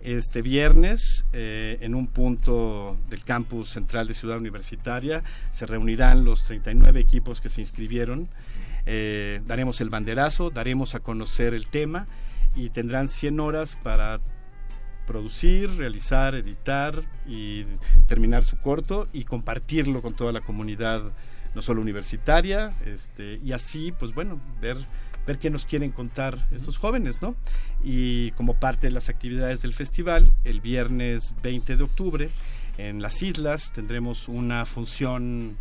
Este 0.02 0.40
viernes, 0.40 1.26
eh, 1.34 1.76
en 1.82 1.94
un 1.94 2.06
punto 2.06 2.96
del 3.10 3.22
campus 3.22 3.68
central 3.68 4.06
de 4.06 4.14
Ciudad 4.14 4.38
Universitaria, 4.38 5.22
se 5.52 5.66
reunirán 5.66 6.24
los 6.24 6.42
39 6.44 7.00
equipos 7.00 7.42
que 7.42 7.50
se 7.50 7.60
inscribieron. 7.60 8.30
Eh, 8.86 9.42
daremos 9.46 9.82
el 9.82 9.90
banderazo, 9.90 10.48
daremos 10.48 10.94
a 10.94 11.00
conocer 11.00 11.52
el 11.52 11.68
tema 11.68 12.06
y 12.56 12.70
tendrán 12.70 13.08
100 13.08 13.40
horas 13.40 13.76
para 13.82 14.20
producir, 15.06 15.76
realizar, 15.76 16.34
editar 16.34 17.02
y 17.26 17.66
terminar 18.06 18.42
su 18.42 18.56
corto 18.56 19.06
y 19.12 19.24
compartirlo 19.24 20.00
con 20.00 20.14
toda 20.14 20.32
la 20.32 20.40
comunidad, 20.40 21.12
no 21.54 21.60
solo 21.60 21.82
universitaria, 21.82 22.74
este, 22.86 23.38
y 23.44 23.52
así, 23.52 23.92
pues 23.92 24.14
bueno, 24.14 24.40
ver 24.62 24.78
ver 25.26 25.38
qué 25.38 25.50
nos 25.50 25.66
quieren 25.66 25.90
contar 25.90 26.48
estos 26.50 26.78
jóvenes, 26.78 27.22
¿no? 27.22 27.34
Y 27.82 28.30
como 28.32 28.54
parte 28.54 28.88
de 28.88 28.92
las 28.92 29.08
actividades 29.08 29.62
del 29.62 29.72
festival, 29.72 30.32
el 30.44 30.60
viernes 30.60 31.34
20 31.42 31.76
de 31.76 31.82
octubre, 31.82 32.30
en 32.78 33.02
las 33.02 33.22
islas 33.22 33.72
tendremos 33.72 34.28
una 34.28 34.64
función 34.64 35.56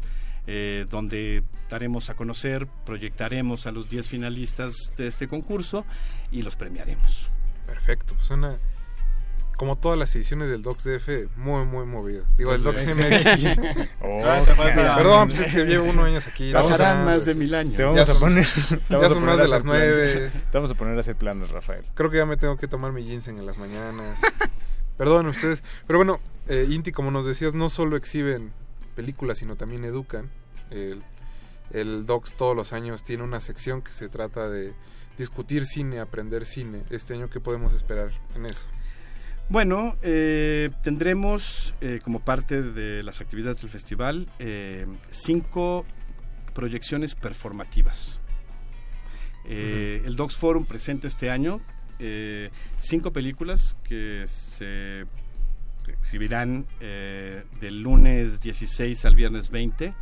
eh, 0.47 0.85
donde 0.89 1.43
daremos 1.69 2.09
a 2.09 2.15
conocer, 2.15 2.67
proyectaremos 2.85 3.67
a 3.67 3.71
los 3.71 3.89
10 3.89 4.07
finalistas 4.07 4.93
de 4.97 5.07
este 5.07 5.27
concurso 5.27 5.85
y 6.31 6.41
los 6.41 6.55
premiaremos. 6.55 7.29
Perfecto, 7.65 8.15
pues 8.15 8.29
una 8.31 8.57
como 9.59 9.75
todas 9.77 9.99
las 9.99 10.15
ediciones 10.15 10.49
del 10.49 10.61
Docs 10.63 10.85
DF, 10.85 11.09
muy, 11.35 11.65
muy 11.65 11.85
movido. 11.85 12.23
Digo, 12.37 12.53
el 12.55 12.63
Docs 12.63 12.85
MX. 12.87 13.59
Oh, 14.01 14.21
Ah. 14.25 14.95
Perdón, 14.95 15.27
pues 15.27 15.39
es 15.41 15.53
que 15.53 15.65
llevo 15.65 15.89
unos 15.89 16.05
años 16.05 16.25
aquí. 16.27 16.51
Pasarán 16.53 16.99
no, 16.99 17.11
más 17.11 17.25
de 17.25 17.35
mil 17.35 17.53
años. 17.53 17.75
Te 17.75 17.83
vamos 17.83 17.97
Ya 17.97 18.03
a 18.03 18.05
son- 18.05 18.19
poner, 18.19 18.47
ya 18.89 19.09
son 19.09 19.25
más 19.25 19.37
de 19.37 19.47
las 19.49 19.65
nueve. 19.65 20.31
Te 20.51 20.57
vamos 20.57 20.71
a 20.71 20.75
poner 20.75 20.95
a 20.95 21.01
hacer 21.01 21.17
planes, 21.17 21.49
Rafael. 21.49 21.83
Creo 21.93 22.09
que 22.09 22.15
ya 22.17 22.25
me 22.25 22.37
tengo 22.37 22.55
que 22.55 22.67
tomar 22.69 22.93
mi 22.93 23.03
ginseng 23.03 23.37
en 23.37 23.45
las 23.45 23.57
mañanas. 23.57 24.17
Perdón 24.97 25.27
ustedes. 25.27 25.61
Pero 25.85 25.99
bueno, 25.99 26.19
eh, 26.47 26.65
Inti, 26.69 26.91
como 26.93 27.11
nos 27.11 27.25
decías, 27.25 27.53
no 27.53 27.69
solo 27.69 27.97
exhiben 27.97 28.51
películas, 28.95 29.39
sino 29.39 29.57
también 29.57 29.83
educan. 29.83 30.29
El, 30.71 31.03
el 31.71 32.05
Docs 32.05 32.33
todos 32.33 32.55
los 32.55 32.71
años 32.71 33.03
tiene 33.03 33.23
una 33.23 33.41
sección 33.41 33.81
que 33.81 33.91
se 33.91 34.07
trata 34.07 34.49
de 34.49 34.73
discutir 35.17 35.65
cine, 35.65 35.99
aprender 35.99 36.45
cine. 36.45 36.83
Este 36.89 37.13
año, 37.13 37.29
¿qué 37.29 37.41
podemos 37.41 37.73
esperar 37.73 38.11
en 38.35 38.45
eso? 38.45 38.65
Bueno, 39.49 39.97
eh, 40.03 40.69
tendremos 40.83 41.73
eh, 41.81 42.01
como 42.03 42.19
parte 42.19 42.61
de 42.61 43.01
las 43.01 43.19
actividades 43.19 43.59
del 43.59 43.71
festival 43.71 44.27
eh, 44.37 44.85
cinco 45.09 45.87
proyecciones 46.53 47.15
performativas. 47.15 48.19
El 49.45 50.15
Docs 50.15 50.35
Forum 50.35 50.65
presenta 50.65 51.07
este 51.07 51.31
año 51.31 51.59
cinco 52.77 53.11
películas 53.11 53.75
que 53.83 54.25
se 54.27 55.05
exhibirán 55.87 56.67
del 56.79 57.81
lunes 57.81 58.41
16 58.41 59.05
al 59.05 59.15
viernes 59.15 59.49
20 59.49 59.95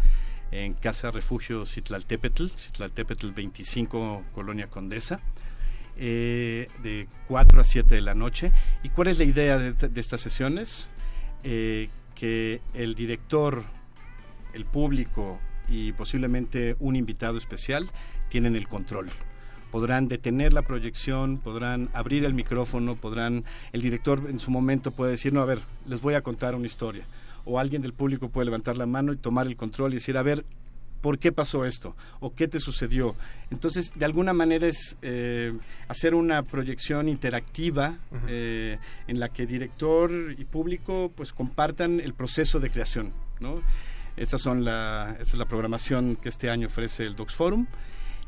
en 0.51 0.73
Casa 0.73 1.11
Refugio 1.11 1.65
Citlaltépetl, 1.65 2.47
Citlaltépetl 2.49 3.29
25, 3.29 4.25
Colonia 4.33 4.67
Condesa 4.67 5.21
eh, 5.99 6.67
de 6.83 7.07
4 7.27 7.61
a 7.61 7.63
7 7.63 7.95
de 7.95 8.01
la 8.01 8.13
noche. 8.13 8.51
¿Y 8.83 8.89
cuál 8.89 9.07
es 9.07 9.17
la 9.17 9.25
idea 9.25 9.57
de, 9.57 9.99
estas 9.99 10.21
sesiones? 10.21 10.89
Eh, 11.43 11.89
que 12.15 12.61
el 12.73 12.95
director, 12.95 13.63
el 14.53 14.65
público 14.65 15.39
y 15.69 15.91
posiblemente 15.93 16.75
un 16.79 16.95
invitado 16.95 17.37
especial 17.37 17.89
tienen 18.29 18.55
el 18.55 18.67
control. 18.67 19.09
Podrán 19.71 20.07
detener 20.07 20.53
la 20.53 20.61
proyección, 20.61 21.37
podrán 21.37 21.89
abrir 21.93 22.23
el 22.25 22.33
micrófono, 22.33 22.95
podrán, 22.95 23.43
el 23.73 23.81
director 23.81 24.23
en 24.29 24.39
su 24.39 24.49
momento 24.49 24.91
puede 24.91 25.11
decir, 25.11 25.33
no, 25.33 25.41
a 25.41 25.45
ver, 25.45 25.59
les 25.85 26.01
voy 26.01 26.13
a 26.13 26.21
contar 26.21 26.55
una 26.55 26.65
historia. 26.65 27.05
O 27.45 27.59
alguien 27.59 27.81
del 27.81 27.93
público 27.93 28.29
puede 28.29 28.45
levantar 28.45 28.77
la 28.77 28.85
mano 28.85 29.13
y 29.13 29.17
tomar 29.17 29.45
el 29.47 29.55
control 29.55 29.91
y 29.91 29.95
decir, 29.95 30.17
a 30.17 30.23
ver, 30.23 30.45
¿por 31.01 31.19
qué 31.19 31.31
pasó 31.31 31.65
esto? 31.65 31.95
¿O 32.19 32.33
qué 32.33 32.47
te 32.47 32.59
sucedió? 32.59 33.15
Entonces, 33.51 33.91
de 33.95 34.05
alguna 34.05 34.33
manera 34.33 34.67
es 34.67 34.97
eh, 35.01 35.53
hacer 35.87 36.15
una 36.15 36.43
proyección 36.43 37.09
interactiva 37.09 37.97
eh, 38.27 38.77
en 39.07 39.19
la 39.19 39.29
que 39.29 39.45
director 39.45 40.11
y 40.37 40.45
público 40.45 41.11
pues 41.15 41.33
compartan 41.33 41.99
el 41.99 42.13
proceso 42.13 42.59
de 42.59 42.69
creación, 42.69 43.13
¿no? 43.39 43.61
Estas 44.15 44.41
son 44.41 44.65
la, 44.65 45.15
esta 45.19 45.33
es 45.33 45.39
la 45.39 45.45
programación 45.45 46.15
que 46.15 46.29
este 46.29 46.49
año 46.49 46.67
ofrece 46.67 47.03
el 47.03 47.15
Docs 47.15 47.35
Forum. 47.35 47.67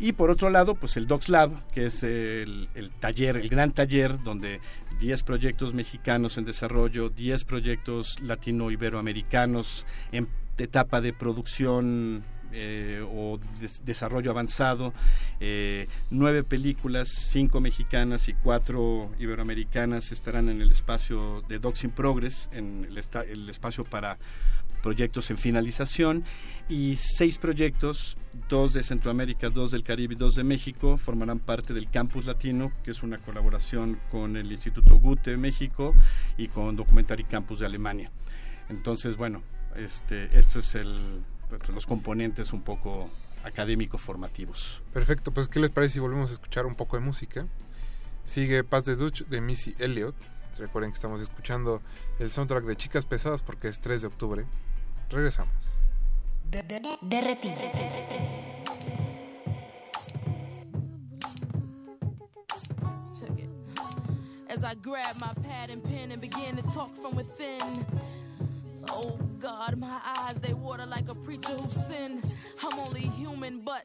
Y 0.01 0.13
por 0.13 0.29
otro 0.29 0.49
lado, 0.49 0.75
pues 0.75 0.95
el 0.95 1.07
Docs 1.07 1.27
Lab, 1.27 1.51
que 1.71 1.87
es 1.87 2.03
el, 2.03 2.69
el 2.73 2.89
taller, 2.91 3.35
el 3.35 3.49
gran 3.49 3.73
taller 3.73 4.21
donde 4.23 4.61
10 4.99 5.23
proyectos 5.23 5.73
mexicanos 5.73 6.37
en 6.37 6.45
desarrollo, 6.45 7.09
10 7.09 7.43
proyectos 7.43 8.17
latino-iberoamericanos 8.21 9.85
en 10.13 10.29
etapa 10.57 11.01
de 11.01 11.13
producción 11.13 12.23
eh, 12.51 13.05
o 13.09 13.39
des- 13.59 13.83
desarrollo 13.85 14.31
avanzado, 14.31 14.93
eh, 15.39 15.87
nueve 16.09 16.43
películas, 16.43 17.07
cinco 17.09 17.59
mexicanas 17.61 18.27
y 18.29 18.33
cuatro 18.33 19.11
iberoamericanas 19.19 20.11
estarán 20.11 20.49
en 20.49 20.61
el 20.61 20.71
espacio 20.71 21.43
de 21.47 21.59
Docs 21.59 21.83
in 21.85 21.91
Progress, 21.91 22.49
en 22.51 22.85
el, 22.89 23.49
espacio 23.49 23.83
para 23.83 24.17
proyectos 24.81 25.29
en 25.29 25.37
finalización 25.37 26.23
y 26.69 26.95
seis 26.95 27.37
proyectos, 27.37 28.17
dos 28.47 28.73
de 28.73 28.83
Centroamérica, 28.83 29.49
dos 29.49 29.71
del 29.71 29.83
Caribe 29.83 30.13
y 30.13 30.17
dos 30.17 30.35
de 30.35 30.43
México, 30.43 30.97
formarán 30.97 31.39
parte 31.39 31.73
del 31.73 31.89
Campus 31.89 32.25
Latino, 32.25 32.71
que 32.83 32.91
es 32.91 33.03
una 33.03 33.17
colaboración 33.17 33.99
con 34.09 34.37
el 34.37 34.51
Instituto 34.51 34.97
Gute 34.97 35.35
México 35.37 35.93
y 36.37 36.47
con 36.47 36.75
Documentary 36.75 37.25
Campus 37.25 37.59
de 37.59 37.65
Alemania. 37.65 38.11
Entonces, 38.69 39.17
bueno, 39.17 39.41
este, 39.75 40.37
esto 40.37 40.59
es 40.59 40.75
el, 40.75 41.23
pues, 41.49 41.69
los 41.69 41.85
componentes 41.85 42.53
un 42.53 42.61
poco 42.61 43.09
académico 43.43 43.97
formativos. 43.97 44.81
Perfecto, 44.93 45.31
pues 45.31 45.47
¿qué 45.47 45.59
les 45.59 45.69
parece 45.69 45.95
si 45.95 45.99
volvemos 45.99 46.29
a 46.29 46.33
escuchar 46.33 46.65
un 46.65 46.75
poco 46.75 46.97
de 46.97 47.03
música? 47.03 47.47
Sigue 48.25 48.63
Paz 48.63 48.85
de 48.85 48.95
Dutch 48.95 49.25
de 49.25 49.41
Missy 49.41 49.75
Elliott. 49.79 50.15
Recuerden 50.57 50.91
que 50.91 50.95
estamos 50.95 51.21
escuchando 51.21 51.81
el 52.19 52.31
soundtrack 52.31 52.65
de 52.65 52.75
Chicas 52.75 53.05
Pesadas 53.05 53.41
porque 53.41 53.69
es 53.69 53.79
3 53.79 54.01
de 54.01 54.07
octubre. 54.07 54.45
Regresamos. 55.09 55.53
It. 63.37 63.49
As 64.49 64.63
I 64.63 64.73
grab 64.73 65.15
my 65.21 65.33
pad 65.43 65.69
and 65.69 65.83
pen 65.83 66.11
and 66.11 66.19
begin 66.19 66.55
to 66.57 66.63
talk 66.73 66.95
from 67.01 67.15
within. 67.15 67.85
Oh 68.91 69.17
God, 69.39 69.77
my 69.77 69.99
eyes 70.03 70.35
they 70.41 70.53
water 70.53 70.85
like 70.85 71.09
a 71.09 71.15
preacher 71.15 71.51
who 71.51 71.69
sins. 71.87 72.35
I'm 72.63 72.79
only 72.79 73.01
human, 73.01 73.61
but 73.61 73.83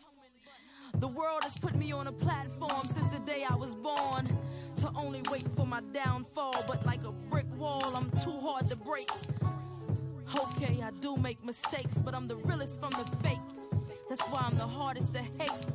the 0.99 1.09
world 1.09 1.43
has 1.43 1.59
put 1.59 1.75
me 1.77 1.93
on 1.93 2.07
a 2.07 2.13
platform 2.13 2.87
since 2.87 3.09
the 3.09 3.19
day 3.21 3.45
I 3.49 3.55
was 3.55 3.75
born. 3.75 4.39
To 4.77 4.91
only 4.97 5.23
wait 5.31 5.45
for 5.57 5.67
my 5.67 5.81
downfall, 5.93 6.65
but 6.67 6.85
like 6.85 7.05
a 7.05 7.13
brick 7.13 7.47
wall, 7.57 7.95
I'm 7.97 8.11
too 8.23 8.39
hard 8.41 8.69
to 8.71 8.77
break. 8.77 9.09
Okay, 10.37 10.83
I 10.83 10.91
do 11.01 11.17
make 11.17 11.45
mistakes, 11.45 12.01
but 12.01 12.15
I'm 12.15 12.27
the 12.27 12.37
realest 12.37 12.81
from 12.81 12.91
the 12.91 13.05
fake. 13.23 13.39
That's 14.09 14.23
why 14.23 14.43
I'm 14.47 14.59
the 14.59 14.67
hardest 14.67 15.15
to 15.15 15.23
hate. 15.23 15.67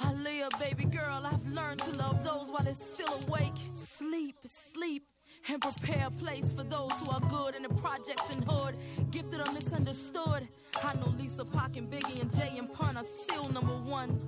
Aaliyah, 0.00 0.58
baby 0.58 0.84
girl, 0.84 1.22
I've 1.24 1.46
learned 1.46 1.80
to 1.80 1.96
love 1.96 2.24
those 2.24 2.50
while 2.50 2.64
they're 2.64 2.74
still 2.74 3.14
awake. 3.28 3.56
Sleep, 3.74 4.36
sleep, 4.46 5.04
and 5.48 5.60
prepare 5.60 6.06
a 6.06 6.10
place 6.10 6.52
for 6.52 6.62
those 6.62 6.92
who 7.00 7.10
are 7.10 7.20
good 7.20 7.54
in 7.54 7.62
the 7.62 7.68
projects 7.68 8.30
and 8.32 8.44
hood. 8.44 8.76
Gifted 9.10 9.40
or 9.40 9.52
misunderstood. 9.52 10.48
I 10.82 10.94
know 10.94 11.12
Lisa, 11.18 11.44
Pac, 11.44 11.76
and 11.76 11.90
Biggie, 11.90 12.20
and 12.20 12.34
Jay 12.34 12.54
and 12.58 12.72
Pun 12.72 12.96
are 12.96 13.04
still 13.04 13.48
number 13.48 13.74
one. 13.74 14.20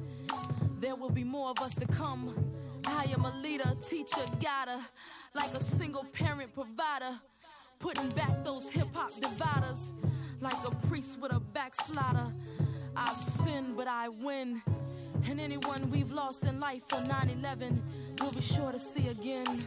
There 0.81 0.97
will 0.97 1.11
be 1.11 1.25
more 1.25 1.51
of 1.51 1.59
us 1.61 1.75
to 1.77 1.87
come. 1.87 2.35
I 2.87 3.05
am 3.13 3.25
a 3.25 3.37
leader, 3.41 3.73
teacher, 3.89 4.25
guider, 4.41 4.81
like 5.35 5.55
a 5.55 5.63
single 5.77 6.05
parent 6.05 6.53
provider. 6.53 7.19
Putting 7.79 8.09
back 8.11 8.45
those 8.45 8.71
hip 8.71 8.89
hop 8.93 9.13
dividers, 9.15 9.93
like 10.41 10.57
a 10.67 10.71
priest 10.87 11.19
with 11.21 11.33
a 11.33 11.41
backslider. 11.41 12.33
I've 12.97 13.17
sinned, 13.17 13.77
but 13.77 13.89
I 13.89 14.09
win. 14.09 14.63
And 15.27 15.41
anyone 15.41 15.91
we've 15.91 16.11
lost 16.11 16.45
in 16.45 16.59
life 16.59 16.83
for 16.89 17.01
9 17.07 17.31
11, 17.39 17.83
we'll 18.21 18.33
be 18.33 18.41
sure 18.41 18.73
to 18.73 18.79
see 18.79 19.09
again. 19.09 19.65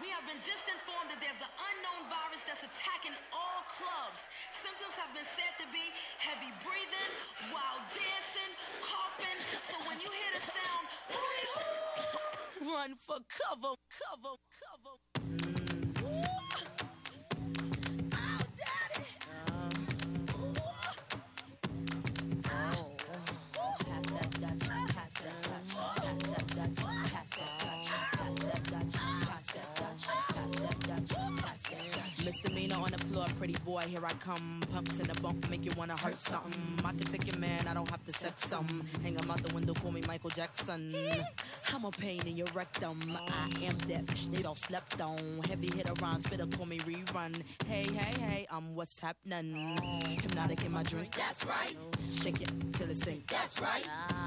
We 0.00 0.08
have 0.16 0.24
been 0.24 0.40
just 0.40 0.64
informed 0.64 1.12
that 1.12 1.20
there's 1.20 1.36
an 1.44 1.52
unknown 1.60 2.08
virus 2.08 2.40
that's 2.48 2.64
attacking 2.64 3.12
all 3.36 3.60
clubs. 3.68 4.16
Symptoms 4.64 4.96
have 4.96 5.12
been 5.12 5.28
said 5.36 5.52
to 5.60 5.68
be 5.68 5.84
heavy 6.16 6.48
breathing, 6.64 7.12
wild 7.52 7.84
dancing, 7.92 8.52
coughing. 8.80 9.40
So 9.68 9.76
when 9.84 10.00
you 10.00 10.08
hear 10.08 10.30
the 10.32 10.40
sound, 10.40 10.84
hooty 11.12 11.44
hoo, 11.52 12.72
Run 12.72 12.96
for 12.96 13.20
cover, 13.28 13.76
cover, 13.92 14.40
cover. 14.56 14.96
Misdemeanor 32.42 32.76
on 32.76 32.90
the 32.90 32.98
floor, 32.98 33.26
pretty 33.38 33.56
boy, 33.66 33.82
here 33.82 34.04
I 34.04 34.12
come. 34.14 34.62
Pumps 34.72 34.98
in 34.98 35.06
the 35.06 35.20
bump, 35.20 35.50
make 35.50 35.62
you 35.62 35.72
wanna 35.76 35.96
hurt 35.96 36.18
something. 36.18 36.54
I 36.82 36.92
can 36.92 37.00
take 37.00 37.26
your 37.26 37.36
man, 37.36 37.68
I 37.68 37.74
don't 37.74 37.88
have 37.90 38.02
to 38.04 38.12
sex 38.12 38.46
some. 38.46 38.86
Hang 39.02 39.16
him 39.16 39.30
out 39.30 39.42
the 39.42 39.54
window, 39.54 39.74
call 39.74 39.92
me 39.92 40.02
Michael 40.06 40.30
Jackson. 40.30 40.96
I'm 41.72 41.84
a 41.84 41.90
pain 41.90 42.26
in 42.26 42.36
your 42.36 42.46
rectum. 42.54 42.98
I 43.28 43.48
am 43.64 43.76
that 43.88 44.06
bitch 44.06 44.30
they 44.32 44.42
don't 44.42 44.56
slept 44.56 45.00
on. 45.02 45.42
Heavy 45.48 45.70
hitter 45.74 45.92
rhymes, 46.00 46.24
spitter, 46.24 46.46
call 46.46 46.64
me 46.64 46.78
rerun. 46.78 47.42
Hey, 47.66 47.86
hey, 47.92 48.20
hey, 48.20 48.46
I'm 48.50 48.74
what's 48.74 48.98
happening. 48.98 49.78
Hypnotic 50.22 50.64
in 50.64 50.72
my 50.72 50.82
drink, 50.82 51.14
that's 51.14 51.44
right. 51.44 51.76
Shake 52.10 52.40
it 52.40 52.50
till 52.72 52.88
it's 52.88 53.00
stink, 53.02 53.26
that's 53.26 53.60
right. 53.60 53.86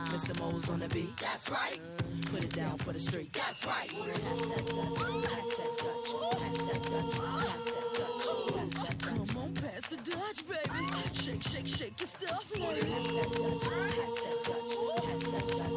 Mr. 0.10 0.38
Mo's 0.40 0.69
on 0.69 0.81
the 0.81 0.88
beat, 0.90 1.18
that's 1.18 1.49
right. 1.49 1.80
Put 2.31 2.44
it 2.44 2.53
down 2.53 2.77
for 2.77 2.94
the 2.94 2.99
street, 2.99 3.34
that's 3.34 3.65
right. 3.65 3.90
Pass 3.90 4.45
that 4.45 4.65
Dutch, 4.68 4.98
pass 4.99 5.49
that 5.57 5.77
Dutch, 5.80 6.10
pass 6.31 6.57
that 6.57 6.84
Dutch, 6.84 7.15
pass 7.15 7.65
that 7.65 7.94
Dutch, 7.95 8.03
Come 9.02 9.38
on, 9.38 9.54
pass 9.54 9.88
the 9.88 9.98
Dutch, 9.98 10.48
baby. 10.48 10.86
Shake, 11.14 11.44
shake, 11.44 11.68
shake 11.68 12.00
your 12.00 12.08
stuff, 12.08 12.58
ladies. 12.58 12.84
Pass 12.84 13.08
that 13.14 13.34
Dutch, 13.34 13.64
pass 13.64 14.16
that 14.20 14.44
Dutch, 14.44 14.74
pass 15.04 15.24
that 15.28 15.58
Dutch 15.58 15.73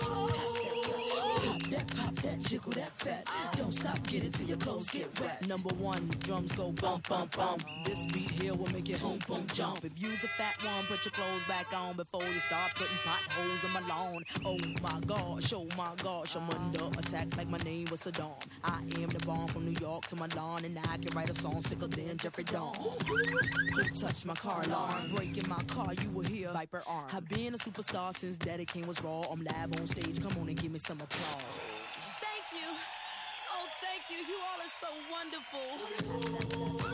baby. 2.15 3.70
stop, 3.70 4.03
get 4.07 4.24
it 4.24 4.33
till 4.33 4.47
your 4.47 4.57
clothes 4.57 4.89
get 4.91 5.20
wet. 5.20 5.47
Number 5.47 5.74
one, 5.74 6.11
drums 6.20 6.53
go 6.53 6.73
bump, 6.73 7.09
bump, 7.09 7.37
bump. 7.37 7.65
This 7.85 7.99
beat 8.12 8.31
here 8.31 8.55
will 8.55 8.70
make 8.73 8.89
it 8.89 9.01
boom, 9.01 9.19
boom, 9.27 9.47
jump. 9.53 9.85
If 9.85 9.93
you's 9.97 10.23
a 10.24 10.28
fat 10.28 10.57
one, 10.65 10.85
put 10.87 11.05
your 11.05 11.12
clothes 11.12 11.43
back 11.49 11.66
on 11.74 11.97
before 11.97 12.24
you 12.24 12.41
start 12.41 12.73
putting 12.74 12.97
potholes 13.05 13.65
in 13.65 13.70
my 13.73 13.89
lawn. 13.89 14.23
Oh 14.45 14.59
my 14.83 15.01
gosh, 15.01 15.53
oh 15.53 15.66
my 15.77 15.93
gosh, 16.03 16.37
I'm 16.37 16.49
under 16.51 16.99
attack 16.99 17.37
like 17.37 17.49
my 17.49 17.59
name 17.59 17.87
was 17.91 18.01
Saddam. 18.03 18.35
I 18.65 18.78
am 19.01 19.09
the 19.09 19.24
bomb 19.27 19.49
from 19.49 19.65
New 19.66 19.78
York 19.81 20.07
to 20.07 20.16
Milan, 20.16 20.65
and 20.65 20.78
I 20.78 20.99
can 20.99 21.15
write 21.16 21.31
a 21.31 21.35
song 21.35 21.61
sicker 21.62 21.87
than 21.87 22.16
Jeffrey 22.16 22.45
Dawn. 22.45 22.74
Who 22.74 23.83
touched 23.95 24.27
my 24.27 24.35
car 24.35 24.62
alarm? 24.62 25.15
Breaking 25.15 25.49
my 25.49 25.62
car, 25.65 25.93
you 25.95 26.11
will 26.11 26.24
hear 26.24 26.51
Viper 26.53 26.83
arm. 26.87 27.09
I've 27.12 27.28
been 27.28 27.55
a 27.55 27.59
superstar 27.59 28.16
since 28.16 28.37
Daddy 28.37 28.65
King 28.65 28.87
was 28.87 29.03
raw. 29.03 29.23
I'm 29.31 29.43
live 29.45 29.78
on 29.78 29.87
stage, 29.87 30.23
come 30.23 30.33
on 30.41 30.49
and 30.49 30.61
give 30.61 30.73
me 30.73 30.78
some 30.78 31.01
applause. 31.01 31.45
Thank 34.09 34.20
you. 34.20 34.35
You 34.35 34.41
all 34.41 34.61
are 34.61 34.70
so 34.81 34.89
wonderful. 35.11 36.85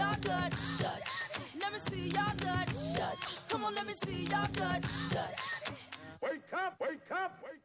y'all 0.00 0.16
Let 1.60 1.72
me 1.72 1.78
see 1.90 2.10
y'all 2.10 2.32
Come 3.48 3.64
on, 3.64 3.74
let 3.74 3.86
me 3.86 3.92
see 4.04 4.26
y'all 4.26 4.46
Wake 6.22 6.52
up, 6.52 6.80
wake 6.80 7.10
up, 7.10 7.42
wake 7.42 7.52
up 7.52 7.59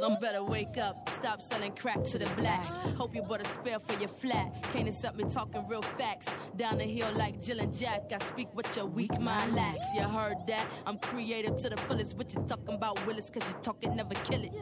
them 0.00 0.16
better 0.20 0.42
wake 0.42 0.78
up. 0.78 1.08
Stop 1.10 1.42
selling 1.42 1.72
crack 1.74 2.02
to 2.04 2.18
the 2.18 2.28
black. 2.36 2.64
Hope 2.96 3.14
you 3.14 3.22
bought 3.22 3.42
a 3.42 3.48
spare 3.48 3.78
for 3.78 3.98
your 3.98 4.08
flat. 4.08 4.62
Can't 4.72 4.88
accept 4.88 5.16
me 5.16 5.24
talking 5.30 5.66
real 5.68 5.82
facts. 5.82 6.28
Down 6.56 6.78
the 6.78 6.84
hill 6.84 7.12
like 7.16 7.40
Jill 7.42 7.60
and 7.60 7.74
Jack. 7.74 8.12
I 8.12 8.18
speak 8.24 8.48
what 8.52 8.74
your 8.76 8.86
weak 8.86 9.18
mind 9.20 9.54
lacks. 9.54 9.86
You 9.94 10.02
heard 10.02 10.36
that? 10.48 10.66
I'm 10.86 10.98
creative 10.98 11.56
to 11.58 11.70
the 11.70 11.76
fullest. 11.76 12.16
What 12.16 12.32
you 12.34 12.44
talking 12.48 12.74
about, 12.74 13.04
Willis? 13.06 13.30
Cause 13.30 13.42
you 13.48 13.54
talking 13.62 13.96
never 13.96 14.14
kill 14.14 14.44
it. 14.44 14.52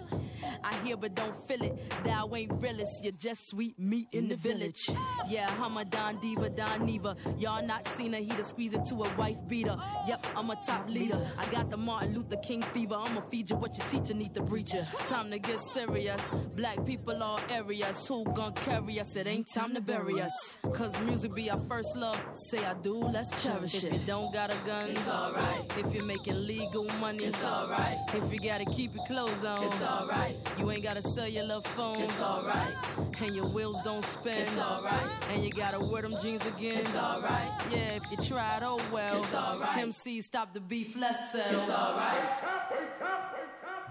I 0.62 0.74
hear 0.84 0.96
but 0.96 1.14
don't 1.14 1.36
feel 1.48 1.62
it. 1.62 1.78
Thou 2.04 2.34
ain't 2.34 2.52
realist. 2.62 3.02
You're 3.02 3.12
just 3.12 3.48
sweet 3.48 3.78
meat 3.78 4.08
in 4.12 4.28
the 4.28 4.36
village. 4.36 4.90
Yeah, 5.28 5.52
I'm 5.62 5.76
a 5.76 5.84
Don 5.84 6.20
Diva, 6.20 6.50
Don 6.50 6.86
Neva. 6.86 7.16
Y'all 7.38 7.64
not 7.64 7.86
seen 7.86 8.12
her. 8.12 8.18
He 8.20 8.28
to 8.28 8.44
squeeze 8.44 8.74
into 8.74 8.94
a 9.04 9.16
wife 9.16 9.38
beater. 9.48 9.76
Yep, 10.06 10.26
I'm 10.36 10.50
a 10.50 10.56
top 10.56 10.88
leader. 10.88 11.20
I 11.38 11.46
got 11.46 11.70
the 11.70 11.76
Martin 11.76 12.14
Luther 12.14 12.36
King 12.36 12.62
fever. 12.72 12.94
I'ma 12.94 13.20
feed 13.30 13.50
you 13.50 13.56
what 13.56 13.76
your 13.78 13.86
teacher 13.86 14.14
need 14.14 14.34
to 14.34 14.42
breach 14.42 14.74
you. 14.74 14.79
It's 14.88 15.08
time 15.08 15.30
to 15.30 15.38
get 15.38 15.60
serious. 15.60 16.22
Black 16.56 16.84
people 16.86 17.22
all 17.22 17.40
areas. 17.50 18.06
Who 18.08 18.24
gon' 18.24 18.52
carry 18.54 19.00
us? 19.00 19.14
It 19.16 19.26
ain't 19.26 19.46
time 19.52 19.74
to 19.74 19.80
bury 19.80 20.20
us. 20.20 20.56
Cause 20.72 20.98
music 21.00 21.34
be 21.34 21.50
our 21.50 21.60
first 21.68 21.96
love. 21.96 22.18
Say 22.34 22.64
I 22.64 22.74
do, 22.74 22.96
let's 22.98 23.42
cherish 23.42 23.74
it. 23.74 23.84
If 23.84 23.92
you 23.92 23.98
don't 24.06 24.32
got 24.32 24.52
a 24.52 24.58
gun, 24.66 24.90
it's 24.90 25.08
alright. 25.08 25.72
If 25.76 25.92
you're 25.94 26.04
making 26.04 26.46
legal 26.46 26.84
money, 27.00 27.24
it's 27.24 27.44
alright. 27.44 27.98
If 28.14 28.32
you 28.32 28.40
gotta 28.40 28.64
keep 28.64 28.94
your 28.94 29.04
clothes 29.06 29.44
on, 29.44 29.62
it's 29.64 29.82
alright. 29.82 30.36
You 30.58 30.70
ain't 30.70 30.82
gotta 30.82 31.02
sell 31.02 31.28
your 31.28 31.44
little 31.44 31.62
phone, 31.62 32.00
it's 32.00 32.20
alright. 32.20 32.74
And 33.20 33.34
your 33.34 33.46
wheels 33.46 33.82
don't 33.82 34.04
spin, 34.04 34.38
it's 34.38 34.58
alright. 34.58 35.02
And 35.30 35.44
you 35.44 35.50
gotta 35.50 35.78
wear 35.80 36.02
them 36.02 36.16
jeans 36.22 36.44
again, 36.46 36.78
it's 36.78 36.96
alright. 36.96 37.50
Yeah, 37.70 37.98
if 37.98 38.02
you 38.10 38.16
try 38.16 38.56
it, 38.56 38.62
oh 38.64 38.80
well. 38.92 39.22
It's 39.22 39.34
alright. 39.34 39.78
MC, 39.78 40.22
stop 40.22 40.54
the 40.54 40.60
beef, 40.60 40.96
let's 40.96 41.32
sell. 41.32 41.52
It's 41.52 41.70
alright. 41.70 43.39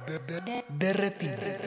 De 0.09 0.91
retinas. 0.91 1.61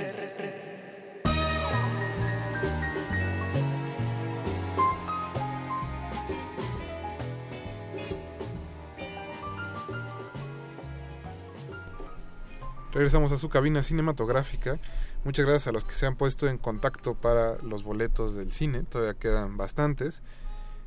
Regresamos 12.93 13.31
a 13.31 13.37
su 13.37 13.49
cabina 13.49 13.85
cinematográfica. 13.85 14.81
Muchas 15.23 15.47
gracias 15.47 15.69
a 15.69 15.73
los 15.73 15.85
que 15.85 15.95
se 15.95 16.07
han 16.07 16.17
puesto 16.17 16.49
en 16.49 16.59
contacto 16.59 17.15
para 17.15 17.59
los 17.63 17.85
boletos 17.85 18.35
del 18.35 18.51
cine. 18.51 18.83
Todavía 18.83 19.15
quedan 19.15 19.57
bastantes. 19.57 20.21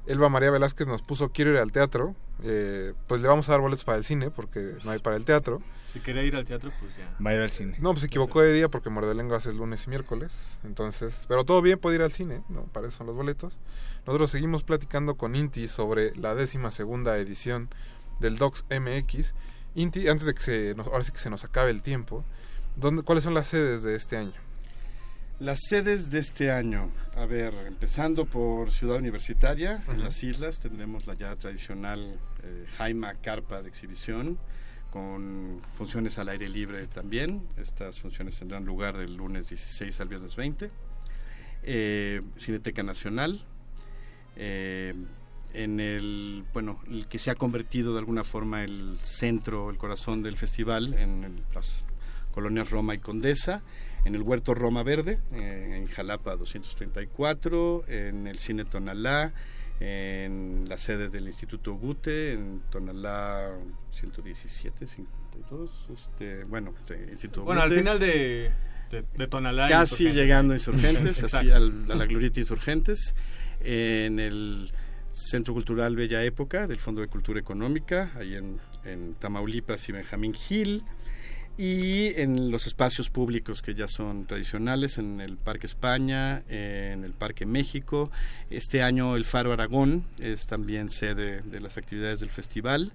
Elba 0.07 0.27
María 0.27 0.51
Velázquez 0.51 0.87
nos 0.87 1.03
puso 1.03 1.31
quiero 1.31 1.51
ir 1.51 1.59
al 1.59 1.71
teatro. 1.71 2.15
Eh, 2.43 2.93
pues 3.07 3.21
le 3.21 3.29
vamos 3.29 3.47
a 3.47 3.53
dar 3.53 3.61
boletos 3.61 3.85
para 3.85 3.97
el 3.97 4.03
cine 4.03 4.29
porque 4.29 4.75
no 4.83 4.91
hay 4.91 4.99
para 4.99 5.15
el 5.15 5.23
teatro. 5.23 5.61
Si 5.95 6.01
quiere 6.01 6.25
ir 6.25 6.35
al 6.35 6.43
teatro, 6.43 6.73
pues 6.77 6.97
ya. 6.97 7.09
Va 7.25 7.29
a 7.29 7.35
ir 7.35 7.39
al 7.39 7.49
cine. 7.49 7.77
No, 7.79 7.91
pues 7.91 8.01
se 8.01 8.07
equivocó 8.07 8.41
de 8.41 8.51
día 8.51 8.67
porque 8.67 8.89
Muerde 8.89 9.15
Lenguas 9.15 9.45
es 9.45 9.55
lunes 9.55 9.85
y 9.87 9.89
miércoles. 9.89 10.33
Entonces, 10.65 11.23
pero 11.29 11.45
todo 11.45 11.61
bien, 11.61 11.79
puede 11.79 11.95
ir 11.95 12.01
al 12.01 12.11
cine, 12.11 12.43
¿no? 12.49 12.63
Para 12.63 12.89
eso 12.89 12.97
son 12.97 13.07
los 13.07 13.15
boletos. 13.15 13.57
Nosotros 14.05 14.29
seguimos 14.29 14.63
platicando 14.63 15.15
con 15.15 15.37
Inti 15.37 15.69
sobre 15.69 16.13
la 16.17 16.35
décima 16.35 16.71
segunda 16.71 17.17
edición 17.17 17.69
del 18.19 18.37
Docs 18.37 18.65
MX. 18.69 19.35
Inti, 19.75 20.09
antes 20.09 20.25
de 20.27 20.33
que 20.33 20.41
se 20.41 20.75
nos, 20.75 20.87
ahora 20.87 21.05
sí 21.05 21.13
que 21.13 21.17
se 21.19 21.29
nos 21.29 21.45
acabe 21.45 21.71
el 21.71 21.81
tiempo, 21.81 22.25
¿dónde, 22.75 23.01
¿cuáles 23.03 23.23
son 23.23 23.33
las 23.33 23.47
sedes 23.47 23.81
de 23.81 23.95
este 23.95 24.17
año? 24.17 24.33
Las 25.39 25.59
sedes 25.69 26.11
de 26.11 26.19
este 26.19 26.51
año, 26.51 26.91
a 27.15 27.25
ver, 27.25 27.53
empezando 27.67 28.25
por 28.25 28.69
Ciudad 28.71 28.97
Universitaria, 28.97 29.81
en 29.87 30.03
las 30.03 30.23
islas 30.23 30.59
tendremos 30.59 31.07
la 31.07 31.13
ya 31.13 31.33
tradicional 31.37 32.19
eh, 32.43 32.65
Jaima 32.77 33.13
Carpa 33.15 33.61
de 33.61 33.69
exhibición, 33.69 34.37
con 34.95 35.59
funciones 35.73 36.17
al 36.19 36.29
aire 36.29 36.47
libre 36.47 36.87
también. 36.87 37.41
Estas 37.57 37.99
funciones 37.99 38.39
tendrán 38.39 38.63
lugar 38.63 38.95
del 38.97 39.17
lunes 39.17 39.49
16 39.49 39.99
al 39.99 40.07
viernes 40.07 40.37
20. 40.37 40.71
Eh, 41.63 42.21
Cineteca 42.37 42.81
Nacional, 42.81 43.43
eh, 44.37 44.93
en 45.53 45.81
el, 45.81 46.45
bueno, 46.53 46.79
el 46.89 47.07
que 47.07 47.19
se 47.19 47.29
ha 47.29 47.35
convertido 47.35 47.91
de 47.91 47.99
alguna 47.99 48.23
forma 48.23 48.63
el 48.63 48.97
centro, 49.01 49.69
el 49.69 49.77
corazón 49.77 50.23
del 50.23 50.37
festival, 50.37 50.93
en 50.93 51.25
el- 51.25 51.43
las 51.53 51.83
colonias 52.31 52.69
Roma 52.69 52.95
y 52.95 52.99
Condesa, 52.99 53.63
en 54.05 54.15
el 54.15 54.21
Huerto 54.21 54.53
Roma 54.53 54.81
Verde, 54.83 55.19
eh, 55.33 55.73
en 55.75 55.87
Jalapa 55.87 56.37
234, 56.37 57.83
en 57.89 58.27
el 58.27 58.39
Cine 58.39 58.63
Tonalá, 58.63 59.33
en 59.79 60.65
la 60.69 60.77
sede 60.77 61.09
del 61.09 61.27
Instituto 61.27 61.73
Gute, 61.75 62.33
en 62.33 62.61
Tonalá 62.69 63.51
117, 63.91 64.87
52, 64.87 65.87
este, 65.93 66.43
bueno, 66.45 66.73
este, 66.81 67.07
Instituto 67.11 67.43
Bueno, 67.43 67.61
al 67.61 67.71
final 67.73 67.99
de, 67.99 68.51
de, 68.89 69.03
de 69.15 69.27
Tonalá. 69.27 69.67
Casi 69.67 70.05
Insurgentes. 70.05 70.15
llegando 70.23 70.53
a 70.53 70.55
Insurgentes, 70.55 71.23
así 71.33 71.51
al- 71.51 71.91
a 71.91 71.95
la 71.95 72.05
glorieta 72.05 72.39
Insurgentes, 72.39 73.15
en 73.61 74.19
el 74.19 74.71
Centro 75.11 75.53
Cultural 75.53 75.95
Bella 75.95 76.23
Época 76.23 76.67
del 76.67 76.79
Fondo 76.79 77.01
de 77.01 77.07
Cultura 77.07 77.39
Económica, 77.39 78.11
ahí 78.17 78.35
en, 78.35 78.57
en 78.85 79.15
Tamaulipas 79.15 79.87
y 79.89 79.91
Benjamín 79.91 80.33
Gil, 80.33 80.83
y 81.57 82.19
en 82.19 82.51
los 82.51 82.67
espacios 82.67 83.09
públicos 83.09 83.61
que 83.61 83.75
ya 83.75 83.87
son 83.87 84.25
tradicionales, 84.25 84.97
en 84.97 85.21
el 85.21 85.37
Parque 85.37 85.67
España, 85.67 86.43
en 86.49 87.03
el 87.03 87.13
Parque 87.13 87.45
México. 87.45 88.11
Este 88.49 88.81
año 88.81 89.15
el 89.15 89.25
Faro 89.25 89.53
Aragón 89.53 90.05
es 90.19 90.47
también 90.47 90.89
sede 90.89 91.41
de 91.41 91.59
las 91.59 91.77
actividades 91.77 92.19
del 92.19 92.29
festival. 92.29 92.91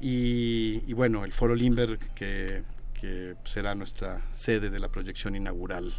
Y, 0.00 0.82
y 0.86 0.92
bueno, 0.92 1.24
el 1.24 1.32
Foro 1.32 1.54
Limber, 1.54 1.98
que, 2.14 2.62
que 3.00 3.34
será 3.44 3.74
nuestra 3.74 4.22
sede 4.32 4.70
de 4.70 4.78
la 4.78 4.88
proyección 4.88 5.34
inaugural 5.34 5.92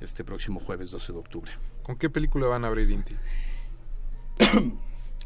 este 0.00 0.24
próximo 0.24 0.60
jueves 0.60 0.90
12 0.90 1.12
de 1.12 1.18
octubre. 1.18 1.52
¿Con 1.82 1.96
qué 1.96 2.10
película 2.10 2.46
van 2.46 2.64
a 2.64 2.68
abrir 2.68 2.90
Inti? 2.90 3.16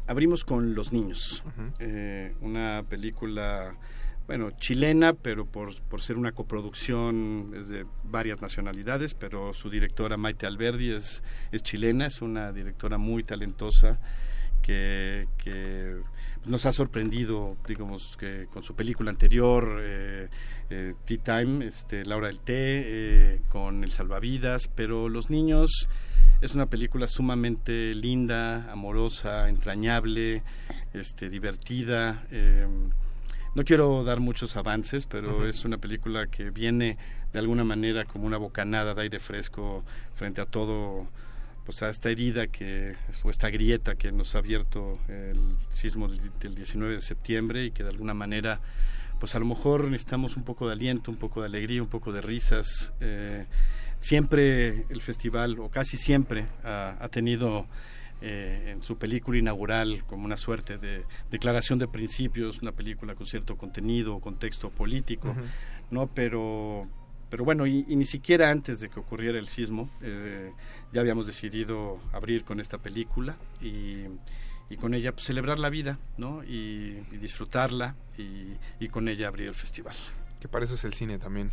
Abrimos 0.07 0.43
con 0.43 0.75
Los 0.75 0.91
Niños, 0.91 1.43
eh, 1.79 2.35
una 2.41 2.83
película, 2.89 3.75
bueno, 4.27 4.51
chilena, 4.51 5.13
pero 5.13 5.45
por, 5.45 5.75
por 5.83 6.01
ser 6.01 6.17
una 6.17 6.31
coproducción 6.31 7.53
es 7.55 7.67
de 7.67 7.85
varias 8.03 8.41
nacionalidades, 8.41 9.13
pero 9.13 9.53
su 9.53 9.69
directora 9.69 10.15
Maite 10.17 10.45
Alberdi 10.45 10.91
es, 10.91 11.23
es 11.51 11.61
chilena, 11.61 12.07
es 12.07 12.21
una 12.21 12.51
directora 12.51 12.97
muy 12.97 13.23
talentosa 13.23 13.99
que, 14.61 15.27
que 15.37 15.97
nos 16.45 16.65
ha 16.65 16.73
sorprendido, 16.73 17.57
digamos, 17.67 18.17
que 18.17 18.47
con 18.51 18.63
su 18.63 18.75
película 18.75 19.11
anterior, 19.11 19.79
eh, 19.81 20.29
eh, 20.69 20.93
Tea 21.05 21.17
Time, 21.41 21.65
este, 21.65 22.05
Laura 22.05 22.27
del 22.27 22.39
Té, 22.39 22.53
eh, 22.55 23.41
con 23.49 23.83
El 23.83 23.91
Salvavidas, 23.91 24.69
pero 24.73 25.09
Los 25.09 25.29
Niños 25.29 25.89
es 26.41 26.55
una 26.55 26.65
película 26.65 27.07
sumamente 27.07 27.93
linda, 27.93 28.71
amorosa, 28.71 29.47
entrañable, 29.49 30.43
este, 30.93 31.29
divertida. 31.29 32.25
No 33.55 33.63
quiero 33.63 34.03
dar 34.03 34.19
muchos 34.19 34.55
avances, 34.55 35.05
pero 35.05 35.47
es 35.47 35.65
una 35.65 35.77
película 35.77 36.27
que 36.27 36.49
viene 36.49 36.97
de 37.31 37.39
alguna 37.39 37.63
manera 37.63 38.05
como 38.05 38.25
una 38.25 38.37
bocanada 38.37 38.93
de 38.93 39.01
aire 39.03 39.19
fresco 39.19 39.83
frente 40.15 40.41
a 40.41 40.45
todo 40.45 41.07
pues 41.65 41.81
a 41.81 41.89
esta 41.89 42.09
herida 42.09 42.47
que 42.47 42.95
o 43.23 43.29
esta 43.29 43.49
grieta 43.49 43.95
que 43.95 44.11
nos 44.11 44.35
ha 44.35 44.39
abierto 44.39 44.99
el 45.07 45.39
sismo 45.69 46.09
del, 46.09 46.19
del 46.39 46.55
19 46.55 46.95
de 46.95 47.01
septiembre 47.01 47.63
y 47.63 47.71
que 47.71 47.83
de 47.83 47.89
alguna 47.89 48.13
manera 48.13 48.59
pues 49.23 49.35
a 49.35 49.39
lo 49.39 49.45
mejor 49.45 49.85
necesitamos 49.85 50.35
un 50.35 50.43
poco 50.43 50.67
de 50.67 50.73
aliento, 50.73 51.09
un 51.09 51.15
poco 51.15 51.39
de 51.39 51.47
alegría, 51.47 51.81
un 51.81 51.87
poco 51.87 52.11
de 52.11 52.19
risas. 52.19 52.91
Eh, 52.99 53.45
siempre 53.99 54.85
el 54.89 54.99
festival, 54.99 55.57
o 55.59 55.69
casi 55.69 55.95
siempre, 55.95 56.45
ha, 56.65 56.97
ha 56.99 57.07
tenido 57.07 57.65
eh, 58.25 58.71
en 58.71 58.81
su 58.81 58.97
película 58.97 59.37
inaugural 59.37 60.05
como 60.07 60.23
una 60.23 60.37
suerte 60.37 60.77
de 60.77 61.03
declaración 61.29 61.77
de 61.77 61.89
principios, 61.89 62.61
una 62.61 62.71
película 62.71 63.15
con 63.15 63.27
cierto 63.27 63.57
contenido, 63.57 64.19
contexto 64.19 64.69
político. 64.69 65.35
¿no? 65.91 66.07
Pero, 66.07 66.87
pero 67.29 67.43
bueno, 67.43 67.67
y, 67.67 67.85
y 67.85 67.97
ni 67.97 68.05
siquiera 68.05 68.49
antes 68.49 68.79
de 68.79 68.87
que 68.87 68.97
ocurriera 68.97 69.37
el 69.37 69.49
sismo, 69.49 69.89
eh, 70.01 70.53
ya 70.93 71.01
habíamos 71.01 71.27
decidido 71.27 71.99
abrir 72.13 72.45
con 72.45 72.61
esta 72.61 72.77
película 72.77 73.35
y, 73.61 74.05
y 74.69 74.77
con 74.77 74.93
ella 74.93 75.11
pues, 75.11 75.25
celebrar 75.25 75.59
la 75.59 75.69
vida, 75.69 75.99
¿no? 76.17 76.45
Y, 76.45 77.03
y 77.11 77.17
disfrutarla 77.17 77.95
y, 78.17 78.53
y 78.79 78.87
con 78.87 79.09
ella 79.09 79.27
abrir 79.27 79.49
el 79.49 79.55
festival. 79.55 79.95
Que 80.43 80.49
para 80.49 80.65
eso 80.65 80.75
es 80.75 80.83
el 80.83 80.91
cine 80.93 81.19
también. 81.19 81.51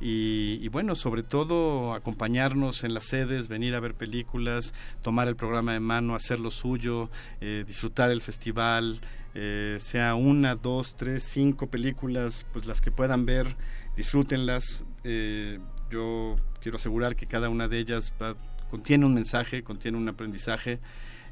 Y, 0.00 0.60
y 0.62 0.68
bueno, 0.68 0.94
sobre 0.94 1.24
todo 1.24 1.92
acompañarnos 1.92 2.84
en 2.84 2.94
las 2.94 3.06
sedes, 3.06 3.48
venir 3.48 3.74
a 3.74 3.80
ver 3.80 3.94
películas, 3.94 4.72
tomar 5.02 5.26
el 5.26 5.34
programa 5.34 5.72
de 5.72 5.80
mano, 5.80 6.14
hacer 6.14 6.38
lo 6.38 6.52
suyo, 6.52 7.10
eh, 7.40 7.64
disfrutar 7.66 8.12
el 8.12 8.22
festival, 8.22 9.00
eh, 9.40 9.76
sea 9.78 10.16
una, 10.16 10.56
dos, 10.56 10.96
tres, 10.96 11.22
cinco 11.22 11.68
películas, 11.68 12.44
pues 12.52 12.66
las 12.66 12.80
que 12.80 12.90
puedan 12.90 13.24
ver, 13.24 13.56
disfrútenlas. 13.96 14.82
Eh, 15.04 15.60
yo 15.90 16.34
quiero 16.60 16.76
asegurar 16.76 17.14
que 17.14 17.26
cada 17.28 17.48
una 17.48 17.68
de 17.68 17.78
ellas 17.78 18.12
va- 18.20 18.34
contiene 18.68 19.06
un 19.06 19.14
mensaje, 19.14 19.62
contiene 19.62 19.96
un 19.96 20.08
aprendizaje, 20.08 20.80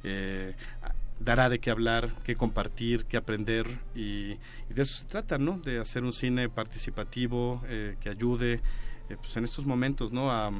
eh, 0.05 0.55
dará 1.19 1.49
de 1.49 1.59
qué 1.59 1.73
hablar, 1.73 2.15
qué 2.23 2.37
compartir, 2.37 3.07
qué 3.07 3.16
aprender 3.16 3.66
y, 3.93 4.35
de 4.69 4.83
eso 4.83 4.99
se 4.99 5.07
trata, 5.07 5.37
¿no? 5.39 5.59
De 5.59 5.81
hacer 5.81 6.05
un 6.05 6.12
cine 6.12 6.49
participativo 6.49 7.61
eh, 7.66 7.97
que 8.01 8.09
ayude, 8.09 8.61
pues 9.09 9.37
en 9.37 9.43
estos 9.43 9.66
momentos, 9.66 10.12
¿no? 10.12 10.31
A, 10.31 10.53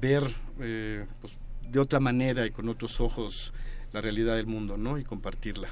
ver, 0.00 0.24
pues 0.56 1.36
de 1.70 1.78
otra 1.78 2.00
manera 2.00 2.46
y 2.46 2.50
con 2.50 2.68
otros 2.68 3.00
ojos 3.00 3.52
la 3.92 4.00
realidad 4.00 4.34
del 4.34 4.46
mundo, 4.46 4.76
¿no? 4.76 4.98
Y 4.98 5.04
compartirla. 5.04 5.68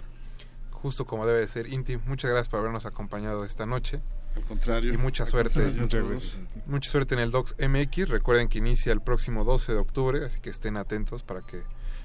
Justo 0.82 1.04
como 1.04 1.26
debe 1.26 1.40
de 1.40 1.48
ser. 1.48 1.72
Inti, 1.72 1.96
muchas 2.06 2.30
gracias 2.30 2.48
por 2.48 2.60
habernos 2.60 2.86
acompañado 2.86 3.44
esta 3.44 3.66
noche. 3.66 4.00
Al 4.36 4.42
contrario. 4.44 4.92
Y 4.92 4.96
mucha 4.96 5.26
suerte. 5.26 5.74
Mucha 6.66 6.90
suerte 6.90 7.14
en 7.14 7.20
el 7.20 7.30
Docs 7.30 7.56
MX. 7.58 8.08
Recuerden 8.08 8.48
que 8.48 8.58
inicia 8.58 8.92
el 8.92 9.00
próximo 9.00 9.44
12 9.44 9.72
de 9.72 9.78
octubre, 9.78 10.24
así 10.24 10.40
que 10.40 10.50
estén 10.50 10.76
atentos 10.76 11.22
para 11.22 11.42
que 11.42 11.62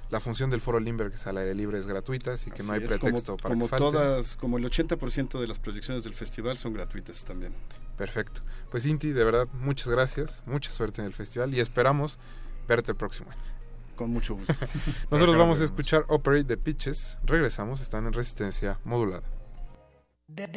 la 0.09 0.19
función 0.19 0.49
del 0.49 0.61
Foro 0.61 0.79
Limber, 0.79 1.09
que 1.09 1.15
es 1.15 1.25
al 1.27 1.37
aire 1.37 1.55
libre, 1.55 1.79
es 1.79 1.87
gratuita, 1.87 2.33
así 2.33 2.51
que 2.51 2.61
no 2.63 2.73
hay 2.73 2.83
es, 2.83 2.87
pretexto 2.87 3.33
como, 3.33 3.37
para 3.37 3.53
como 3.53 3.65
que 3.65 3.69
falte. 3.69 3.85
todas, 3.85 4.35
como 4.35 4.57
el 4.57 4.65
80% 4.65 5.39
de 5.39 5.47
las 5.47 5.59
proyecciones 5.59 6.03
del 6.03 6.13
festival 6.13 6.57
son 6.57 6.73
gratuitas 6.73 7.23
también. 7.25 7.53
Perfecto. 7.97 8.41
Pues 8.69 8.85
Inti, 8.85 9.11
de 9.11 9.23
verdad, 9.23 9.47
muchas 9.53 9.87
gracias. 9.89 10.41
Mucha 10.45 10.71
suerte 10.71 11.01
en 11.01 11.07
el 11.07 11.13
festival 11.13 11.53
y 11.53 11.59
esperamos 11.59 12.19
verte 12.67 12.91
el 12.91 12.97
próximo 12.97 13.31
año. 13.31 13.52
Con 13.95 14.11
mucho 14.11 14.35
gusto. 14.35 14.53
Nosotros 15.11 15.37
vamos 15.37 15.61
a 15.61 15.63
escuchar 15.63 16.05
Operate 16.09 16.45
the 16.45 16.57
Pitches. 16.57 17.17
Regresamos, 17.25 17.81
están 17.81 18.07
en 18.07 18.13
resistencia 18.13 18.79
modulada. 18.83 19.23
De 20.27 20.47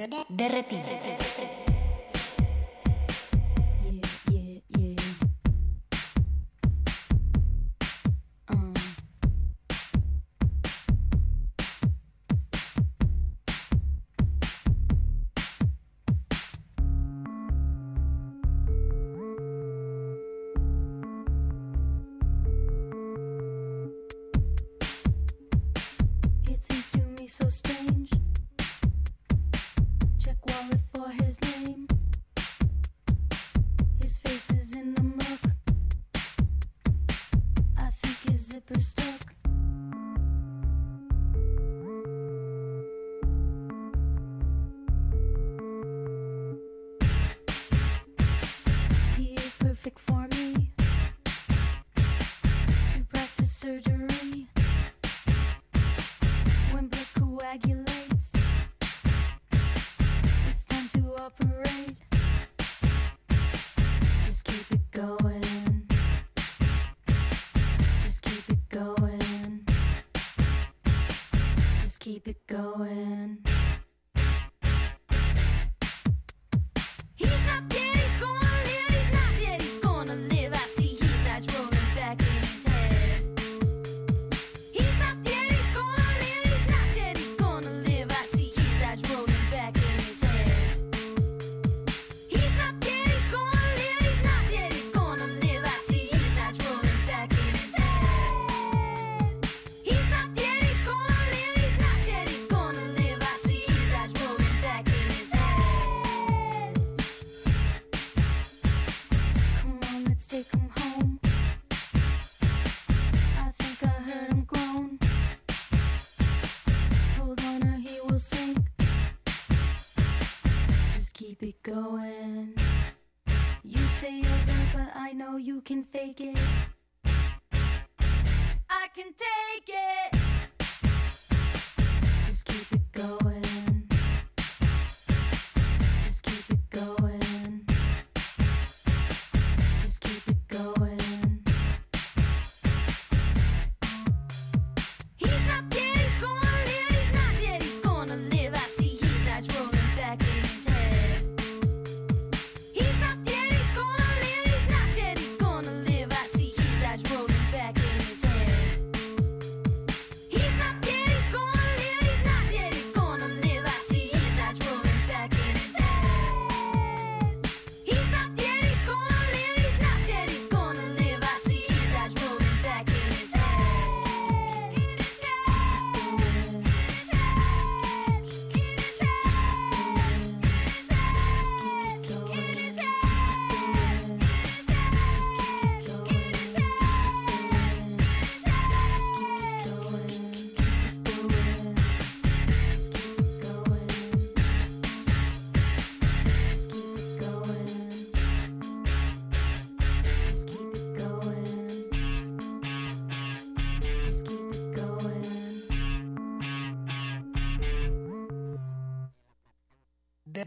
you 125.39 125.61
can 125.61 125.85
fake 125.85 126.21
it. 126.21 126.39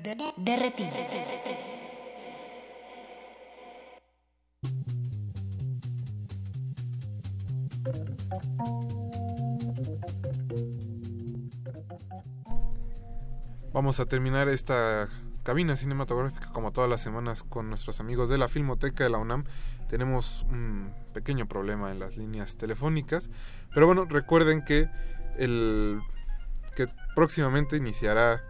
De 0.10 0.56
retinas. 0.58 1.08
Vamos 13.72 14.00
a 14.00 14.08
terminar 14.08 14.50
esta 14.50 15.10
cabina 15.44 15.76
cinematográfica 15.76 16.52
como 16.54 16.72
todas 16.72 16.90
las 16.90 17.02
semanas 17.02 17.44
con 17.44 17.70
nuestros 17.70 18.00
amigos 18.00 18.30
de 18.30 18.40
la 18.40 18.48
Filmoteca 18.48 19.04
de 19.04 19.12
la 19.12 19.20
UNAM. 19.20 19.44
Tenemos 19.90 20.44
un 20.50 20.92
pequeño 21.14 21.48
problema 21.48 21.92
en 21.92 22.00
las 22.00 22.18
líneas 22.18 22.58
telefónicas, 22.58 23.30
pero 23.76 23.86
bueno, 23.86 24.06
recuerden 24.06 24.66
que 24.66 24.90
el 25.38 26.02
que 26.76 26.88
próximamente 27.14 27.78
iniciará 27.78 28.42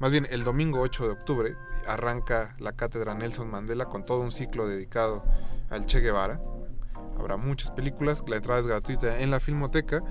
más 0.00 0.10
bien 0.10 0.26
el 0.30 0.44
domingo 0.44 0.80
8 0.80 1.04
de 1.04 1.10
octubre 1.10 1.56
arranca 1.86 2.56
la 2.58 2.72
cátedra 2.72 3.14
Nelson 3.14 3.50
Mandela 3.50 3.86
con 3.86 4.04
todo 4.04 4.20
un 4.20 4.32
ciclo 4.32 4.66
dedicado 4.66 5.24
al 5.70 5.86
Che 5.86 6.00
Guevara. 6.00 6.40
Habrá 7.18 7.36
muchas 7.36 7.70
películas, 7.70 8.22
la 8.26 8.36
entrada 8.36 8.60
es 8.60 8.66
gratuita 8.66 9.20
en 9.20 9.30
la 9.30 9.40
Filmoteca. 9.40 10.02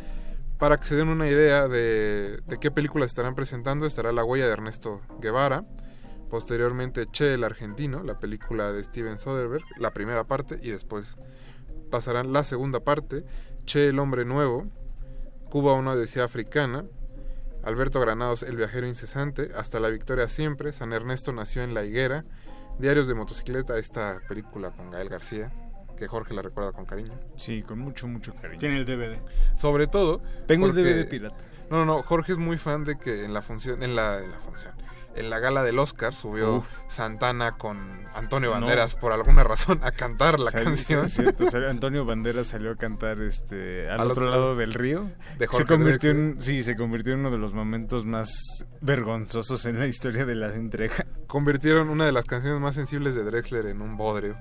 Para 0.57 0.79
que 0.79 0.85
se 0.85 0.95
den 0.95 1.09
una 1.09 1.27
idea 1.27 1.67
de, 1.67 2.39
de 2.45 2.59
qué 2.59 2.71
películas 2.71 3.11
estarán 3.11 3.35
presentando, 3.35 3.85
estará 3.85 4.11
La 4.11 4.23
huella 4.23 4.45
de 4.45 4.53
Ernesto 4.53 5.01
Guevara, 5.19 5.65
posteriormente 6.29 7.07
Che 7.11 7.33
el 7.33 7.43
argentino, 7.43 8.03
la 8.03 8.19
película 8.19 8.71
de 8.71 8.83
Steven 8.83 9.19
Soderbergh, 9.19 9.65
la 9.77 9.91
primera 9.91 10.23
parte, 10.23 10.59
y 10.61 10.69
después 10.69 11.17
pasarán 11.91 12.31
la 12.31 12.43
segunda 12.43 12.79
parte, 12.79 13.25
Che 13.65 13.89
el 13.89 13.99
hombre 13.99 14.25
nuevo, 14.25 14.67
Cuba 15.49 15.73
una 15.73 15.91
odisea 15.91 16.23
africana, 16.23 16.85
Alberto 17.63 17.99
Granados 17.99 18.43
El 18.43 18.57
viajero 18.57 18.87
incesante, 18.87 19.49
Hasta 19.55 19.79
la 19.79 19.89
victoria 19.89 20.27
siempre, 20.27 20.73
San 20.73 20.93
Ernesto 20.93 21.31
nació 21.31 21.63
en 21.63 21.73
la 21.73 21.83
higuera, 21.83 22.25
Diarios 22.79 23.07
de 23.07 23.13
motocicleta, 23.13 23.77
esta 23.77 24.19
película 24.27 24.71
con 24.71 24.89
Gael 24.89 25.07
García, 25.07 25.51
que 25.97 26.07
Jorge 26.07 26.33
la 26.33 26.41
recuerda 26.41 26.71
con 26.71 26.85
cariño. 26.85 27.13
Sí, 27.35 27.61
con 27.61 27.79
mucho, 27.79 28.07
mucho 28.07 28.33
cariño. 28.33 28.59
Tiene 28.59 28.77
el 28.79 28.85
DVD. 28.85 29.19
Sobre 29.57 29.85
todo. 29.85 30.21
Tengo 30.47 30.65
el 30.65 30.73
DVD 30.73 31.07
pirata. 31.07 31.37
No, 31.69 31.85
no, 31.85 31.85
no. 31.85 32.01
Jorge 32.01 32.31
es 32.33 32.39
muy 32.39 32.57
fan 32.57 32.83
de 32.83 32.97
que 32.97 33.25
en 33.25 33.33
la 33.33 33.43
función, 33.43 33.83
en 33.83 33.95
la, 33.95 34.23
en 34.23 34.31
la 34.31 34.39
función, 34.39 34.73
en 35.15 35.29
la 35.29 35.39
gala 35.39 35.63
del 35.63 35.79
Oscar 35.79 36.13
subió 36.13 36.57
Uf. 36.57 36.65
Santana 36.87 37.57
con 37.57 37.77
Antonio 38.13 38.49
No. 38.49 38.61
Banderas 38.61 38.95
por 38.95 39.11
alguna 39.11 39.43
razón 39.43 39.79
a 39.83 39.91
cantar 39.91 40.39
la 40.39 40.51
Sal- 40.51 40.63
canción. 40.63 41.09
sí, 41.09 41.23
es 41.23 41.35
cierto, 41.49 41.67
Antonio 41.69 42.05
Banderas 42.05 42.47
salió 42.47 42.71
a 42.71 42.75
cantar 42.75 43.19
este 43.21 43.89
al, 43.89 44.01
Al 44.01 44.11
otro 44.11 44.25
otro 44.25 44.29
lado 44.31 44.55
del 44.55 44.73
río. 44.73 45.09
de 45.39 45.47
se 45.51 45.65
convirtió 45.65 46.11
en 46.11 46.39
sí, 46.39 46.61
se 46.63 46.75
convirtió 46.75 47.13
en 47.13 47.19
uno 47.19 47.31
de 47.31 47.37
los 47.37 47.53
momentos 47.53 48.05
más 48.05 48.65
vergonzosos 48.81 49.65
en 49.65 49.79
la 49.79 49.87
historia 49.87 50.25
de 50.25 50.35
la 50.35 50.53
entrega. 50.53 51.05
Convirtieron 51.27 51.89
una 51.89 52.05
de 52.05 52.11
las 52.11 52.25
canciones 52.25 52.59
más 52.61 52.75
sensibles 52.75 53.15
de 53.15 53.23
Drexler 53.23 53.65
en 53.67 53.81
un 53.81 53.97
bodrio. 53.97 54.37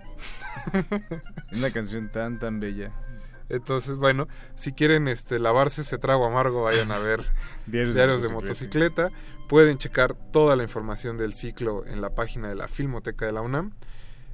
Una 1.52 1.70
canción 1.70 2.10
tan 2.10 2.38
tan 2.38 2.60
bella. 2.60 2.92
Entonces, 3.48 3.96
bueno, 3.96 4.28
si 4.54 4.72
quieren 4.72 5.08
este 5.08 5.38
lavarse 5.38 5.82
ese 5.82 5.98
trago 5.98 6.24
amargo, 6.24 6.62
vayan 6.62 6.90
a 6.92 6.98
ver 6.98 7.20
Diarios 7.66 7.94
Diarios, 7.94 8.22
de 8.22 8.28
de 8.28 8.34
motocicleta. 8.34 9.04
motocicleta. 9.04 9.48
Pueden 9.48 9.78
checar 9.78 10.14
toda 10.14 10.56
la 10.56 10.62
información 10.62 11.18
del 11.18 11.34
ciclo 11.34 11.84
en 11.86 12.00
la 12.00 12.10
página 12.10 12.48
de 12.48 12.54
la 12.54 12.68
Filmoteca 12.68 13.26
de 13.26 13.32
la 13.32 13.42
UNAM. 13.42 13.72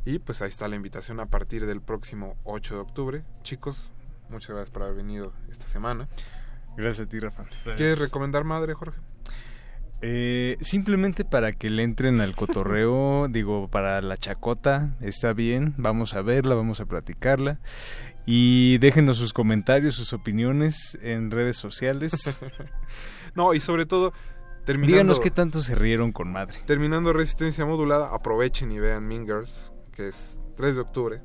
Y 0.04 0.20
pues 0.20 0.40
ahí 0.42 0.48
está 0.48 0.68
la 0.68 0.76
invitación 0.76 1.20
a 1.20 1.26
partir 1.26 1.66
del 1.66 1.80
próximo 1.80 2.36
8 2.44 2.74
de 2.74 2.80
octubre. 2.80 3.24
Chicos, 3.42 3.90
muchas 4.30 4.50
gracias 4.50 4.70
por 4.70 4.82
haber 4.82 4.94
venido 4.94 5.32
esta 5.50 5.66
semana. 5.66 6.08
Gracias 6.76 7.06
a 7.06 7.10
ti, 7.10 7.18
Rafa. 7.18 7.44
¿Quieres 7.76 7.98
recomendar 7.98 8.44
Madre, 8.44 8.72
Jorge? 8.72 9.00
Eh, 10.00 10.56
simplemente 10.60 11.24
para 11.24 11.52
que 11.52 11.70
le 11.70 11.82
entren 11.82 12.20
al 12.20 12.36
cotorreo, 12.36 13.26
digo, 13.30 13.68
para 13.68 14.00
la 14.00 14.16
chacota, 14.16 14.94
está 15.00 15.32
bien, 15.32 15.74
vamos 15.76 16.14
a 16.14 16.22
verla, 16.22 16.54
vamos 16.54 16.80
a 16.80 16.86
platicarla. 16.86 17.58
Y 18.30 18.76
déjenos 18.76 19.16
sus 19.16 19.32
comentarios, 19.32 19.94
sus 19.94 20.12
opiniones 20.12 20.98
en 21.00 21.30
redes 21.30 21.56
sociales. 21.56 22.44
no, 23.34 23.54
y 23.54 23.60
sobre 23.60 23.86
todo, 23.86 24.12
terminando, 24.66 24.92
Díganos 24.92 25.20
qué 25.20 25.30
tanto 25.30 25.62
se 25.62 25.74
rieron 25.74 26.12
con 26.12 26.30
madre. 26.30 26.58
terminando 26.66 27.14
Resistencia 27.14 27.64
Modulada, 27.64 28.14
aprovechen 28.14 28.70
y 28.70 28.78
vean 28.78 29.08
Mean 29.08 29.24
Girls, 29.24 29.72
que 29.92 30.08
es 30.08 30.38
3 30.58 30.74
de 30.74 30.80
octubre. 30.82 31.22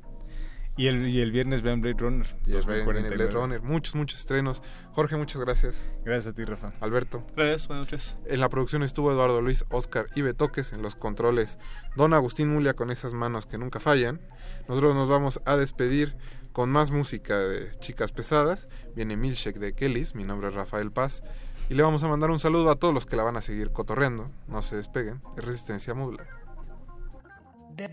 Y 0.78 0.88
el, 0.88 1.10
y 1.10 1.20
el 1.20 1.34
viernes 1.34 1.62
vean 1.62 1.82
Blade 1.82 1.98
Runner. 2.00 2.28
Y 2.46 2.56
es 2.56 2.66
Blade 2.66 2.86
2049. 2.86 3.32
Runner. 3.34 3.62
Muchos, 3.62 3.96
muchos 3.96 4.20
estrenos. 4.22 4.64
Jorge, 4.94 5.18
muchas 5.18 5.42
gracias. 5.42 5.76
Gracias 6.06 6.32
a 6.32 6.34
ti, 6.34 6.46
Rafa. 6.46 6.72
Alberto. 6.80 7.28
Gracias, 7.36 7.68
buenas 7.68 7.86
noches. 7.86 8.18
En 8.26 8.40
la 8.40 8.48
producción 8.48 8.82
estuvo 8.82 9.12
Eduardo 9.12 9.42
Luis, 9.42 9.66
Oscar 9.70 10.08
y 10.16 10.22
Betoques. 10.22 10.72
En 10.72 10.82
los 10.82 10.96
controles, 10.96 11.60
Don 11.98 12.14
Agustín 12.14 12.48
Mulia 12.48 12.76
con 12.76 12.92
esas 12.92 13.14
manos 13.14 13.46
que 13.46 13.58
nunca 13.58 13.82
fallan. 13.82 14.22
Nosotros 14.70 14.96
nos 14.96 15.10
vamos 15.10 15.42
a 15.46 15.58
despedir 15.58 16.16
con 16.54 16.70
más 16.70 16.92
música 16.92 17.38
de 17.38 17.78
Chicas 17.80 18.12
Pesadas. 18.12 18.70
Viene 18.96 19.18
Milkshake 19.18 19.60
de 19.60 19.74
Kellys. 19.74 20.16
Mi 20.16 20.24
nombre 20.24 20.48
es 20.50 20.54
Rafael 20.54 20.92
Paz. 20.92 21.24
Y 21.70 21.74
le 21.74 21.84
vamos 21.84 22.04
a 22.04 22.08
mandar 22.08 22.30
un 22.30 22.40
saludo 22.40 22.70
a 22.70 22.76
todos 22.76 22.94
los 22.94 23.06
que 23.06 23.16
la 23.16 23.24
van 23.24 23.36
a 23.36 23.42
seguir 23.42 23.72
cotorreando. 23.72 24.30
No 24.48 24.62
se 24.62 24.78
despeguen. 24.78 25.22
Es 25.36 25.44
Resistencia 25.44 25.94
Modular. 25.94 26.28
De 27.72 27.90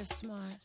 you're 0.00 0.06
smart. 0.06 0.56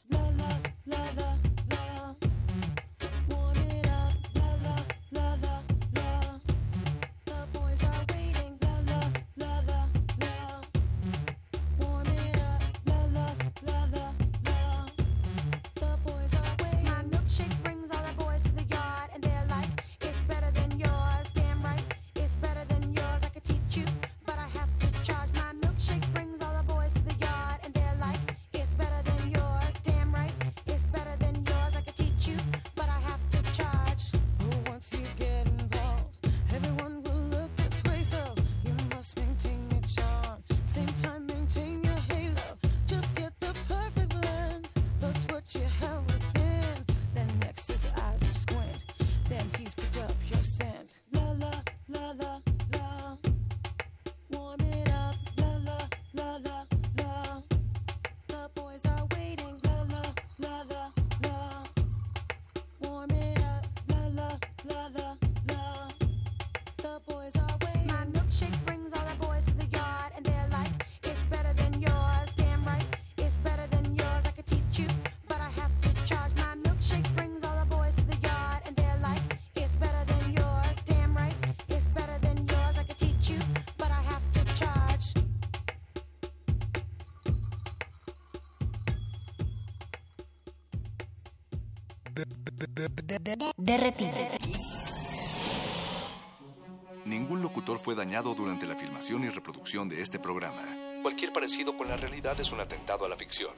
Ningún 97.06 97.42
locutor 97.42 97.78
fue 97.78 97.94
dañado 97.94 98.34
durante 98.34 98.66
la 98.66 98.76
filmación 98.76 99.24
y 99.24 99.30
reproducción 99.30 99.88
de 99.88 100.02
este 100.02 100.18
programa. 100.18 100.64
Cualquier 101.04 101.32
parecido 101.32 101.78
con 101.78 101.88
la 101.88 101.98
realidad 101.98 102.40
es 102.40 102.52
un 102.52 102.60
atentado 102.60 103.06
a 103.06 103.10
la 103.10 103.16
ficción. 103.16 103.52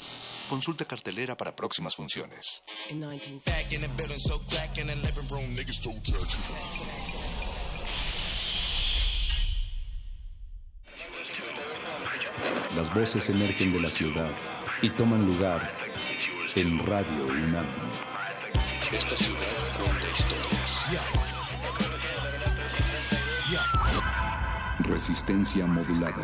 Consulta 0.49 0.83
cartelera 0.83 1.37
para 1.37 1.55
próximas 1.55 1.95
funciones. 1.95 2.61
Las 12.75 12.93
voces 12.93 13.29
emergen 13.29 13.71
de 13.71 13.79
la 13.79 13.89
ciudad 13.89 14.35
y 14.81 14.89
toman 14.89 15.25
lugar 15.25 15.71
en 16.55 16.85
Radio 16.85 17.27
UNAM. 17.27 18.06
Esta 18.91 19.17
ciudad 19.17 19.39
cuenta 19.77 20.07
historias. 20.17 20.87
Resistencia 24.79 25.65
modulada. 25.65 26.23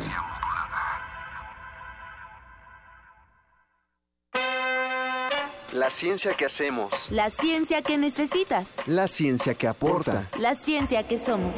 La 5.73 5.89
ciencia 5.89 6.33
que 6.33 6.45
hacemos. 6.45 7.11
La 7.11 7.29
ciencia 7.29 7.81
que 7.81 7.97
necesitas. 7.97 8.75
La 8.85 9.09
ciencia 9.09 9.55
que 9.55 9.67
aporta. 9.67 10.29
La 10.39 10.55
ciencia 10.55 11.05
que 11.05 11.19
somos. 11.19 11.57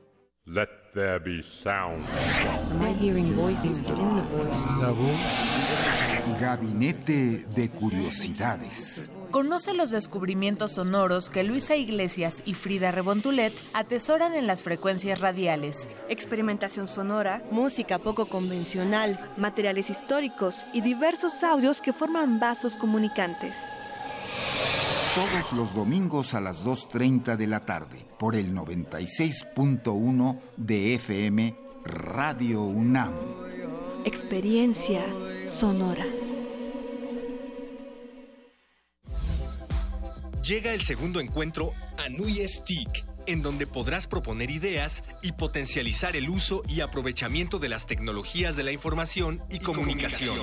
Let 0.53 0.67
there 0.93 1.17
be 1.17 1.41
sound. 1.41 2.03
Am 2.71 2.81
I 2.81 2.91
hearing 2.99 3.31
voices 3.35 3.79
within 3.79 4.17
the 4.17 4.21
voice? 4.35 4.65
La 4.81 4.91
voz. 4.91 5.17
Gabinete 6.41 7.45
de 7.55 7.69
Curiosidades. 7.69 9.09
Conoce 9.31 9.73
los 9.73 9.91
descubrimientos 9.91 10.73
sonoros 10.73 11.29
que 11.29 11.45
Luisa 11.45 11.77
Iglesias 11.77 12.43
y 12.43 12.53
Frida 12.53 12.91
Rebontulet 12.91 13.53
atesoran 13.73 14.33
en 14.33 14.45
las 14.45 14.61
frecuencias 14.61 15.21
radiales. 15.21 15.87
Experimentación 16.09 16.89
sonora, 16.89 17.41
música 17.49 17.97
poco 17.97 18.25
convencional, 18.25 19.17
materiales 19.37 19.89
históricos 19.89 20.65
y 20.73 20.81
diversos 20.81 21.45
audios 21.45 21.79
que 21.79 21.93
forman 21.93 22.41
vasos 22.41 22.75
comunicantes. 22.75 23.55
Todos 25.15 25.51
los 25.51 25.75
domingos 25.75 26.33
a 26.35 26.39
las 26.39 26.63
2.30 26.63 27.35
de 27.35 27.45
la 27.45 27.65
tarde 27.65 28.05
por 28.17 28.33
el 28.33 28.55
96.1 28.55 30.39
de 30.55 30.95
FM 30.95 31.53
Radio 31.83 32.61
UNAM. 32.61 33.13
Experiencia 34.05 35.03
sonora. 35.45 36.05
Llega 40.41 40.73
el 40.73 40.81
segundo 40.81 41.19
encuentro 41.19 41.73
Anui 42.05 42.47
Stick, 42.47 43.05
en 43.25 43.41
donde 43.41 43.67
podrás 43.67 44.07
proponer 44.07 44.49
ideas 44.49 45.03
y 45.21 45.33
potencializar 45.33 46.15
el 46.15 46.29
uso 46.29 46.63
y 46.69 46.79
aprovechamiento 46.79 47.59
de 47.59 47.67
las 47.67 47.85
tecnologías 47.85 48.55
de 48.55 48.63
la 48.63 48.71
información 48.71 49.43
y, 49.49 49.59
comunicación. 49.59 50.37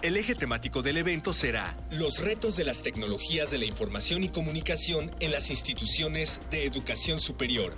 El 0.00 0.16
eje 0.16 0.36
temático 0.36 0.80
del 0.80 0.96
evento 0.96 1.32
será 1.32 1.76
Los 1.90 2.20
retos 2.20 2.56
de 2.56 2.62
las 2.62 2.82
tecnologías 2.82 3.50
de 3.50 3.58
la 3.58 3.64
información 3.64 4.22
y 4.22 4.28
comunicación 4.28 5.10
en 5.18 5.32
las 5.32 5.50
instituciones 5.50 6.40
de 6.52 6.66
educación 6.66 7.18
superior. 7.18 7.72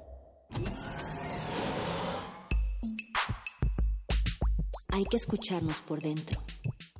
Hay 4.92 5.04
que 5.06 5.16
escucharnos 5.16 5.80
por 5.80 6.00
dentro, 6.00 6.40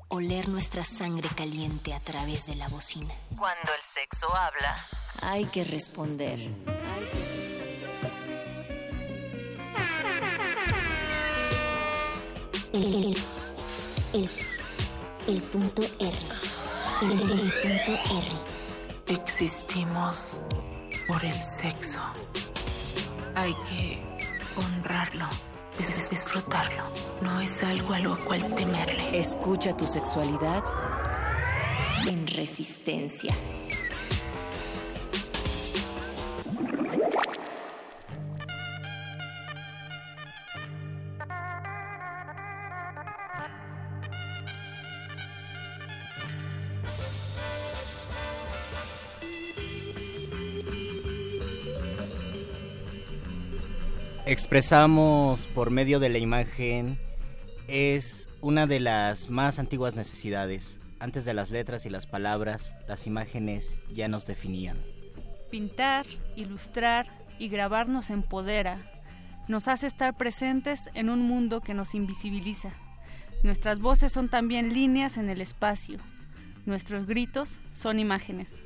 oler 0.09 0.49
nuestra 0.49 0.85
sangre 0.85 1.29
caliente 1.37 1.95
a 1.95 2.01
través 2.01 2.47
de 2.47 2.57
la 2.57 2.69
bocina. 2.69 3.15
Cuando 3.39 3.73
el 3.73 3.83
sexo 3.83 4.35
habla, 4.35 4.75
Hay 5.23 5.45
que 5.47 5.63
responder. 5.65 6.41
El, 12.73 12.95
el, 12.95 13.17
el, 14.13 14.31
el 15.29 15.43
punto 15.45 15.83
R. 15.83 16.13
El 17.03 17.53
punto 17.63 17.93
R. 19.07 19.17
existimos 19.17 20.41
por 21.07 21.25
el 21.25 21.35
sexo. 21.35 22.01
Hay 23.35 23.55
que 23.69 24.03
honrarlo, 24.57 25.27
dis- 25.79 26.09
disfrutarlo. 26.11 26.83
No 27.23 27.41
es 27.41 27.63
algo 27.63 27.93
a 27.95 27.99
lo 27.99 28.19
cual 28.25 28.55
temerle. 28.55 29.19
Escucha 29.19 29.77
tu 29.77 29.85
sexualidad 29.87 30.63
en 32.09 32.27
resistencia. 32.27 33.35
Expresamos 54.27 55.49
por 55.49 55.71
medio 55.71 56.01
de 56.01 56.09
la 56.09 56.19
imagen 56.19 56.99
es 57.69 58.31
una 58.41 58.67
de 58.67 58.81
las 58.81 59.29
más 59.29 59.59
antiguas 59.59 59.95
necesidades. 59.97 60.81
Antes 60.99 61.27
de 61.27 61.35
las 61.35 61.51
letras 61.51 61.85
y 61.85 61.91
las 61.91 62.07
palabras, 62.07 62.75
las 62.89 63.07
imágenes 63.07 63.77
ya 63.93 64.09
nos 64.09 64.27
definían. 64.27 64.79
Pintar, 65.51 66.07
ilustrar 66.37 67.07
y 67.39 67.49
grabar 67.49 67.89
nos 67.89 68.09
empodera, 68.11 68.79
nos 69.47 69.69
hace 69.69 69.87
estar 69.87 70.17
presentes 70.17 70.89
en 70.95 71.11
un 71.11 71.21
mundo 71.21 71.61
que 71.61 71.75
nos 71.75 71.95
invisibiliza. 71.95 72.71
Nuestras 73.43 73.79
voces 73.79 74.13
son 74.13 74.31
también 74.31 74.73
líneas 74.73 75.19
en 75.19 75.29
el 75.29 75.43
espacio, 75.43 75.99
nuestros 76.65 77.07
gritos 77.07 77.61
son 77.73 77.99
imágenes. 77.99 78.63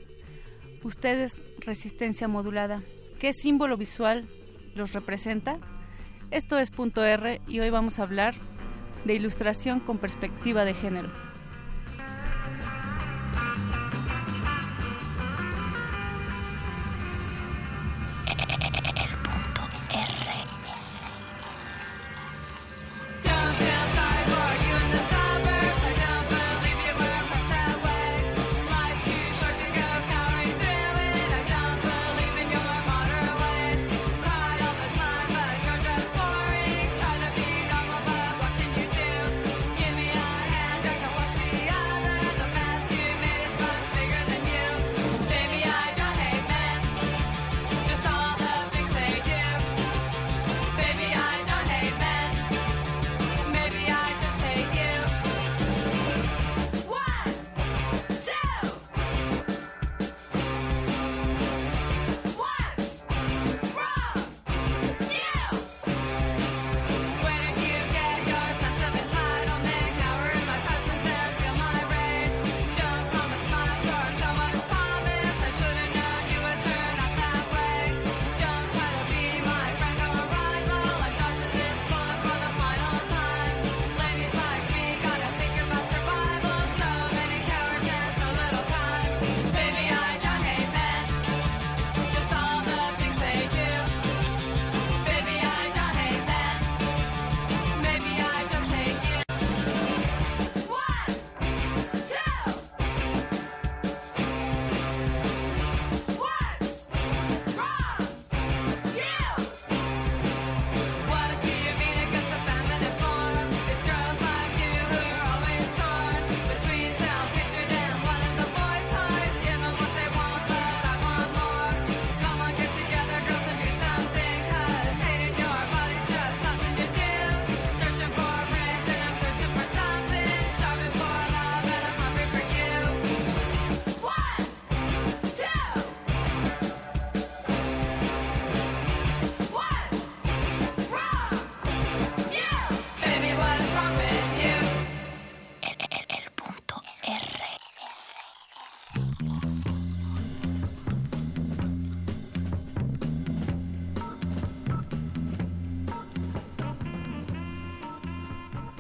Ustedes, 0.84 1.42
resistencia 1.58 2.28
modulada, 2.28 2.82
¿qué 3.18 3.32
símbolo 3.32 3.76
visual 3.76 4.28
los 4.78 4.92
representa? 4.92 5.58
Esto 6.30 6.58
es 6.58 6.70
punto 6.70 7.04
R 7.04 7.40
y 7.46 7.60
hoy 7.60 7.70
vamos 7.70 7.98
a 7.98 8.04
hablar 8.04 8.34
de 9.04 9.14
ilustración 9.14 9.80
con 9.80 9.98
perspectiva 9.98 10.64
de 10.64 10.74
género. 10.74 11.27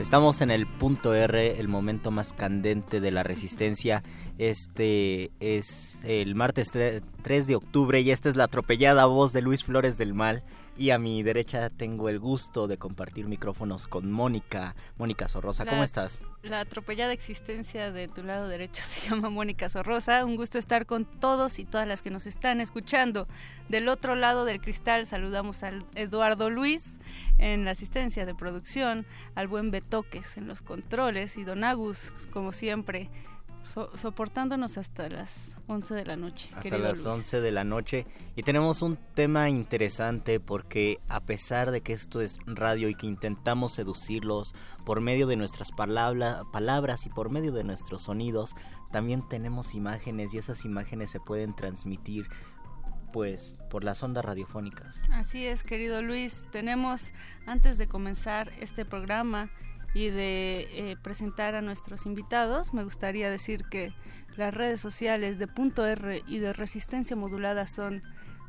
Estamos 0.08 0.40
en 0.40 0.50
el 0.50 0.66
punto 0.66 1.12
R, 1.12 1.60
el 1.60 1.68
momento 1.68 2.10
más 2.10 2.32
candente 2.32 2.98
de 2.98 3.10
la 3.10 3.24
resistencia. 3.24 4.02
Este 4.38 5.32
es 5.40 5.98
el 6.04 6.36
martes 6.36 6.68
3 6.70 7.46
de 7.48 7.56
octubre 7.56 8.00
y 8.00 8.12
esta 8.12 8.28
es 8.28 8.36
la 8.36 8.44
atropellada 8.44 9.04
voz 9.06 9.32
de 9.32 9.42
Luis 9.42 9.64
Flores 9.64 9.98
del 9.98 10.14
Mal. 10.14 10.44
Y 10.76 10.90
a 10.90 10.98
mi 11.00 11.24
derecha 11.24 11.70
tengo 11.70 12.08
el 12.08 12.20
gusto 12.20 12.68
de 12.68 12.78
compartir 12.78 13.26
micrófonos 13.26 13.88
con 13.88 14.12
Mónica. 14.12 14.76
Mónica 14.96 15.26
Sorrosa, 15.26 15.64
¿cómo 15.64 15.78
La- 15.78 15.84
estás? 15.84 16.22
La 16.44 16.60
atropellada 16.60 17.12
existencia 17.12 17.90
de 17.90 18.06
tu 18.06 18.22
lado 18.22 18.46
derecho 18.46 18.80
se 18.86 19.08
llama 19.10 19.28
Mónica 19.28 19.68
Sorrosa. 19.68 20.24
Un 20.24 20.36
gusto 20.36 20.56
estar 20.56 20.86
con 20.86 21.04
todos 21.04 21.58
y 21.58 21.64
todas 21.64 21.88
las 21.88 22.00
que 22.00 22.10
nos 22.12 22.26
están 22.28 22.60
escuchando. 22.60 23.26
Del 23.68 23.88
otro 23.88 24.14
lado 24.14 24.44
del 24.44 24.60
cristal 24.60 25.04
saludamos 25.06 25.64
al 25.64 25.84
Eduardo 25.96 26.48
Luis 26.48 27.00
en 27.38 27.64
la 27.64 27.72
asistencia 27.72 28.24
de 28.24 28.36
producción, 28.36 29.04
al 29.34 29.48
buen 29.48 29.72
Betoques 29.72 30.36
en 30.36 30.46
los 30.46 30.62
controles 30.62 31.36
y 31.38 31.42
Don 31.42 31.64
Agus, 31.64 32.12
como 32.30 32.52
siempre, 32.52 33.10
so- 33.68 33.96
soportándonos 33.96 34.78
hasta 34.78 35.08
las 35.08 35.56
11 35.66 35.94
de 35.94 36.04
la 36.04 36.16
noche. 36.16 36.50
Hasta 36.56 36.78
las 36.78 37.04
Luis. 37.04 37.14
11 37.14 37.40
de 37.40 37.50
la 37.52 37.64
noche. 37.64 38.06
Y 38.36 38.42
tenemos 38.42 38.82
un 38.82 38.96
tema 39.14 39.48
interesante 39.50 40.40
porque 40.40 40.98
a 41.08 41.20
pesar 41.20 41.70
de 41.70 41.80
que 41.82 41.92
esto 41.92 42.20
es 42.20 42.38
radio 42.46 42.88
y 42.88 42.94
que 42.94 43.06
intentamos 43.06 43.72
seducirlos 43.74 44.54
por 44.84 45.00
medio 45.00 45.26
de 45.26 45.36
nuestras 45.36 45.70
palabra- 45.72 46.42
palabras 46.52 47.06
y 47.06 47.10
por 47.10 47.30
medio 47.30 47.52
de 47.52 47.64
nuestros 47.64 48.04
sonidos, 48.04 48.54
también 48.90 49.26
tenemos 49.28 49.74
imágenes 49.74 50.32
y 50.34 50.38
esas 50.38 50.64
imágenes 50.64 51.10
se 51.10 51.20
pueden 51.20 51.54
transmitir 51.54 52.26
pues 53.12 53.58
por 53.70 53.84
las 53.84 54.02
ondas 54.02 54.24
radiofónicas. 54.24 54.96
Así 55.12 55.46
es, 55.46 55.62
querido 55.64 56.02
Luis. 56.02 56.46
Tenemos, 56.52 57.12
antes 57.46 57.78
de 57.78 57.88
comenzar 57.88 58.52
este 58.60 58.84
programa 58.84 59.50
y 59.94 60.10
de 60.10 60.68
eh, 60.72 60.96
presentar 61.02 61.54
a 61.54 61.62
nuestros 61.62 62.06
invitados, 62.06 62.74
me 62.74 62.84
gustaría 62.84 63.30
decir 63.30 63.64
que 63.70 63.92
las 64.36 64.54
redes 64.54 64.80
sociales 64.80 65.38
de 65.38 65.46
Punto 65.46 65.86
R 65.86 66.22
y 66.26 66.38
de 66.38 66.52
Resistencia 66.52 67.16
Modulada 67.16 67.66
son 67.66 68.02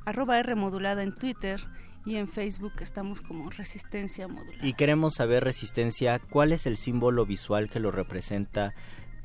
arroba 0.05 0.39
R 0.39 0.55
Modulada 0.55 1.03
en 1.03 1.15
Twitter 1.15 1.61
y 2.05 2.15
en 2.15 2.27
Facebook 2.27 2.73
estamos 2.81 3.21
como 3.21 3.49
Resistencia 3.49 4.27
Modulada. 4.27 4.65
Y 4.65 4.73
queremos 4.73 5.15
saber, 5.15 5.43
Resistencia, 5.43 6.19
cuál 6.19 6.51
es 6.51 6.65
el 6.65 6.77
símbolo 6.77 7.25
visual 7.25 7.69
que 7.69 7.79
lo 7.79 7.91
representa. 7.91 8.73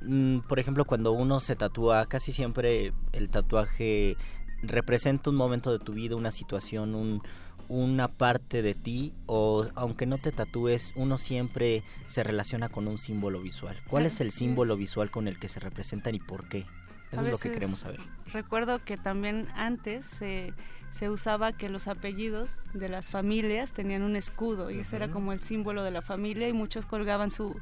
Mm, 0.03 0.41
por 0.41 0.59
ejemplo, 0.59 0.85
cuando 0.85 1.13
uno 1.13 1.41
se 1.41 1.57
tatúa, 1.57 2.07
casi 2.07 2.33
siempre 2.33 2.93
el 3.13 3.31
tatuaje 3.31 4.17
representa 4.63 5.31
un 5.31 5.37
momento 5.37 5.73
de 5.73 5.79
tu 5.79 5.93
vida, 5.93 6.17
una 6.17 6.31
situación, 6.31 6.95
un, 6.95 7.23
una 7.69 8.09
parte 8.09 8.63
de 8.63 8.75
ti, 8.75 9.13
o 9.27 9.67
aunque 9.75 10.07
no 10.07 10.19
te 10.19 10.33
tatúes, 10.33 10.93
uno 10.97 11.19
siempre 11.19 11.83
se 12.07 12.23
relaciona 12.25 12.69
con 12.69 12.89
un 12.89 12.99
símbolo 12.99 13.41
visual. 13.41 13.81
¿Cuál 13.89 14.07
es 14.07 14.21
el 14.21 14.31
símbolo 14.31 14.77
visual 14.77 15.11
con 15.11 15.29
el 15.29 15.39
que 15.39 15.49
se 15.49 15.61
representan 15.61 16.15
y 16.15 16.21
por 16.21 16.49
qué? 16.49 16.67
Eso 17.13 17.23
es 17.23 17.31
lo 17.31 17.39
que 17.39 17.53
queremos 17.53 17.81
saber. 17.81 18.01
Recuerdo 18.33 18.85
que 18.85 18.97
también 18.97 19.49
antes 19.55 20.05
se, 20.05 20.53
se 20.91 21.11
usaba 21.11 21.53
que 21.53 21.69
los 21.69 21.87
apellidos 21.87 22.59
de 22.73 22.89
las 22.89 23.09
familias 23.09 23.73
tenían 23.73 24.03
un 24.03 24.17
escudo 24.17 24.71
y 24.71 24.81
ese 24.81 24.97
era 24.97 25.11
como 25.11 25.33
el 25.33 25.41
símbolo 25.41 25.85
de 25.85 25.93
la 25.93 26.03
familia 26.03 26.49
y 26.49 26.53
muchos 26.53 26.87
colgaban 26.87 27.31
su, 27.31 27.57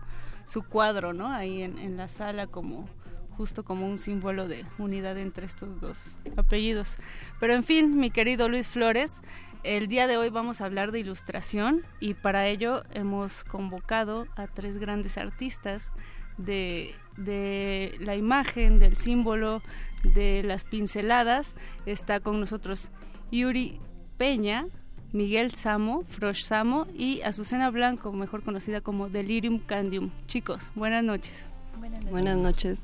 su 0.46 0.62
cuadro, 0.62 1.12
¿no? 1.12 1.28
Ahí 1.28 1.62
en, 1.62 1.78
en 1.78 1.96
la 1.96 2.08
sala 2.08 2.46
como 2.46 2.88
justo 3.36 3.64
como 3.64 3.88
un 3.88 3.98
símbolo 3.98 4.48
de 4.48 4.64
unidad 4.78 5.18
entre 5.18 5.46
estos 5.46 5.80
dos 5.80 6.16
apellidos. 6.36 6.96
Pero 7.40 7.54
en 7.54 7.64
fin, 7.64 7.98
mi 7.98 8.10
querido 8.10 8.48
Luis 8.48 8.68
Flores, 8.68 9.20
el 9.64 9.86
día 9.86 10.06
de 10.06 10.16
hoy 10.16 10.28
vamos 10.28 10.60
a 10.60 10.66
hablar 10.66 10.92
de 10.92 11.00
ilustración 11.00 11.82
y 12.00 12.14
para 12.14 12.46
ello 12.46 12.82
hemos 12.92 13.44
convocado 13.44 14.26
a 14.36 14.46
tres 14.46 14.78
grandes 14.78 15.18
artistas 15.18 15.92
de, 16.36 16.94
de 17.16 17.96
la 18.00 18.16
imagen, 18.16 18.78
del 18.78 18.96
símbolo, 18.96 19.62
de 20.02 20.42
las 20.42 20.64
pinceladas. 20.64 21.56
Está 21.86 22.20
con 22.20 22.40
nosotros 22.40 22.90
Yuri 23.30 23.80
Peña, 24.16 24.66
Miguel 25.12 25.52
Samo, 25.52 26.04
Frosh 26.08 26.44
Samo 26.44 26.86
y 26.94 27.22
Azucena 27.22 27.70
Blanco, 27.70 28.12
mejor 28.12 28.42
conocida 28.42 28.80
como 28.80 29.08
Delirium 29.08 29.58
Candium. 29.58 30.10
Chicos, 30.26 30.70
buenas 30.74 31.04
noches. 31.04 31.48
Buenas 32.10 32.38
noches. 32.38 32.82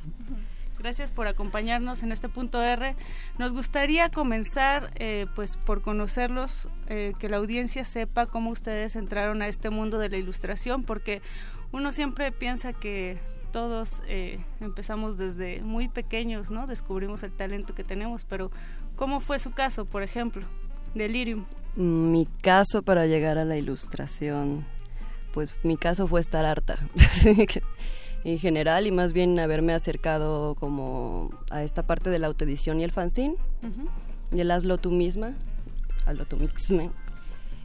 Gracias 0.79 1.11
por 1.11 1.27
acompañarnos 1.27 2.05
en 2.05 2.13
este 2.13 2.29
punto 2.29 2.63
R. 2.63 2.95
Nos 3.37 3.53
gustaría 3.53 4.11
comenzar 4.11 4.93
eh, 4.95 5.27
pues 5.35 5.57
por 5.57 5.83
conocerlos, 5.83 6.69
eh, 6.87 7.15
que 7.19 7.29
la 7.29 7.39
audiencia 7.39 7.85
sepa 7.85 8.27
cómo 8.27 8.51
ustedes 8.51 8.95
entraron 8.95 9.43
a 9.43 9.49
este 9.49 9.71
mundo 9.71 9.99
de 9.99 10.09
la 10.09 10.19
ilustración, 10.19 10.85
porque 10.85 11.21
uno 11.73 11.91
siempre 11.91 12.31
piensa 12.31 12.73
que 12.73 13.19
todos 13.53 14.03
eh, 14.07 14.39
empezamos 14.61 15.19
desde 15.19 15.63
muy 15.63 15.89
pequeños, 15.89 16.51
¿no? 16.51 16.69
Descubrimos 16.69 17.25
el 17.25 17.33
talento 17.33 17.75
que 17.75 17.83
tenemos, 17.83 18.25
pero 18.25 18.53
¿cómo 18.95 19.21
fue 19.21 19.41
su 19.41 19.51
caso, 19.51 19.85
por 19.85 20.05
ejemplo? 20.05 20.47
Delirium. 20.95 21.45
Mi 21.75 22.29
caso 22.41 22.83
para 22.83 23.07
llegar 23.07 23.37
a 23.37 23.45
la 23.45 23.57
ilustración, 23.57 24.65
pues 25.33 25.55
mi 25.65 25.77
caso 25.77 26.07
fue 26.07 26.21
estar 26.21 26.45
harta 26.45 26.79
en 28.24 28.39
general 28.39 28.86
y 28.86 28.93
más 28.93 29.12
bien 29.12 29.39
haberme 29.39 29.73
acercado 29.73 30.55
como 30.57 31.31
a 31.51 31.62
esta 31.62 31.86
parte 31.86 32.11
de 32.11 32.19
la 32.19 32.27
autoedición 32.27 32.81
y 32.81 32.85
el 32.85 32.90
fanzine 32.90 33.36
y 34.32 34.40
el 34.40 34.51
hazlo 34.51 34.78
tú 34.78 34.90
misma, 34.90 35.35
hazlo 36.07 36.27
tú 36.27 36.36
misma. 36.36 36.93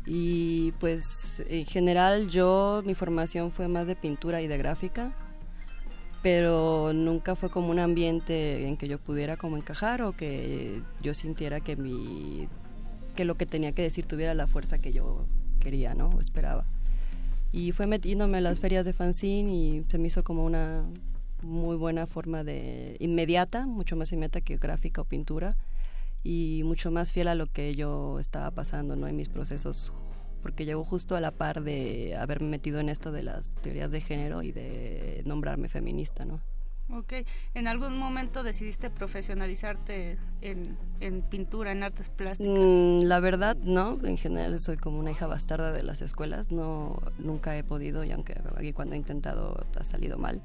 Y 0.05 0.73
pues 0.73 1.43
en 1.49 1.65
general 1.65 2.27
yo, 2.29 2.81
mi 2.85 2.93
formación 2.93 3.51
fue 3.51 3.67
más 3.67 3.87
de 3.87 3.95
pintura 3.95 4.41
y 4.41 4.47
de 4.47 4.57
gráfica, 4.57 5.13
pero 6.21 6.91
nunca 6.93 7.35
fue 7.35 7.49
como 7.49 7.69
un 7.69 7.79
ambiente 7.79 8.67
en 8.67 8.77
que 8.77 8.87
yo 8.87 8.99
pudiera 8.99 9.37
como 9.37 9.57
encajar 9.57 10.01
o 10.01 10.13
que 10.13 10.81
yo 11.01 11.13
sintiera 11.13 11.59
que 11.59 11.75
mi 11.75 12.47
que 13.15 13.25
lo 13.25 13.35
que 13.35 13.45
tenía 13.45 13.73
que 13.73 13.83
decir 13.83 14.07
tuviera 14.07 14.33
la 14.33 14.47
fuerza 14.47 14.79
que 14.79 14.91
yo 14.91 15.27
quería, 15.59 15.93
¿no? 15.93 16.09
O 16.09 16.19
esperaba. 16.19 16.65
Y 17.53 17.71
fue 17.71 17.87
metiéndome 17.87 18.39
a 18.39 18.41
las 18.41 18.59
ferias 18.59 18.83
de 18.83 18.91
fanzine 18.91 19.53
y 19.53 19.85
se 19.89 19.97
me 19.99 20.07
hizo 20.07 20.23
como 20.25 20.43
una 20.43 20.83
muy 21.41 21.77
buena 21.77 22.07
forma 22.07 22.43
de 22.43 22.97
inmediata, 22.99 23.65
mucho 23.65 23.95
más 23.95 24.11
inmediata 24.11 24.41
que 24.41 24.57
gráfica 24.57 25.01
o 25.01 25.05
pintura 25.05 25.55
y 26.23 26.63
mucho 26.65 26.91
más 26.91 27.13
fiel 27.13 27.27
a 27.27 27.35
lo 27.35 27.45
que 27.45 27.75
yo 27.75 28.19
estaba 28.19 28.51
pasando, 28.51 28.95
¿no? 28.95 29.07
En 29.07 29.15
mis 29.15 29.29
procesos 29.29 29.93
porque 30.43 30.65
llegó 30.65 30.83
justo 30.83 31.15
a 31.15 31.21
la 31.21 31.31
par 31.31 31.63
de 31.63 32.17
haberme 32.17 32.49
metido 32.49 32.79
en 32.79 32.89
esto 32.89 33.11
de 33.11 33.23
las 33.23 33.49
teorías 33.61 33.91
de 33.91 34.01
género 34.01 34.43
y 34.43 34.51
de 34.51 35.23
nombrarme 35.25 35.69
feminista, 35.69 36.25
¿no? 36.25 36.41
Ok, 36.89 37.13
¿en 37.53 37.67
algún 37.67 37.97
momento 37.97 38.43
decidiste 38.43 38.89
profesionalizarte 38.89 40.17
en, 40.41 40.77
en 40.99 41.21
pintura, 41.21 41.71
en 41.71 41.81
artes 41.81 42.09
plásticas? 42.09 42.53
Mm, 42.53 43.03
la 43.03 43.19
verdad, 43.19 43.55
no. 43.55 43.97
En 44.03 44.17
general 44.17 44.59
soy 44.59 44.77
como 44.77 44.99
una 44.99 45.11
hija 45.11 45.25
bastarda 45.25 45.71
de 45.71 45.81
las 45.81 46.01
escuelas. 46.01 46.51
No, 46.51 47.01
nunca 47.17 47.57
he 47.57 47.63
podido 47.63 48.03
y 48.03 48.11
aunque 48.11 48.35
aquí 48.55 48.73
cuando 48.73 48.95
he 48.95 48.97
intentado 48.97 49.65
ha 49.79 49.83
salido 49.83 50.17
mal. 50.17 50.41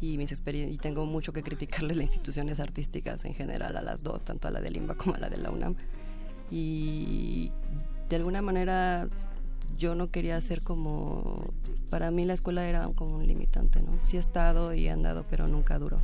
Y 0.00 0.16
mis 0.16 0.32
y 0.46 0.78
tengo 0.78 1.06
mucho 1.06 1.32
que 1.32 1.42
criticarle 1.42 1.94
las 1.94 2.06
instituciones 2.06 2.60
artísticas 2.60 3.24
en 3.24 3.34
general, 3.34 3.76
a 3.76 3.82
las 3.82 4.02
dos, 4.02 4.24
tanto 4.24 4.48
a 4.48 4.50
la 4.50 4.60
de 4.60 4.70
Limba 4.70 4.94
como 4.94 5.16
a 5.16 5.18
la 5.18 5.28
de 5.28 5.38
la 5.38 5.50
UNAM. 5.50 5.74
Y 6.50 7.50
de 8.08 8.16
alguna 8.16 8.42
manera 8.42 9.08
yo 9.76 9.94
no 9.94 10.10
quería 10.10 10.40
ser 10.40 10.62
como 10.62 11.52
para 11.90 12.10
mí 12.10 12.24
la 12.24 12.34
escuela 12.34 12.66
era 12.66 12.88
como 12.94 13.16
un 13.16 13.26
limitante, 13.26 13.82
¿no? 13.82 13.98
Sí 14.00 14.16
he 14.16 14.20
estado 14.20 14.74
y 14.74 14.86
he 14.86 14.90
andado, 14.90 15.24
pero 15.28 15.48
nunca 15.48 15.78
duró 15.78 15.98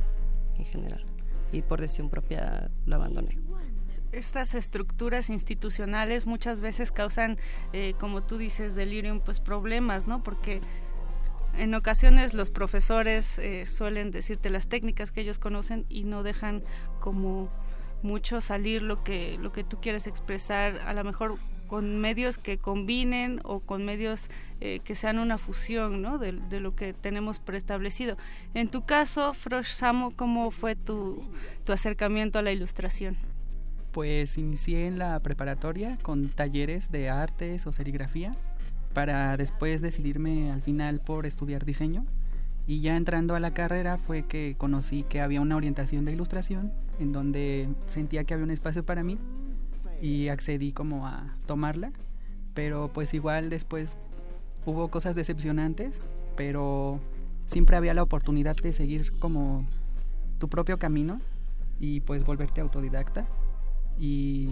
en 0.57 0.65
general. 0.65 1.03
Y 1.51 1.61
por 1.61 1.81
decisión 1.81 2.09
propia 2.09 2.69
lo 2.85 2.95
abandoné. 2.95 3.37
Estas 4.11 4.55
estructuras 4.55 5.29
institucionales 5.29 6.25
muchas 6.25 6.59
veces 6.59 6.91
causan, 6.91 7.37
eh, 7.71 7.93
como 7.99 8.23
tú 8.23 8.37
dices, 8.37 8.75
delirium, 8.75 9.21
pues 9.21 9.39
problemas, 9.39 10.07
¿no? 10.07 10.21
Porque 10.21 10.61
en 11.57 11.73
ocasiones 11.75 12.33
los 12.33 12.49
profesores 12.49 13.39
eh, 13.39 13.65
suelen 13.65 14.11
decirte 14.11 14.49
las 14.49 14.67
técnicas 14.67 15.11
que 15.11 15.21
ellos 15.21 15.39
conocen 15.39 15.85
y 15.89 16.03
no 16.03 16.23
dejan 16.23 16.63
como 16.99 17.49
mucho 18.01 18.41
salir 18.41 18.81
lo 18.81 19.03
que 19.03 19.37
lo 19.37 19.51
que 19.51 19.63
tú 19.63 19.79
quieres 19.79 20.07
expresar 20.07 20.79
a 20.79 20.93
lo 20.93 21.03
mejor 21.03 21.37
con 21.71 22.01
medios 22.01 22.37
que 22.37 22.57
combinen 22.57 23.39
o 23.45 23.61
con 23.61 23.85
medios 23.85 24.29
eh, 24.59 24.81
que 24.83 24.93
sean 24.93 25.19
una 25.19 25.37
fusión 25.37 26.01
¿no? 26.01 26.17
de, 26.17 26.33
lo 26.59 26.75
que 26.75 26.91
tenemos 26.91 27.39
preestablecido. 27.39 28.17
En 28.53 28.67
tu 28.67 28.81
caso, 28.85 29.33
Frosh 29.33 29.71
Samo, 29.71 30.11
¿cómo 30.11 30.51
fue 30.51 30.75
tu, 30.75 31.23
tu 31.63 31.71
acercamiento 31.71 32.39
a 32.39 32.41
la 32.41 32.51
ilustración? 32.51 33.15
Pues 33.93 34.37
inicié 34.37 34.85
en 34.85 34.99
la 34.99 35.17
preparatoria 35.21 35.97
con 36.01 36.27
talleres 36.27 36.91
de 36.91 37.09
artes 37.09 37.65
o 37.65 37.71
serigrafía 37.71 38.35
para 38.93 39.37
después 39.37 39.81
decidirme 39.81 40.51
al 40.51 40.61
final 40.61 40.99
por 40.99 41.25
estudiar 41.25 41.63
diseño. 41.63 42.05
Y 42.67 42.81
ya 42.81 42.97
entrando 42.97 43.33
a 43.33 43.39
la 43.39 43.53
carrera 43.53 43.95
fue 43.95 44.23
que 44.23 44.55
conocí 44.57 45.03
que 45.03 45.21
había 45.21 45.39
una 45.39 45.55
orientación 45.55 46.03
de 46.03 46.11
ilustración 46.11 46.73
en 46.99 47.13
donde 47.13 47.69
sentía 47.85 48.25
que 48.25 48.33
había 48.33 48.43
un 48.43 48.51
espacio 48.51 48.85
para 48.85 49.03
mí 49.03 49.17
y 50.01 50.29
accedí 50.29 50.71
como 50.71 51.07
a 51.07 51.35
tomarla. 51.45 51.91
Pero 52.53 52.91
pues 52.93 53.13
igual 53.13 53.49
después 53.49 53.97
hubo 54.65 54.89
cosas 54.89 55.15
decepcionantes 55.15 56.01
pero 56.35 56.99
siempre 57.45 57.77
había 57.77 57.93
la 57.93 58.03
oportunidad 58.03 58.55
de 58.55 58.73
seguir 58.73 59.17
como 59.19 59.65
tu 60.39 60.49
propio 60.49 60.79
camino 60.79 61.19
y 61.79 61.99
pues 62.01 62.25
volverte 62.25 62.61
autodidacta 62.61 63.27
y 63.99 64.49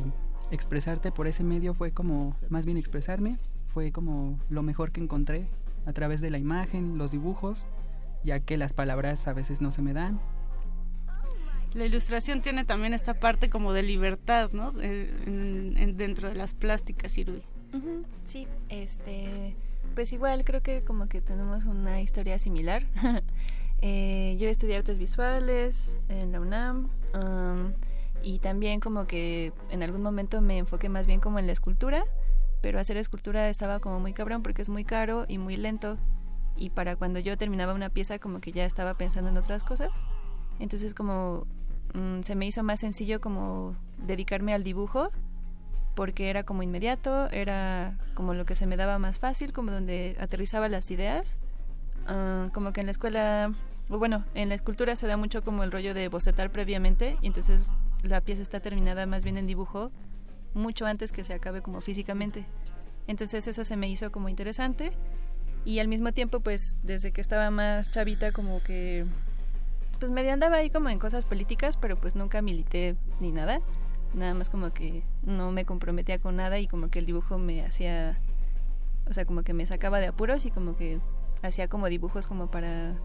expresarte 0.51 1.11
por 1.11 1.27
ese 1.27 1.43
medio 1.43 1.73
fue 1.73 1.91
como, 1.91 2.35
más 2.49 2.65
bien 2.65 2.77
expresarme, 2.77 3.37
fue 3.67 3.91
como 3.91 4.39
lo 4.49 4.63
mejor 4.63 4.91
que 4.91 5.01
encontré 5.01 5.47
a 5.85 5.93
través 5.93 6.21
de 6.21 6.29
la 6.29 6.37
imagen, 6.37 6.97
los 6.97 7.11
dibujos, 7.11 7.65
ya 8.23 8.39
que 8.39 8.57
las 8.57 8.73
palabras 8.73 9.27
a 9.27 9.33
veces 9.33 9.61
no 9.61 9.71
se 9.71 9.81
me 9.81 9.93
dan. 9.93 10.19
La 11.73 11.85
ilustración 11.85 12.41
tiene 12.41 12.65
también 12.65 12.93
esta 12.93 13.13
parte 13.13 13.49
como 13.49 13.73
de 13.73 13.83
libertad, 13.83 14.51
¿no? 14.53 14.71
Eh, 14.81 15.93
dentro 15.95 16.29
de 16.29 16.35
las 16.35 16.53
plásticas, 16.53 17.17
Irui. 17.17 17.43
Sí, 18.23 18.47
este, 18.69 19.55
pues 19.93 20.11
igual 20.13 20.43
creo 20.43 20.61
que 20.61 20.81
como 20.81 21.07
que 21.07 21.21
tenemos 21.21 21.65
una 21.65 22.01
historia 22.01 22.39
similar. 22.39 22.85
eh, 23.81 24.35
yo 24.39 24.49
estudié 24.49 24.77
artes 24.77 24.97
visuales 24.97 25.97
en 26.09 26.31
la 26.31 26.39
UNAM 26.39 26.89
y 28.21 28.39
también 28.39 28.79
como 28.79 29.05
que 29.05 29.53
en 29.69 29.83
algún 29.83 30.01
momento 30.01 30.41
me 30.41 30.57
enfoqué 30.57 30.89
más 30.89 31.07
bien 31.07 31.19
como 31.19 31.39
en 31.39 31.45
la 31.45 31.53
escultura, 31.53 32.03
pero 32.61 32.79
hacer 32.79 32.97
escultura 32.97 33.47
estaba 33.49 33.79
como 33.79 33.99
muy 33.99 34.13
cabrón 34.13 34.41
porque 34.43 34.61
es 34.61 34.69
muy 34.69 34.83
caro 34.83 35.25
y 35.27 35.37
muy 35.37 35.55
lento 35.55 35.97
y 36.57 36.71
para 36.71 36.95
cuando 36.95 37.19
yo 37.19 37.37
terminaba 37.37 37.73
una 37.73 37.89
pieza 37.89 38.19
como 38.19 38.41
que 38.41 38.51
ya 38.51 38.65
estaba 38.65 38.95
pensando 38.95 39.29
en 39.29 39.37
otras 39.37 39.63
cosas. 39.63 39.91
Entonces 40.59 40.93
como 40.93 41.47
mm, 41.93 42.21
se 42.21 42.35
me 42.35 42.45
hizo 42.45 42.63
más 42.63 42.79
sencillo 42.79 43.21
como 43.21 43.75
dedicarme 43.97 44.53
al 44.53 44.63
dibujo 44.63 45.09
porque 45.95 46.29
era 46.29 46.43
como 46.43 46.63
inmediato, 46.63 47.29
era 47.29 47.97
como 48.13 48.33
lo 48.33 48.45
que 48.45 48.55
se 48.55 48.65
me 48.65 48.77
daba 48.77 48.99
más 48.99 49.19
fácil, 49.19 49.51
como 49.51 49.71
donde 49.71 50.15
aterrizaba 50.19 50.69
las 50.69 50.91
ideas. 50.91 51.37
Ah, 52.07 52.49
como 52.53 52.71
que 52.71 52.79
en 52.79 52.87
la 52.87 52.91
escuela, 52.91 53.53
bueno, 53.89 54.23
en 54.33 54.49
la 54.49 54.55
escultura 54.55 54.95
se 54.95 55.07
da 55.07 55.17
mucho 55.17 55.43
como 55.43 55.63
el 55.63 55.71
rollo 55.71 55.93
de 55.93 56.07
bocetar 56.07 56.51
previamente 56.51 57.17
y 57.21 57.27
entonces 57.27 57.73
la 58.01 58.21
pieza 58.21 58.41
está 58.41 58.61
terminada 58.61 59.05
más 59.05 59.25
bien 59.25 59.37
en 59.37 59.45
dibujo 59.45 59.91
mucho 60.53 60.85
antes 60.85 61.11
que 61.11 61.23
se 61.23 61.33
acabe 61.33 61.61
como 61.61 61.81
físicamente. 61.81 62.45
Entonces 63.07 63.47
eso 63.47 63.63
se 63.63 63.75
me 63.75 63.89
hizo 63.89 64.11
como 64.11 64.29
interesante 64.29 64.93
y 65.65 65.79
al 65.79 65.87
mismo 65.87 66.13
tiempo 66.13 66.39
pues 66.39 66.77
desde 66.81 67.11
que 67.11 67.21
estaba 67.21 67.51
más 67.51 67.91
chavita 67.91 68.31
como 68.31 68.63
que 68.63 69.05
pues 69.99 70.11
medio 70.11 70.33
andaba 70.33 70.57
ahí 70.57 70.69
como 70.69 70.89
en 70.89 70.99
cosas 70.99 71.25
políticas, 71.25 71.77
pero 71.77 71.99
pues 71.99 72.15
nunca 72.15 72.41
milité 72.41 72.95
ni 73.19 73.31
nada 73.31 73.61
nada 74.13 74.33
más 74.33 74.49
como 74.49 74.73
que 74.73 75.03
no 75.23 75.51
me 75.51 75.65
comprometía 75.65 76.19
con 76.19 76.35
nada 76.35 76.59
y 76.59 76.67
como 76.67 76.89
que 76.89 76.99
el 76.99 77.05
dibujo 77.05 77.37
me 77.37 77.63
hacía, 77.65 78.17
o 79.07 79.13
sea, 79.13 79.25
como 79.25 79.43
que 79.43 79.53
me 79.53 79.65
sacaba 79.65 79.99
de 79.99 80.07
apuros 80.07 80.45
y 80.45 80.51
como 80.51 80.75
que 80.75 80.99
hacía 81.41 81.67
como 81.67 81.87
dibujos 81.87 82.27
como 82.27 82.49
para 82.49 82.95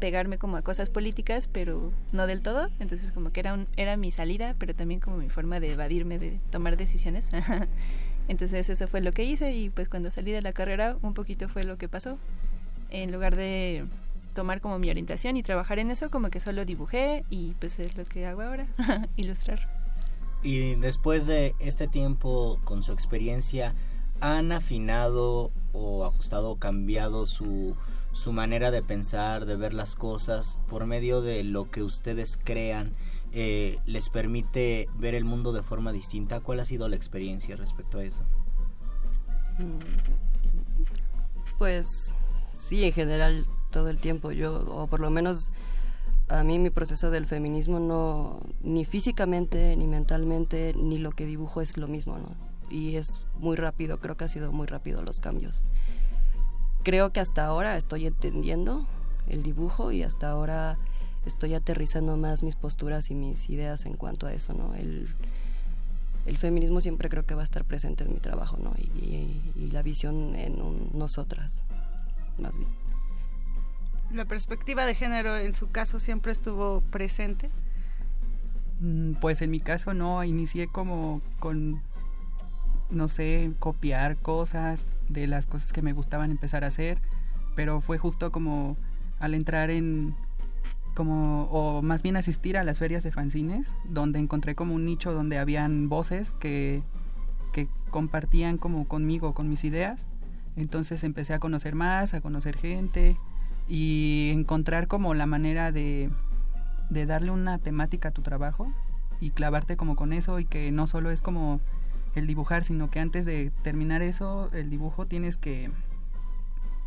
pegarme 0.00 0.38
como 0.38 0.56
a 0.56 0.62
cosas 0.62 0.90
políticas, 0.90 1.48
pero 1.48 1.92
no 2.12 2.26
del 2.26 2.40
todo, 2.40 2.68
entonces 2.78 3.10
como 3.10 3.32
que 3.32 3.40
era 3.40 3.54
un, 3.54 3.66
era 3.76 3.96
mi 3.96 4.10
salida, 4.10 4.54
pero 4.58 4.74
también 4.74 5.00
como 5.00 5.16
mi 5.16 5.28
forma 5.28 5.58
de 5.60 5.72
evadirme 5.72 6.18
de 6.18 6.38
tomar 6.50 6.76
decisiones. 6.76 7.30
entonces 8.28 8.68
eso 8.68 8.86
fue 8.86 9.00
lo 9.00 9.12
que 9.12 9.24
hice 9.24 9.52
y 9.54 9.70
pues 9.70 9.88
cuando 9.88 10.10
salí 10.10 10.30
de 10.30 10.42
la 10.42 10.52
carrera 10.52 10.96
un 11.02 11.14
poquito 11.14 11.48
fue 11.48 11.64
lo 11.64 11.78
que 11.78 11.88
pasó. 11.88 12.18
En 12.90 13.12
lugar 13.12 13.36
de 13.36 13.86
tomar 14.38 14.60
como 14.60 14.78
mi 14.78 14.88
orientación 14.88 15.36
y 15.36 15.42
trabajar 15.42 15.80
en 15.80 15.90
eso, 15.90 16.10
como 16.10 16.30
que 16.30 16.38
solo 16.38 16.64
dibujé 16.64 17.24
y 17.28 17.54
pues 17.58 17.80
es 17.80 17.96
lo 17.96 18.04
que 18.04 18.24
hago 18.24 18.42
ahora, 18.42 18.68
ilustrar. 19.16 19.68
Y 20.44 20.76
después 20.76 21.26
de 21.26 21.56
este 21.58 21.88
tiempo 21.88 22.60
con 22.62 22.84
su 22.84 22.92
experiencia, 22.92 23.74
¿han 24.20 24.52
afinado 24.52 25.50
o 25.72 26.04
ajustado 26.04 26.52
o 26.52 26.56
cambiado 26.56 27.26
su, 27.26 27.74
su 28.12 28.32
manera 28.32 28.70
de 28.70 28.80
pensar, 28.80 29.44
de 29.44 29.56
ver 29.56 29.74
las 29.74 29.96
cosas 29.96 30.60
por 30.68 30.86
medio 30.86 31.20
de 31.20 31.42
lo 31.42 31.68
que 31.68 31.82
ustedes 31.82 32.38
crean? 32.44 32.94
Eh, 33.32 33.80
¿Les 33.86 34.08
permite 34.08 34.88
ver 34.94 35.16
el 35.16 35.24
mundo 35.24 35.52
de 35.52 35.64
forma 35.64 35.90
distinta? 35.90 36.38
¿Cuál 36.38 36.60
ha 36.60 36.64
sido 36.64 36.88
la 36.88 36.94
experiencia 36.94 37.56
respecto 37.56 37.98
a 37.98 38.04
eso? 38.04 38.22
Mm, 39.58 39.78
pues 41.58 42.14
sí, 42.68 42.84
en 42.84 42.92
general 42.92 43.48
todo 43.70 43.88
el 43.88 43.98
tiempo 43.98 44.32
yo, 44.32 44.64
o 44.68 44.86
por 44.86 45.00
lo 45.00 45.10
menos 45.10 45.50
a 46.28 46.44
mí 46.44 46.58
mi 46.58 46.70
proceso 46.70 47.10
del 47.10 47.26
feminismo 47.26 47.80
no, 47.80 48.40
ni 48.62 48.84
físicamente, 48.84 49.76
ni 49.76 49.86
mentalmente, 49.86 50.74
ni 50.76 50.98
lo 50.98 51.12
que 51.12 51.26
dibujo 51.26 51.60
es 51.60 51.76
lo 51.76 51.88
mismo, 51.88 52.18
¿no? 52.18 52.34
Y 52.70 52.96
es 52.96 53.20
muy 53.38 53.56
rápido, 53.56 53.98
creo 53.98 54.16
que 54.16 54.24
ha 54.24 54.28
sido 54.28 54.52
muy 54.52 54.66
rápido 54.66 55.02
los 55.02 55.20
cambios. 55.20 55.64
Creo 56.82 57.12
que 57.12 57.20
hasta 57.20 57.46
ahora 57.46 57.76
estoy 57.76 58.06
entendiendo 58.06 58.86
el 59.26 59.42
dibujo 59.42 59.90
y 59.90 60.02
hasta 60.02 60.30
ahora 60.30 60.78
estoy 61.24 61.54
aterrizando 61.54 62.16
más 62.16 62.42
mis 62.42 62.56
posturas 62.56 63.10
y 63.10 63.14
mis 63.14 63.48
ideas 63.48 63.86
en 63.86 63.94
cuanto 63.94 64.26
a 64.26 64.34
eso, 64.34 64.52
¿no? 64.52 64.74
El, 64.74 65.08
el 66.26 66.36
feminismo 66.36 66.80
siempre 66.80 67.08
creo 67.08 67.24
que 67.24 67.34
va 67.34 67.40
a 67.40 67.44
estar 67.44 67.64
presente 67.64 68.04
en 68.04 68.12
mi 68.12 68.20
trabajo, 68.20 68.58
¿no? 68.62 68.74
Y, 68.76 69.40
y, 69.56 69.70
la 69.70 69.82
visión 69.82 70.34
en 70.34 70.58
nosotras, 70.92 71.62
más 72.38 72.56
bien 72.56 72.87
la 74.12 74.24
perspectiva 74.24 74.86
de 74.86 74.94
género 74.94 75.36
en 75.36 75.54
su 75.54 75.70
caso 75.70 76.00
siempre 76.00 76.32
estuvo 76.32 76.80
presente? 76.80 77.50
Mm, 78.80 79.14
pues 79.14 79.42
en 79.42 79.50
mi 79.50 79.60
caso 79.60 79.94
no, 79.94 80.22
inicié 80.24 80.68
como 80.68 81.20
con, 81.40 81.82
no 82.90 83.08
sé, 83.08 83.52
copiar 83.58 84.16
cosas 84.16 84.86
de 85.08 85.26
las 85.26 85.46
cosas 85.46 85.72
que 85.72 85.82
me 85.82 85.92
gustaban 85.92 86.30
empezar 86.30 86.64
a 86.64 86.68
hacer, 86.68 86.98
pero 87.54 87.80
fue 87.80 87.98
justo 87.98 88.30
como 88.30 88.76
al 89.18 89.34
entrar 89.34 89.70
en, 89.70 90.14
como, 90.94 91.44
o 91.44 91.82
más 91.82 92.02
bien 92.02 92.16
asistir 92.16 92.56
a 92.56 92.64
las 92.64 92.78
ferias 92.78 93.02
de 93.02 93.10
fanzines, 93.10 93.74
donde 93.84 94.18
encontré 94.18 94.54
como 94.54 94.74
un 94.74 94.84
nicho 94.84 95.12
donde 95.12 95.38
habían 95.38 95.88
voces 95.88 96.34
que, 96.34 96.82
que 97.52 97.68
compartían 97.90 98.58
como 98.58 98.86
conmigo, 98.86 99.34
con 99.34 99.48
mis 99.48 99.64
ideas. 99.64 100.06
Entonces 100.56 101.04
empecé 101.04 101.34
a 101.34 101.38
conocer 101.38 101.74
más, 101.74 102.14
a 102.14 102.20
conocer 102.20 102.56
gente, 102.56 103.16
y 103.68 104.30
encontrar 104.34 104.86
como 104.86 105.14
la 105.14 105.26
manera 105.26 105.72
de, 105.72 106.10
de 106.90 107.06
darle 107.06 107.30
una 107.30 107.58
temática 107.58 108.08
a 108.08 108.12
tu 108.12 108.22
trabajo 108.22 108.72
y 109.20 109.30
clavarte 109.30 109.76
como 109.76 109.96
con 109.96 110.12
eso 110.12 110.38
y 110.38 110.44
que 110.44 110.70
no 110.70 110.86
solo 110.86 111.10
es 111.10 111.22
como 111.22 111.60
el 112.14 112.26
dibujar, 112.26 112.64
sino 112.64 112.90
que 112.90 113.00
antes 113.00 113.24
de 113.24 113.52
terminar 113.62 114.02
eso, 114.02 114.50
el 114.52 114.70
dibujo 114.70 115.06
tienes 115.06 115.36
que, 115.36 115.70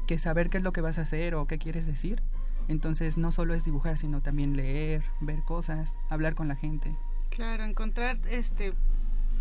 que 0.08 0.18
saber 0.18 0.50
qué 0.50 0.58
es 0.58 0.64
lo 0.64 0.74
que 0.74 0.82
vas 0.82 0.98
a 0.98 1.04
hacer 1.04 1.36
o 1.36 1.46
qué 1.46 1.58
quieres 1.58 1.86
decir. 1.86 2.22
Entonces 2.68 3.18
no 3.18 3.32
solo 3.32 3.54
es 3.54 3.66
dibujar, 3.66 3.98
sino 3.98 4.22
también 4.22 4.56
leer, 4.56 5.04
ver 5.20 5.42
cosas, 5.44 5.96
hablar 6.10 6.36
con 6.36 6.48
la 6.48 6.56
gente. 6.56 6.96
Claro, 7.30 7.64
encontrar 7.64 8.18
este 8.30 8.74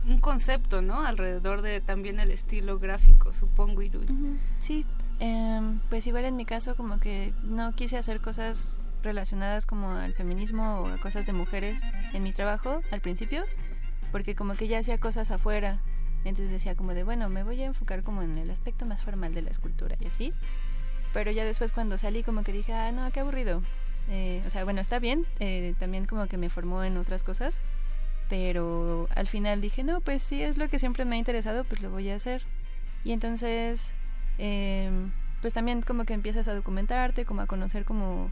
un 0.06 0.18
concepto, 0.18 0.80
¿no? 0.80 1.04
Alrededor 1.04 1.60
de 1.62 1.80
también 1.80 2.20
el 2.20 2.30
estilo 2.30 2.78
gráfico, 2.78 3.32
supongo, 3.34 3.82
Irui. 3.82 4.06
Sí, 4.58 4.86
Em, 5.20 5.80
pues 5.90 6.06
igual 6.06 6.24
en 6.24 6.34
mi 6.34 6.46
caso 6.46 6.74
como 6.76 6.98
que 6.98 7.34
no 7.42 7.72
quise 7.74 7.98
hacer 7.98 8.22
cosas 8.22 8.82
relacionadas 9.02 9.66
como 9.66 9.92
al 9.92 10.14
feminismo 10.14 10.80
o 10.80 10.86
a 10.88 10.98
cosas 10.98 11.26
de 11.26 11.34
mujeres 11.34 11.80
en 12.14 12.22
mi 12.22 12.32
trabajo 12.32 12.80
al 12.90 13.02
principio, 13.02 13.44
porque 14.12 14.34
como 14.34 14.54
que 14.54 14.66
ya 14.66 14.78
hacía 14.78 14.96
cosas 14.96 15.30
afuera, 15.30 15.78
entonces 16.24 16.50
decía 16.50 16.74
como 16.74 16.94
de, 16.94 17.04
bueno, 17.04 17.28
me 17.28 17.42
voy 17.42 17.60
a 17.62 17.66
enfocar 17.66 18.02
como 18.02 18.22
en 18.22 18.38
el 18.38 18.50
aspecto 18.50 18.86
más 18.86 19.02
formal 19.02 19.34
de 19.34 19.42
la 19.42 19.50
escultura 19.50 19.96
y 20.00 20.06
así, 20.06 20.32
pero 21.12 21.30
ya 21.30 21.44
después 21.44 21.70
cuando 21.70 21.98
salí 21.98 22.22
como 22.22 22.42
que 22.42 22.52
dije, 22.52 22.72
ah, 22.72 22.90
no, 22.90 23.10
qué 23.12 23.20
aburrido. 23.20 23.62
Eh, 24.08 24.42
o 24.46 24.50
sea, 24.50 24.64
bueno, 24.64 24.80
está 24.80 24.98
bien, 25.00 25.26
eh, 25.38 25.74
también 25.78 26.06
como 26.06 26.26
que 26.28 26.38
me 26.38 26.48
formó 26.48 26.82
en 26.82 26.96
otras 26.96 27.22
cosas, 27.22 27.58
pero 28.30 29.06
al 29.14 29.26
final 29.26 29.60
dije, 29.60 29.84
no, 29.84 30.00
pues 30.00 30.22
sí, 30.22 30.42
es 30.42 30.56
lo 30.56 30.68
que 30.68 30.78
siempre 30.78 31.04
me 31.04 31.16
ha 31.16 31.18
interesado, 31.18 31.64
pues 31.64 31.82
lo 31.82 31.90
voy 31.90 32.08
a 32.08 32.16
hacer. 32.16 32.42
Y 33.04 33.12
entonces 33.12 33.92
Em, 34.42 35.12
pues 35.42 35.52
también 35.52 35.82
como 35.82 36.06
que 36.06 36.14
empiezas 36.14 36.48
a 36.48 36.54
documentarte, 36.54 37.26
como 37.26 37.42
a 37.42 37.46
conocer 37.46 37.84
como 37.84 38.30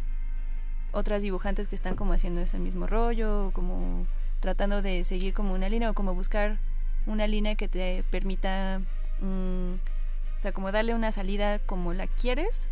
otras 0.90 1.20
dibujantes 1.20 1.68
que 1.68 1.76
están 1.76 1.96
como 1.96 2.14
haciendo 2.14 2.40
ese 2.40 2.58
mismo 2.58 2.86
rollo, 2.86 3.50
como 3.52 4.06
tratando 4.40 4.80
de 4.80 5.04
seguir 5.04 5.34
como 5.34 5.52
una 5.52 5.68
línea 5.68 5.90
o 5.90 5.94
como 5.94 6.14
buscar 6.14 6.58
una 7.04 7.26
línea 7.26 7.56
que 7.56 7.68
te 7.68 8.04
permita, 8.10 8.80
mm, 9.20 9.74
o 9.74 10.40
sea, 10.40 10.52
como 10.52 10.72
darle 10.72 10.94
una 10.94 11.12
salida 11.12 11.58
como 11.58 11.92
la 11.92 12.06
quieres 12.06 12.70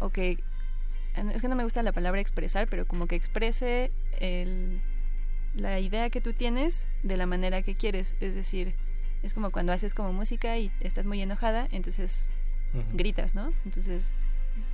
o 0.00 0.10
que, 0.10 0.42
es 1.32 1.42
que 1.42 1.48
no 1.48 1.54
me 1.54 1.62
gusta 1.62 1.80
la 1.84 1.92
palabra 1.92 2.20
expresar, 2.20 2.66
pero 2.66 2.88
como 2.88 3.06
que 3.06 3.14
exprese 3.14 3.92
el, 4.18 4.82
la 5.54 5.78
idea 5.78 6.10
que 6.10 6.20
tú 6.20 6.32
tienes 6.32 6.88
de 7.04 7.16
la 7.16 7.26
manera 7.26 7.62
que 7.62 7.76
quieres, 7.76 8.16
es 8.18 8.34
decir, 8.34 8.74
es 9.22 9.32
como 9.32 9.52
cuando 9.52 9.72
haces 9.72 9.94
como 9.94 10.12
música 10.12 10.58
y 10.58 10.72
estás 10.80 11.06
muy 11.06 11.22
enojada, 11.22 11.68
entonces 11.70 12.32
gritas, 12.92 13.34
¿no? 13.34 13.52
Entonces, 13.64 14.14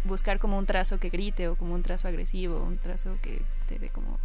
buscar 0.05 0.39
como 0.39 0.59
un 0.59 0.67
trazo 0.67 0.99
que 0.99 1.11
grite 1.11 1.49
o 1.49 1.57
como 1.57 1.75
un 1.75 1.83
trazo 1.83 2.09
agresivo, 2.09 2.63
un 2.63 2.79
trazo 2.79 3.19
que 3.23 3.43
te 3.67 3.79
dé 3.79 3.89
como 3.89 4.19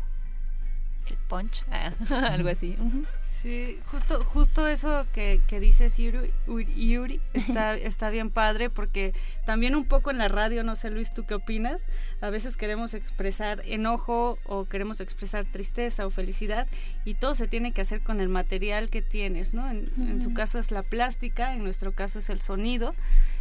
el 1.07 1.17
punch, 1.27 1.63
ah, 1.71 1.93
algo 2.31 2.49
así. 2.49 2.75
Sí, 3.23 3.79
justo, 3.91 4.23
justo 4.23 4.67
eso 4.67 5.05
que, 5.13 5.41
que 5.47 5.59
dices, 5.59 5.97
Yuri, 5.97 6.31
Yuri 6.75 7.21
está, 7.33 7.75
está 7.75 8.09
bien 8.09 8.31
padre, 8.31 8.69
porque 8.69 9.13
también 9.45 9.75
un 9.75 9.85
poco 9.85 10.09
en 10.09 10.17
la 10.17 10.27
radio, 10.27 10.63
no 10.63 10.75
sé 10.75 10.89
Luis, 10.89 11.13
¿tú 11.13 11.25
qué 11.25 11.35
opinas? 11.35 11.87
A 12.21 12.29
veces 12.29 12.57
queremos 12.57 12.93
expresar 12.93 13.61
enojo 13.65 14.39
o 14.45 14.65
queremos 14.65 14.99
expresar 14.99 15.45
tristeza 15.45 16.07
o 16.07 16.09
felicidad 16.09 16.67
y 17.03 17.13
todo 17.15 17.35
se 17.35 17.47
tiene 17.47 17.71
que 17.71 17.81
hacer 17.81 18.01
con 18.01 18.19
el 18.19 18.29
material 18.29 18.89
que 18.89 19.03
tienes, 19.03 19.53
¿no? 19.53 19.69
En, 19.69 19.91
en 19.97 20.21
su 20.21 20.33
caso 20.33 20.57
es 20.57 20.71
la 20.71 20.81
plástica, 20.81 21.53
en 21.53 21.63
nuestro 21.63 21.91
caso 21.93 22.19
es 22.19 22.29
el 22.29 22.41
sonido 22.41 22.95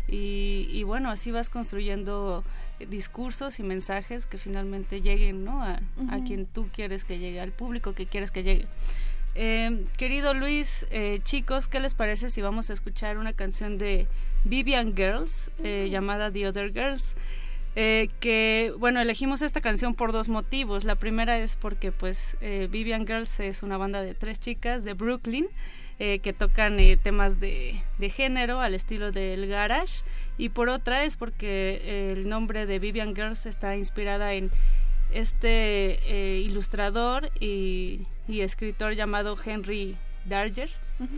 y, 0.08 0.68
y 0.70 0.82
bueno, 0.82 1.10
así 1.10 1.30
vas 1.30 1.50
construyendo 1.50 2.44
discursos 2.88 3.60
y 3.60 3.62
mensajes 3.62 4.26
que 4.26 4.38
finalmente 4.38 5.00
lleguen 5.00 5.44
¿no? 5.44 5.62
a, 5.62 5.80
a 6.10 6.24
quien 6.24 6.46
tú 6.46 6.68
quieres 6.72 7.04
que 7.04 7.18
llegue, 7.18 7.40
al 7.40 7.52
público 7.52 7.94
que 7.94 8.06
quieres 8.06 8.30
que 8.30 8.42
llegue. 8.42 8.66
Eh, 9.36 9.84
querido 9.96 10.32
Luis, 10.32 10.86
eh, 10.90 11.20
chicos, 11.24 11.66
¿qué 11.66 11.80
les 11.80 11.94
parece 11.94 12.30
si 12.30 12.40
vamos 12.40 12.70
a 12.70 12.72
escuchar 12.72 13.18
una 13.18 13.32
canción 13.32 13.78
de 13.78 14.06
Vivian 14.44 14.96
Girls 14.96 15.50
eh, 15.62 15.88
llamada 15.90 16.30
The 16.30 16.48
Other 16.48 16.72
Girls? 16.72 17.16
Eh, 17.76 18.10
que 18.20 18.72
bueno 18.78 19.00
elegimos 19.00 19.42
esta 19.42 19.60
canción 19.60 19.96
por 19.96 20.12
dos 20.12 20.28
motivos 20.28 20.84
la 20.84 20.94
primera 20.94 21.40
es 21.40 21.56
porque 21.56 21.90
pues 21.90 22.36
Vivian 22.70 23.04
Girls 23.04 23.40
es 23.40 23.64
una 23.64 23.76
banda 23.76 24.00
de 24.00 24.14
tres 24.14 24.38
chicas 24.38 24.84
de 24.84 24.92
Brooklyn 24.92 25.48
eh, 25.98 26.18
que 26.18 26.32
tocan 26.32 26.80
eh, 26.80 26.96
temas 26.96 27.38
de, 27.38 27.80
de, 27.98 28.10
género 28.10 28.60
al 28.60 28.74
estilo 28.74 29.12
del 29.12 29.46
garage 29.46 30.02
y 30.38 30.48
por 30.48 30.68
otra 30.68 31.04
es 31.04 31.16
porque 31.16 32.12
el 32.12 32.28
nombre 32.28 32.66
de 32.66 32.80
Vivian 32.80 33.14
Girls 33.14 33.46
está 33.46 33.76
inspirada 33.76 34.34
en 34.34 34.50
este 35.12 36.00
eh, 36.12 36.40
ilustrador 36.40 37.30
y, 37.38 38.06
y, 38.26 38.40
escritor 38.40 38.94
llamado 38.94 39.36
Henry 39.42 39.96
Darger 40.24 40.70
uh 40.98 41.04
-huh. 41.04 41.08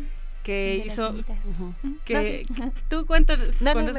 que 0.43 0.83
hizo 0.85 1.11
uh 1.11 1.15
-huh. 1.15 1.99
que 2.05 2.15
no, 2.15 2.23
sí. 2.23 2.73
tú 2.91 3.07
cuentas 3.07 3.39
no, 3.63 3.75
no, 3.75 3.93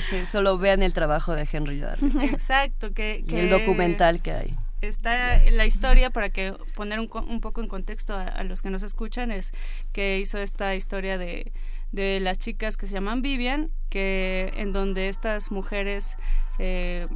sí, 0.00 0.26
solo 0.26 0.58
vean 0.58 0.82
el 0.84 0.92
trabajo 0.92 1.34
de 1.34 1.48
Henry 1.50 1.80
Darger 1.80 2.10
exacto 2.22 2.92
que, 2.92 3.24
que 3.26 3.34
y 3.34 3.38
el 3.40 3.50
documental 3.50 4.22
que 4.22 4.32
hay 4.32 4.54
está 4.80 5.38
la 5.50 5.66
historia 5.66 6.10
para 6.10 6.30
que 6.30 6.54
poner 6.74 7.00
un, 7.00 7.10
un 7.28 7.40
poco 7.40 7.60
en 7.60 7.68
contexto 7.68 8.14
a, 8.14 8.24
a, 8.24 8.44
los 8.44 8.62
que 8.62 8.70
nos 8.70 8.82
escuchan 8.82 9.30
es 9.30 9.52
que 9.92 10.18
hizo 10.18 10.38
esta 10.38 10.74
historia 10.74 11.18
de, 11.18 11.52
de 11.92 12.20
las 12.20 12.38
chicas 12.38 12.76
que 12.76 12.86
se 12.86 12.94
llaman 12.94 13.22
Vivian 13.22 13.70
que 13.88 14.52
en 14.56 14.72
donde 14.72 15.08
estas 15.08 15.50
mujeres 15.50 16.16
eh, 16.58 17.08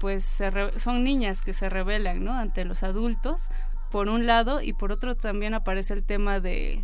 pues 0.00 0.24
se 0.24 0.50
re, 0.50 0.78
son 0.78 1.04
niñas 1.04 1.42
que 1.42 1.52
se 1.52 1.68
rebelan 1.68 2.24
¿no? 2.24 2.34
ante 2.34 2.64
los 2.64 2.82
adultos 2.82 3.48
por 3.90 4.08
un 4.08 4.26
lado 4.26 4.60
y 4.60 4.72
por 4.72 4.92
otro 4.92 5.14
también 5.14 5.54
aparece 5.54 5.94
el 5.94 6.02
tema 6.02 6.40
de 6.40 6.82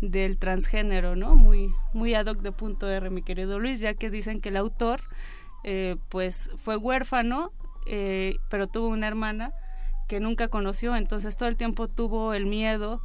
del 0.00 0.36
transgénero 0.36 1.16
no 1.16 1.36
muy 1.36 1.72
muy 1.92 2.14
ad 2.14 2.26
hoc 2.26 2.38
de 2.40 2.52
punto 2.52 2.90
R 2.90 3.08
mi 3.10 3.22
querido 3.22 3.58
Luis 3.58 3.80
ya 3.80 3.94
que 3.94 4.10
dicen 4.10 4.40
que 4.40 4.48
el 4.48 4.56
autor 4.56 5.02
eh, 5.62 5.96
pues 6.10 6.50
fue 6.58 6.76
huérfano 6.76 7.52
eh, 7.86 8.36
pero 8.48 8.66
tuvo 8.66 8.88
una 8.88 9.06
hermana 9.08 9.52
que 10.08 10.20
nunca 10.20 10.48
conoció, 10.48 10.96
entonces 10.96 11.36
todo 11.36 11.48
el 11.48 11.56
tiempo 11.56 11.88
tuvo 11.88 12.34
el 12.34 12.46
miedo 12.46 13.00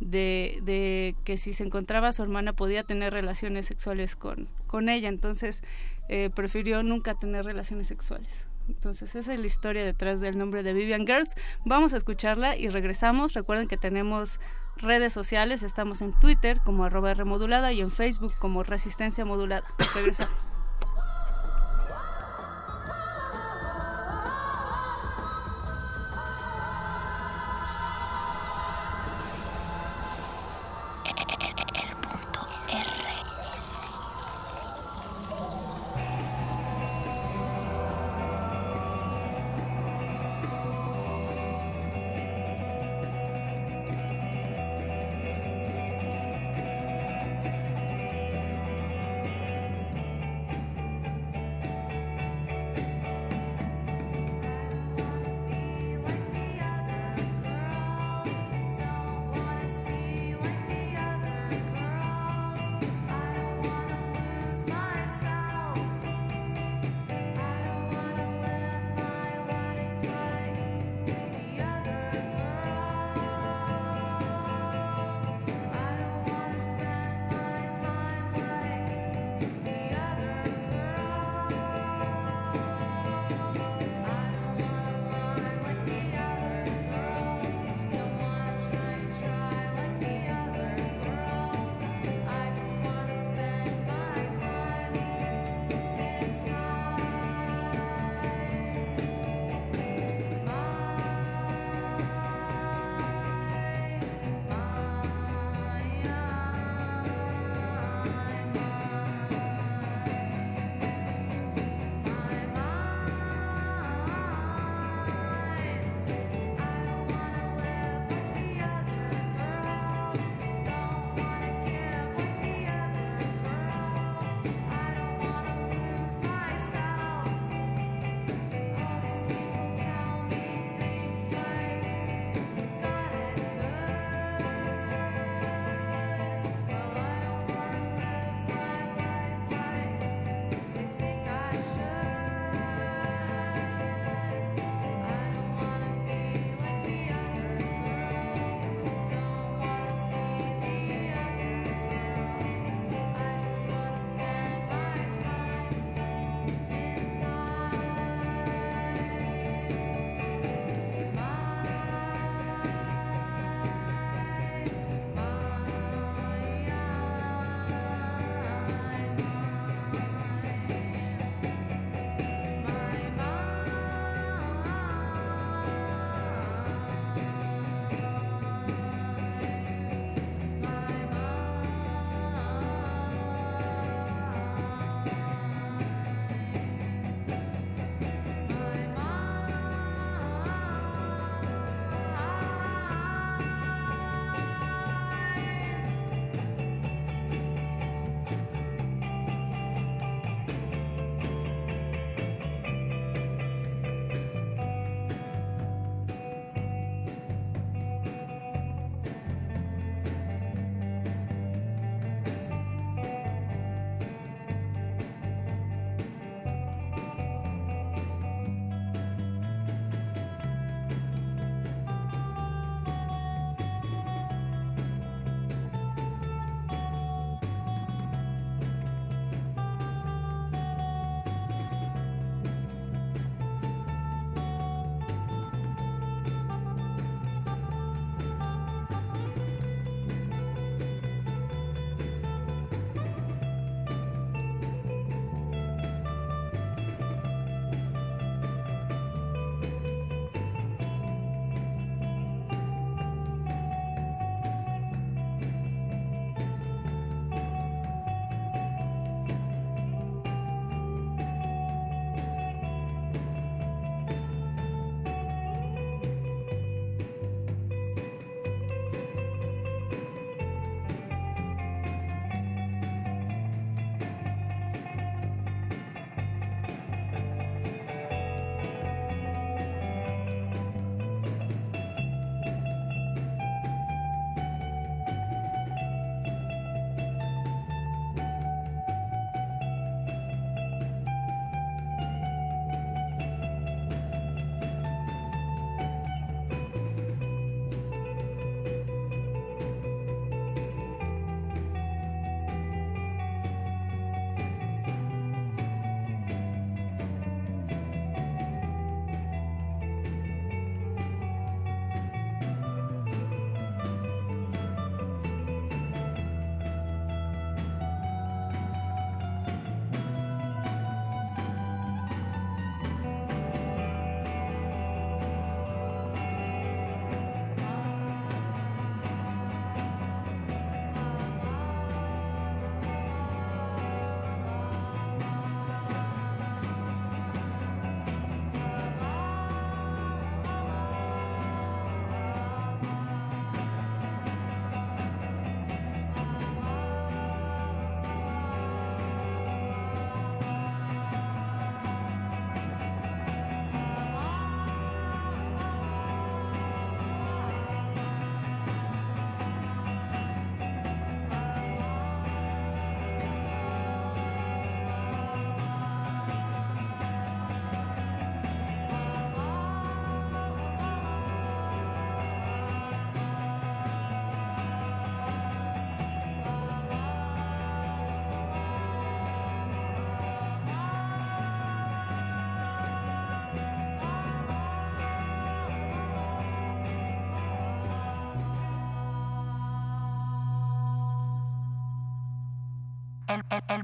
de, 0.00 0.58
de, 0.62 1.14
que 1.24 1.36
si 1.36 1.52
se 1.52 1.64
encontraba 1.64 2.12
su 2.12 2.22
hermana 2.22 2.52
podía 2.52 2.82
tener 2.82 3.12
relaciones 3.12 3.66
sexuales 3.66 4.16
con, 4.16 4.48
con 4.66 4.88
ella, 4.88 5.08
entonces 5.08 5.62
eh, 6.08 6.30
prefirió 6.34 6.82
nunca 6.82 7.14
tener 7.14 7.44
relaciones 7.44 7.88
sexuales. 7.88 8.46
Entonces 8.68 9.14
esa 9.14 9.32
es 9.32 9.40
la 9.40 9.46
historia 9.46 9.84
detrás 9.84 10.20
del 10.20 10.38
nombre 10.38 10.62
de 10.62 10.72
Vivian 10.72 11.06
Girls. 11.06 11.34
Vamos 11.64 11.94
a 11.94 11.96
escucharla 11.96 12.56
y 12.56 12.68
regresamos. 12.68 13.34
Recuerden 13.34 13.66
que 13.66 13.76
tenemos 13.76 14.40
redes 14.76 15.12
sociales, 15.12 15.62
estamos 15.62 16.00
en 16.00 16.12
Twitter 16.18 16.60
como 16.64 16.84
arroba 16.84 17.14
remodulada 17.14 17.72
y 17.72 17.80
en 17.80 17.90
Facebook 17.90 18.34
como 18.38 18.62
resistencia 18.62 19.24
modulada. 19.24 19.66
Regresamos. 19.94 20.51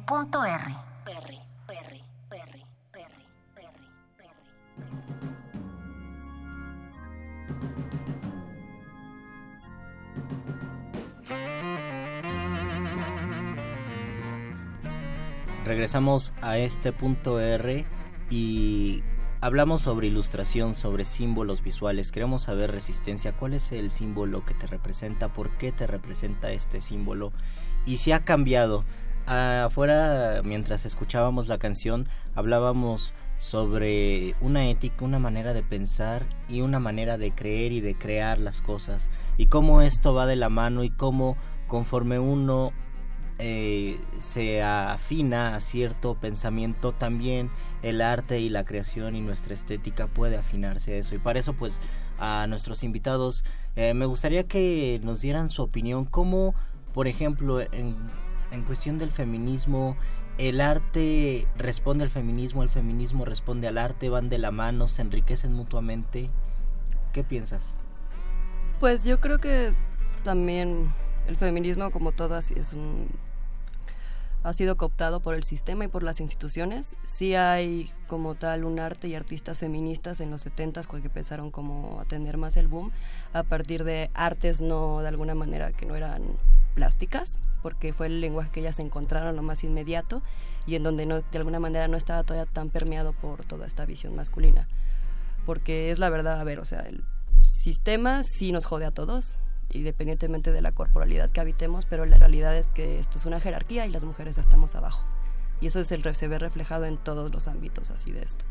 El, 0.08 0.14
el, 0.14 0.20
el 0.20 0.30
punto 0.30 0.44
R. 0.44 0.64
Regresamos 15.66 16.32
a 16.40 16.56
este 16.56 16.92
punto 16.94 17.38
R 17.38 17.84
y 18.30 19.02
hablamos 19.42 19.82
sobre 19.82 20.06
ilustración, 20.06 20.74
sobre 20.74 21.04
símbolos 21.04 21.62
visuales. 21.62 22.12
Queremos 22.12 22.44
saber, 22.44 22.70
Resistencia, 22.70 23.32
cuál 23.32 23.52
es 23.52 23.72
el 23.72 23.90
símbolo 23.90 24.46
que 24.46 24.54
te 24.54 24.66
representa, 24.66 25.34
por 25.34 25.50
qué 25.58 25.70
te 25.70 25.86
representa 25.86 26.50
este 26.50 26.80
símbolo 26.80 27.34
y 27.84 27.98
si 27.98 28.12
ha 28.12 28.24
cambiado. 28.24 28.86
Afuera, 29.30 30.40
mientras 30.42 30.86
escuchábamos 30.86 31.48
la 31.48 31.58
canción, 31.58 32.06
hablábamos 32.34 33.12
sobre 33.36 34.34
una 34.40 34.68
ética, 34.70 35.04
una 35.04 35.18
manera 35.18 35.52
de 35.52 35.62
pensar 35.62 36.24
y 36.48 36.62
una 36.62 36.80
manera 36.80 37.18
de 37.18 37.32
creer 37.32 37.72
y 37.72 37.82
de 37.82 37.94
crear 37.94 38.38
las 38.38 38.62
cosas 38.62 39.10
y 39.36 39.46
cómo 39.46 39.82
esto 39.82 40.14
va 40.14 40.24
de 40.24 40.36
la 40.36 40.48
mano 40.48 40.82
y 40.82 40.88
cómo 40.88 41.36
conforme 41.66 42.18
uno 42.18 42.72
eh, 43.38 44.00
se 44.18 44.62
afina 44.62 45.54
a 45.54 45.60
cierto 45.60 46.14
pensamiento, 46.14 46.92
también 46.92 47.50
el 47.82 48.00
arte 48.00 48.40
y 48.40 48.48
la 48.48 48.64
creación 48.64 49.14
y 49.14 49.20
nuestra 49.20 49.52
estética 49.52 50.06
puede 50.06 50.38
afinarse 50.38 50.94
a 50.94 50.96
eso. 50.96 51.14
Y 51.14 51.18
para 51.18 51.38
eso, 51.38 51.52
pues, 51.52 51.78
a 52.18 52.46
nuestros 52.48 52.82
invitados, 52.82 53.44
eh, 53.76 53.92
me 53.92 54.06
gustaría 54.06 54.44
que 54.44 55.00
nos 55.04 55.20
dieran 55.20 55.50
su 55.50 55.62
opinión, 55.62 56.06
cómo, 56.06 56.54
por 56.94 57.06
ejemplo, 57.06 57.60
en, 57.60 57.94
en 58.50 58.62
cuestión 58.62 58.98
del 58.98 59.10
feminismo, 59.10 59.96
el 60.38 60.60
arte 60.60 61.46
responde 61.56 62.04
al 62.04 62.10
feminismo, 62.10 62.62
el 62.62 62.68
feminismo 62.68 63.24
responde 63.24 63.68
al 63.68 63.78
arte, 63.78 64.08
van 64.08 64.28
de 64.28 64.38
la 64.38 64.50
mano, 64.50 64.86
se 64.86 65.02
enriquecen 65.02 65.52
mutuamente. 65.52 66.30
¿Qué 67.12 67.24
piensas? 67.24 67.76
Pues 68.80 69.04
yo 69.04 69.20
creo 69.20 69.38
que 69.38 69.72
también 70.22 70.92
el 71.26 71.36
feminismo 71.36 71.90
como 71.90 72.12
todo 72.12 72.38
es 72.38 72.72
un 72.72 73.08
ha 74.44 74.52
sido 74.52 74.76
cooptado 74.76 75.20
por 75.20 75.34
el 75.34 75.42
sistema 75.44 75.84
y 75.84 75.88
por 75.88 76.02
las 76.02 76.20
instituciones. 76.20 76.96
Sí 77.02 77.34
hay 77.34 77.90
como 78.06 78.34
tal 78.34 78.64
un 78.64 78.78
arte 78.78 79.08
y 79.08 79.14
artistas 79.14 79.58
feministas 79.58 80.20
en 80.20 80.30
los 80.30 80.42
70 80.42 80.82
que 80.82 80.96
empezaron 80.98 81.50
como 81.50 82.00
a 82.00 82.04
tener 82.04 82.36
más 82.36 82.56
el 82.56 82.68
boom 82.68 82.92
a 83.32 83.42
partir 83.42 83.84
de 83.84 84.10
artes 84.14 84.60
no 84.60 85.00
de 85.00 85.08
alguna 85.08 85.34
manera 85.34 85.72
que 85.72 85.86
no 85.86 85.96
eran 85.96 86.22
plásticas, 86.74 87.40
porque 87.62 87.92
fue 87.92 88.06
el 88.06 88.20
lenguaje 88.20 88.50
que 88.50 88.60
ellas 88.60 88.78
encontraron 88.78 89.36
lo 89.36 89.42
más 89.42 89.64
inmediato 89.64 90.22
y 90.66 90.76
en 90.76 90.82
donde 90.82 91.06
no, 91.06 91.20
de 91.20 91.38
alguna 91.38 91.60
manera 91.60 91.88
no 91.88 91.96
estaba 91.96 92.22
todavía 92.22 92.50
tan 92.50 92.70
permeado 92.70 93.12
por 93.12 93.44
toda 93.44 93.66
esta 93.66 93.84
visión 93.84 94.14
masculina. 94.14 94.68
Porque 95.46 95.90
es 95.90 95.98
la 95.98 96.10
verdad, 96.10 96.40
a 96.40 96.44
ver, 96.44 96.60
o 96.60 96.64
sea, 96.64 96.80
el 96.80 97.04
sistema 97.42 98.22
sí 98.22 98.52
nos 98.52 98.66
jode 98.66 98.84
a 98.84 98.90
todos, 98.90 99.38
independientemente 99.72 100.52
de 100.52 100.60
la 100.60 100.72
corporalidad 100.72 101.30
que 101.30 101.40
habitemos, 101.40 101.86
pero 101.86 102.04
la 102.06 102.18
realidad 102.18 102.56
es 102.56 102.70
que 102.70 102.98
esto 102.98 103.18
es 103.18 103.26
una 103.26 103.40
jerarquía 103.40 103.86
y 103.86 103.90
las 103.90 104.04
mujeres 104.04 104.38
estamos 104.38 104.74
abajo. 104.74 105.04
Y 105.60 105.66
eso 105.66 105.80
es 105.80 105.90
el, 105.90 106.14
se 106.14 106.28
ve 106.28 106.38
reflejado 106.38 106.84
en 106.84 106.98
todos 106.98 107.32
los 107.32 107.48
ámbitos 107.48 107.90
así 107.90 108.12
de 108.12 108.22
esto. 108.22 108.44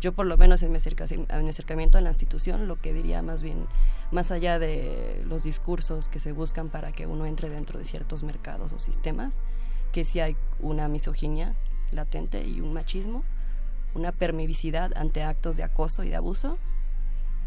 Yo 0.00 0.12
por 0.12 0.26
lo 0.26 0.36
menos 0.36 0.62
en 0.62 0.76
en 0.76 1.44
mi 1.44 1.48
acercamiento 1.48 1.98
a 1.98 2.00
la 2.00 2.10
institución, 2.10 2.68
lo 2.68 2.80
que 2.80 2.92
diría 2.92 3.22
más 3.22 3.42
bien, 3.42 3.66
más 4.12 4.30
allá 4.30 4.58
de 4.58 5.22
los 5.26 5.42
discursos 5.42 6.08
que 6.08 6.18
se 6.18 6.32
buscan 6.32 6.68
para 6.68 6.92
que 6.92 7.06
uno 7.06 7.26
entre 7.26 7.48
dentro 7.48 7.78
de 7.78 7.84
ciertos 7.84 8.22
mercados 8.22 8.72
o 8.72 8.78
sistemas, 8.78 9.40
que 9.92 10.04
sí 10.04 10.20
hay 10.20 10.36
una 10.60 10.88
misoginia 10.88 11.54
latente 11.90 12.44
y 12.46 12.60
un 12.60 12.72
machismo, 12.72 13.24
una 13.94 14.12
permisividad 14.12 14.92
ante 14.96 15.22
actos 15.22 15.56
de 15.56 15.64
acoso 15.64 16.04
y 16.04 16.10
de 16.10 16.16
abuso, 16.16 16.58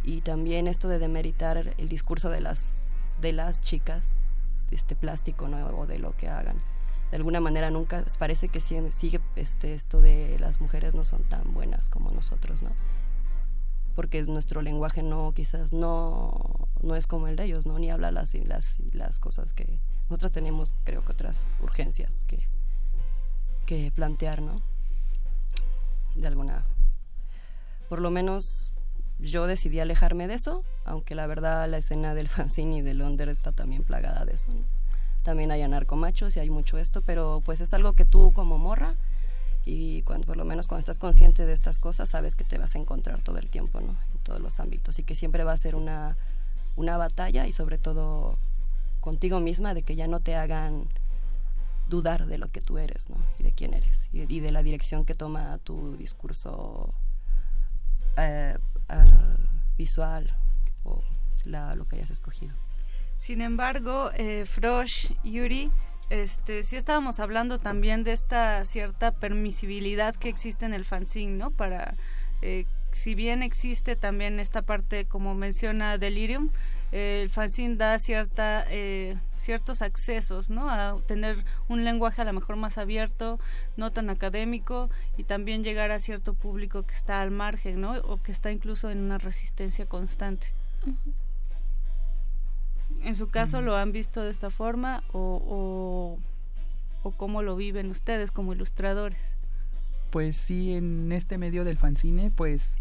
y 0.04 0.22
también 0.22 0.68
esto 0.68 0.88
de 0.88 1.00
demeritar 1.00 1.76
el 1.78 1.90
discurso 1.90 2.30
de 2.30 2.42
las 2.42 2.90
de 3.22 3.34
las 3.34 3.60
chicas 3.60 4.14
este 4.72 4.96
plástico 4.96 5.48
nuevo 5.48 5.88
de 5.88 6.00
lo 6.00 6.16
que 6.16 6.30
hagan. 6.30 6.62
De 7.12 7.18
alguna 7.18 7.40
manera 7.40 7.70
nunca 7.70 8.06
parece 8.18 8.50
que 8.50 8.60
sigue 8.60 9.20
este 9.36 9.74
esto 9.74 10.00
de 10.00 10.38
las 10.40 10.62
mujeres 10.62 10.94
no 10.94 11.04
son 11.04 11.24
tan 11.24 11.54
buenas 11.54 11.90
como 11.90 12.12
nosotros 12.12 12.62
no 12.62 12.70
porque 14.00 14.24
nuestro 14.24 14.61
lenguaje 14.61 15.03
no 15.03 15.34
quizás 15.36 15.74
no 15.74 16.69
no 16.82 16.95
es 16.95 17.06
como 17.06 17.28
el 17.28 17.36
de 17.36 17.44
ellos 17.44 17.66
no 17.66 17.78
ni 17.80 17.92
habla 17.92 18.11
las 18.11 18.34
las 18.34 18.78
las 18.94 19.19
cosas 19.19 19.52
que 19.52 19.82
nosotros 20.10 20.32
tenemos 20.32 20.74
creo 20.86 21.03
que 21.03 21.11
otras 21.11 21.50
urgencias 21.61 22.24
que 22.24 22.48
que 23.66 23.92
plantear 23.92 24.42
no 24.42 24.61
de 26.16 26.26
alguna 26.30 26.64
por 27.90 28.00
lo 28.00 28.10
menos 28.10 28.72
yo 29.19 29.48
decidí 29.48 29.82
alejarme 29.82 30.30
de 30.30 30.36
eso, 30.36 30.64
aunque 30.86 31.14
la 31.14 31.28
verdad 31.28 31.68
la 31.68 31.80
escena 31.80 32.14
del 32.14 32.30
fanzine 32.30 32.78
y 32.78 32.82
del 32.82 33.02
under 33.02 33.28
está 33.28 33.52
también 33.52 33.84
plagada 33.84 34.24
de 34.24 34.36
eso. 34.36 34.50
También 35.24 35.52
hay 35.52 35.61
anarcomachos 35.61 36.38
y 36.38 36.40
hay 36.40 36.50
mucho 36.50 36.78
esto, 36.78 37.02
pero 37.02 37.42
pues 37.44 37.60
es 37.60 37.74
algo 37.74 37.92
que 37.92 38.06
tú 38.06 38.32
como 38.32 38.58
morra 38.58 38.95
y 39.66 40.02
cuando 40.04 40.28
por 40.28 40.38
lo 40.38 40.46
menos 40.46 40.68
cuando 40.68 40.80
estás 40.80 41.00
consciente 41.00 41.46
de 41.46 41.54
estas 41.54 41.80
cosas 41.80 42.10
sabes 42.10 42.36
que 42.36 42.44
te 42.44 42.58
vas 42.58 42.76
a 42.76 42.80
encontrar 42.80 43.22
todo 43.22 43.38
el 43.38 43.50
tiempo, 43.50 43.82
¿no? 43.82 43.92
En 44.14 44.20
todos 44.24 44.40
los 44.40 44.60
ámbitos 44.60 45.00
y 45.00 45.04
que 45.04 45.16
siempre 45.16 45.44
va 45.44 45.54
a 45.54 45.58
ser 45.58 45.76
una 45.76 46.18
una 46.76 46.98
batalla 46.98 47.46
y 47.46 47.52
sobre 47.52 47.78
todo 47.78 48.38
contigo 49.02 49.40
misma 49.40 49.74
de 49.74 49.84
que 49.84 49.96
ya 49.96 50.08
no 50.08 50.22
te 50.22 50.36
hagan 50.36 50.88
dudar 51.90 52.26
de 52.26 52.38
lo 52.38 52.50
que 52.50 52.62
tú 52.62 52.78
eres, 52.78 53.10
¿no? 53.10 53.18
Y 53.38 53.44
de 53.44 53.52
quién 53.52 53.74
eres 53.74 54.10
y, 54.14 54.40
de 54.40 54.52
la 54.52 54.64
dirección 54.64 55.06
que 55.06 55.16
toma 55.16 55.58
tu 55.60 55.98
discurso 55.98 56.94
eh, 58.18 58.58
visual 59.78 60.36
o 60.84 61.04
la, 61.46 61.76
lo 61.76 61.86
que 61.86 61.98
hayas 61.98 62.12
escogido. 62.12 62.54
Sin 63.18 63.42
embargo, 63.42 64.12
eh, 64.14 64.46
Frosh, 64.46 65.12
Yuri, 65.24 65.72
este, 66.10 66.64
sí 66.64 66.76
estábamos 66.76 67.20
hablando 67.20 67.60
también 67.60 68.04
de 68.04 68.14
esta 68.14 68.64
cierta 68.66 69.12
permisibilidad 69.12 70.16
que 70.16 70.30
existe 70.30 70.66
en 70.66 70.74
el 70.74 70.86
fanzine, 70.86 71.38
¿no? 71.38 71.52
Para, 71.52 71.96
eh, 72.42 72.66
si 72.92 73.14
bien 73.16 73.44
existe 73.44 73.96
también 73.96 74.40
esta 74.40 74.62
parte, 74.64 75.06
como 75.06 75.36
menciona 75.36 75.98
Delirium, 75.98 76.50
el 76.92 77.30
fanzine 77.30 77.76
da 77.76 78.00
cierta, 78.00 78.66
eh, 78.70 79.16
ciertos 79.38 79.84
accesos, 79.84 80.50
¿no? 80.50 80.72
A 80.72 81.00
tener 81.06 81.46
un 81.68 81.84
lenguaje 81.84 82.22
a 82.22 82.26
lo 82.26 82.34
mejor 82.34 82.56
más 82.56 82.80
abierto, 82.80 83.40
no 83.78 83.92
tan 83.92 84.10
académico 84.10 84.90
y 85.16 85.24
también 85.24 85.64
llegar 85.64 85.92
a 85.92 86.00
cierto 86.00 86.34
público 86.34 86.84
que 86.88 86.96
está 86.96 87.22
al 87.22 87.30
margen, 87.30 87.82
¿no? 87.82 87.92
O 88.00 88.22
que 88.22 88.32
está 88.32 88.52
incluso 88.52 88.90
en 88.90 89.00
una 89.00 89.20
resistencia 89.20 89.86
constante. 89.86 90.48
En 93.03 93.16
su 93.16 93.30
caso, 93.30 93.61
¿lo 93.61 93.76
han 93.76 93.92
visto 93.92 94.22
de 94.22 94.32
esta 94.32 94.50
forma 94.50 95.03
o, 95.14 95.42
o, 95.48 97.08
o 97.08 97.11
cómo 97.11 97.42
lo 97.42 97.56
viven 97.56 97.90
ustedes 97.90 98.32
como 98.32 98.53
ilustradores? 98.53 99.19
Pues 100.09 100.35
sí, 100.35 100.74
en 100.74 101.11
este 101.11 101.38
medio 101.38 101.64
del 101.64 101.77
fanzine, 101.77 102.32
pues 102.32 102.76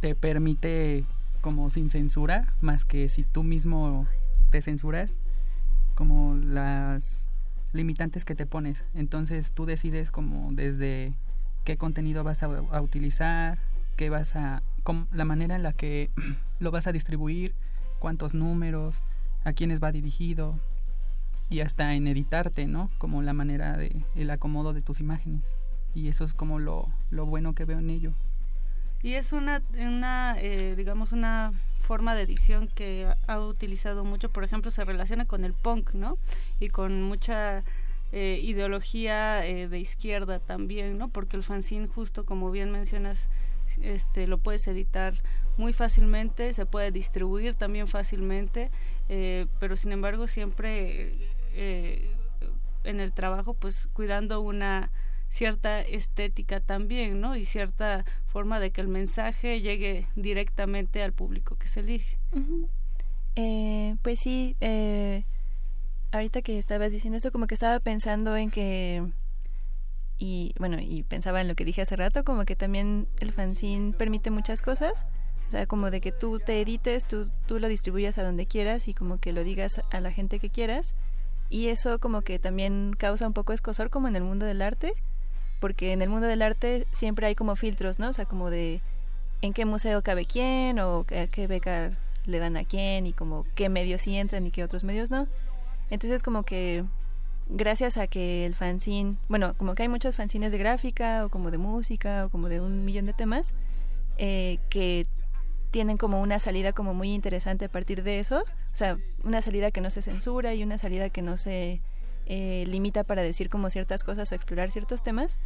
te 0.00 0.14
permite 0.14 1.04
como 1.40 1.70
sin 1.70 1.90
censura, 1.90 2.52
más 2.60 2.84
que 2.84 3.08
si 3.08 3.22
tú 3.22 3.44
mismo 3.44 4.06
te 4.50 4.62
censuras, 4.62 5.18
como 5.94 6.34
las 6.34 7.28
limitantes 7.72 8.24
que 8.24 8.34
te 8.34 8.46
pones. 8.46 8.84
Entonces 8.94 9.52
tú 9.52 9.64
decides 9.64 10.10
como 10.10 10.52
desde 10.52 11.14
qué 11.64 11.76
contenido 11.76 12.24
vas 12.24 12.42
a, 12.42 12.80
utilizar, 12.80 13.58
qué 13.96 14.10
vas 14.10 14.36
a, 14.36 14.62
la 15.12 15.24
manera 15.24 15.56
en 15.56 15.62
la 15.62 15.72
que 15.72 16.10
lo 16.60 16.70
vas 16.70 16.86
a 16.86 16.92
distribuir, 16.92 17.54
cuántos 17.98 18.34
números, 18.34 19.02
a 19.46 19.52
quiénes 19.52 19.80
va 19.80 19.92
dirigido 19.92 20.58
y 21.48 21.60
hasta 21.60 21.94
en 21.94 22.08
editarte, 22.08 22.66
¿no? 22.66 22.90
Como 22.98 23.22
la 23.22 23.32
manera 23.32 23.76
de 23.76 24.04
el 24.16 24.30
acomodo 24.30 24.72
de 24.72 24.82
tus 24.82 24.98
imágenes. 24.98 25.44
Y 25.94 26.08
eso 26.08 26.24
es 26.24 26.34
como 26.34 26.58
lo, 26.58 26.88
lo 27.10 27.26
bueno 27.26 27.54
que 27.54 27.64
veo 27.64 27.78
en 27.78 27.90
ello. 27.90 28.12
Y 29.04 29.14
es 29.14 29.32
una, 29.32 29.62
una 29.78 30.34
eh, 30.40 30.74
digamos, 30.74 31.12
una 31.12 31.52
forma 31.80 32.16
de 32.16 32.22
edición 32.22 32.66
que 32.66 33.08
ha 33.28 33.38
utilizado 33.38 34.04
mucho, 34.04 34.30
por 34.30 34.42
ejemplo, 34.42 34.72
se 34.72 34.84
relaciona 34.84 35.26
con 35.26 35.44
el 35.44 35.52
punk, 35.52 35.94
¿no? 35.94 36.18
Y 36.58 36.70
con 36.70 37.04
mucha 37.04 37.62
eh, 38.10 38.40
ideología 38.42 39.46
eh, 39.46 39.68
de 39.68 39.78
izquierda 39.78 40.40
también, 40.40 40.98
¿no? 40.98 41.06
Porque 41.06 41.36
el 41.36 41.44
fanzine, 41.44 41.86
justo 41.86 42.24
como 42.24 42.50
bien 42.50 42.72
mencionas, 42.72 43.28
este, 43.80 44.26
lo 44.26 44.38
puedes 44.38 44.66
editar 44.66 45.14
muy 45.56 45.72
fácilmente, 45.72 46.52
se 46.52 46.66
puede 46.66 46.90
distribuir 46.90 47.54
también 47.54 47.88
fácilmente, 47.88 48.70
pero 49.08 49.76
sin 49.76 49.92
embargo 49.92 50.26
siempre 50.26 51.14
en 52.84 53.00
el 53.00 53.12
trabajo, 53.12 53.54
pues 53.54 53.88
cuidando 53.92 54.40
una 54.40 54.90
cierta 55.28 55.80
estética 55.80 56.60
también, 56.60 57.20
¿no? 57.20 57.36
Y 57.36 57.44
cierta 57.44 58.04
forma 58.26 58.60
de 58.60 58.70
que 58.70 58.80
el 58.80 58.88
mensaje 58.88 59.60
llegue 59.60 60.06
directamente 60.14 61.02
al 61.02 61.12
público 61.12 61.56
que 61.56 61.68
se 61.68 61.80
elige. 61.80 62.18
eh, 63.34 63.96
pues 64.02 64.20
sí, 64.20 64.56
eh, 64.60 65.24
ahorita 66.12 66.42
que 66.42 66.58
estabas 66.58 66.92
diciendo 66.92 67.16
esto, 67.18 67.32
como 67.32 67.46
que 67.46 67.54
estaba 67.54 67.78
pensando 67.80 68.36
en 68.36 68.50
que 68.50 69.04
y 70.18 70.54
bueno, 70.58 70.78
y 70.80 71.02
pensaba 71.02 71.42
en 71.42 71.48
lo 71.48 71.54
que 71.54 71.66
dije 71.66 71.82
hace 71.82 71.96
rato, 71.96 72.24
como 72.24 72.46
que 72.46 72.56
también 72.56 73.06
el 73.20 73.32
fanzine 73.32 73.92
permite 73.92 74.30
muchas 74.30 74.62
cosas. 74.62 75.04
O 75.48 75.50
sea, 75.50 75.66
como 75.66 75.90
de 75.90 76.00
que 76.00 76.12
tú 76.12 76.40
te 76.40 76.60
edites, 76.60 77.06
tú, 77.06 77.28
tú 77.46 77.58
lo 77.58 77.68
distribuyas 77.68 78.18
a 78.18 78.24
donde 78.24 78.46
quieras 78.46 78.88
y 78.88 78.94
como 78.94 79.18
que 79.18 79.32
lo 79.32 79.44
digas 79.44 79.80
a 79.90 80.00
la 80.00 80.10
gente 80.10 80.38
que 80.38 80.50
quieras. 80.50 80.94
Y 81.48 81.68
eso 81.68 82.00
como 82.00 82.22
que 82.22 82.38
también 82.38 82.94
causa 82.98 83.26
un 83.26 83.32
poco 83.32 83.52
escosor 83.52 83.90
como 83.90 84.08
en 84.08 84.16
el 84.16 84.24
mundo 84.24 84.46
del 84.46 84.62
arte, 84.62 84.92
porque 85.60 85.92
en 85.92 86.02
el 86.02 86.08
mundo 86.08 86.26
del 86.26 86.42
arte 86.42 86.86
siempre 86.92 87.28
hay 87.28 87.34
como 87.36 87.54
filtros, 87.54 87.98
¿no? 87.98 88.08
O 88.08 88.12
sea, 88.12 88.24
como 88.24 88.50
de 88.50 88.80
en 89.42 89.52
qué 89.52 89.64
museo 89.64 90.02
cabe 90.02 90.26
quién 90.26 90.80
o 90.80 91.04
qué, 91.04 91.28
qué 91.30 91.46
beca 91.46 91.92
le 92.26 92.38
dan 92.38 92.56
a 92.56 92.64
quién 92.64 93.06
y 93.06 93.12
como 93.12 93.46
qué 93.54 93.68
medios 93.68 94.02
sí 94.02 94.16
entran 94.16 94.46
y 94.46 94.50
qué 94.50 94.64
otros 94.64 94.82
medios 94.82 95.10
no. 95.10 95.28
Entonces 95.90 96.22
como 96.22 96.42
que 96.42 96.84
gracias 97.48 97.96
a 97.96 98.08
que 98.08 98.44
el 98.44 98.54
fanzine, 98.54 99.16
bueno, 99.28 99.54
como 99.54 99.74
que 99.74 99.84
hay 99.84 99.88
muchos 99.88 100.16
fanzines 100.16 100.52
de 100.52 100.58
gráfica 100.58 101.24
o 101.24 101.28
como 101.28 101.50
de 101.50 101.58
música 101.58 102.26
o 102.26 102.28
como 102.28 102.48
de 102.48 102.60
un 102.60 102.84
millón 102.84 103.06
de 103.06 103.12
temas 103.12 103.54
eh, 104.18 104.58
que 104.68 105.06
tienen 105.70 105.96
como 105.96 106.20
una 106.20 106.38
salida 106.38 106.72
como 106.72 106.94
muy 106.94 107.12
interesante 107.12 107.66
a 107.66 107.68
partir 107.68 108.02
de 108.02 108.20
eso, 108.20 108.38
o 108.38 108.76
sea, 108.76 108.98
una 109.24 109.42
salida 109.42 109.70
que 109.70 109.80
no 109.80 109.90
se 109.90 110.02
censura 110.02 110.54
y 110.54 110.62
una 110.62 110.78
salida 110.78 111.10
que 111.10 111.22
no 111.22 111.36
se 111.36 111.80
eh, 112.26 112.64
limita 112.66 113.04
para 113.04 113.22
decir 113.22 113.48
como 113.48 113.70
ciertas 113.70 114.04
cosas 114.04 114.30
o 114.32 114.34
explorar 114.34 114.70
ciertos 114.70 115.02
temas, 115.02 115.38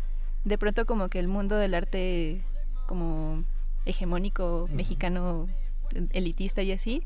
de 0.44 0.58
pronto 0.58 0.86
como 0.86 1.08
que 1.08 1.18
el 1.18 1.28
mundo 1.28 1.56
del 1.56 1.74
arte 1.74 2.42
como 2.86 3.44
hegemónico 3.84 4.68
mexicano 4.72 5.48
elitista 6.12 6.62
y 6.62 6.72
así, 6.72 7.02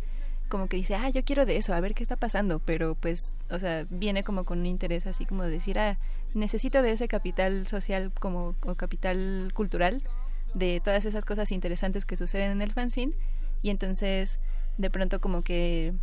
como 0.48 0.68
que 0.68 0.76
dice, 0.76 0.94
ah, 0.94 1.08
yo 1.08 1.24
quiero 1.24 1.46
de 1.46 1.56
eso, 1.56 1.74
a 1.74 1.80
ver 1.80 1.94
qué 1.94 2.02
está 2.02 2.16
pasando, 2.16 2.58
pero 2.58 2.94
pues, 2.94 3.34
o 3.50 3.58
sea, 3.58 3.86
viene 3.90 4.24
como 4.24 4.44
con 4.44 4.60
un 4.60 4.66
interés 4.66 5.06
así 5.06 5.26
como 5.26 5.42
de 5.44 5.50
decir, 5.50 5.78
ah, 5.78 5.98
necesito 6.34 6.82
de 6.82 6.92
ese 6.92 7.08
capital 7.08 7.66
social 7.66 8.12
como, 8.20 8.54
o 8.62 8.74
capital 8.74 9.50
cultural, 9.54 10.02
de 10.54 10.80
todas 10.80 11.04
esas 11.04 11.24
cosas 11.24 11.52
interesantes 11.52 12.04
que 12.04 12.16
suceden 12.16 12.52
en 12.52 12.62
el 12.62 12.72
fanzine, 12.72 13.14
y 13.62 13.70
entonces 13.70 14.38
de 14.78 14.90
pronto 14.90 15.20
como 15.20 15.42
que 15.42 15.94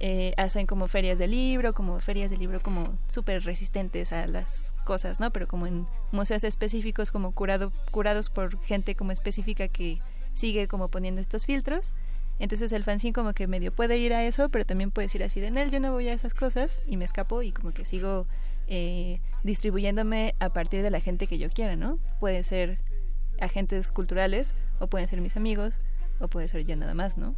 eh, 0.00 0.32
hacen 0.36 0.66
como 0.66 0.88
ferias 0.88 1.18
de 1.18 1.26
libro, 1.26 1.74
como 1.74 1.98
ferias 2.00 2.30
de 2.30 2.36
libro 2.36 2.60
como 2.60 2.96
súper 3.08 3.44
resistentes 3.44 4.12
a 4.12 4.26
las 4.26 4.74
cosas, 4.84 5.20
¿no? 5.20 5.32
Pero 5.32 5.48
como 5.48 5.66
en 5.66 5.86
museos 6.12 6.44
específicos, 6.44 7.10
como 7.10 7.32
curado, 7.32 7.72
curados 7.90 8.30
por 8.30 8.60
gente 8.62 8.94
como 8.94 9.12
específica 9.12 9.68
que 9.68 10.00
sigue 10.32 10.68
como 10.68 10.88
poniendo 10.88 11.20
estos 11.20 11.46
filtros 11.46 11.92
entonces 12.38 12.70
el 12.72 12.84
fanzine 12.84 13.12
como 13.12 13.32
que 13.32 13.46
medio 13.46 13.72
puede 13.72 13.98
ir 13.98 14.14
a 14.14 14.24
eso, 14.24 14.48
pero 14.48 14.64
también 14.64 14.90
puedes 14.90 15.14
ir 15.14 15.24
así 15.24 15.40
de 15.40 15.48
él, 15.48 15.70
yo 15.70 15.80
no 15.80 15.92
voy 15.92 16.08
a 16.08 16.12
esas 16.12 16.34
cosas 16.34 16.82
y 16.86 16.96
me 16.96 17.04
escapo 17.04 17.42
y 17.42 17.52
como 17.52 17.72
que 17.72 17.84
sigo 17.84 18.26
eh, 18.68 19.20
distribuyéndome 19.42 20.34
a 20.38 20.50
partir 20.50 20.82
de 20.82 20.90
la 20.90 21.00
gente 21.00 21.26
que 21.26 21.38
yo 21.38 21.50
quiera, 21.50 21.74
¿no? 21.74 21.98
Puede 22.20 22.44
ser 22.44 22.78
agentes 23.40 23.90
culturales 23.90 24.54
o 24.78 24.86
pueden 24.86 25.08
ser 25.08 25.20
mis 25.20 25.36
amigos 25.36 25.74
o 26.20 26.28
puede 26.28 26.48
ser 26.48 26.64
yo 26.64 26.76
nada 26.76 26.94
más, 26.94 27.16
¿no? 27.16 27.34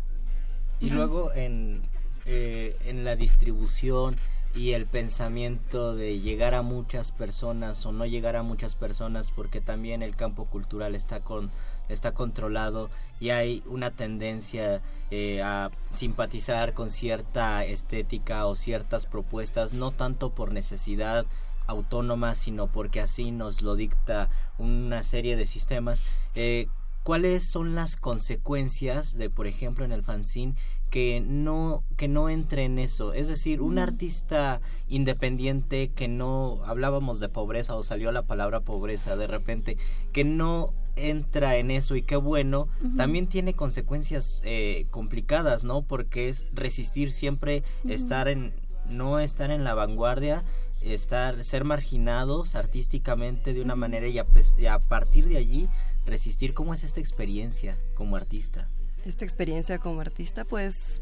Y 0.80 0.90
luego 0.90 1.32
en, 1.34 1.82
eh, 2.24 2.76
en 2.86 3.04
la 3.04 3.16
distribución 3.16 4.16
y 4.54 4.72
el 4.72 4.86
pensamiento 4.86 5.94
de 5.94 6.20
llegar 6.20 6.54
a 6.54 6.62
muchas 6.62 7.12
personas 7.12 7.86
o 7.86 7.92
no 7.92 8.04
llegar 8.04 8.34
a 8.34 8.42
muchas 8.42 8.74
personas 8.74 9.30
porque 9.30 9.60
también 9.60 10.02
el 10.02 10.16
campo 10.16 10.46
cultural 10.46 10.94
está 10.94 11.20
con 11.20 11.50
está 11.88 12.12
controlado 12.12 12.88
y 13.20 13.30
hay 13.30 13.62
una 13.66 13.90
tendencia 13.90 14.80
eh, 15.10 15.42
a 15.42 15.70
simpatizar 15.90 16.72
con 16.72 16.90
cierta 16.90 17.64
estética 17.64 18.46
o 18.46 18.54
ciertas 18.54 19.06
propuestas, 19.06 19.72
no 19.72 19.90
tanto 19.90 20.30
por 20.30 20.52
necesidad 20.52 21.26
autónoma, 21.70 22.34
sino 22.34 22.66
porque 22.66 23.00
así 23.00 23.30
nos 23.30 23.62
lo 23.62 23.76
dicta 23.76 24.28
una 24.58 25.02
serie 25.02 25.36
de 25.36 25.46
sistemas. 25.46 26.04
Eh, 26.34 26.68
¿Cuáles 27.02 27.48
son 27.48 27.74
las 27.74 27.96
consecuencias 27.96 29.16
de, 29.16 29.30
por 29.30 29.46
ejemplo, 29.46 29.84
en 29.84 29.92
el 29.92 30.02
fanzine 30.02 30.54
que 30.90 31.22
no 31.24 31.84
que 31.96 32.08
no 32.08 32.28
entre 32.28 32.64
en 32.64 32.80
eso 32.80 33.12
es 33.12 33.28
decir 33.28 33.62
un 33.62 33.78
artista 33.78 34.60
independiente 34.88 35.92
que 35.92 36.08
no 36.08 36.62
hablábamos 36.64 37.20
de 37.20 37.28
pobreza 37.28 37.76
o 37.76 37.84
salió 37.84 38.10
la 38.10 38.22
palabra 38.22 38.62
pobreza 38.62 39.14
de 39.16 39.28
repente 39.28 39.76
que 40.12 40.24
no 40.24 40.74
entra 40.96 41.56
en 41.56 41.70
eso 41.70 41.96
y 41.96 42.02
qué 42.02 42.16
bueno, 42.16 42.68
también 42.96 43.26
tiene 43.26 43.54
consecuencias 43.54 44.40
eh, 44.44 44.86
complicadas, 44.90 45.64
¿no? 45.64 45.82
Porque 45.82 46.28
es 46.28 46.46
resistir 46.52 47.12
siempre, 47.12 47.62
estar 47.88 48.28
en, 48.28 48.54
no 48.86 49.18
estar 49.18 49.50
en 49.50 49.64
la 49.64 49.74
vanguardia, 49.74 50.44
estar, 50.80 51.44
ser 51.44 51.64
marginados 51.64 52.54
artísticamente 52.54 53.52
de 53.52 53.62
una 53.62 53.76
manera 53.76 54.08
y 54.08 54.18
a, 54.18 54.26
y 54.58 54.66
a 54.66 54.78
partir 54.78 55.28
de 55.28 55.36
allí 55.36 55.68
resistir. 56.06 56.54
¿Cómo 56.54 56.74
es 56.74 56.84
esta 56.84 57.00
experiencia 57.00 57.76
como 57.94 58.16
artista? 58.16 58.68
Esta 59.04 59.24
experiencia 59.24 59.78
como 59.78 60.00
artista, 60.00 60.44
pues 60.44 61.00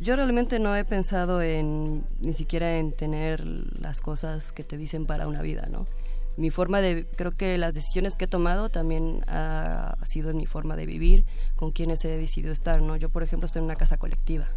yo 0.00 0.16
realmente 0.16 0.58
no 0.58 0.74
he 0.74 0.84
pensado 0.84 1.42
en 1.42 2.04
ni 2.20 2.34
siquiera 2.34 2.78
en 2.78 2.92
tener 2.92 3.44
las 3.44 4.00
cosas 4.00 4.52
que 4.52 4.64
te 4.64 4.76
dicen 4.76 5.06
para 5.06 5.28
una 5.28 5.42
vida, 5.42 5.68
¿no? 5.70 5.86
mi 6.36 6.50
forma 6.50 6.80
de, 6.80 7.06
creo 7.06 7.32
que 7.32 7.56
las 7.58 7.74
decisiones 7.74 8.16
que 8.16 8.24
he 8.24 8.28
tomado 8.28 8.68
también 8.68 9.24
ha, 9.28 9.96
sido 10.04 10.30
en 10.30 10.36
mi 10.36 10.46
forma 10.46 10.76
de 10.76 10.86
vivir, 10.86 11.24
con 11.56 11.70
quienes 11.70 12.04
he 12.04 12.08
decidido 12.08 12.52
estar, 12.52 12.82
¿no? 12.82 12.96
Yo, 12.96 13.08
por 13.08 13.22
ejemplo, 13.22 13.46
estoy 13.46 13.60
en 13.60 13.66
una 13.66 13.76
casa 13.76 13.96
colectiva 13.96 14.48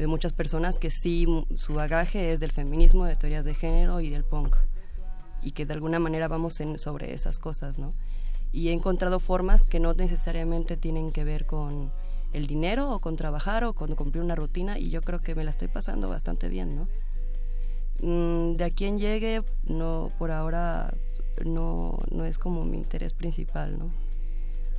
de 0.00 0.06
muchas 0.06 0.32
personas 0.32 0.78
que 0.78 0.90
sí, 0.90 1.26
su 1.56 1.74
bagaje 1.74 2.32
es 2.32 2.40
del 2.40 2.52
feminismo, 2.52 3.04
de 3.04 3.16
teorías 3.16 3.44
de 3.44 3.54
género 3.54 4.00
y 4.00 4.08
del 4.08 4.24
punk, 4.24 4.56
y 5.42 5.52
que 5.52 5.66
de 5.66 5.74
alguna 5.74 5.98
manera 5.98 6.26
vamos 6.26 6.58
en, 6.60 6.78
sobre 6.78 7.12
esas 7.12 7.38
cosas, 7.38 7.78
¿no? 7.78 7.92
Y 8.50 8.68
he 8.68 8.72
encontrado 8.72 9.20
formas 9.20 9.62
que 9.62 9.78
no 9.78 9.92
necesariamente 9.92 10.78
tienen 10.78 11.12
que 11.12 11.24
ver 11.24 11.44
con 11.44 11.92
el 12.32 12.46
dinero 12.46 12.90
o 12.90 13.00
con 13.00 13.16
trabajar 13.16 13.64
o 13.64 13.74
con 13.74 13.94
cumplir 13.94 14.24
una 14.24 14.34
rutina, 14.34 14.78
y 14.78 14.88
yo 14.88 15.02
creo 15.02 15.20
que 15.20 15.34
me 15.34 15.44
la 15.44 15.50
estoy 15.50 15.68
pasando 15.68 16.08
bastante 16.08 16.48
bien, 16.48 16.76
¿no? 16.76 16.88
Mm, 18.00 18.54
de 18.54 18.64
a 18.64 18.70
quién 18.70 18.96
llegue, 18.96 19.42
no, 19.64 20.12
por 20.18 20.30
ahora 20.30 20.94
no, 21.44 21.98
no 22.10 22.24
es 22.24 22.38
como 22.38 22.64
mi 22.64 22.78
interés 22.78 23.12
principal, 23.12 23.78
¿no? 23.78 23.90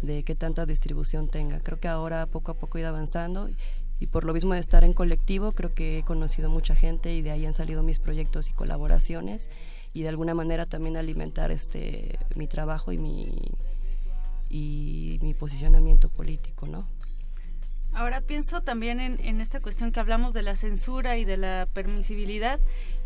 De 0.01 0.24
qué 0.24 0.33
tanta 0.33 0.66
distribución 0.66 1.27
tenga. 1.27 1.59
Creo 1.59 1.80
que 1.80 1.88
ahora 1.88 2.25
poco 2.25 2.53
a 2.53 2.56
poco 2.56 2.80
he 2.80 2.82
ido 2.82 2.90
avanzando 2.90 3.50
y 4.02 4.08
por 4.08 4.26
lo 4.26 4.34
mismo 4.34 4.54
de 4.54 4.60
estar 4.60 4.84
en 4.84 4.94
colectivo, 4.94 5.54
creo 5.54 5.74
que 5.74 6.00
he 6.00 6.04
conocido 6.04 6.50
mucha 6.50 6.76
gente 6.76 7.14
y 7.14 7.22
de 7.22 7.32
ahí 7.32 7.46
han 7.46 7.54
salido 7.54 7.84
mis 7.84 8.00
proyectos 8.00 8.50
y 8.50 8.52
colaboraciones 8.52 9.48
y 9.94 10.02
de 10.02 10.10
alguna 10.10 10.34
manera 10.34 10.66
también 10.66 10.98
alimentar 10.98 11.52
este 11.52 12.18
mi 12.36 12.48
trabajo 12.48 12.92
y 12.92 12.98
mi 12.98 13.32
y 14.50 15.20
mi 15.22 15.34
posicionamiento 15.34 16.10
político, 16.10 16.68
¿no? 16.68 16.88
Ahora 17.94 18.22
pienso 18.22 18.62
también 18.62 19.00
en, 19.02 19.42
esta 19.42 19.60
cuestión 19.60 19.92
que 19.92 20.00
hablamos 20.00 20.34
de 20.34 20.44
la 20.44 20.56
censura 20.56 21.18
y 21.18 21.26
de 21.26 21.36
la 21.36 21.68
permisibilidad 21.74 22.60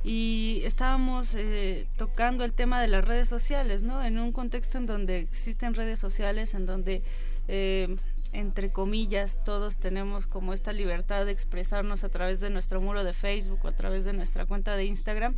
y 0.03 0.61
estábamos 0.63 1.33
eh, 1.33 1.87
tocando 1.97 2.43
el 2.45 2.53
tema 2.53 2.79
de 2.81 2.87
las 2.87 3.03
redes 3.03 3.27
sociales, 3.27 3.81
¿no? 3.81 4.03
En 4.03 4.19
un 4.19 4.31
contexto 4.31 4.77
en 4.77 4.85
donde 4.85 5.19
existen 5.19 5.73
redes 5.73 5.99
sociales, 5.99 6.53
en 6.53 6.67
donde, 6.67 7.01
eh, 7.47 7.97
entre 8.35 8.71
comillas, 8.71 9.43
todos 9.43 9.77
tenemos 9.77 10.27
como 10.27 10.53
esta 10.53 10.73
libertad 10.73 11.25
de 11.25 11.31
expresarnos 11.31 12.03
a 12.03 12.09
través 12.09 12.39
de 12.39 12.49
nuestro 12.49 12.81
muro 12.81 13.03
de 13.03 13.13
Facebook 13.13 13.59
o 13.63 13.67
a 13.67 13.75
través 13.75 14.05
de 14.05 14.13
nuestra 14.13 14.45
cuenta 14.45 14.75
de 14.75 14.85
Instagram. 14.85 15.35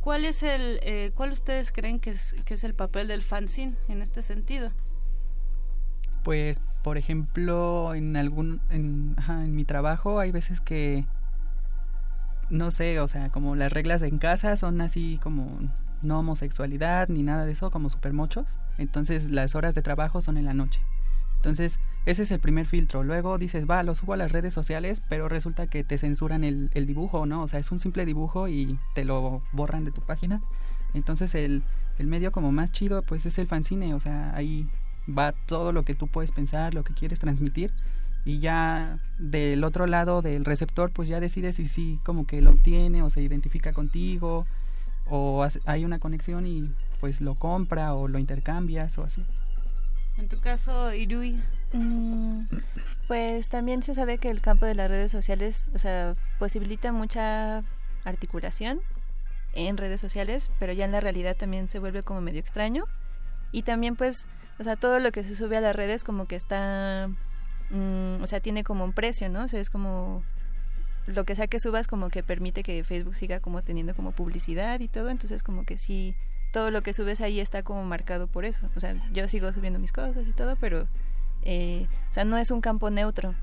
¿Cuál 0.00 0.24
es 0.24 0.42
el, 0.42 0.80
eh, 0.82 1.12
cuál 1.14 1.32
ustedes 1.32 1.72
creen 1.72 2.00
que 2.00 2.10
es, 2.10 2.34
que 2.44 2.54
es 2.54 2.64
el 2.64 2.74
papel 2.74 3.08
del 3.08 3.22
fanzine 3.22 3.76
en 3.88 4.00
este 4.00 4.22
sentido? 4.22 4.70
Pues, 6.24 6.60
por 6.82 6.96
ejemplo, 6.96 7.94
en 7.94 8.16
algún, 8.16 8.60
en, 8.70 9.16
en 9.28 9.54
mi 9.54 9.64
trabajo 9.64 10.18
hay 10.18 10.32
veces 10.32 10.60
que 10.60 11.04
no 12.48 12.70
sé, 12.70 12.98
o 13.00 13.08
sea, 13.08 13.30
como 13.30 13.54
las 13.54 13.72
reglas 13.72 14.02
en 14.02 14.18
casa 14.18 14.56
son 14.56 14.80
así 14.80 15.18
como 15.22 15.60
no 16.02 16.18
homosexualidad 16.18 17.08
ni 17.08 17.22
nada 17.22 17.44
de 17.44 17.52
eso, 17.52 17.70
como 17.70 17.88
super 17.88 18.12
mochos. 18.12 18.58
Entonces 18.78 19.30
las 19.30 19.54
horas 19.54 19.74
de 19.74 19.82
trabajo 19.82 20.20
son 20.20 20.36
en 20.36 20.46
la 20.46 20.54
noche. 20.54 20.80
Entonces 21.40 21.78
ese 22.04 22.22
es 22.22 22.30
el 22.30 22.40
primer 22.40 22.66
filtro. 22.66 23.02
Luego 23.02 23.38
dices, 23.38 23.68
va, 23.68 23.82
lo 23.82 23.94
subo 23.94 24.12
a 24.12 24.16
las 24.16 24.30
redes 24.30 24.52
sociales, 24.52 25.02
pero 25.08 25.28
resulta 25.28 25.66
que 25.66 25.84
te 25.84 25.96
censuran 25.96 26.44
el, 26.44 26.70
el 26.74 26.86
dibujo, 26.86 27.24
¿no? 27.24 27.42
O 27.42 27.48
sea, 27.48 27.60
es 27.60 27.70
un 27.72 27.80
simple 27.80 28.04
dibujo 28.04 28.48
y 28.48 28.78
te 28.94 29.04
lo 29.04 29.42
borran 29.52 29.84
de 29.84 29.90
tu 29.90 30.02
página. 30.02 30.42
Entonces 30.92 31.34
el, 31.34 31.62
el 31.98 32.06
medio 32.06 32.32
como 32.32 32.52
más 32.52 32.72
chido 32.72 33.02
pues 33.02 33.26
es 33.26 33.38
el 33.38 33.46
fanzine, 33.46 33.94
o 33.94 34.00
sea, 34.00 34.34
ahí 34.34 34.68
va 35.08 35.32
todo 35.32 35.72
lo 35.72 35.84
que 35.84 35.94
tú 35.94 36.08
puedes 36.08 36.30
pensar, 36.30 36.74
lo 36.74 36.84
que 36.84 36.94
quieres 36.94 37.18
transmitir 37.18 37.72
y 38.24 38.38
ya 38.38 38.98
del 39.18 39.64
otro 39.64 39.86
lado 39.86 40.20
del 40.20 40.44
receptor 40.44 40.90
pues 40.90 41.08
ya 41.08 41.20
decide 41.20 41.52
si 41.52 41.66
sí 41.66 42.00
como 42.04 42.26
que 42.26 42.42
lo 42.42 42.50
obtiene 42.50 43.02
o 43.02 43.08
se 43.08 43.22
identifica 43.22 43.72
contigo 43.72 44.46
o 45.06 45.46
hay 45.64 45.84
una 45.84 45.98
conexión 45.98 46.46
y 46.46 46.70
pues 47.00 47.20
lo 47.20 47.34
compra 47.34 47.94
o 47.94 48.08
lo 48.08 48.18
intercambias 48.18 48.98
o 48.98 49.04
así. 49.04 49.24
En 50.20 50.28
tu 50.28 50.38
caso, 50.38 50.92
Irui. 50.92 51.42
Mm, 51.72 52.42
pues 53.08 53.48
también 53.48 53.82
se 53.82 53.94
sabe 53.94 54.18
que 54.18 54.30
el 54.30 54.42
campo 54.42 54.66
de 54.66 54.74
las 54.74 54.88
redes 54.88 55.10
sociales, 55.10 55.70
o 55.74 55.78
sea, 55.78 56.14
posibilita 56.38 56.92
mucha 56.92 57.64
articulación 58.04 58.82
en 59.54 59.78
redes 59.78 59.98
sociales, 59.98 60.50
pero 60.58 60.74
ya 60.74 60.84
en 60.84 60.92
la 60.92 61.00
realidad 61.00 61.36
también 61.36 61.68
se 61.68 61.78
vuelve 61.78 62.02
como 62.02 62.20
medio 62.20 62.38
extraño. 62.38 62.84
Y 63.50 63.62
también 63.62 63.96
pues, 63.96 64.26
o 64.58 64.64
sea, 64.64 64.76
todo 64.76 65.00
lo 65.00 65.10
que 65.10 65.24
se 65.24 65.34
sube 65.34 65.56
a 65.56 65.62
las 65.62 65.74
redes 65.74 66.04
como 66.04 66.26
que 66.26 66.36
está, 66.36 67.08
mm, 67.70 68.22
o 68.22 68.26
sea, 68.26 68.40
tiene 68.40 68.62
como 68.62 68.84
un 68.84 68.92
precio, 68.92 69.30
¿no? 69.30 69.44
O 69.44 69.48
sea, 69.48 69.60
es 69.60 69.70
como 69.70 70.22
lo 71.06 71.24
que 71.24 71.34
sea 71.34 71.46
que 71.46 71.60
subas 71.60 71.86
como 71.86 72.10
que 72.10 72.22
permite 72.22 72.62
que 72.62 72.84
Facebook 72.84 73.16
siga 73.16 73.40
como 73.40 73.62
teniendo 73.62 73.94
como 73.94 74.12
publicidad 74.12 74.80
y 74.80 74.88
todo, 74.88 75.08
entonces 75.08 75.42
como 75.42 75.64
que 75.64 75.78
sí, 75.78 76.14
todo 76.52 76.70
lo 76.70 76.82
que 76.82 76.92
subes 76.92 77.20
ahí 77.20 77.40
está 77.40 77.62
como 77.62 77.84
marcado 77.84 78.26
por 78.26 78.44
eso. 78.44 78.68
O 78.76 78.80
sea, 78.80 78.94
yo 79.12 79.28
sigo 79.28 79.52
subiendo 79.52 79.78
mis 79.78 79.92
cosas 79.92 80.26
y 80.26 80.32
todo, 80.32 80.56
pero, 80.56 80.88
eh, 81.42 81.86
o 82.08 82.12
sea, 82.12 82.24
no 82.24 82.36
es 82.36 82.50
un 82.50 82.60
campo 82.60 82.90
neutro. 82.90 83.34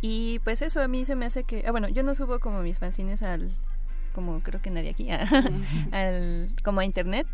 Y 0.00 0.40
pues 0.40 0.62
eso 0.62 0.82
a 0.82 0.88
mí 0.88 1.04
se 1.04 1.16
me 1.16 1.26
hace 1.26 1.44
que, 1.44 1.64
ah, 1.66 1.70
bueno, 1.70 1.88
yo 1.88 2.02
no 2.02 2.14
subo 2.14 2.38
como 2.38 2.60
mis 2.60 2.78
fanzines 2.78 3.22
al, 3.22 3.52
como 4.14 4.40
creo 4.40 4.60
que 4.60 4.70
nadie 4.70 4.90
aquí, 4.90 5.10
al, 5.92 6.50
como 6.62 6.80
a 6.80 6.84
internet, 6.84 7.26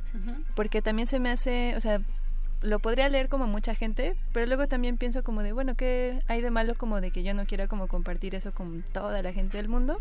porque 0.55 0.81
también 0.81 1.09
se 1.09 1.18
me 1.18 1.31
hace, 1.31 1.75
o 1.76 1.81
sea, 1.81 2.00
lo 2.62 2.78
podría 2.78 3.09
leer 3.09 3.28
como 3.28 3.47
mucha 3.47 3.75
gente, 3.75 4.17
pero 4.33 4.47
luego 4.47 4.68
también 4.68 4.99
pienso 4.99 5.23
como 5.23 5.42
de, 5.42 5.52
bueno, 5.52 5.75
¿qué 5.75 6.20
hay 6.28 6.42
de 6.42 6.50
malo 6.50 6.75
como 6.76 7.00
de 7.00 7.10
que 7.10 7.23
yo 7.23 7.34
no 7.34 7.47
quiera 7.47 7.68
como 7.68 7.89
compartir 7.89 8.34
eso 8.34 8.52
con 8.52 8.83
toda 8.92 9.23
la 9.23 9.33
gente 9.33 9.57
del 9.57 9.68
mundo? 9.68 9.99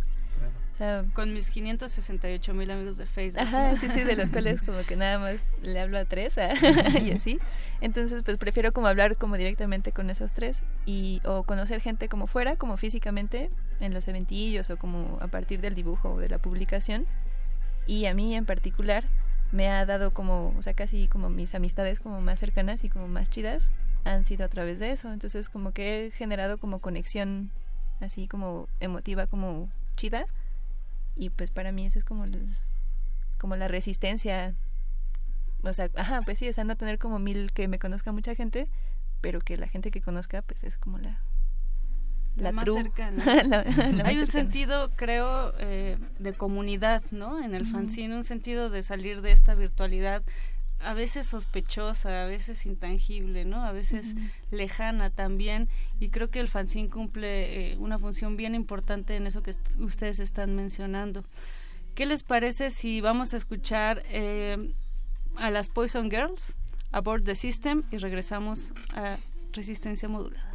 Con 1.14 1.33
mis 1.33 1.49
568 1.49 2.53
mil 2.53 2.72
amigos 2.72 2.98
de 2.98 3.06
Facebook. 3.06 3.41
Ajá, 3.41 3.75
sí, 3.75 3.90
sí, 3.90 4.03
de 4.03 4.16
los 4.16 4.30
cuales 4.30 4.61
como 4.61 4.83
que 4.83 4.95
nada 4.95 5.19
más 5.19 5.53
le 5.61 5.80
hablo 5.80 5.98
a 5.98 6.06
tres 6.06 6.38
y 7.01 7.11
así. 7.11 7.40
Entonces, 7.82 8.24
pues 8.24 8.38
prefiero 8.38 8.72
como 8.72 8.88
hablar 8.88 9.17
como 9.17 9.35
directamente 9.35 9.91
con 9.91 10.09
esos 10.09 10.32
tres 10.32 10.64
y 10.85 11.22
o 11.25 11.43
conocer 11.43 11.82
gente 11.82 12.08
como 12.08 12.27
fuera, 12.27 12.56
como 12.56 12.77
físicamente, 12.77 13.49
en 13.82 13.93
los 13.93 14.08
eventillos 14.08 14.69
o 14.69 14.77
como 14.77 15.17
a 15.22 15.27
partir 15.27 15.59
del 15.59 15.75
dibujo 15.75 16.14
o 16.14 16.19
de 16.19 16.30
la 16.30 16.38
publicación. 16.38 17.06
Y 17.85 18.06
a 18.06 18.14
mí 18.14 18.33
en 18.35 18.45
particular 18.45 19.03
me 19.51 19.67
ha 19.67 19.85
dado 19.85 20.11
como, 20.11 20.53
o 20.58 20.61
sea, 20.61 20.74
casi 20.74 21.08
como 21.08 21.30
mis 21.30 21.56
amistades 21.56 21.99
como 21.99 22.22
más 22.22 22.40
cercanas 22.40 22.83
y 22.83 22.90
como 22.90 23.08
más 23.08 23.30
chidas 23.30 23.72
han 24.06 24.24
sido 24.24 24.45
a 24.45 24.49
través 24.49 24.80
de 24.80 24.91
eso. 24.91 25.11
Entonces, 25.11 25.49
como 25.49 25.72
que 25.72 26.06
he 26.06 26.11
generado 26.11 26.58
como 26.58 26.80
conexión 26.80 27.51
así 27.99 28.30
como 28.30 28.69
emotiva, 28.80 29.27
como 29.27 29.67
chida 29.98 30.25
y 31.19 31.30
pues 31.30 31.51
para 31.51 31.72
mí 31.72 31.85
eso 31.85 31.99
es 31.99 32.06
como 32.06 32.25
como 33.38 33.56
la 33.56 33.67
resistencia 33.67 34.56
o 35.64 35.73
sea 35.73 35.89
ajá 35.95 36.22
pues 36.23 36.39
sí 36.39 36.51
sea 36.51 36.64
no 36.64 36.77
tener 36.77 36.98
como 36.98 37.19
mil 37.19 37.51
que 37.51 37.67
me 37.67 37.77
conozca 37.77 38.11
mucha 38.11 38.33
gente 38.35 38.69
pero 39.22 39.41
que 39.41 39.57
la 39.57 39.67
gente 39.67 39.91
que 39.91 40.01
conozca 40.01 40.41
pues 40.41 40.64
es 40.64 40.77
como 40.77 40.98
la 40.98 41.22
la, 42.35 42.53
más 42.53 42.65
cercana. 42.65 43.22
Hay 44.06 44.17
un 44.17 44.27
sentido, 44.27 44.91
creo, 44.95 45.53
eh, 45.59 45.98
de 46.19 46.33
comunidad, 46.33 47.03
¿no? 47.11 47.43
En 47.43 47.53
el 47.53 47.67
fanzine, 47.67 48.15
un 48.15 48.23
sentido 48.23 48.69
de 48.69 48.81
salir 48.81 49.22
de 49.22 49.33
esta 49.33 49.56
virtualidad 49.56 50.23
a 50.82 50.93
veces 50.93 51.27
sospechosa, 51.27 52.24
a 52.24 52.25
veces 52.25 52.66
intangible, 52.66 53.45
¿no? 53.45 53.64
A 53.64 53.72
veces 53.72 54.16
lejana 54.51 55.09
también. 55.09 55.67
Y 55.99 56.09
creo 56.09 56.30
que 56.30 56.40
el 56.40 56.48
fanzine 56.48 56.90
cumple 56.90 57.72
eh, 57.72 57.77
una 57.77 57.99
función 57.99 58.38
bien 58.38 58.56
importante 58.56 59.16
en 59.16 59.27
eso 59.27 59.43
que 59.43 59.51
ustedes 59.80 60.19
están 60.19 60.56
mencionando. 60.56 61.24
¿Qué 61.95 62.06
les 62.06 62.24
parece 62.24 62.72
si 62.72 63.01
vamos 63.01 63.33
a 63.33 63.38
escuchar 63.38 64.03
eh, 64.09 64.72
a 65.35 65.51
las 65.51 65.67
Poison 65.69 66.09
Girls, 66.09 66.56
Aboard 66.91 67.24
the 67.24 67.35
System, 67.35 67.83
y 67.91 67.98
regresamos 67.98 68.72
a 68.93 69.17
Resistencia 69.51 70.08
Modulada? 70.08 70.48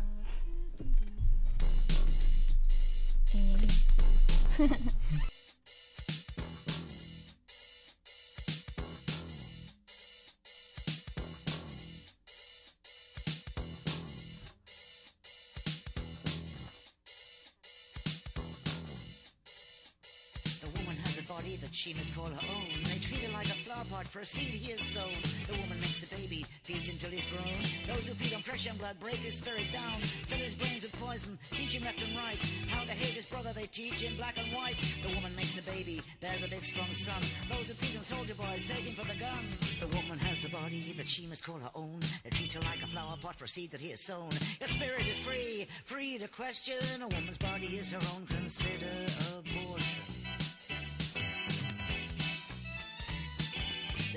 she 21.85 21.93
must 21.93 22.17
call 22.17 22.33
her 22.33 22.47
own. 22.57 22.65
They 22.89 22.97
treat 22.97 23.21
her 23.29 23.33
like 23.37 23.45
a 23.53 23.61
flower 23.61 23.85
pot 23.93 24.09
for 24.09 24.21
a 24.21 24.25
seed 24.25 24.57
he 24.57 24.73
has 24.73 24.81
sown. 24.81 25.13
The 25.45 25.61
woman 25.61 25.77
makes 25.85 26.01
a 26.01 26.09
baby, 26.17 26.41
feeds 26.65 26.89
him 26.89 26.97
till 26.97 27.13
he's 27.13 27.29
grown. 27.29 27.61
Those 27.85 28.09
who 28.09 28.15
feed 28.17 28.33
on 28.33 28.41
fresh 28.41 28.65
young 28.65 28.79
blood 28.79 28.97
break 28.99 29.21
his 29.21 29.37
spirit 29.37 29.69
down, 29.71 30.01
fill 30.01 30.41
his 30.41 30.55
brains 30.55 30.81
with 30.81 30.97
poison, 30.97 31.37
teach 31.53 31.77
him 31.77 31.85
left 31.85 32.01
and 32.01 32.17
right. 32.17 32.41
How 32.73 32.89
to 32.89 32.97
hate 32.97 33.13
his 33.13 33.29
brother 33.29 33.53
they 33.53 33.69
teach 33.69 34.01
him 34.01 34.17
black 34.17 34.41
and 34.41 34.49
white. 34.57 34.81
The 35.05 35.13
woman 35.13 35.37
makes 35.37 35.61
a 35.61 35.65
baby, 35.77 36.01
there's 36.25 36.43
a 36.43 36.49
big 36.49 36.65
strong 36.65 36.89
son. 36.89 37.21
Those 37.53 37.69
who 37.69 37.77
feed 37.77 37.99
on 38.01 38.03
soldier 38.03 38.35
boys 38.41 38.65
take 38.65 38.89
him 38.89 38.97
for 38.97 39.05
the 39.05 39.21
gun. 39.21 39.45
The 39.77 39.93
woman 39.93 40.17
has 40.25 40.43
a 40.47 40.49
body 40.49 40.95
that 40.97 41.07
she 41.07 41.27
must 41.27 41.45
call 41.45 41.61
her 41.61 41.75
own. 41.75 42.01
They 42.25 42.31
treat 42.31 42.55
her 42.55 42.65
like 42.65 42.81
a 42.81 42.89
flower 42.89 43.21
pot 43.21 43.37
for 43.37 43.45
a 43.45 43.49
seed 43.49 43.73
that 43.73 43.85
he 43.85 43.91
has 43.91 44.01
sown. 44.01 44.33
Your 44.57 44.73
spirit 44.73 45.05
is 45.05 45.19
free, 45.19 45.69
free 45.85 46.17
to 46.17 46.29
question. 46.29 46.81
A 47.05 47.09
woman's 47.13 47.37
body 47.37 47.77
is 47.77 47.93
her 47.93 48.01
own. 48.17 48.25
Consider 48.25 48.89
abortion. 49.37 50.14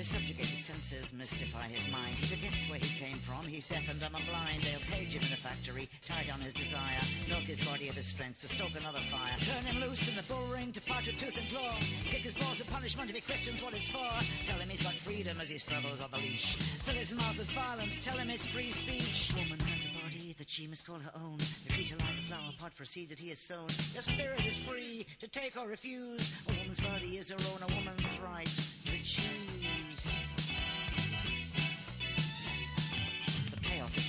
Subjugate 0.08 0.48
his 0.48 0.64
senses, 0.64 1.12
mystify 1.12 1.68
his 1.68 1.84
mind. 1.92 2.16
He 2.16 2.32
forgets 2.32 2.64
where 2.72 2.80
he 2.80 2.88
came 2.96 3.20
from. 3.20 3.44
He's 3.44 3.68
deaf 3.68 3.84
and 3.92 4.00
dumb 4.00 4.16
and 4.16 4.24
blind. 4.24 4.64
They'll 4.64 4.80
cage 4.88 5.12
him 5.12 5.20
in 5.20 5.36
a 5.36 5.40
factory, 5.40 5.84
tie 6.00 6.24
down 6.24 6.40
his 6.40 6.56
desire, 6.56 7.04
milk 7.28 7.44
his 7.44 7.60
body 7.60 7.92
of 7.92 7.94
his 7.94 8.08
strength 8.08 8.40
to 8.40 8.48
stoke 8.48 8.72
another 8.72 9.04
fire. 9.12 9.36
Turn 9.44 9.68
him 9.68 9.84
loose 9.84 10.08
in 10.08 10.16
the 10.16 10.24
bull 10.24 10.48
ring 10.48 10.72
to 10.72 10.80
part 10.88 11.04
with 11.04 11.20
tooth 11.20 11.36
and 11.36 11.48
claw. 11.52 11.76
Kick 12.08 12.24
his 12.24 12.32
balls 12.32 12.60
of 12.60 12.70
punishment 12.72 13.10
if 13.12 13.16
he 13.16 13.22
questions 13.22 13.60
what 13.60 13.76
it's 13.76 13.92
for. 13.92 14.08
Tell 14.48 14.56
him 14.56 14.68
he's 14.72 14.80
got 14.80 14.96
freedom 14.96 15.36
as 15.44 15.52
he 15.52 15.58
struggles 15.60 16.00
on 16.00 16.10
the 16.10 16.18
leash. 16.24 16.56
Fill 16.88 16.96
his 16.96 17.12
mouth 17.12 17.36
with 17.36 17.50
violence. 17.52 18.00
Tell 18.00 18.16
him 18.16 18.30
it's 18.32 18.46
free 18.46 18.72
speech. 18.72 19.36
Woman 19.36 19.60
has 19.68 19.84
a 19.84 19.92
body 20.00 20.32
that 20.40 20.48
she 20.48 20.66
must 20.66 20.86
call 20.88 20.98
her 21.04 21.12
own. 21.20 21.36
Treat 21.68 21.92
her 21.92 22.00
like 22.00 22.16
a 22.16 22.24
flower 22.32 22.52
pot 22.58 22.72
for 22.72 22.88
seed 22.88 23.10
that 23.10 23.18
he 23.20 23.28
has 23.28 23.38
sown. 23.38 23.68
Your 23.92 24.02
spirit 24.02 24.40
is 24.46 24.56
free 24.56 25.04
to 25.20 25.28
take 25.28 25.60
or 25.60 25.68
refuse. 25.68 26.32
A 26.48 26.56
woman's 26.56 26.80
body 26.80 27.18
is 27.20 27.28
her 27.28 27.40
own. 27.52 27.60
A 27.60 27.74
woman's 27.76 28.18
right 28.24 28.48
to 28.88 28.96
choose. 29.04 29.57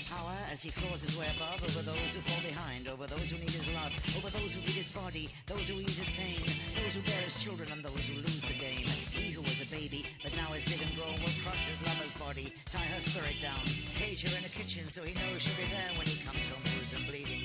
Power 0.10 0.36
as 0.52 0.62
he 0.62 0.72
claws 0.72 1.02
his 1.02 1.16
way 1.16 1.28
above 1.36 1.62
over 1.64 1.82
those 1.86 2.12
who 2.12 2.22
fall 2.28 2.42
behind, 2.44 2.88
over 2.88 3.08
those 3.08 3.30
who 3.30 3.38
need 3.40 3.54
his 3.54 3.68
love, 3.74 3.94
over 4.18 4.30
those 4.30 4.52
who 4.54 4.62
feed 4.66 4.76
his 4.76 4.92
body, 4.92 5.30
those 5.48 5.70
who 5.70 5.80
ease 5.80 6.00
his 6.00 6.12
pain, 6.18 6.42
those 6.76 6.96
who 6.96 7.02
bear 7.06 7.22
his 7.24 7.36
children, 7.40 7.70
and 7.72 7.84
those 7.84 8.06
who 8.08 8.20
lose 8.20 8.44
the 8.44 8.58
game. 8.58 8.88
He 9.14 9.32
who 9.32 9.42
was 9.42 9.62
a 9.62 9.70
baby, 9.72 10.06
but 10.24 10.36
now 10.36 10.52
is 10.54 10.66
big 10.66 10.82
and 10.82 10.94
grown, 10.98 11.16
will 11.22 11.38
crush 11.46 11.64
his 11.70 11.80
lover's 11.86 12.16
body, 12.20 12.52
tie 12.68 12.90
her 12.92 13.02
spirit 13.02 13.38
down, 13.40 13.62
cage 13.96 14.28
her 14.28 14.34
in 14.36 14.44
a 14.44 14.52
kitchen 14.52 14.90
so 14.90 15.04
he 15.04 15.14
knows 15.14 15.40
she'll 15.42 15.56
be 15.56 15.70
there 15.72 15.94
when 15.96 16.08
he 16.08 16.18
comes 16.26 16.44
home 16.50 16.64
bruised 16.76 16.96
and 16.98 17.06
bleeding 17.08 17.39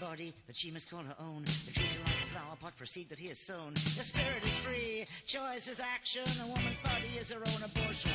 body 0.00 0.32
that 0.46 0.56
she 0.56 0.70
must 0.70 0.90
call 0.90 1.00
her 1.00 1.14
own, 1.20 1.44
the 1.44 1.72
treat 1.72 1.92
her 1.92 2.00
like 2.06 2.24
a 2.24 2.28
flower 2.28 2.56
pot 2.58 2.72
for 2.74 2.86
seed 2.86 3.08
that 3.10 3.18
he 3.18 3.28
has 3.28 3.38
sown. 3.38 3.74
The 3.74 4.04
spirit 4.04 4.42
is 4.42 4.56
free, 4.56 5.04
choice 5.26 5.68
is 5.68 5.78
action, 5.78 6.24
a 6.42 6.46
woman's 6.46 6.78
body 6.78 7.18
is 7.18 7.30
her 7.30 7.40
own 7.40 7.62
abortion, 7.62 8.12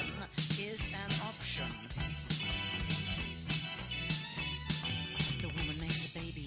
is 0.57 0.87
an 0.87 1.11
option. 1.27 1.65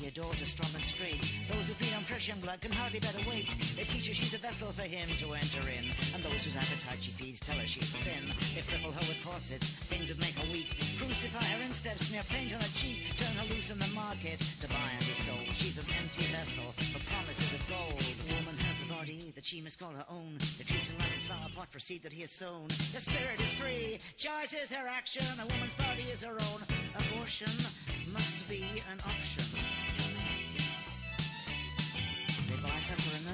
Baby, 0.08 0.20
a 0.20 0.22
daughter 0.22 0.44
strong 0.44 0.70
and 0.74 0.84
straight. 0.84 1.20
Those 1.48 1.68
who 1.68 1.74
feed 1.74 1.94
on 1.94 2.02
fresh 2.02 2.28
young 2.28 2.40
blood 2.40 2.60
can 2.60 2.72
hardly 2.72 3.00
better 3.00 3.20
wait. 3.28 3.54
They 3.76 3.84
teach 3.84 4.08
her 4.08 4.14
she's 4.14 4.34
a 4.34 4.38
vessel 4.38 4.68
for 4.72 4.82
him 4.82 5.08
to 5.18 5.34
enter 5.34 5.64
in. 5.68 5.84
And 6.14 6.22
those 6.22 6.44
whose 6.44 6.56
appetite 6.56 7.00
she 7.00 7.10
feeds 7.10 7.40
tell 7.40 7.56
her 7.56 7.66
she's 7.66 7.88
sin. 7.88 8.32
They 8.54 8.62
cripple 8.62 8.92
her 8.92 9.04
with 9.08 9.20
corsets, 9.24 9.70
things 9.88 10.08
that 10.08 10.20
make 10.20 10.36
her 10.36 10.48
weak. 10.52 10.76
Crucify 10.98 11.44
her 11.44 11.62
instead, 11.64 11.98
smear 11.98 12.22
paint 12.28 12.54
on 12.54 12.60
her 12.60 12.74
cheek. 12.74 13.16
Turn 13.16 13.34
her 13.36 13.48
loose 13.54 13.70
in 13.70 13.78
the 13.78 13.90
market 13.94 14.38
to 14.60 14.66
buy 14.68 14.88
and 14.92 15.04
be 15.04 15.16
sold. 15.16 15.44
She's 15.54 15.78
an 15.78 15.88
empty 16.00 16.24
vessel 16.32 16.68
for 16.92 17.00
promises 17.12 17.52
of 17.52 17.62
gold. 17.68 18.00
The 18.00 18.34
woman 18.34 18.56
has 18.68 18.82
a 18.82 18.88
body 18.88 19.32
that 19.34 19.44
she 19.44 19.60
must 19.60 19.78
call 19.78 19.92
her 19.92 20.08
own. 20.10 20.38
They 20.56 20.64
treat 20.64 20.86
her 20.86 20.96
like 20.98 21.14
a 21.16 21.22
flower 21.26 21.50
pot 21.54 21.68
for 21.70 21.80
seed 21.80 22.02
that 22.02 22.12
he 22.12 22.22
has 22.22 22.32
sown. 22.32 22.68
The 22.94 23.02
spirit 23.02 23.40
is 23.40 23.52
free, 23.52 23.98
choice 24.16 24.54
is 24.54 24.72
her 24.72 24.88
action. 24.88 25.26
A 25.40 25.46
woman's 25.52 25.74
body 25.74 26.08
is 26.12 26.22
her 26.22 26.36
own. 26.48 26.60
Abortion 26.96 27.52
must 28.12 28.48
be 28.48 28.64
an 28.90 28.98
option. 29.04 29.77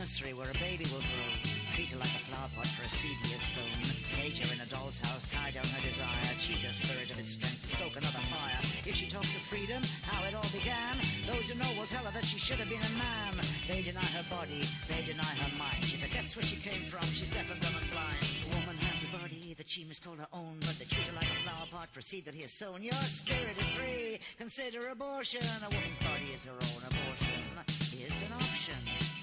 Nursery 0.05 0.37
where 0.37 0.53
a 0.53 0.61
baby 0.61 0.85
will 0.93 1.01
grow. 1.01 1.33
Treat 1.73 1.89
her 1.89 1.97
like 1.97 2.13
a 2.13 2.25
flower 2.29 2.53
pot 2.53 2.69
for 2.77 2.85
a 2.85 2.93
seed 2.93 3.17
he 3.25 3.33
has 3.33 3.41
sown. 3.57 3.81
Cage 4.21 4.37
her 4.37 4.53
in 4.53 4.61
a 4.61 4.69
doll's 4.69 5.01
house, 5.01 5.25
tie 5.33 5.49
down 5.49 5.65
her 5.65 5.81
desire. 5.81 6.29
Cheat 6.45 6.61
her 6.61 6.77
spirit 6.77 7.09
of 7.09 7.17
its 7.17 7.33
strength 7.33 7.57
to 7.65 7.73
stoke 7.73 7.97
another 7.97 8.21
fire. 8.29 8.61
If 8.85 9.01
she 9.01 9.09
talks 9.09 9.33
of 9.33 9.41
freedom, 9.49 9.81
how 10.05 10.21
it 10.29 10.37
all 10.37 10.45
began, 10.53 11.01
those 11.25 11.49
who 11.49 11.57
know 11.57 11.73
will 11.73 11.89
tell 11.89 12.05
her 12.05 12.13
that 12.13 12.29
she 12.29 12.37
should 12.37 12.61
have 12.61 12.69
been 12.69 12.85
a 12.85 12.95
man. 13.01 13.33
They 13.65 13.81
deny 13.81 14.05
her 14.13 14.29
body, 14.29 14.69
they 14.93 15.01
deny 15.09 15.33
her 15.41 15.53
mind. 15.57 15.81
She 15.89 15.97
forgets 15.97 16.37
where 16.37 16.45
she 16.45 16.61
came 16.61 16.85
from, 16.85 17.09
she's 17.09 17.33
deaf 17.33 17.49
and 17.49 17.57
dumb 17.65 17.73
and 17.73 17.89
blind. 17.89 18.21
A 18.45 18.49
woman 18.61 18.77
has 18.85 19.09
a 19.09 19.11
body 19.17 19.57
that 19.57 19.73
she 19.73 19.89
must 19.89 20.05
call 20.05 20.21
her 20.21 20.29
own, 20.37 20.61
but 20.69 20.77
they 20.77 20.85
treat 20.85 21.09
her 21.09 21.17
like 21.17 21.33
a 21.33 21.41
flower 21.49 21.65
pot 21.73 21.89
for 21.89 22.05
seed 22.05 22.29
that 22.29 22.37
he 22.37 22.45
has 22.45 22.53
sown. 22.53 22.85
Your 22.85 23.01
spirit 23.09 23.57
is 23.57 23.73
free, 23.73 24.21
consider 24.37 24.93
abortion. 24.93 25.49
A 25.65 25.73
woman's 25.73 25.97
body 26.05 26.29
is 26.29 26.45
her 26.45 26.61
own, 26.61 26.81
abortion 26.93 27.41
is 28.05 28.21
an 28.21 28.37
option. 28.37 29.14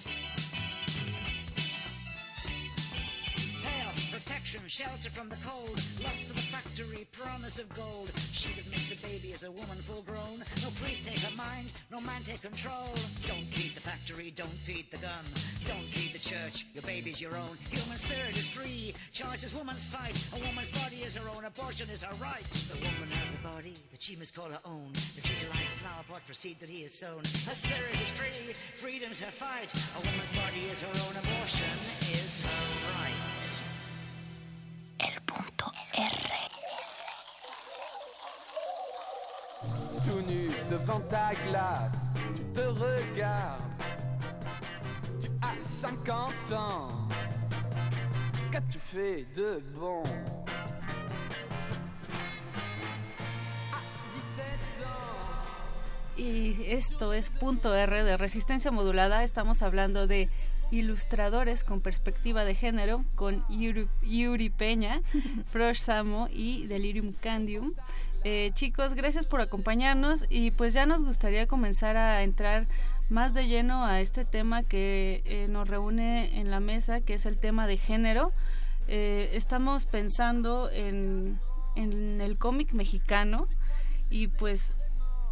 Protection, 4.24 4.61
shelter 4.67 5.09
from 5.09 5.30
the 5.30 5.38
cold. 5.45 5.74
Lost 6.03 6.27
to 6.27 6.33
the 6.33 6.45
factory, 6.53 7.08
promise 7.11 7.58
of 7.59 7.67
gold. 7.74 8.11
She 8.32 8.53
that 8.53 8.69
makes 8.69 8.91
a 8.91 9.00
baby 9.06 9.30
is 9.30 9.43
a 9.43 9.51
woman 9.51 9.77
full 9.82 10.03
grown. 10.03 10.43
No 10.61 10.69
priest 10.82 11.06
take 11.06 11.19
her 11.19 11.35
mind, 11.35 11.72
no 11.91 12.00
man 12.01 12.22
take 12.24 12.41
control. 12.41 12.93
Don't 13.25 13.48
feed 13.56 13.74
the 13.74 13.82
factory, 13.82 14.32
don't 14.35 14.59
feed 14.67 14.85
the 14.91 14.98
gun. 14.98 15.25
Don't 15.66 15.88
feed 15.95 16.14
the 16.14 16.22
church, 16.22 16.67
your 16.74 16.83
baby's 16.83 17.22
your 17.22 17.35
own. 17.35 17.58
Human 17.69 17.98
spirit 17.98 18.38
is 18.38 18.48
free, 18.50 18.93
choice 19.11 19.43
is 19.43 19.56
woman's 19.56 19.85
fight. 19.85 20.16
A 20.33 20.40
woman's 20.45 20.69
body 20.69 21.01
is 21.01 21.16
her 21.16 21.27
own, 21.30 21.45
abortion 21.45 21.90
is 21.90 22.03
her 22.03 22.16
right. 22.22 22.45
The 22.69 22.77
woman 22.77 23.09
has 23.17 23.33
a 23.35 23.41
body 23.41 23.75
that 23.91 24.01
she 24.01 24.16
must 24.16 24.35
call 24.35 24.50
her 24.50 24.61
own. 24.66 24.93
The 25.16 25.25
future 25.25 25.50
like 25.50 25.66
a 25.66 25.80
flower 25.82 26.06
pot 26.09 26.22
for 26.25 26.33
seed 26.33 26.59
that 26.59 26.69
he 26.69 26.83
has 26.83 26.93
sown. 26.93 27.24
Her 27.48 27.58
spirit 27.58 27.98
is 28.01 28.09
free, 28.11 28.53
freedom's 28.77 29.19
her 29.19 29.32
fight. 29.32 29.74
A 29.98 30.01
woman's 30.06 30.32
body 30.38 30.69
is 30.69 30.82
her 30.82 30.93
own, 31.08 31.14
abortion 31.17 31.75
is 32.14 32.45
her 32.45 32.91
right. 33.00 33.10
El 35.01 35.21
punto 35.23 35.65
R. 35.93 36.31
Tout 40.05 40.21
nu 40.27 40.49
devant 40.69 41.01
ta 41.09 41.31
glace, 41.47 41.97
tu 42.35 42.43
te 42.53 42.65
regardes. 42.67 43.61
Tu 45.21 45.30
as 45.41 45.57
50 45.67 46.53
ans. 46.53 47.07
Qu'as-tu 48.51 48.80
fait 48.80 49.25
de 49.35 49.61
bon 49.73 50.03
Y 56.17 56.65
esto 56.67 57.13
es 57.13 57.31
punto 57.31 57.73
R 57.73 58.03
de 58.03 58.15
resistencia 58.15 58.69
modulada. 58.69 59.23
Estamos 59.23 59.63
hablando 59.63 60.05
de 60.05 60.30
ilustradores 60.72 61.64
con 61.64 61.82
perspectiva 61.82 62.45
de 62.45 62.56
género 62.56 63.03
con 63.16 63.45
Yuri, 63.50 63.88
Yuri 64.01 64.50
Peña, 64.50 65.01
Frosh 65.51 65.80
Samo 65.80 66.27
y 66.32 66.66
Delirium 66.67 67.14
Candium. 67.14 67.74
Eh, 68.24 68.51
chicos, 68.53 68.93
gracias 68.93 69.25
por 69.25 69.41
acompañarnos 69.41 70.25
y 70.30 70.51
pues 70.51 70.74
ya 70.74 70.85
nos 70.85 71.03
gustaría 71.03 71.48
comenzar 71.48 71.98
a 71.98 72.24
entrar 72.24 72.67
más 73.09 73.33
de 73.33 73.48
lleno 73.48 73.85
a 73.85 74.00
este 74.00 74.25
tema 74.25 74.64
que 74.64 75.22
eh, 75.25 75.48
nos 75.50 75.67
reúne 75.67 76.40
en 76.40 76.50
la 76.50 76.59
mesa, 76.59 77.01
que 77.01 77.16
es 77.16 77.25
el 77.25 77.38
tema 77.38 77.67
de 77.67 77.77
género. 77.77 78.32
Eh, 78.88 79.32
estamos 79.33 79.85
pensando 79.85 80.69
en, 80.72 81.40
en 81.75 82.22
el 82.22 82.38
cómic 82.38 82.74
mexicano 82.74 83.48
y 84.09 84.27
pues 84.27 84.74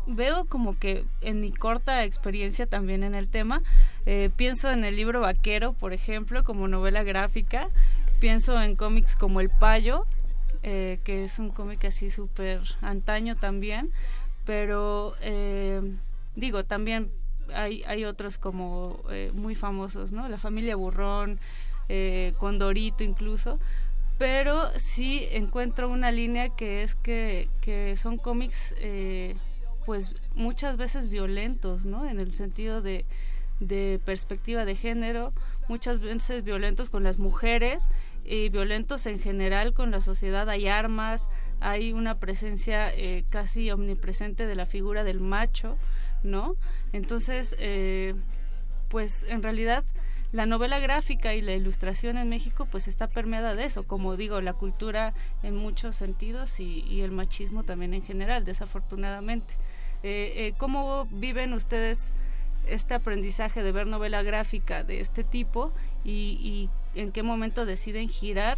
veo 0.09 0.45
como 0.45 0.77
que 0.77 1.05
en 1.21 1.41
mi 1.41 1.51
corta 1.51 2.03
experiencia 2.03 2.65
también 2.65 3.03
en 3.03 3.15
el 3.15 3.27
tema, 3.27 3.61
eh, 4.05 4.29
pienso 4.35 4.69
en 4.71 4.83
el 4.83 4.95
libro 4.95 5.21
Vaquero, 5.21 5.73
por 5.73 5.93
ejemplo, 5.93 6.43
como 6.43 6.67
novela 6.67 7.03
gráfica, 7.03 7.69
pienso 8.19 8.61
en 8.61 8.75
cómics 8.75 9.15
como 9.15 9.39
El 9.39 9.49
Payo, 9.49 10.05
eh, 10.63 10.99
que 11.03 11.23
es 11.23 11.39
un 11.39 11.51
cómic 11.51 11.85
así 11.85 12.09
súper 12.09 12.61
antaño 12.81 13.35
también, 13.35 13.91
pero 14.45 15.15
eh, 15.21 15.81
digo, 16.35 16.65
también 16.65 17.11
hay, 17.53 17.83
hay 17.83 18.05
otros 18.05 18.37
como 18.37 19.03
muy 19.33 19.55
famosos, 19.55 20.11
¿no? 20.11 20.27
La 20.27 20.37
familia 20.37 20.75
Burrón, 20.75 21.39
Condorito 22.37 23.03
incluso, 23.03 23.59
pero 24.19 24.69
sí 24.77 25.27
encuentro 25.31 25.89
una 25.89 26.11
línea 26.11 26.49
que 26.49 26.83
es 26.83 26.93
que, 26.93 27.49
que 27.61 27.95
son 27.95 28.17
cómics 28.17 28.75
pues 29.85 30.13
muchas 30.35 30.77
veces 30.77 31.09
violentos, 31.09 31.85
¿no? 31.85 32.07
En 32.07 32.19
el 32.19 32.33
sentido 32.33 32.81
de, 32.81 33.05
perspectiva 34.05 34.65
de 34.65 34.75
género, 34.75 35.33
muchas 35.67 35.99
veces 35.99 36.43
violentos 36.43 36.89
con 36.89 37.03
las 37.03 37.17
mujeres 37.17 37.89
y 38.23 38.49
violentos 38.49 39.05
en 39.05 39.19
general 39.19 39.73
con 39.73 39.91
la 39.91 40.01
sociedad. 40.01 40.49
Hay 40.49 40.67
armas, 40.67 41.27
hay 41.59 41.91
una 41.93 42.19
presencia 42.19 42.93
eh, 42.93 43.25
casi 43.29 43.71
omnipresente 43.71 44.45
de 44.45 44.55
la 44.55 44.65
figura 44.65 45.03
del 45.03 45.19
macho, 45.19 45.77
¿no? 46.23 46.55
Entonces, 46.93 47.55
eh, 47.59 48.15
pues 48.87 49.25
en 49.27 49.43
realidad 49.43 49.83
la 50.31 50.45
novela 50.45 50.79
gráfica 50.79 51.33
y 51.33 51.41
la 51.41 51.53
ilustración 51.53 52.17
en 52.17 52.29
México 52.29 52.67
pues 52.69 52.87
está 52.87 53.07
permeada 53.07 53.55
de 53.55 53.65
eso, 53.65 53.83
como 53.83 54.15
digo, 54.15 54.41
la 54.41 54.53
cultura 54.53 55.13
en 55.41 55.55
muchos 55.55 55.95
sentidos 55.95 56.59
y 56.59 57.01
el 57.01 57.11
machismo 57.11 57.63
también 57.63 57.95
en 57.95 58.03
general, 58.03 58.45
desafortunadamente. 58.45 59.55
Eh, 60.03 60.33
eh, 60.35 60.53
¿Cómo 60.57 61.07
viven 61.11 61.53
ustedes 61.53 62.13
este 62.65 62.93
aprendizaje 62.93 63.63
de 63.63 63.71
ver 63.71 63.87
novela 63.87 64.23
gráfica 64.23 64.83
de 64.83 65.01
este 65.01 65.23
tipo 65.23 65.73
y, 66.03 66.69
en 66.95 67.11
qué 67.11 67.23
momento 67.23 67.65
deciden 67.65 68.09
girar 68.09 68.57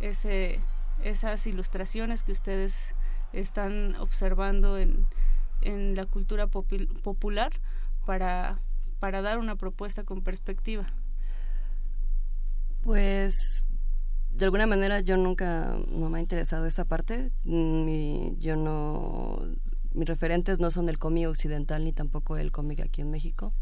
esas 0.00 1.46
ilustraciones 1.46 2.22
que 2.22 2.32
ustedes 2.32 2.94
están 3.32 3.94
observando 3.96 4.78
en, 4.78 5.06
la 5.94 6.06
cultura 6.06 6.46
popular 6.46 7.52
para, 8.06 8.58
dar 9.00 9.38
una 9.38 9.56
propuesta 9.56 10.04
con 10.04 10.22
perspectiva? 10.22 10.86
Pues 12.82 13.64
de 14.30 14.44
alguna 14.46 14.66
manera 14.66 15.00
yo 15.00 15.16
nunca 15.18 15.76
no 15.88 16.08
me 16.08 16.18
ha 16.18 16.22
interesado 16.22 16.66
esa 16.66 16.86
parte. 16.86 17.30
yo 17.44 18.56
no 18.56 19.44
mis 19.92 20.08
referentes 20.08 20.60
no 20.60 20.70
son 20.70 20.88
el 20.88 20.98
cómic 20.98 21.28
occidental 21.28 21.84
ni 21.84 21.92
tampoco 21.92 22.36
el 22.36 22.52
cómic 22.52 22.80
aquí 22.80 23.00
en 23.00 23.10
México. 23.10 23.52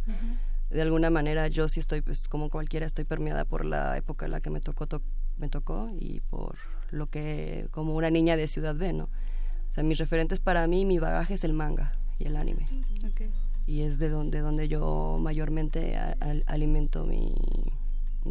De 0.71 0.83
alguna 0.83 1.09
manera 1.11 1.49
yo 1.49 1.69
sí 1.69 1.81
estoy, 1.81 2.03
pues 2.03 2.29
como 2.29 2.51
cualquiera, 2.51 2.85
estoy 2.85 3.05
permeada 3.05 3.45
por 3.45 3.65
la 3.65 3.97
época 3.97 4.27
en 4.27 4.33
la 4.33 4.41
que 4.41 4.51
me 4.51 4.61
tocó, 4.61 4.87
me 5.39 5.49
tocó 5.49 5.91
y 5.99 6.21
por 6.21 6.57
lo 6.91 7.09
que, 7.09 7.69
como 7.71 7.95
una 7.95 8.11
niña 8.11 8.37
de 8.37 8.49
Ciudad 8.49 8.75
B, 8.75 8.93
¿no? 8.93 9.05
O 9.05 9.73
sea, 9.73 9.85
mis 9.85 9.99
referentes 9.99 10.41
para 10.41 10.67
mí, 10.67 10.85
mi 10.85 10.99
bagaje 10.99 11.35
es 11.35 11.45
el 11.45 11.53
manga 11.53 11.99
y 12.19 12.27
el 12.27 12.37
anime. 12.37 12.67
Y 13.67 13.83
es 13.83 13.99
de 13.99 14.09
donde, 14.09 14.41
donde 14.41 14.69
yo 14.69 15.19
mayormente 15.21 15.99
alimento 16.47 17.05
mi, 17.05 17.35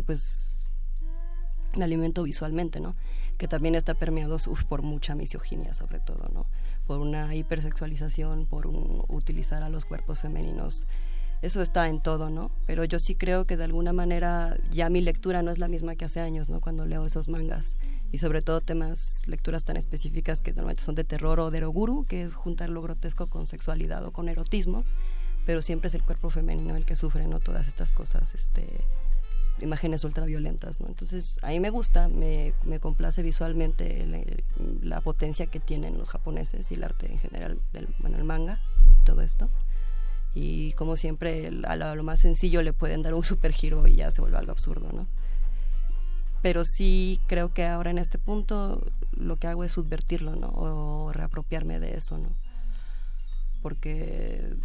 pues, 0.06 0.68
me 1.76 1.84
alimento 1.84 2.24
visualmente, 2.24 2.80
¿no? 2.80 2.96
Que 3.38 3.48
también 3.48 3.76
está 3.76 3.94
permeado 3.94 4.38
por 4.68 4.82
mucha 4.82 5.14
misoginia, 5.16 5.74
sobre 5.74 6.00
todo, 6.00 6.30
¿no? 6.34 6.48
Por 6.88 7.00
una 7.00 7.36
hipersexualización, 7.36 8.48
por 8.48 8.68
utilizar 9.10 9.62
a 9.62 9.70
los 9.70 9.86
cuerpos 9.86 10.20
femeninos. 10.20 10.88
Eso 11.44 11.62
está 11.62 11.88
en 11.88 12.00
todo, 12.00 12.32
¿no? 12.32 12.50
Pero 12.66 12.84
yo 12.84 12.98
sí 12.98 13.14
creo 13.14 13.46
que 13.46 13.58
de 13.58 13.66
alguna 13.66 13.94
manera 13.94 14.58
ya 14.72 14.90
mi 14.90 15.02
lectura 15.02 15.44
no 15.44 15.52
es 15.52 15.60
la 15.60 15.68
misma 15.68 15.96
que 15.96 16.06
hace 16.06 16.20
años, 16.20 16.50
¿no? 16.50 16.62
Cuando 16.62 16.86
leo 16.86 17.06
esos 17.06 17.28
mangas 17.28 17.78
y 18.12 18.18
sobre 18.18 18.42
todo 18.42 18.62
temas, 18.62 19.22
lecturas 19.28 19.64
tan 19.64 19.78
específicas 19.78 20.42
que 20.42 20.52
normalmente 20.52 20.82
son 20.82 20.96
de 20.96 21.04
terror 21.04 21.40
o 21.40 21.52
de 21.52 21.60
eroguru, 21.60 22.06
que 22.06 22.24
es 22.24 22.34
juntar 22.34 22.70
lo 22.70 22.82
grotesco 22.82 23.28
con 23.28 23.46
sexualidad 23.46 24.04
o 24.04 24.12
con 24.12 24.30
erotismo, 24.30 24.84
pero 25.46 25.62
siempre 25.62 25.90
es 25.90 25.94
el 25.94 26.02
cuerpo 26.02 26.32
femenino 26.32 26.76
el 26.76 26.86
que 26.86 26.96
sufre, 26.96 27.28
¿no? 27.28 27.40
Todas 27.40 27.68
estas 27.68 27.94
cosas, 27.94 28.34
este, 28.34 28.66
imágenes 29.62 30.04
ultraviolentas, 30.04 30.80
¿no? 30.80 30.88
Entonces, 30.88 31.40
a 31.42 31.50
mí 31.50 31.60
me 31.60 31.70
gusta, 31.70 32.08
me, 32.08 32.54
me 32.64 32.80
complace 32.80 33.24
visualmente 33.24 34.06
la, 34.82 35.02
potencia 35.02 35.48
que 35.48 35.60
tienen 35.60 35.98
los 35.98 36.10
japoneses 36.10 36.72
y 36.72 36.76
el 36.76 36.84
arte 36.84 37.12
en 37.12 37.20
general, 37.20 37.60
del, 37.74 37.88
bueno, 38.00 38.18
el 38.18 38.24
manga, 38.24 38.60
todo 39.06 39.22
esto. 39.22 39.50
Y 40.36 40.74
como 40.74 40.98
siempre, 40.98 41.52
a 41.66 41.76
lo, 41.76 42.04
más 42.04 42.20
sencillo 42.20 42.62
le 42.62 42.74
pueden 42.74 43.02
dar 43.02 43.14
un 43.14 43.24
super 43.24 43.54
giro 43.54 43.88
y 43.88 43.96
ya 43.96 44.12
se 44.12 44.22
vuelve 44.22 44.38
algo 44.38 44.52
absurdo, 44.52 44.92
¿no? 44.92 45.08
Pero 46.44 46.64
sí 46.64 47.20
creo 47.28 47.54
que 47.54 47.66
ahora 47.66 47.90
en 47.90 47.98
este 47.98 48.20
punto 48.20 48.86
lo 49.12 49.38
que 49.38 49.48
hago 49.48 49.64
es 49.64 49.72
subvertirlo, 49.72 50.36
¿no? 50.36 50.50
O 50.50 51.12
reapropiarme 51.12 51.80
de 51.80 51.96
eso, 51.96 52.18
¿no? 52.18 52.30
Porque 53.64 54.56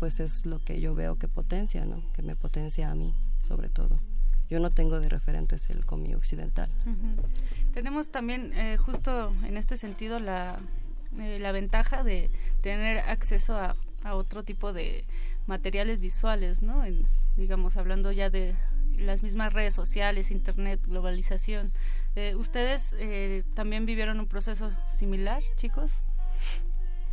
pues 0.00 0.18
es 0.18 0.44
lo 0.44 0.58
que 0.64 0.80
yo 0.80 0.94
veo 0.94 1.16
que 1.16 1.28
potencia, 1.28 1.84
¿no? 1.84 2.02
Que 2.14 2.22
me 2.22 2.34
potencia 2.34 2.90
a 2.90 2.94
mí, 2.96 3.14
sobre 3.38 3.68
todo 3.68 4.00
yo 4.50 4.60
no 4.60 4.70
tengo 4.70 5.00
de 5.00 5.08
referentes 5.08 5.70
el 5.70 5.84
cómic 5.84 6.16
occidental. 6.16 6.68
Tenemos 7.72 8.08
también 8.08 8.52
eh, 8.54 8.76
justo 8.76 9.34
en 9.44 9.56
este 9.56 9.76
sentido 9.76 10.20
la, 10.20 10.58
eh, 11.18 11.38
la 11.40 11.52
ventaja 11.52 12.04
de 12.04 12.30
tener 12.60 12.98
acceso 12.98 13.56
a, 13.56 13.76
a, 14.04 14.14
otro 14.14 14.44
tipo 14.44 14.72
de 14.72 15.04
materiales 15.46 16.00
visuales, 16.00 16.62
¿no? 16.62 16.84
En, 16.84 17.06
digamos, 17.36 17.76
hablando 17.76 18.12
ya 18.12 18.30
de 18.30 18.54
las 18.98 19.22
mismas 19.22 19.52
redes 19.52 19.74
sociales, 19.74 20.30
internet, 20.30 20.80
globalización. 20.86 21.72
Eh, 22.14 22.34
¿Ustedes 22.36 22.94
también 23.54 23.86
vivieron 23.86 24.20
un 24.20 24.26
proceso 24.26 24.70
similar, 24.88 25.42
chicos? 25.56 25.90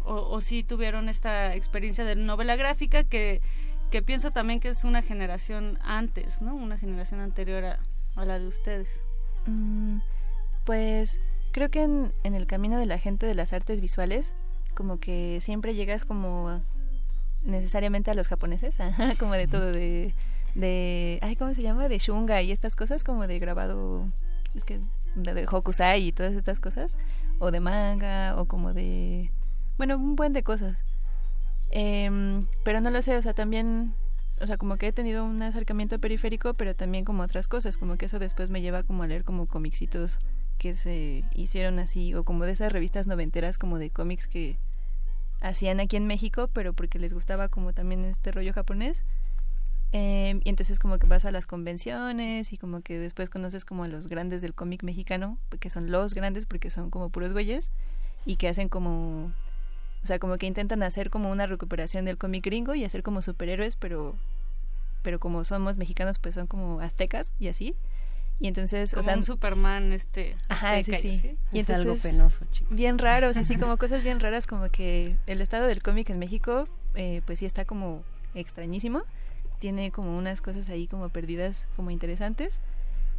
O, 0.03 0.15
o 0.15 0.41
si 0.41 0.63
tuvieron 0.63 1.09
esta 1.09 1.55
experiencia 1.55 2.05
de 2.05 2.15
novela 2.15 2.55
gráfica 2.55 3.03
que 3.03 3.41
que 3.91 4.01
pienso 4.01 4.31
también 4.31 4.59
que 4.59 4.69
es 4.69 4.83
una 4.85 5.01
generación 5.01 5.77
antes, 5.83 6.41
¿no? 6.41 6.55
Una 6.55 6.77
generación 6.77 7.19
anterior 7.19 7.63
a, 8.15 8.25
la 8.25 8.39
de 8.39 8.47
ustedes. 8.47 8.87
Mm, 9.45 9.97
pues 10.65 11.19
creo 11.51 11.69
que 11.69 11.83
en, 11.83 12.13
el 12.23 12.47
camino 12.47 12.77
de 12.77 12.85
la 12.85 12.97
gente 12.97 13.25
de 13.25 13.35
las 13.35 13.51
artes 13.53 13.81
visuales, 13.81 14.33
como 14.73 14.99
que 14.99 15.39
siempre 15.41 15.75
llegas 15.75 16.05
como 16.05 16.61
necesariamente 17.43 18.09
a 18.09 18.13
los 18.13 18.29
japoneses, 18.29 18.77
como 19.19 19.33
de 19.33 19.47
todo, 19.47 19.71
de, 19.71 20.13
de, 20.55 21.19
ay, 21.21 21.35
¿cómo 21.35 21.53
se 21.53 21.61
llama? 21.61 21.89
De 21.89 21.99
shunga 21.99 22.41
y 22.41 22.51
estas 22.51 22.77
cosas 22.77 23.03
como 23.03 23.27
de 23.27 23.39
grabado, 23.39 24.07
es 24.55 24.63
que 24.63 24.79
de, 25.15 25.33
de 25.33 25.47
Hokusai 25.47 26.01
y 26.01 26.11
todas 26.13 26.33
estas 26.33 26.61
cosas, 26.61 26.97
o 27.39 27.51
de 27.51 27.59
manga, 27.59 28.39
o 28.39 28.45
como 28.45 28.73
de, 28.73 29.31
bueno, 29.77 29.97
un 29.97 30.15
buen 30.15 30.31
de 30.31 30.43
cosas. 30.43 30.77
Em, 31.71 32.45
pero 32.63 32.81
no 32.81 32.89
lo 32.89 33.01
sé, 33.01 33.15
o 33.17 33.21
sea, 33.21 33.33
también, 33.33 33.93
o 34.39 34.47
sea, 34.47 34.57
como 34.57 34.77
que 34.77 34.87
he 34.87 34.91
tenido 34.91 35.25
un 35.25 35.41
acercamiento 35.41 35.99
periférico, 35.99 36.53
pero 36.53 36.75
también 36.75 37.05
como 37.05 37.23
otras 37.23 37.47
cosas, 37.47 37.77
como 37.77 37.97
que 37.97 38.05
eso 38.05 38.19
después 38.19 38.49
me 38.49 38.61
lleva 38.61 38.83
como 38.83 39.03
a 39.03 39.07
leer 39.07 39.23
como 39.23 39.47
comicitos 39.47 40.19
que 40.57 40.75
se 40.75 41.23
hicieron 41.33 41.79
así, 41.79 42.13
o 42.13 42.23
como 42.23 42.45
de 42.45 42.51
esas 42.51 42.71
revistas 42.71 43.07
noventeras 43.07 43.57
como 43.57 43.79
de 43.79 43.89
cómics 43.89 44.27
que 44.27 44.57
hacían 45.41 45.79
aquí 45.79 45.95
en 45.95 46.05
México, 46.05 46.49
pero 46.53 46.73
porque 46.73 46.99
les 46.99 47.13
gustaba 47.13 47.49
como 47.49 47.73
también 47.73 48.05
este 48.05 48.31
rollo 48.31 48.53
japonés. 48.53 49.03
Eh, 49.93 50.39
y 50.43 50.49
entonces 50.49 50.79
como 50.79 50.99
que 50.99 51.07
vas 51.07 51.25
a 51.25 51.31
las 51.31 51.45
convenciones 51.45 52.53
y 52.53 52.57
como 52.57 52.81
que 52.81 52.97
después 52.97 53.29
conoces 53.29 53.65
como 53.65 53.83
a 53.83 53.89
los 53.89 54.07
grandes 54.07 54.41
del 54.41 54.53
cómic 54.53 54.83
mexicano, 54.83 55.37
que 55.59 55.69
son 55.69 55.91
los 55.91 56.13
grandes 56.13 56.45
porque 56.45 56.69
son 56.69 56.89
como 56.89 57.09
puros 57.09 57.33
güeyes 57.33 57.71
y 58.25 58.37
que 58.37 58.47
hacen 58.47 58.69
como, 58.69 59.33
o 60.03 60.07
sea, 60.07 60.19
como 60.19 60.37
que 60.37 60.45
intentan 60.47 60.83
hacer 60.83 61.09
como 61.09 61.29
una 61.31 61.45
recuperación 61.47 62.05
del 62.05 62.17
cómic 62.17 62.45
gringo 62.45 62.73
y 62.75 62.83
hacer 62.83 63.03
como 63.03 63.21
superhéroes, 63.21 63.75
pero 63.75 64.15
pero 65.03 65.19
como 65.19 65.43
somos 65.43 65.77
mexicanos 65.77 66.19
pues 66.19 66.35
son 66.35 66.47
como 66.47 66.79
aztecas 66.79 67.33
y 67.39 67.47
así. 67.47 67.75
Y 68.39 68.47
entonces, 68.47 68.91
como 68.91 69.01
o 69.01 69.03
sea, 69.03 69.15
un 69.15 69.23
Superman 69.23 69.93
este 69.93 70.35
Ajá, 70.49 70.73
sí, 70.73 70.79
azteca 70.91 70.97
y 70.97 71.01
sí. 71.01 71.09
así. 71.17 71.37
Y 71.51 71.59
Es 71.59 71.69
entonces, 71.69 71.85
algo 71.85 71.95
penoso, 71.95 72.45
chicos. 72.51 72.75
Bien 72.75 72.97
raro, 72.97 73.29
o 73.29 73.33
sea, 73.33 73.43
así 73.43 73.55
como 73.55 73.77
cosas 73.77 74.03
bien 74.03 74.19
raras, 74.19 74.47
como 74.47 74.69
que 74.69 75.15
el 75.27 75.41
estado 75.41 75.67
del 75.67 75.83
cómic 75.83 76.09
en 76.09 76.17
México, 76.17 76.67
eh, 76.95 77.21
pues 77.25 77.39
sí 77.39 77.45
está 77.45 77.65
como 77.65 78.03
extrañísimo. 78.33 79.03
Tiene 79.59 79.91
como 79.91 80.17
unas 80.17 80.41
cosas 80.41 80.69
ahí 80.69 80.87
como 80.87 81.09
perdidas, 81.09 81.67
como 81.75 81.91
interesantes, 81.91 82.61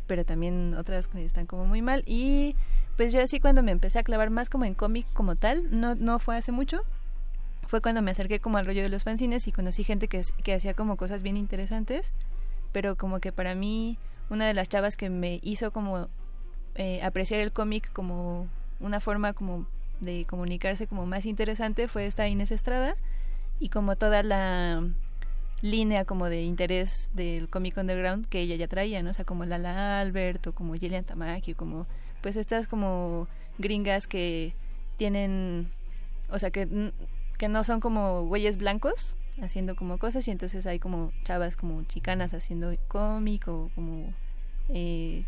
pero 0.09 0.25
también 0.25 0.75
otras 0.75 1.07
que 1.07 1.25
están 1.25 1.47
como 1.47 1.67
muy 1.67 1.83
mal. 1.83 2.03
Y 2.05 2.57
pues 2.97 3.13
yo 3.13 3.23
así 3.23 3.41
cuando 3.41 3.63
me 3.63 3.73
empecé 3.73 3.99
a 3.99 4.03
clavar 4.03 4.31
más 4.31 4.51
como 4.51 4.65
en 4.65 4.75
cómic 4.75 5.07
como 5.13 5.37
tal, 5.37 5.69
no, 5.71 5.95
no 5.95 6.19
fue 6.19 6.37
hace 6.37 6.53
mucho, 6.53 6.83
fue 7.67 7.81
cuando 7.81 8.03
me 8.03 8.11
acerqué 8.11 8.41
como 8.41 8.59
al 8.59 8.67
rollo 8.67 8.83
de 8.83 8.89
los 8.89 9.03
fanzines 9.03 9.49
y 9.49 9.53
conocí 9.53 9.85
gente 9.85 10.09
que, 10.09 10.23
que 10.43 10.55
hacía 10.55 10.75
como 10.75 10.97
cosas 10.97 11.23
bien 11.23 11.37
interesantes, 11.37 12.13
pero 12.73 12.97
como 12.97 13.21
que 13.21 13.33
para 13.33 13.55
mí 13.55 13.99
una 14.31 14.47
de 14.47 14.55
las 14.55 14.69
chavas 14.69 14.97
que 14.97 15.11
me 15.11 15.41
hizo 15.43 15.73
como 15.73 16.09
eh, 16.75 17.03
apreciar 17.03 17.41
el 17.41 17.53
cómic 17.53 17.93
como 17.93 18.49
una 18.81 19.01
forma 19.01 19.35
como 19.35 19.67
de 20.01 20.27
comunicarse 20.27 20.87
como 20.87 21.07
más 21.07 21.27
interesante 21.27 21.89
fue 21.89 22.07
esta 22.07 22.29
Inés 22.29 22.51
Estrada. 22.51 22.95
Y 23.61 23.69
como 23.69 23.97
toda 23.97 24.23
la 24.23 24.83
línea 25.61 26.05
como 26.05 26.29
de 26.29 26.43
interés 26.43 27.11
del 27.15 27.49
cómic 27.49 27.77
underground 27.77 28.27
que 28.27 28.41
ella 28.41 28.57
ya 28.57 28.67
traía, 28.67 29.03
¿no? 29.03 29.11
O 29.11 29.15
sea, 29.15 29.25
como 29.25 29.45
Lala 29.45 30.01
Albert 30.01 30.49
o 30.49 30.53
como 30.53 30.75
Gillian 30.75 31.05
Tamaki 31.05 31.55
como 31.55 31.87
pues 32.23 32.37
estas 32.37 32.67
como 32.67 33.29
gringas 33.59 34.07
que 34.07 34.55
tienen 34.97 35.71
o 36.31 36.39
sea, 36.39 36.51
que 36.51 36.93
que 37.39 37.49
no 37.49 37.65
son 37.65 37.81
como 37.81 38.25
güeyes 38.27 38.57
blancos 38.57 39.17
haciendo 39.43 39.75
como 39.75 39.99
cosas 39.99 40.27
y 40.29 40.31
entonces 40.31 40.65
hay 40.67 40.79
como 40.79 41.11
chavas 41.25 41.57
como 41.57 41.83
chicanas 41.85 42.33
haciendo 42.35 42.75
cómic 42.89 43.49
o 43.49 43.71
como 43.75 44.13
eh, 44.69 45.25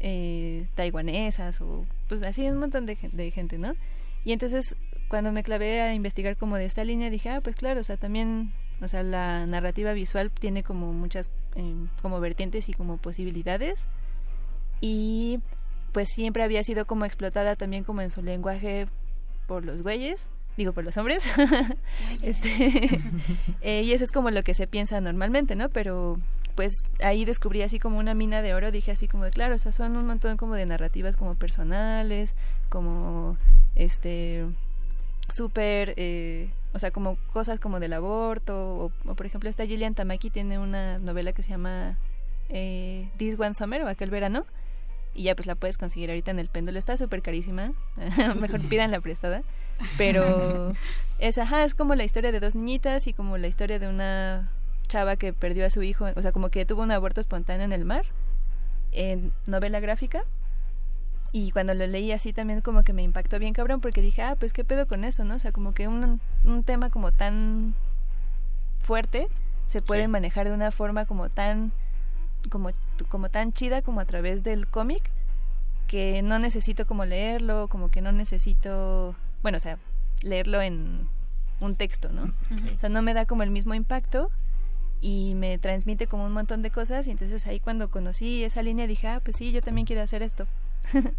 eh, 0.00 0.68
taiwanesas 0.74 1.60
o 1.60 1.86
pues 2.08 2.22
así 2.24 2.46
un 2.48 2.58
montón 2.58 2.84
de, 2.86 2.96
gen- 2.96 3.16
de 3.16 3.30
gente, 3.30 3.56
¿no? 3.58 3.74
Y 4.24 4.32
entonces 4.32 4.76
cuando 5.08 5.32
me 5.32 5.42
clavé 5.42 5.80
a 5.80 5.94
investigar 5.94 6.36
como 6.36 6.56
de 6.56 6.66
esta 6.66 6.84
línea 6.84 7.08
dije, 7.10 7.30
ah, 7.30 7.40
pues 7.40 7.56
claro, 7.56 7.80
o 7.80 7.84
sea, 7.84 7.96
también, 7.96 8.52
o 8.82 8.88
sea, 8.88 9.02
la 9.04 9.46
narrativa 9.46 9.92
visual 9.94 10.30
tiene 10.32 10.62
como 10.64 10.92
muchas 10.92 11.30
eh, 11.54 11.74
como 12.02 12.20
vertientes 12.20 12.68
y 12.68 12.72
como 12.74 12.98
posibilidades 12.98 13.86
y 14.80 15.40
pues 15.96 16.10
siempre 16.10 16.42
había 16.42 16.62
sido 16.62 16.86
como 16.86 17.06
explotada 17.06 17.56
también 17.56 17.82
como 17.82 18.02
en 18.02 18.10
su 18.10 18.20
lenguaje 18.20 18.86
por 19.46 19.64
los 19.64 19.80
güeyes, 19.80 20.28
digo 20.58 20.74
por 20.74 20.84
los 20.84 20.98
hombres, 20.98 21.32
este, 22.22 23.00
eh, 23.62 23.80
y 23.80 23.92
eso 23.92 24.04
es 24.04 24.12
como 24.12 24.30
lo 24.30 24.42
que 24.42 24.52
se 24.52 24.66
piensa 24.66 25.00
normalmente, 25.00 25.56
¿no? 25.56 25.70
Pero 25.70 26.20
pues 26.54 26.74
ahí 27.02 27.24
descubrí 27.24 27.62
así 27.62 27.78
como 27.78 27.98
una 27.98 28.12
mina 28.12 28.42
de 28.42 28.52
oro, 28.52 28.72
dije 28.72 28.90
así 28.90 29.08
como 29.08 29.24
de 29.24 29.30
claro, 29.30 29.54
o 29.54 29.58
sea, 29.58 29.72
son 29.72 29.96
un 29.96 30.06
montón 30.06 30.36
como 30.36 30.54
de 30.54 30.66
narrativas 30.66 31.16
como 31.16 31.34
personales, 31.34 32.34
como 32.68 33.38
este 33.74 34.44
súper, 35.30 35.94
eh, 35.96 36.50
o 36.74 36.78
sea, 36.78 36.90
como 36.90 37.16
cosas 37.32 37.58
como 37.58 37.80
del 37.80 37.94
aborto, 37.94 38.54
o, 38.54 38.92
o, 39.06 39.14
por 39.14 39.24
ejemplo 39.24 39.48
esta 39.48 39.64
Gillian 39.64 39.94
Tamaki 39.94 40.28
tiene 40.28 40.58
una 40.58 40.98
novela 40.98 41.32
que 41.32 41.42
se 41.42 41.48
llama 41.48 41.96
eh, 42.50 43.08
This 43.16 43.40
One 43.40 43.54
Summer 43.54 43.80
o 43.80 43.88
aquel 43.88 44.10
verano, 44.10 44.44
y 45.16 45.24
ya 45.24 45.34
pues 45.34 45.46
la 45.46 45.54
puedes 45.54 45.78
conseguir 45.78 46.10
ahorita 46.10 46.30
en 46.30 46.38
el 46.38 46.48
péndulo, 46.48 46.78
está 46.78 46.96
súper 46.96 47.22
carísima, 47.22 47.72
mejor 48.40 48.60
pidan 48.68 48.90
la 48.90 49.00
prestada, 49.00 49.42
pero 49.98 50.72
es, 51.18 51.38
ajá, 51.38 51.64
es 51.64 51.74
como 51.74 51.94
la 51.94 52.04
historia 52.04 52.32
de 52.32 52.40
dos 52.40 52.54
niñitas 52.54 53.06
y 53.06 53.12
como 53.12 53.38
la 53.38 53.46
historia 53.48 53.78
de 53.78 53.88
una 53.88 54.50
chava 54.88 55.16
que 55.16 55.32
perdió 55.32 55.66
a 55.66 55.70
su 55.70 55.82
hijo, 55.82 56.06
o 56.14 56.22
sea, 56.22 56.32
como 56.32 56.48
que 56.50 56.64
tuvo 56.66 56.82
un 56.82 56.90
aborto 56.92 57.20
espontáneo 57.20 57.64
en 57.64 57.72
el 57.72 57.84
mar, 57.84 58.04
en 58.92 59.32
novela 59.46 59.80
gráfica, 59.80 60.22
y 61.32 61.50
cuando 61.50 61.74
lo 61.74 61.86
leí 61.86 62.12
así 62.12 62.32
también 62.32 62.60
como 62.60 62.82
que 62.82 62.92
me 62.92 63.02
impactó 63.02 63.38
bien 63.38 63.52
cabrón 63.52 63.80
porque 63.80 64.00
dije, 64.00 64.22
ah, 64.22 64.36
pues 64.38 64.52
qué 64.52 64.64
pedo 64.64 64.86
con 64.86 65.04
eso, 65.04 65.24
¿no? 65.24 65.34
O 65.34 65.38
sea, 65.38 65.52
como 65.52 65.74
que 65.74 65.86
un, 65.88 66.20
un 66.44 66.62
tema 66.62 66.88
como 66.88 67.10
tan 67.12 67.74
fuerte 68.82 69.28
se 69.66 69.80
puede 69.82 70.02
Sí. 70.02 70.08
manejar 70.08 70.46
de 70.48 70.54
una 70.54 70.70
forma 70.70 71.04
como 71.04 71.28
tan 71.28 71.72
como 72.48 72.70
como 73.08 73.28
tan 73.28 73.52
chida 73.52 73.82
como 73.82 74.00
a 74.00 74.04
través 74.04 74.42
del 74.42 74.66
cómic 74.66 75.10
que 75.86 76.22
no 76.22 76.38
necesito 76.38 76.86
como 76.86 77.04
leerlo, 77.04 77.68
como 77.68 77.90
que 77.90 78.00
no 78.00 78.12
necesito, 78.12 79.14
bueno, 79.42 79.56
o 79.56 79.60
sea, 79.60 79.78
leerlo 80.22 80.60
en 80.60 81.08
un 81.60 81.76
texto, 81.76 82.10
¿no? 82.10 82.32
Sí. 82.48 82.72
O 82.74 82.78
sea, 82.78 82.88
no 82.88 83.02
me 83.02 83.14
da 83.14 83.26
como 83.26 83.42
el 83.42 83.50
mismo 83.50 83.74
impacto 83.74 84.30
y 85.00 85.34
me 85.34 85.58
transmite 85.58 86.06
como 86.06 86.24
un 86.24 86.32
montón 86.32 86.62
de 86.62 86.70
cosas 86.70 87.06
y 87.06 87.10
entonces 87.10 87.46
ahí 87.46 87.60
cuando 87.60 87.90
conocí 87.90 88.44
esa 88.44 88.62
línea 88.62 88.86
dije, 88.86 89.08
ah, 89.08 89.20
pues 89.22 89.36
sí, 89.36 89.52
yo 89.52 89.62
también 89.62 89.86
quiero 89.86 90.02
hacer 90.02 90.22
esto. 90.22 90.46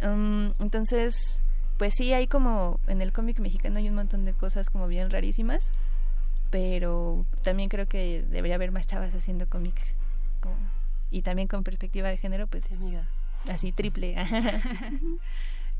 Um, 0.00 0.52
entonces, 0.60 1.40
pues 1.76 1.94
sí, 1.96 2.12
hay 2.12 2.28
como 2.28 2.78
en 2.86 3.02
el 3.02 3.12
cómic 3.12 3.40
mexicano 3.40 3.78
hay 3.78 3.88
un 3.88 3.96
montón 3.96 4.24
de 4.24 4.32
cosas 4.32 4.70
como 4.70 4.86
bien 4.86 5.10
rarísimas, 5.10 5.72
pero 6.50 7.26
también 7.42 7.68
creo 7.68 7.88
que 7.88 8.24
debería 8.30 8.54
haber 8.54 8.70
más 8.70 8.86
chavas 8.86 9.12
haciendo 9.12 9.48
cómic 9.48 9.74
como- 10.48 10.78
y 11.10 11.22
también 11.22 11.48
con 11.48 11.64
perspectiva 11.64 12.08
de 12.08 12.16
género, 12.18 12.46
pues 12.46 12.68
así 13.48 13.72
triple. 13.72 14.14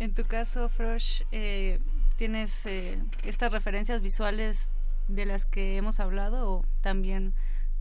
En 0.01 0.15
tu 0.15 0.25
caso, 0.25 0.69
Frosh, 0.69 1.23
eh, 1.33 1.81
¿tienes 2.17 2.65
eh, 2.67 2.99
estas 3.25 3.51
referencias 3.51 4.01
visuales 4.01 4.71
de 5.09 5.27
las 5.27 5.45
que 5.45 5.77
hemos 5.77 5.99
hablado 5.99 6.49
o 6.49 6.65
también 6.83 7.33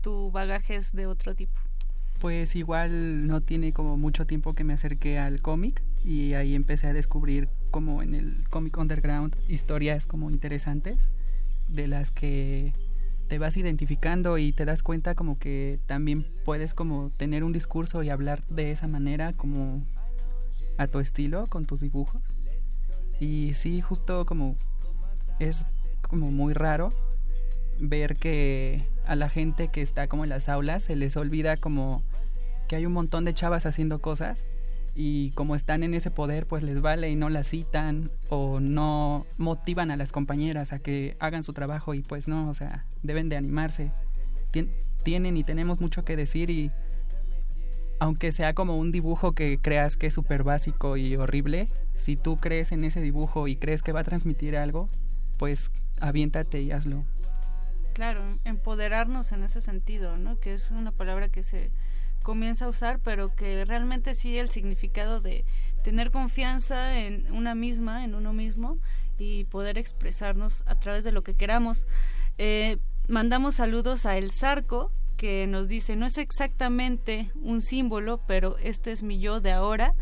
tu 0.02 0.32
bagaje 0.32 0.74
es 0.74 0.92
de 0.92 1.06
otro 1.06 1.36
tipo? 1.36 1.52
Pues 2.18 2.56
igual 2.56 3.28
no 3.28 3.40
tiene 3.40 3.72
como 3.72 3.96
mucho 3.96 4.26
tiempo 4.26 4.54
que 4.54 4.64
me 4.64 4.72
acerqué 4.72 5.20
al 5.20 5.40
cómic 5.40 5.80
y 6.04 6.34
ahí 6.34 6.56
empecé 6.56 6.88
a 6.88 6.92
descubrir 6.92 7.48
como 7.70 8.02
en 8.02 8.14
el 8.16 8.44
cómic 8.50 8.76
underground 8.78 9.36
historias 9.46 10.06
como 10.06 10.28
interesantes 10.28 11.10
de 11.68 11.86
las 11.86 12.10
que 12.10 12.72
te 13.28 13.38
vas 13.38 13.56
identificando 13.56 14.38
y 14.38 14.52
te 14.52 14.64
das 14.64 14.82
cuenta 14.82 15.14
como 15.14 15.38
que 15.38 15.78
también 15.86 16.26
puedes 16.44 16.74
como 16.74 17.10
tener 17.10 17.44
un 17.44 17.52
discurso 17.52 18.02
y 18.02 18.10
hablar 18.10 18.42
de 18.48 18.70
esa 18.70 18.88
manera 18.88 19.34
como 19.34 19.82
a 20.78 20.86
tu 20.86 20.98
estilo 20.98 21.46
con 21.46 21.66
tus 21.66 21.80
dibujos. 21.80 22.22
Y 23.20 23.52
sí 23.54 23.80
justo 23.80 24.24
como 24.24 24.56
es 25.38 25.66
como 26.02 26.30
muy 26.30 26.54
raro 26.54 26.92
ver 27.78 28.16
que 28.16 28.86
a 29.06 29.14
la 29.14 29.28
gente 29.28 29.68
que 29.68 29.82
está 29.82 30.08
como 30.08 30.24
en 30.24 30.30
las 30.30 30.48
aulas 30.48 30.82
se 30.82 30.96
les 30.96 31.16
olvida 31.16 31.56
como 31.56 32.02
que 32.66 32.76
hay 32.76 32.86
un 32.86 32.92
montón 32.92 33.24
de 33.24 33.34
chavas 33.34 33.66
haciendo 33.66 34.00
cosas 34.00 34.44
y 35.00 35.30
como 35.36 35.54
están 35.54 35.84
en 35.84 35.94
ese 35.94 36.10
poder 36.10 36.46
pues 36.46 36.64
les 36.64 36.80
vale 36.80 37.08
y 37.08 37.14
no 37.14 37.28
las 37.28 37.46
citan 37.48 38.10
o 38.30 38.58
no 38.58 39.26
motivan 39.36 39.92
a 39.92 39.96
las 39.96 40.10
compañeras 40.10 40.72
a 40.72 40.80
que 40.80 41.16
hagan 41.20 41.44
su 41.44 41.52
trabajo 41.52 41.94
y 41.94 42.00
pues 42.02 42.26
no, 42.26 42.50
o 42.50 42.54
sea, 42.54 42.84
deben 43.04 43.28
de 43.28 43.36
animarse. 43.36 43.92
Tien- 44.52 44.72
tienen 45.04 45.36
y 45.36 45.44
tenemos 45.44 45.80
mucho 45.80 46.04
que 46.04 46.16
decir 46.16 46.50
y 46.50 46.72
aunque 48.00 48.32
sea 48.32 48.54
como 48.54 48.76
un 48.76 48.90
dibujo 48.90 49.32
que 49.36 49.58
creas 49.62 49.96
que 49.96 50.08
es 50.08 50.14
súper 50.14 50.42
básico 50.42 50.96
y 50.96 51.14
horrible, 51.14 51.68
si 51.94 52.16
tú 52.16 52.38
crees 52.38 52.72
en 52.72 52.82
ese 52.82 53.00
dibujo 53.00 53.46
y 53.46 53.54
crees 53.54 53.82
que 53.82 53.92
va 53.92 54.00
a 54.00 54.04
transmitir 54.04 54.56
algo, 54.56 54.88
pues 55.36 55.70
aviéntate 56.00 56.60
y 56.60 56.72
hazlo. 56.72 57.04
Claro, 57.94 58.38
empoderarnos 58.44 59.30
en 59.30 59.44
ese 59.44 59.60
sentido, 59.60 60.16
¿no? 60.16 60.38
Que 60.40 60.54
es 60.54 60.72
una 60.72 60.90
palabra 60.90 61.28
que 61.28 61.42
se 61.44 61.70
comienza 62.22 62.66
a 62.66 62.68
usar, 62.68 63.00
pero 63.00 63.34
que 63.34 63.64
realmente 63.64 64.14
sí 64.14 64.38
el 64.38 64.48
significado 64.48 65.20
de 65.20 65.44
tener 65.82 66.10
confianza 66.10 66.98
en 66.98 67.30
una 67.32 67.54
misma, 67.54 68.04
en 68.04 68.14
uno 68.14 68.32
mismo 68.32 68.78
y 69.18 69.44
poder 69.44 69.78
expresarnos 69.78 70.62
a 70.66 70.78
través 70.78 71.04
de 71.04 71.12
lo 71.12 71.22
que 71.22 71.34
queramos. 71.34 71.86
Eh, 72.36 72.78
mandamos 73.08 73.56
saludos 73.56 74.06
a 74.06 74.16
El 74.16 74.30
Zarco, 74.30 74.92
que 75.16 75.46
nos 75.46 75.68
dice, 75.68 75.96
no 75.96 76.06
es 76.06 76.18
exactamente 76.18 77.32
un 77.42 77.60
símbolo, 77.60 78.20
pero 78.26 78.56
este 78.58 78.92
es 78.92 79.02
mi 79.02 79.18
yo 79.18 79.40
de 79.40 79.52
ahora 79.52 79.94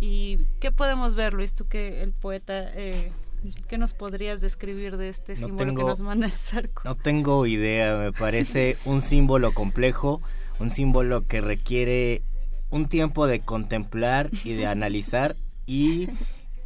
¿Y 0.00 0.38
qué 0.60 0.72
podemos 0.72 1.14
ver, 1.14 1.32
Luis, 1.32 1.54
tú 1.54 1.66
que 1.66 2.02
el 2.02 2.12
poeta, 2.12 2.70
eh, 2.74 3.10
qué 3.68 3.78
nos 3.78 3.94
podrías 3.94 4.40
describir 4.40 4.96
de 4.96 5.08
este 5.08 5.36
símbolo 5.36 5.74
que 5.74 5.82
nos 5.82 6.00
manda 6.00 6.26
el 6.26 6.32
zarco? 6.32 6.82
No 6.84 6.94
tengo 6.96 7.46
idea, 7.46 7.96
me 7.96 8.12
parece 8.12 8.76
un 8.84 9.00
símbolo 9.00 9.52
complejo, 9.52 10.20
un 10.58 10.70
símbolo 10.70 11.26
que 11.26 11.40
requiere 11.40 12.22
un 12.70 12.88
tiempo 12.88 13.26
de 13.26 13.40
contemplar 13.40 14.30
y 14.44 14.54
de 14.54 14.66
analizar 14.66 15.36
y 15.66 16.08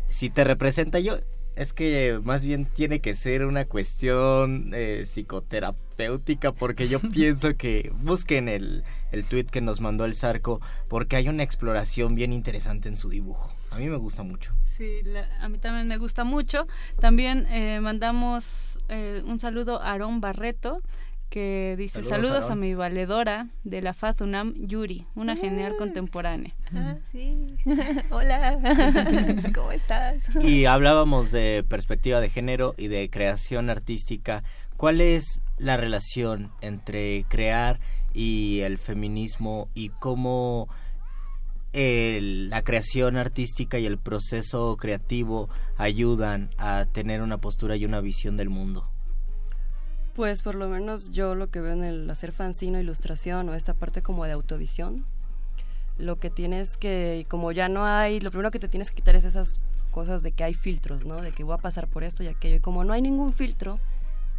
si 0.08 0.31
te 0.31 0.44
representa 0.44 0.99
yo 0.99 1.17
es 1.58 1.73
que 1.73 2.20
más 2.23 2.44
bien 2.44 2.67
tiene 2.67 3.00
que 3.00 3.17
ser 3.17 3.44
una 3.44 3.65
cuestión 3.65 4.70
eh, 4.75 5.05
psicoterapéutica 5.07 6.52
porque 6.52 6.89
yo 6.89 7.00
pienso 7.12 7.57
que 7.57 7.92
busquen 8.00 8.49
el, 8.49 8.84
el 9.10 9.25
tweet 9.25 9.47
que 9.47 9.60
nos 9.60 9.81
mandó 9.81 10.05
el 10.05 10.15
Zarco 10.15 10.60
porque 10.86 11.17
hay 11.17 11.28
una 11.28 11.42
exploración 11.42 12.15
bien 12.15 12.33
interesante 12.33 12.89
en 12.89 12.97
su 12.97 13.10
dibujo. 13.10 13.52
A 13.70 13.76
mí 13.76 13.86
me 13.89 13.97
gusta 13.97 14.23
mucho. 14.23 14.52
Sí, 14.65 15.00
a 15.41 15.49
mí 15.49 15.58
también 15.58 15.89
me 15.89 15.99
gusta 15.99 16.23
mucho. 16.23 16.68
También 17.00 17.47
eh, 17.50 17.81
mandamos 17.81 18.78
eh, 18.89 19.23
un 19.26 19.41
saludo 19.41 19.83
a 19.83 19.91
Aarón 19.91 20.20
Barreto 20.20 20.81
que 21.28 21.74
dice 21.76 22.02
saludos, 22.02 22.50
a 22.50 22.55
mi 22.55 22.74
valedora 22.74 23.48
de 23.65 23.82
la 23.82 23.92
FAZUNAM, 23.92 24.55
Yuri, 24.57 25.07
una 25.15 25.36
genial 25.36 25.74
contemporánea. 25.76 26.55
Ah, 26.74 26.97
sí. 27.12 27.55
Hola, 28.10 28.58
¿cómo 29.55 29.73
estás? 29.73 30.23
Y 30.42 30.65
hablábamos 30.65 31.31
de 31.31 31.65
perspectiva 31.68 32.20
de 32.20 32.31
género 32.31 32.74
y 32.78 32.89
de 32.89 33.10
creación 33.10 33.70
artística. 33.70 34.42
¿Cuál 34.76 35.00
es 35.00 35.40
la 35.58 35.76
relación 35.76 36.52
entre 36.60 37.24
crear 37.28 37.81
y 38.15 38.60
el 38.60 38.78
feminismo 38.78 39.68
y 39.74 39.90
cómo 39.90 40.68
la 41.73 42.62
creación 42.62 43.16
artística 43.16 43.78
y 43.78 43.86
el 43.86 43.98
proceso 43.98 44.76
creativo 44.76 45.48
ayudan 45.76 46.50
a 46.58 46.86
tener 46.86 47.23
una 47.23 47.39
postura 47.39 47.76
y 47.76 47.84
una 47.84 48.00
visión 48.00 48.34
del 48.36 48.48
mundo? 48.48 48.90
Pues 50.18 50.42
por 50.42 50.56
lo 50.56 50.68
menos 50.68 51.12
yo 51.12 51.36
lo 51.36 51.48
que 51.48 51.60
veo 51.60 51.74
en 51.74 51.84
el 51.84 52.10
hacer 52.10 52.32
fanzino, 52.32 52.80
ilustración 52.80 53.48
o 53.48 53.55
esta 53.55 53.72
parte 53.72 54.02
como 54.02 54.24
de 54.24 54.32
autovisión, 54.32 55.06
lo 55.97 56.18
que 56.18 56.28
tienes 56.28 56.76
que, 56.76 57.24
como 57.28 57.52
ya 57.52 57.68
no 57.68 57.86
hay, 57.86 58.18
lo 58.18 58.30
primero 58.32 58.50
que 58.50 58.58
te 58.58 58.66
tienes 58.66 58.90
que 58.90 58.97
quitar 58.97 59.14
es 59.14 59.22
esas 59.22 59.60
cosas 59.92 60.24
de 60.24 60.32
que 60.32 60.42
hay 60.42 60.55
filtros, 60.55 61.05
¿no? 61.05 61.22
De 61.22 61.30
que 61.30 61.44
voy 61.44 61.55
a 61.55 61.58
pasar 61.58 61.86
por 61.86 62.02
esto 62.02 62.24
y 62.24 62.26
aquello. 62.26 62.56
Y 62.56 62.58
como 62.58 62.82
no 62.82 62.92
hay 62.94 63.00
ningún 63.00 63.32
filtro, 63.32 63.78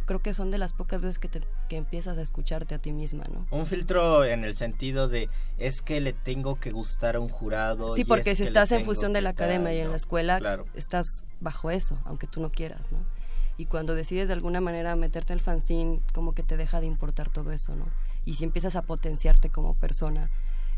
creo 0.04 0.20
que 0.20 0.34
son 0.34 0.50
de 0.50 0.58
las 0.58 0.74
pocas 0.74 1.00
veces 1.00 1.18
que, 1.18 1.28
te, 1.28 1.40
que 1.70 1.78
empiezas 1.78 2.18
a 2.18 2.20
escucharte 2.20 2.74
a 2.74 2.78
ti 2.78 2.92
misma, 2.92 3.24
¿no? 3.32 3.46
Un 3.50 3.64
filtro 3.64 4.26
en 4.26 4.44
el 4.44 4.56
sentido 4.56 5.08
de 5.08 5.30
es 5.56 5.80
que 5.80 6.02
le 6.02 6.12
tengo 6.12 6.60
que 6.60 6.72
gustar 6.72 7.16
a 7.16 7.20
un 7.20 7.30
jurado. 7.30 7.96
Sí, 7.96 8.04
porque 8.04 8.34
si 8.34 8.42
estás 8.42 8.70
en 8.72 8.84
función 8.84 9.14
de 9.14 9.22
la 9.22 9.30
academia 9.30 9.72
y 9.72 9.78
en 9.78 9.88
la 9.88 9.96
escuela, 9.96 10.62
estás 10.74 11.24
bajo 11.40 11.70
eso, 11.70 11.98
aunque 12.04 12.26
tú 12.26 12.42
no 12.42 12.52
quieras, 12.52 12.92
¿no? 12.92 12.98
Y 13.60 13.66
cuando 13.66 13.94
decides 13.94 14.26
de 14.26 14.32
alguna 14.32 14.62
manera 14.62 14.96
meterte 14.96 15.34
al 15.34 15.40
fanzine, 15.40 16.00
como 16.14 16.32
que 16.32 16.42
te 16.42 16.56
deja 16.56 16.80
de 16.80 16.86
importar 16.86 17.28
todo 17.28 17.52
eso, 17.52 17.76
¿no? 17.76 17.84
Y 18.24 18.32
si 18.32 18.44
empiezas 18.44 18.74
a 18.74 18.80
potenciarte 18.80 19.50
como 19.50 19.74
persona 19.74 20.30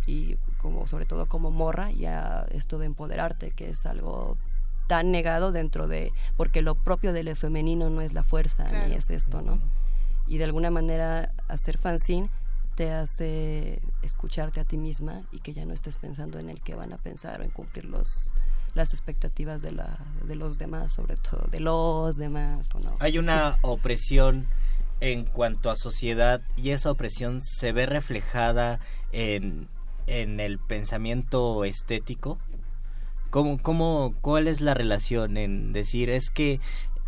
y 0.04 0.34
como 0.58 0.88
sobre 0.88 1.06
todo 1.06 1.26
como 1.26 1.52
morra, 1.52 1.92
ya 1.92 2.44
esto 2.50 2.80
de 2.80 2.86
empoderarte, 2.86 3.52
que 3.52 3.70
es 3.70 3.86
algo 3.86 4.36
tan 4.88 5.12
negado 5.12 5.52
dentro 5.52 5.86
de, 5.86 6.12
porque 6.36 6.60
lo 6.60 6.74
propio 6.74 7.12
del 7.12 7.36
femenino 7.36 7.88
no 7.88 8.00
es 8.00 8.14
la 8.14 8.24
fuerza, 8.24 8.64
ni 8.88 8.94
es 8.94 9.10
esto, 9.10 9.42
¿no? 9.42 9.60
Y 10.26 10.38
de 10.38 10.44
alguna 10.44 10.72
manera 10.72 11.30
hacer 11.46 11.78
fanzine 11.78 12.30
te 12.74 12.90
hace 12.90 13.80
escucharte 14.02 14.58
a 14.58 14.64
ti 14.64 14.76
misma 14.76 15.22
y 15.30 15.38
que 15.38 15.52
ya 15.52 15.64
no 15.66 15.72
estés 15.72 15.98
pensando 15.98 16.40
en 16.40 16.50
el 16.50 16.60
que 16.60 16.74
van 16.74 16.92
a 16.92 16.98
pensar 16.98 17.42
o 17.42 17.44
en 17.44 17.50
cumplir 17.50 17.84
los, 17.84 18.34
las 18.74 18.92
expectativas 18.92 19.62
de, 19.62 19.72
la, 19.72 19.98
de 20.24 20.34
los 20.34 20.58
demás, 20.58 20.92
sobre 20.92 21.16
todo 21.16 21.46
de 21.50 21.60
los 21.60 22.16
demás. 22.16 22.68
Hay 23.00 23.18
una 23.18 23.58
opresión 23.62 24.46
en 25.00 25.24
cuanto 25.24 25.70
a 25.70 25.76
sociedad 25.76 26.42
y 26.56 26.70
esa 26.70 26.90
opresión 26.90 27.40
se 27.42 27.72
ve 27.72 27.86
reflejada 27.86 28.78
en, 29.10 29.68
en 30.06 30.40
el 30.40 30.58
pensamiento 30.58 31.64
estético. 31.64 32.38
¿Cómo, 33.30 33.58
cómo, 33.58 34.14
¿Cuál 34.20 34.46
es 34.46 34.60
la 34.60 34.74
relación 34.74 35.36
en 35.36 35.72
decir 35.72 36.10
es 36.10 36.30
que 36.30 36.60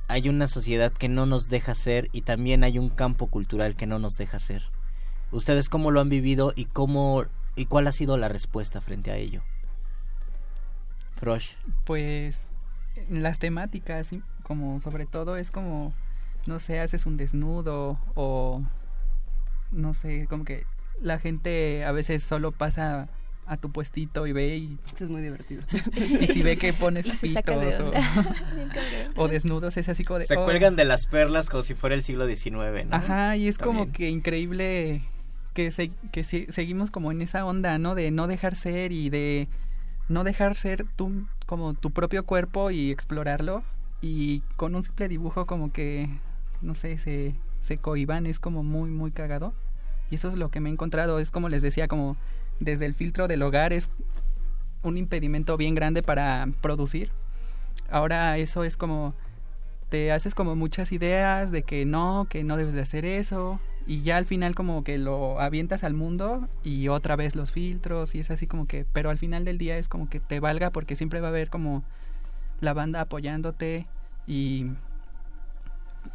hay 0.08 0.28
una 0.28 0.46
sociedad 0.46 0.92
que 0.92 1.08
no 1.08 1.24
nos 1.26 1.48
deja 1.48 1.74
ser 1.74 2.08
y 2.12 2.22
también 2.22 2.64
hay 2.64 2.78
un 2.78 2.88
campo 2.88 3.28
cultural 3.28 3.76
que 3.76 3.86
no 3.86 3.98
nos 3.98 4.14
deja 4.14 4.38
ser? 4.38 4.64
¿Ustedes 5.32 5.68
cómo 5.68 5.90
lo 5.90 6.00
han 6.00 6.08
vivido 6.08 6.52
y 6.56 6.66
cómo 6.66 7.24
y 7.56 7.66
cuál 7.66 7.86
ha 7.86 7.92
sido 7.92 8.16
la 8.16 8.28
respuesta 8.28 8.80
frente 8.80 9.10
a 9.10 9.16
ello? 9.16 9.42
Pues 11.84 12.52
las 13.08 13.38
temáticas, 13.38 14.10
como 14.42 14.80
sobre 14.80 15.06
todo 15.06 15.36
es 15.36 15.50
como, 15.50 15.92
no 16.46 16.60
sé, 16.60 16.80
haces 16.80 17.06
un 17.06 17.16
desnudo 17.16 17.98
o 18.14 18.62
no 19.70 19.94
sé, 19.94 20.26
como 20.28 20.44
que 20.44 20.66
la 21.00 21.18
gente 21.18 21.84
a 21.84 21.92
veces 21.92 22.22
solo 22.22 22.52
pasa 22.52 23.08
a 23.46 23.56
tu 23.58 23.70
puestito 23.70 24.26
y 24.26 24.32
ve 24.32 24.56
y 24.56 24.78
esto 24.86 25.04
es 25.04 25.10
muy 25.10 25.20
divertido. 25.20 25.62
y 26.20 26.26
si 26.28 26.42
ve 26.42 26.56
que 26.56 26.72
pones 26.72 27.08
pitos 27.20 27.74
o, 29.16 29.28
desnudos 29.28 29.76
es 29.76 29.88
así 29.88 30.04
como 30.04 30.20
de 30.20 30.26
se 30.26 30.36
oh". 30.36 30.44
cuelgan 30.44 30.76
de 30.76 30.84
las 30.84 31.06
perlas 31.06 31.50
como 31.50 31.62
si 31.62 31.74
fuera 31.74 31.94
el 31.94 32.02
siglo 32.02 32.26
XIX 32.26 32.86
¿no? 32.88 32.96
ajá 32.96 33.36
y 33.36 33.48
es 33.48 33.58
como 33.58 33.92
que 33.92 34.08
increíble 34.08 35.02
que 35.52 35.70
que 36.10 36.24
seguimos 36.24 36.90
como 36.90 37.12
en 37.12 37.20
esa 37.20 37.44
onda 37.44 37.78
no 37.78 37.94
de 37.94 38.10
no 38.10 38.26
dejar 38.26 38.56
ser 38.56 38.92
y 38.92 39.10
de 39.10 39.48
no 40.08 40.24
dejar 40.24 40.56
ser 40.56 40.86
tú 40.96 41.26
como 41.46 41.74
tu 41.74 41.90
propio 41.90 42.24
cuerpo 42.24 42.70
y 42.70 42.90
explorarlo. 42.90 43.62
Y 44.00 44.40
con 44.56 44.74
un 44.74 44.82
simple 44.82 45.08
dibujo 45.08 45.46
como 45.46 45.72
que 45.72 46.08
no 46.60 46.74
sé 46.74 46.98
se 46.98 47.34
se 47.60 47.78
cohiban 47.78 48.26
es 48.26 48.38
como 48.38 48.62
muy 48.62 48.90
muy 48.90 49.10
cagado. 49.10 49.54
Y 50.10 50.16
eso 50.16 50.30
es 50.30 50.36
lo 50.36 50.50
que 50.50 50.60
me 50.60 50.68
he 50.68 50.72
encontrado. 50.72 51.18
Es 51.18 51.30
como 51.30 51.48
les 51.48 51.62
decía 51.62 51.88
como 51.88 52.16
desde 52.60 52.86
el 52.86 52.94
filtro 52.94 53.26
del 53.26 53.42
hogar 53.42 53.72
es 53.72 53.88
un 54.82 54.98
impedimento 54.98 55.56
bien 55.56 55.74
grande 55.74 56.02
para 56.02 56.46
producir. 56.60 57.10
Ahora 57.90 58.36
eso 58.38 58.64
es 58.64 58.76
como 58.76 59.14
te 59.88 60.12
haces 60.12 60.34
como 60.34 60.56
muchas 60.56 60.92
ideas 60.92 61.50
de 61.50 61.62
que 61.62 61.84
no 61.84 62.26
que 62.28 62.44
no 62.44 62.56
debes 62.56 62.74
de 62.74 62.82
hacer 62.82 63.04
eso 63.04 63.60
y 63.86 64.02
ya 64.02 64.16
al 64.16 64.24
final 64.24 64.54
como 64.54 64.82
que 64.82 64.96
lo 64.98 65.40
avientas 65.40 65.84
al 65.84 65.94
mundo 65.94 66.48
y 66.62 66.88
otra 66.88 67.16
vez 67.16 67.36
los 67.36 67.52
filtros 67.52 68.14
y 68.14 68.20
es 68.20 68.30
así 68.30 68.46
como 68.46 68.66
que, 68.66 68.86
pero 68.92 69.10
al 69.10 69.18
final 69.18 69.44
del 69.44 69.58
día 69.58 69.76
es 69.76 69.88
como 69.88 70.08
que 70.08 70.20
te 70.20 70.40
valga 70.40 70.70
porque 70.70 70.96
siempre 70.96 71.20
va 71.20 71.28
a 71.28 71.30
haber 71.30 71.50
como 71.50 71.82
la 72.60 72.72
banda 72.72 73.02
apoyándote 73.02 73.86
y 74.26 74.68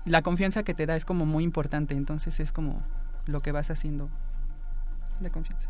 la 0.06 0.24
confianza 0.24 0.64
que 0.64 0.74
te 0.74 0.86
da 0.86 0.96
es 0.96 1.06
como 1.06 1.26
muy 1.26 1.44
importante, 1.44 1.94
entonces 1.94 2.40
es 2.40 2.52
como 2.52 2.82
lo 3.28 3.42
que 3.42 3.52
vas 3.52 3.70
haciendo, 3.70 4.10
la 5.22 5.30
confianza. 5.30 5.70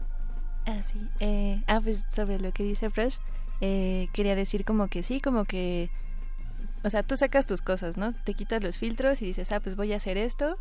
Ah, 0.66 0.82
sí. 0.86 1.06
Eh, 1.19 1.61
ah, 1.68 1.82
pues 1.84 2.06
sobre 2.10 2.40
lo 2.40 2.52
que 2.52 2.64
dice 2.64 2.90
Fresh, 2.90 3.19
eh, 3.60 4.08
quería 4.14 4.36
decir 4.36 4.64
como 4.64 4.88
que 4.88 5.03
sí, 5.03 5.19
como 5.19 5.44
que, 5.44 5.90
o 6.84 6.90
sea, 6.90 7.03
tú 7.03 7.18
sacas 7.18 7.45
tus 7.45 7.61
cosas, 7.61 7.98
¿no? 7.98 8.14
Te 8.14 8.34
quitas 8.36 8.64
los 8.64 8.78
filtros 8.78 9.22
y 9.22 9.26
dices, 9.26 9.52
ah, 9.52 9.60
pues 9.60 9.76
voy 9.76 9.92
a 9.92 9.98
hacer 9.98 10.18
esto 10.18 10.58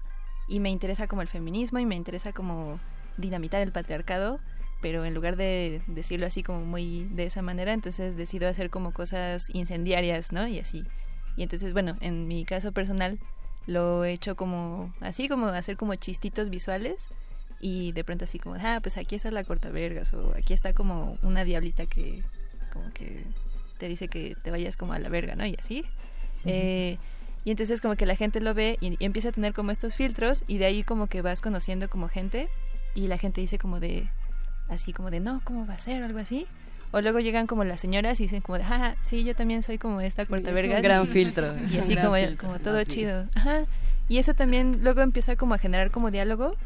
y 0.48 0.60
me 0.60 0.70
interesa 0.70 1.06
como 1.06 1.22
el 1.22 1.28
feminismo 1.28 1.78
y 1.78 1.86
me 1.86 1.94
interesa 1.94 2.32
como 2.32 2.80
dinamitar 3.16 3.62
el 3.62 3.72
patriarcado, 3.72 4.40
pero 4.80 5.04
en 5.04 5.14
lugar 5.14 5.36
de 5.36 5.82
decirlo 5.86 6.26
así 6.26 6.42
como 6.42 6.64
muy 6.64 7.04
de 7.12 7.24
esa 7.24 7.42
manera, 7.42 7.72
entonces 7.72 8.16
decido 8.16 8.48
hacer 8.48 8.70
como 8.70 8.92
cosas 8.92 9.50
incendiarias, 9.50 10.32
¿no? 10.32 10.46
Y 10.46 10.58
así. 10.58 10.84
Y 11.36 11.42
entonces, 11.42 11.72
bueno, 11.72 11.96
en 12.00 12.26
mi 12.28 12.44
caso 12.44 12.72
personal 12.72 13.18
lo 13.66 14.04
he 14.04 14.12
hecho 14.12 14.34
como 14.34 14.94
así, 15.00 15.28
como 15.28 15.46
hacer 15.46 15.76
como 15.76 15.94
chistitos 15.94 16.48
visuales 16.48 17.08
y 17.60 17.92
de 17.92 18.04
pronto 18.04 18.24
así 18.24 18.38
como, 18.38 18.56
ah, 18.58 18.78
pues 18.82 18.96
aquí 18.96 19.16
está 19.16 19.30
la 19.30 19.44
corta 19.44 19.70
vergas 19.70 20.12
o 20.14 20.32
aquí 20.36 20.54
está 20.54 20.72
como 20.72 21.18
una 21.22 21.44
diablita 21.44 21.86
que 21.86 22.22
como 22.72 22.90
que 22.92 23.24
te 23.78 23.88
dice 23.88 24.08
que 24.08 24.36
te 24.42 24.50
vayas 24.50 24.76
como 24.76 24.92
a 24.92 24.98
la 24.98 25.08
verga, 25.08 25.36
¿no? 25.36 25.44
Y 25.46 25.56
así. 25.58 25.84
eh, 26.44 26.98
y 27.44 27.50
entonces 27.50 27.80
como 27.80 27.96
que 27.96 28.06
la 28.06 28.16
gente 28.16 28.40
lo 28.40 28.54
ve 28.54 28.78
y, 28.80 29.02
empieza 29.04 29.28
a 29.28 29.32
tener 29.32 29.54
como 29.54 29.70
estos 29.70 29.94
filtros 29.94 30.44
y 30.46 30.58
de 30.58 30.66
ahí 30.66 30.82
como 30.82 31.06
que 31.06 31.22
vas 31.22 31.40
conociendo 31.40 31.88
como 31.88 32.08
gente 32.08 32.48
y 32.94 33.06
la 33.06 33.18
gente 33.18 33.40
dice 33.40 33.58
como 33.58 33.80
de, 33.80 34.08
así 34.68 34.92
como 34.92 35.10
de, 35.10 35.20
no, 35.20 35.40
¿cómo 35.44 35.66
va 35.66 35.74
a 35.74 35.78
ser? 35.78 36.02
O 36.02 36.06
algo 36.06 36.18
así. 36.18 36.46
O 36.90 37.00
luego 37.00 37.20
llegan 37.20 37.46
como 37.46 37.64
las 37.64 37.80
señoras 37.80 38.18
y 38.20 38.24
dicen 38.24 38.40
como 38.40 38.58
de, 38.58 38.64
ajá, 38.64 38.96
sí, 39.02 39.22
yo 39.22 39.34
también 39.34 39.62
soy 39.62 39.78
como 39.78 40.00
esta 40.00 40.24
corta 40.24 40.52
verga. 40.52 40.76
un 40.76 40.82
gran 40.82 41.06
filtro. 41.06 41.54
Y 41.70 41.78
así 41.78 41.96
como, 41.96 42.14
como 42.40 42.58
todo 42.58 42.82
chido. 42.84 43.26
Ajá. 43.34 43.64
Y 44.08 44.18
eso 44.18 44.32
también 44.32 44.82
luego 44.82 45.02
empieza 45.02 45.36
como 45.36 45.54
a 45.54 45.58
generar 45.58 45.90
como 45.90 46.10
diálogo 46.10 46.56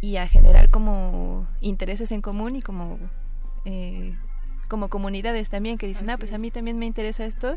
y 0.00 0.16
a 0.16 0.26
generar 0.26 0.68
como 0.70 1.46
intereses 1.60 2.10
en 2.10 2.22
común 2.22 2.56
y 2.56 2.62
como, 2.62 2.98
eh, 3.64 4.16
como 4.66 4.88
comunidades 4.88 5.48
también 5.48 5.78
que 5.78 5.86
dicen, 5.86 6.10
ah, 6.10 6.18
pues 6.18 6.32
a 6.32 6.38
mí 6.38 6.50
también 6.50 6.78
me 6.78 6.86
interesa 6.86 7.24
esto 7.24 7.54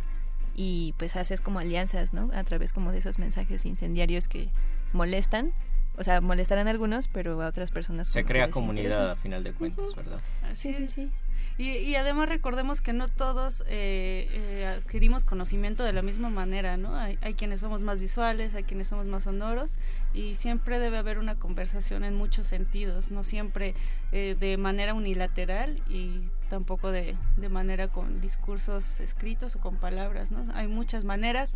y 0.53 0.93
pues 0.97 1.15
haces 1.15 1.41
como 1.41 1.59
alianzas, 1.59 2.13
¿no? 2.13 2.29
A 2.33 2.43
través 2.43 2.73
como 2.73 2.91
de 2.91 2.99
esos 2.99 3.19
mensajes 3.19 3.65
incendiarios 3.65 4.27
que 4.27 4.49
molestan, 4.93 5.53
o 5.97 6.03
sea, 6.03 6.21
molestarán 6.21 6.67
a 6.67 6.71
algunos, 6.71 7.07
pero 7.07 7.41
a 7.41 7.47
otras 7.47 7.71
personas. 7.71 8.07
Se 8.07 8.25
crea 8.25 8.49
comunidad 8.49 9.11
a 9.11 9.15
final 9.15 9.43
de 9.43 9.53
cuentas, 9.53 9.95
¿verdad? 9.95 10.19
Sí, 10.53 10.73
sí, 10.73 10.87
sí. 10.87 11.11
Y, 11.57 11.69
y, 11.69 11.95
además 11.95 12.29
recordemos 12.29 12.81
que 12.81 12.93
no 12.93 13.07
todos 13.07 13.63
eh, 13.67 14.27
eh, 14.31 14.65
adquirimos 14.65 15.23
conocimiento 15.23 15.83
de 15.83 15.93
la 15.93 16.01
misma 16.01 16.29
manera, 16.29 16.77
¿no? 16.77 16.95
Hay, 16.95 17.19
hay, 17.21 17.35
quienes 17.35 17.59
somos 17.59 17.79
más 17.79 17.99
visuales, 17.99 18.55
hay 18.55 18.63
quienes 18.63 18.87
somos 18.87 19.05
más 19.05 19.23
sonoros 19.23 19.73
y 20.15 20.33
siempre 20.33 20.79
debe 20.79 20.97
haber 20.97 21.19
una 21.19 21.35
conversación 21.35 22.03
en 22.05 22.15
muchos 22.15 22.47
sentidos, 22.47 23.11
no 23.11 23.23
siempre 23.23 23.75
eh, 24.11 24.35
de 24.39 24.57
manera 24.57 24.95
unilateral 24.95 25.79
y 25.87 26.21
tampoco 26.53 26.91
de, 26.91 27.15
de, 27.35 27.49
manera 27.49 27.87
con 27.87 28.21
discursos 28.21 28.99
escritos 28.99 29.55
o 29.55 29.59
con 29.59 29.77
palabras, 29.77 30.29
¿no? 30.29 30.45
Hay 30.53 30.67
muchas 30.67 31.03
maneras 31.03 31.55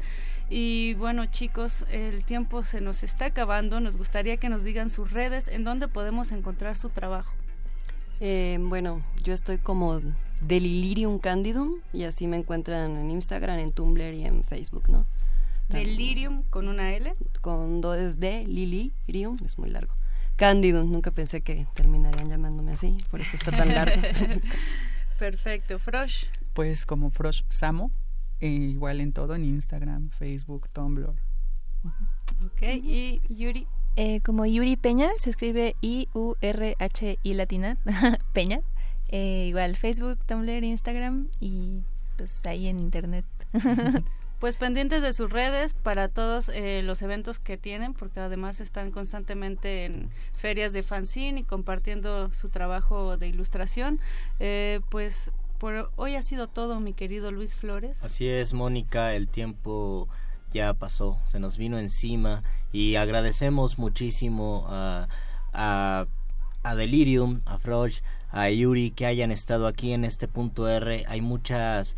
y 0.50 0.96
bueno 0.96 1.28
chicos, 1.28 1.86
el 1.92 2.24
tiempo 2.24 2.64
se 2.64 2.82
nos 2.82 3.04
está 3.04 3.26
acabando, 3.26 3.80
nos 3.80 3.96
gustaría 3.96 4.38
que 4.38 4.50
nos 4.50 4.64
digan 4.64 4.90
sus 4.90 5.12
redes, 5.12 5.50
en 5.50 5.64
dónde 5.64 5.88
podemos 5.88 6.32
encontrar 6.32 6.78
su 6.78 6.90
trabajo. 6.90 7.32
Eh, 8.22 8.58
bueno, 8.60 9.04
yo 9.24 9.36
estoy 9.36 9.60
como 9.60 10.02
Delirium 10.42 11.20
Candidum 11.20 11.76
y 11.94 12.06
así 12.06 12.26
me 12.26 12.38
encuentran 12.38 12.98
en 12.98 13.12
Instagram, 13.12 13.60
en 13.60 13.70
Tumblr 13.70 14.16
y 14.16 14.26
en 14.26 14.44
Facebook, 14.44 14.90
¿no? 14.90 15.06
Delirium 15.70 16.42
con 16.50 16.70
una 16.70 16.96
L. 16.96 17.14
Con 17.42 17.82
dos 17.82 18.20
D, 18.20 18.46
Lilirium, 18.48 19.38
es 19.46 19.60
muy 19.60 19.70
largo. 19.70 19.94
Candidum, 20.38 20.92
nunca 20.92 21.12
pensé 21.12 21.42
que 21.42 21.66
terminarían 21.74 22.30
llamándome 22.30 22.74
así, 22.74 22.98
por 23.10 23.20
eso 23.20 23.36
está 23.36 23.52
tan 23.52 23.74
largo. 23.74 24.02
Perfecto, 25.20 25.80
Frosh. 25.80 26.26
Pues 26.54 26.86
como 26.86 27.10
Frosh 27.10 27.42
Samo, 27.50 27.92
e 28.40 28.48
igual 28.48 29.02
en 29.02 29.14
todo, 29.14 29.34
en 29.34 29.44
Instagram, 29.44 30.10
Facebook, 30.12 30.70
Tumblr. 30.70 31.16
Ok, 32.46 32.62
y 32.62 33.20
Yuri. 33.30 33.66
Eh, 33.96 34.22
como 34.22 34.46
Yuri 34.46 34.76
Peña, 34.76 35.10
se 35.18 35.32
escribe 35.32 35.76
I-U-R-H-I 35.82 37.34
latina, 37.34 37.78
Peña. 38.34 38.62
Eh, 39.08 39.48
igual 39.48 39.76
Facebook, 39.76 40.20
Tumblr, 40.26 40.64
Instagram 40.64 41.30
y 41.40 41.82
pues 42.16 42.46
ahí 42.46 42.68
en 42.68 42.80
internet. 42.80 43.26
pues 44.40 44.58
pendientes 44.58 45.02
de 45.02 45.14
sus 45.14 45.32
redes 45.32 45.74
para 45.74 46.10
todos 46.10 46.50
eh, 46.50 46.82
los 46.84 47.02
eventos 47.02 47.40
que 47.40 47.58
tienen, 47.58 47.94
porque 47.94 48.20
además 48.20 48.60
están 48.60 48.92
constantemente 48.92 49.86
en 49.86 50.10
ferias 50.36 50.74
de 50.74 50.84
fanzine 50.84 51.42
y 51.42 51.44
compartiendo 51.44 52.32
su 52.34 52.50
trabajo 52.50 53.18
de 53.18 53.28
ilustración. 53.28 54.00
Eh, 54.40 54.82
pues 54.90 55.32
por 55.58 55.92
hoy 55.96 56.16
ha 56.16 56.22
sido 56.22 56.48
todo, 56.48 56.80
mi 56.80 56.94
querido 56.94 57.32
Luis 57.32 57.56
Flores. 57.56 58.04
Así 58.04 58.28
es, 58.28 58.54
Mónica, 58.54 59.16
el 59.16 59.28
tiempo 59.28 60.08
ya 60.54 60.74
pasó, 60.74 61.20
se 61.26 61.40
nos 61.40 61.58
vino 61.58 61.80
encima 61.80 62.44
y 62.72 62.96
agradecemos 62.96 63.80
muchísimo 63.80 64.66
a, 64.70 65.08
a, 65.52 66.06
a 66.64 66.76
Delirium, 66.76 67.42
a 67.46 67.58
Frosh, 67.58 68.02
a 68.30 68.50
Yuri 68.50 68.92
que 68.92 69.06
hayan 69.06 69.32
estado 69.32 69.68
aquí 69.68 69.94
en 69.94 70.06
este 70.06 70.28
punto 70.28 70.70
R. 70.70 71.06
Hay 71.08 71.22
muchas 71.22 71.96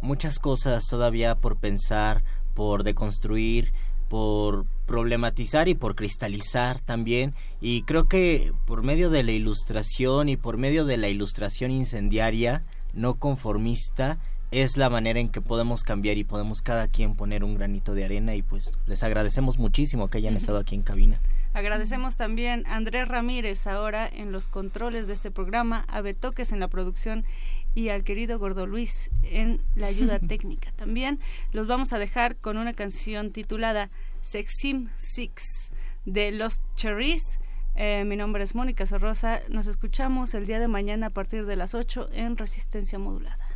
muchas 0.00 0.38
cosas 0.38 0.86
todavía 0.88 1.34
por 1.34 1.56
pensar, 1.56 2.22
por 2.54 2.82
deconstruir, 2.84 3.72
por 4.08 4.66
problematizar 4.86 5.68
y 5.68 5.74
por 5.74 5.94
cristalizar 5.94 6.80
también. 6.80 7.32
Y 7.60 7.82
creo 7.82 8.08
que 8.08 8.52
por 8.66 8.82
medio 8.82 9.08
de 9.08 9.22
la 9.22 9.32
ilustración 9.32 10.28
y 10.28 10.36
por 10.36 10.56
medio 10.56 10.84
de 10.84 10.96
la 10.96 11.08
ilustración 11.08 11.70
incendiaria 11.70 12.64
no 12.92 13.14
conformista 13.14 14.18
es 14.50 14.76
la 14.76 14.90
manera 14.90 15.20
en 15.20 15.28
que 15.28 15.40
podemos 15.40 15.84
cambiar 15.84 16.18
y 16.18 16.24
podemos 16.24 16.60
cada 16.60 16.88
quien 16.88 17.14
poner 17.14 17.44
un 17.44 17.54
granito 17.54 17.94
de 17.94 18.04
arena. 18.04 18.34
Y 18.34 18.42
pues 18.42 18.72
les 18.86 19.02
agradecemos 19.04 19.58
muchísimo 19.58 20.08
que 20.08 20.18
hayan 20.18 20.36
estado 20.36 20.58
aquí 20.58 20.74
en 20.74 20.82
cabina. 20.82 21.20
Agradecemos 21.52 22.16
también 22.16 22.64
a 22.66 22.76
Andrés 22.76 23.08
Ramírez 23.08 23.66
ahora 23.66 24.08
en 24.08 24.30
los 24.30 24.46
controles 24.46 25.08
de 25.08 25.14
este 25.14 25.32
programa, 25.32 25.84
a 25.88 26.00
Betoques 26.00 26.52
en 26.52 26.60
la 26.60 26.68
producción 26.68 27.24
y 27.74 27.88
al 27.88 28.04
querido 28.04 28.38
Gordo 28.38 28.66
Luis 28.66 29.10
en 29.22 29.60
la 29.74 29.86
ayuda 29.86 30.18
técnica. 30.28 30.72
También 30.72 31.18
los 31.52 31.66
vamos 31.66 31.92
a 31.92 31.98
dejar 31.98 32.36
con 32.36 32.56
una 32.56 32.74
canción 32.74 33.30
titulada 33.30 33.90
Sexim 34.22 34.88
Six 34.96 35.70
de 36.04 36.32
Los 36.32 36.60
Cherries. 36.76 37.38
Eh, 37.76 38.04
mi 38.04 38.16
nombre 38.16 38.42
es 38.42 38.54
Mónica 38.54 38.86
Sorrosa. 38.86 39.40
Nos 39.48 39.66
escuchamos 39.66 40.34
el 40.34 40.46
día 40.46 40.58
de 40.58 40.68
mañana 40.68 41.06
a 41.06 41.10
partir 41.10 41.46
de 41.46 41.56
las 41.56 41.74
8 41.74 42.10
en 42.12 42.36
Resistencia 42.36 42.98
Modulada. 42.98 43.46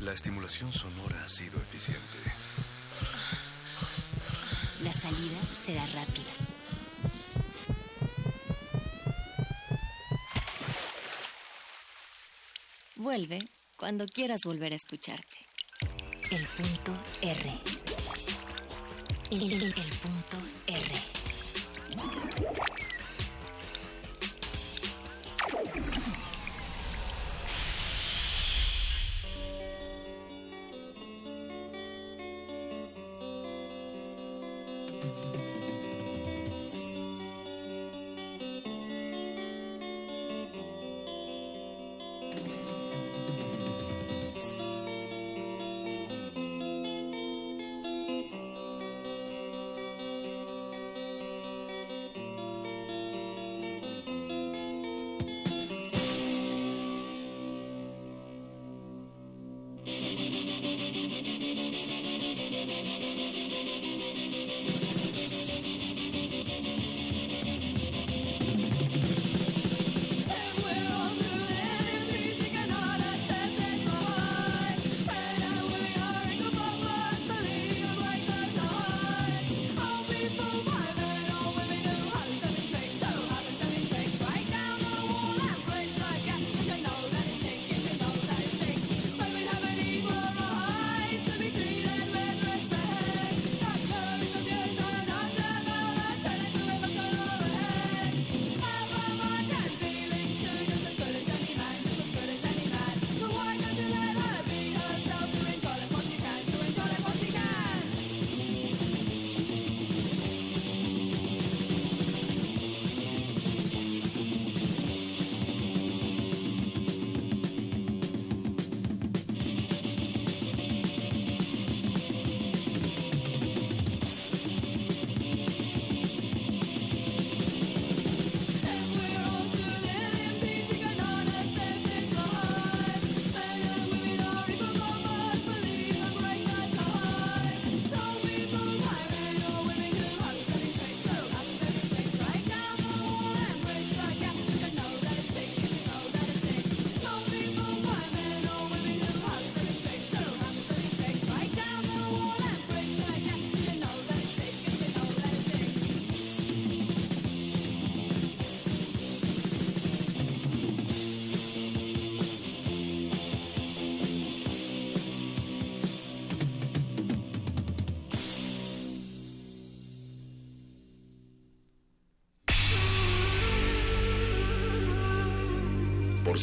La 0.00 0.12
estimulación 0.12 0.70
sonora 0.72 1.16
ha 1.24 1.28
sido 1.28 1.56
eficiente. 1.58 2.18
La 4.82 4.92
salida 4.92 5.40
será 5.54 5.80
rápida. 5.86 6.43
Vuelve 12.96 13.40
cuando 13.76 14.06
quieras 14.06 14.44
volver 14.44 14.72
a 14.72 14.76
escucharte. 14.76 15.36
El 16.30 16.46
punto 16.46 16.92
R. 17.22 17.50
El, 19.32 19.74
punto 20.00 20.36
R. 20.68 21.13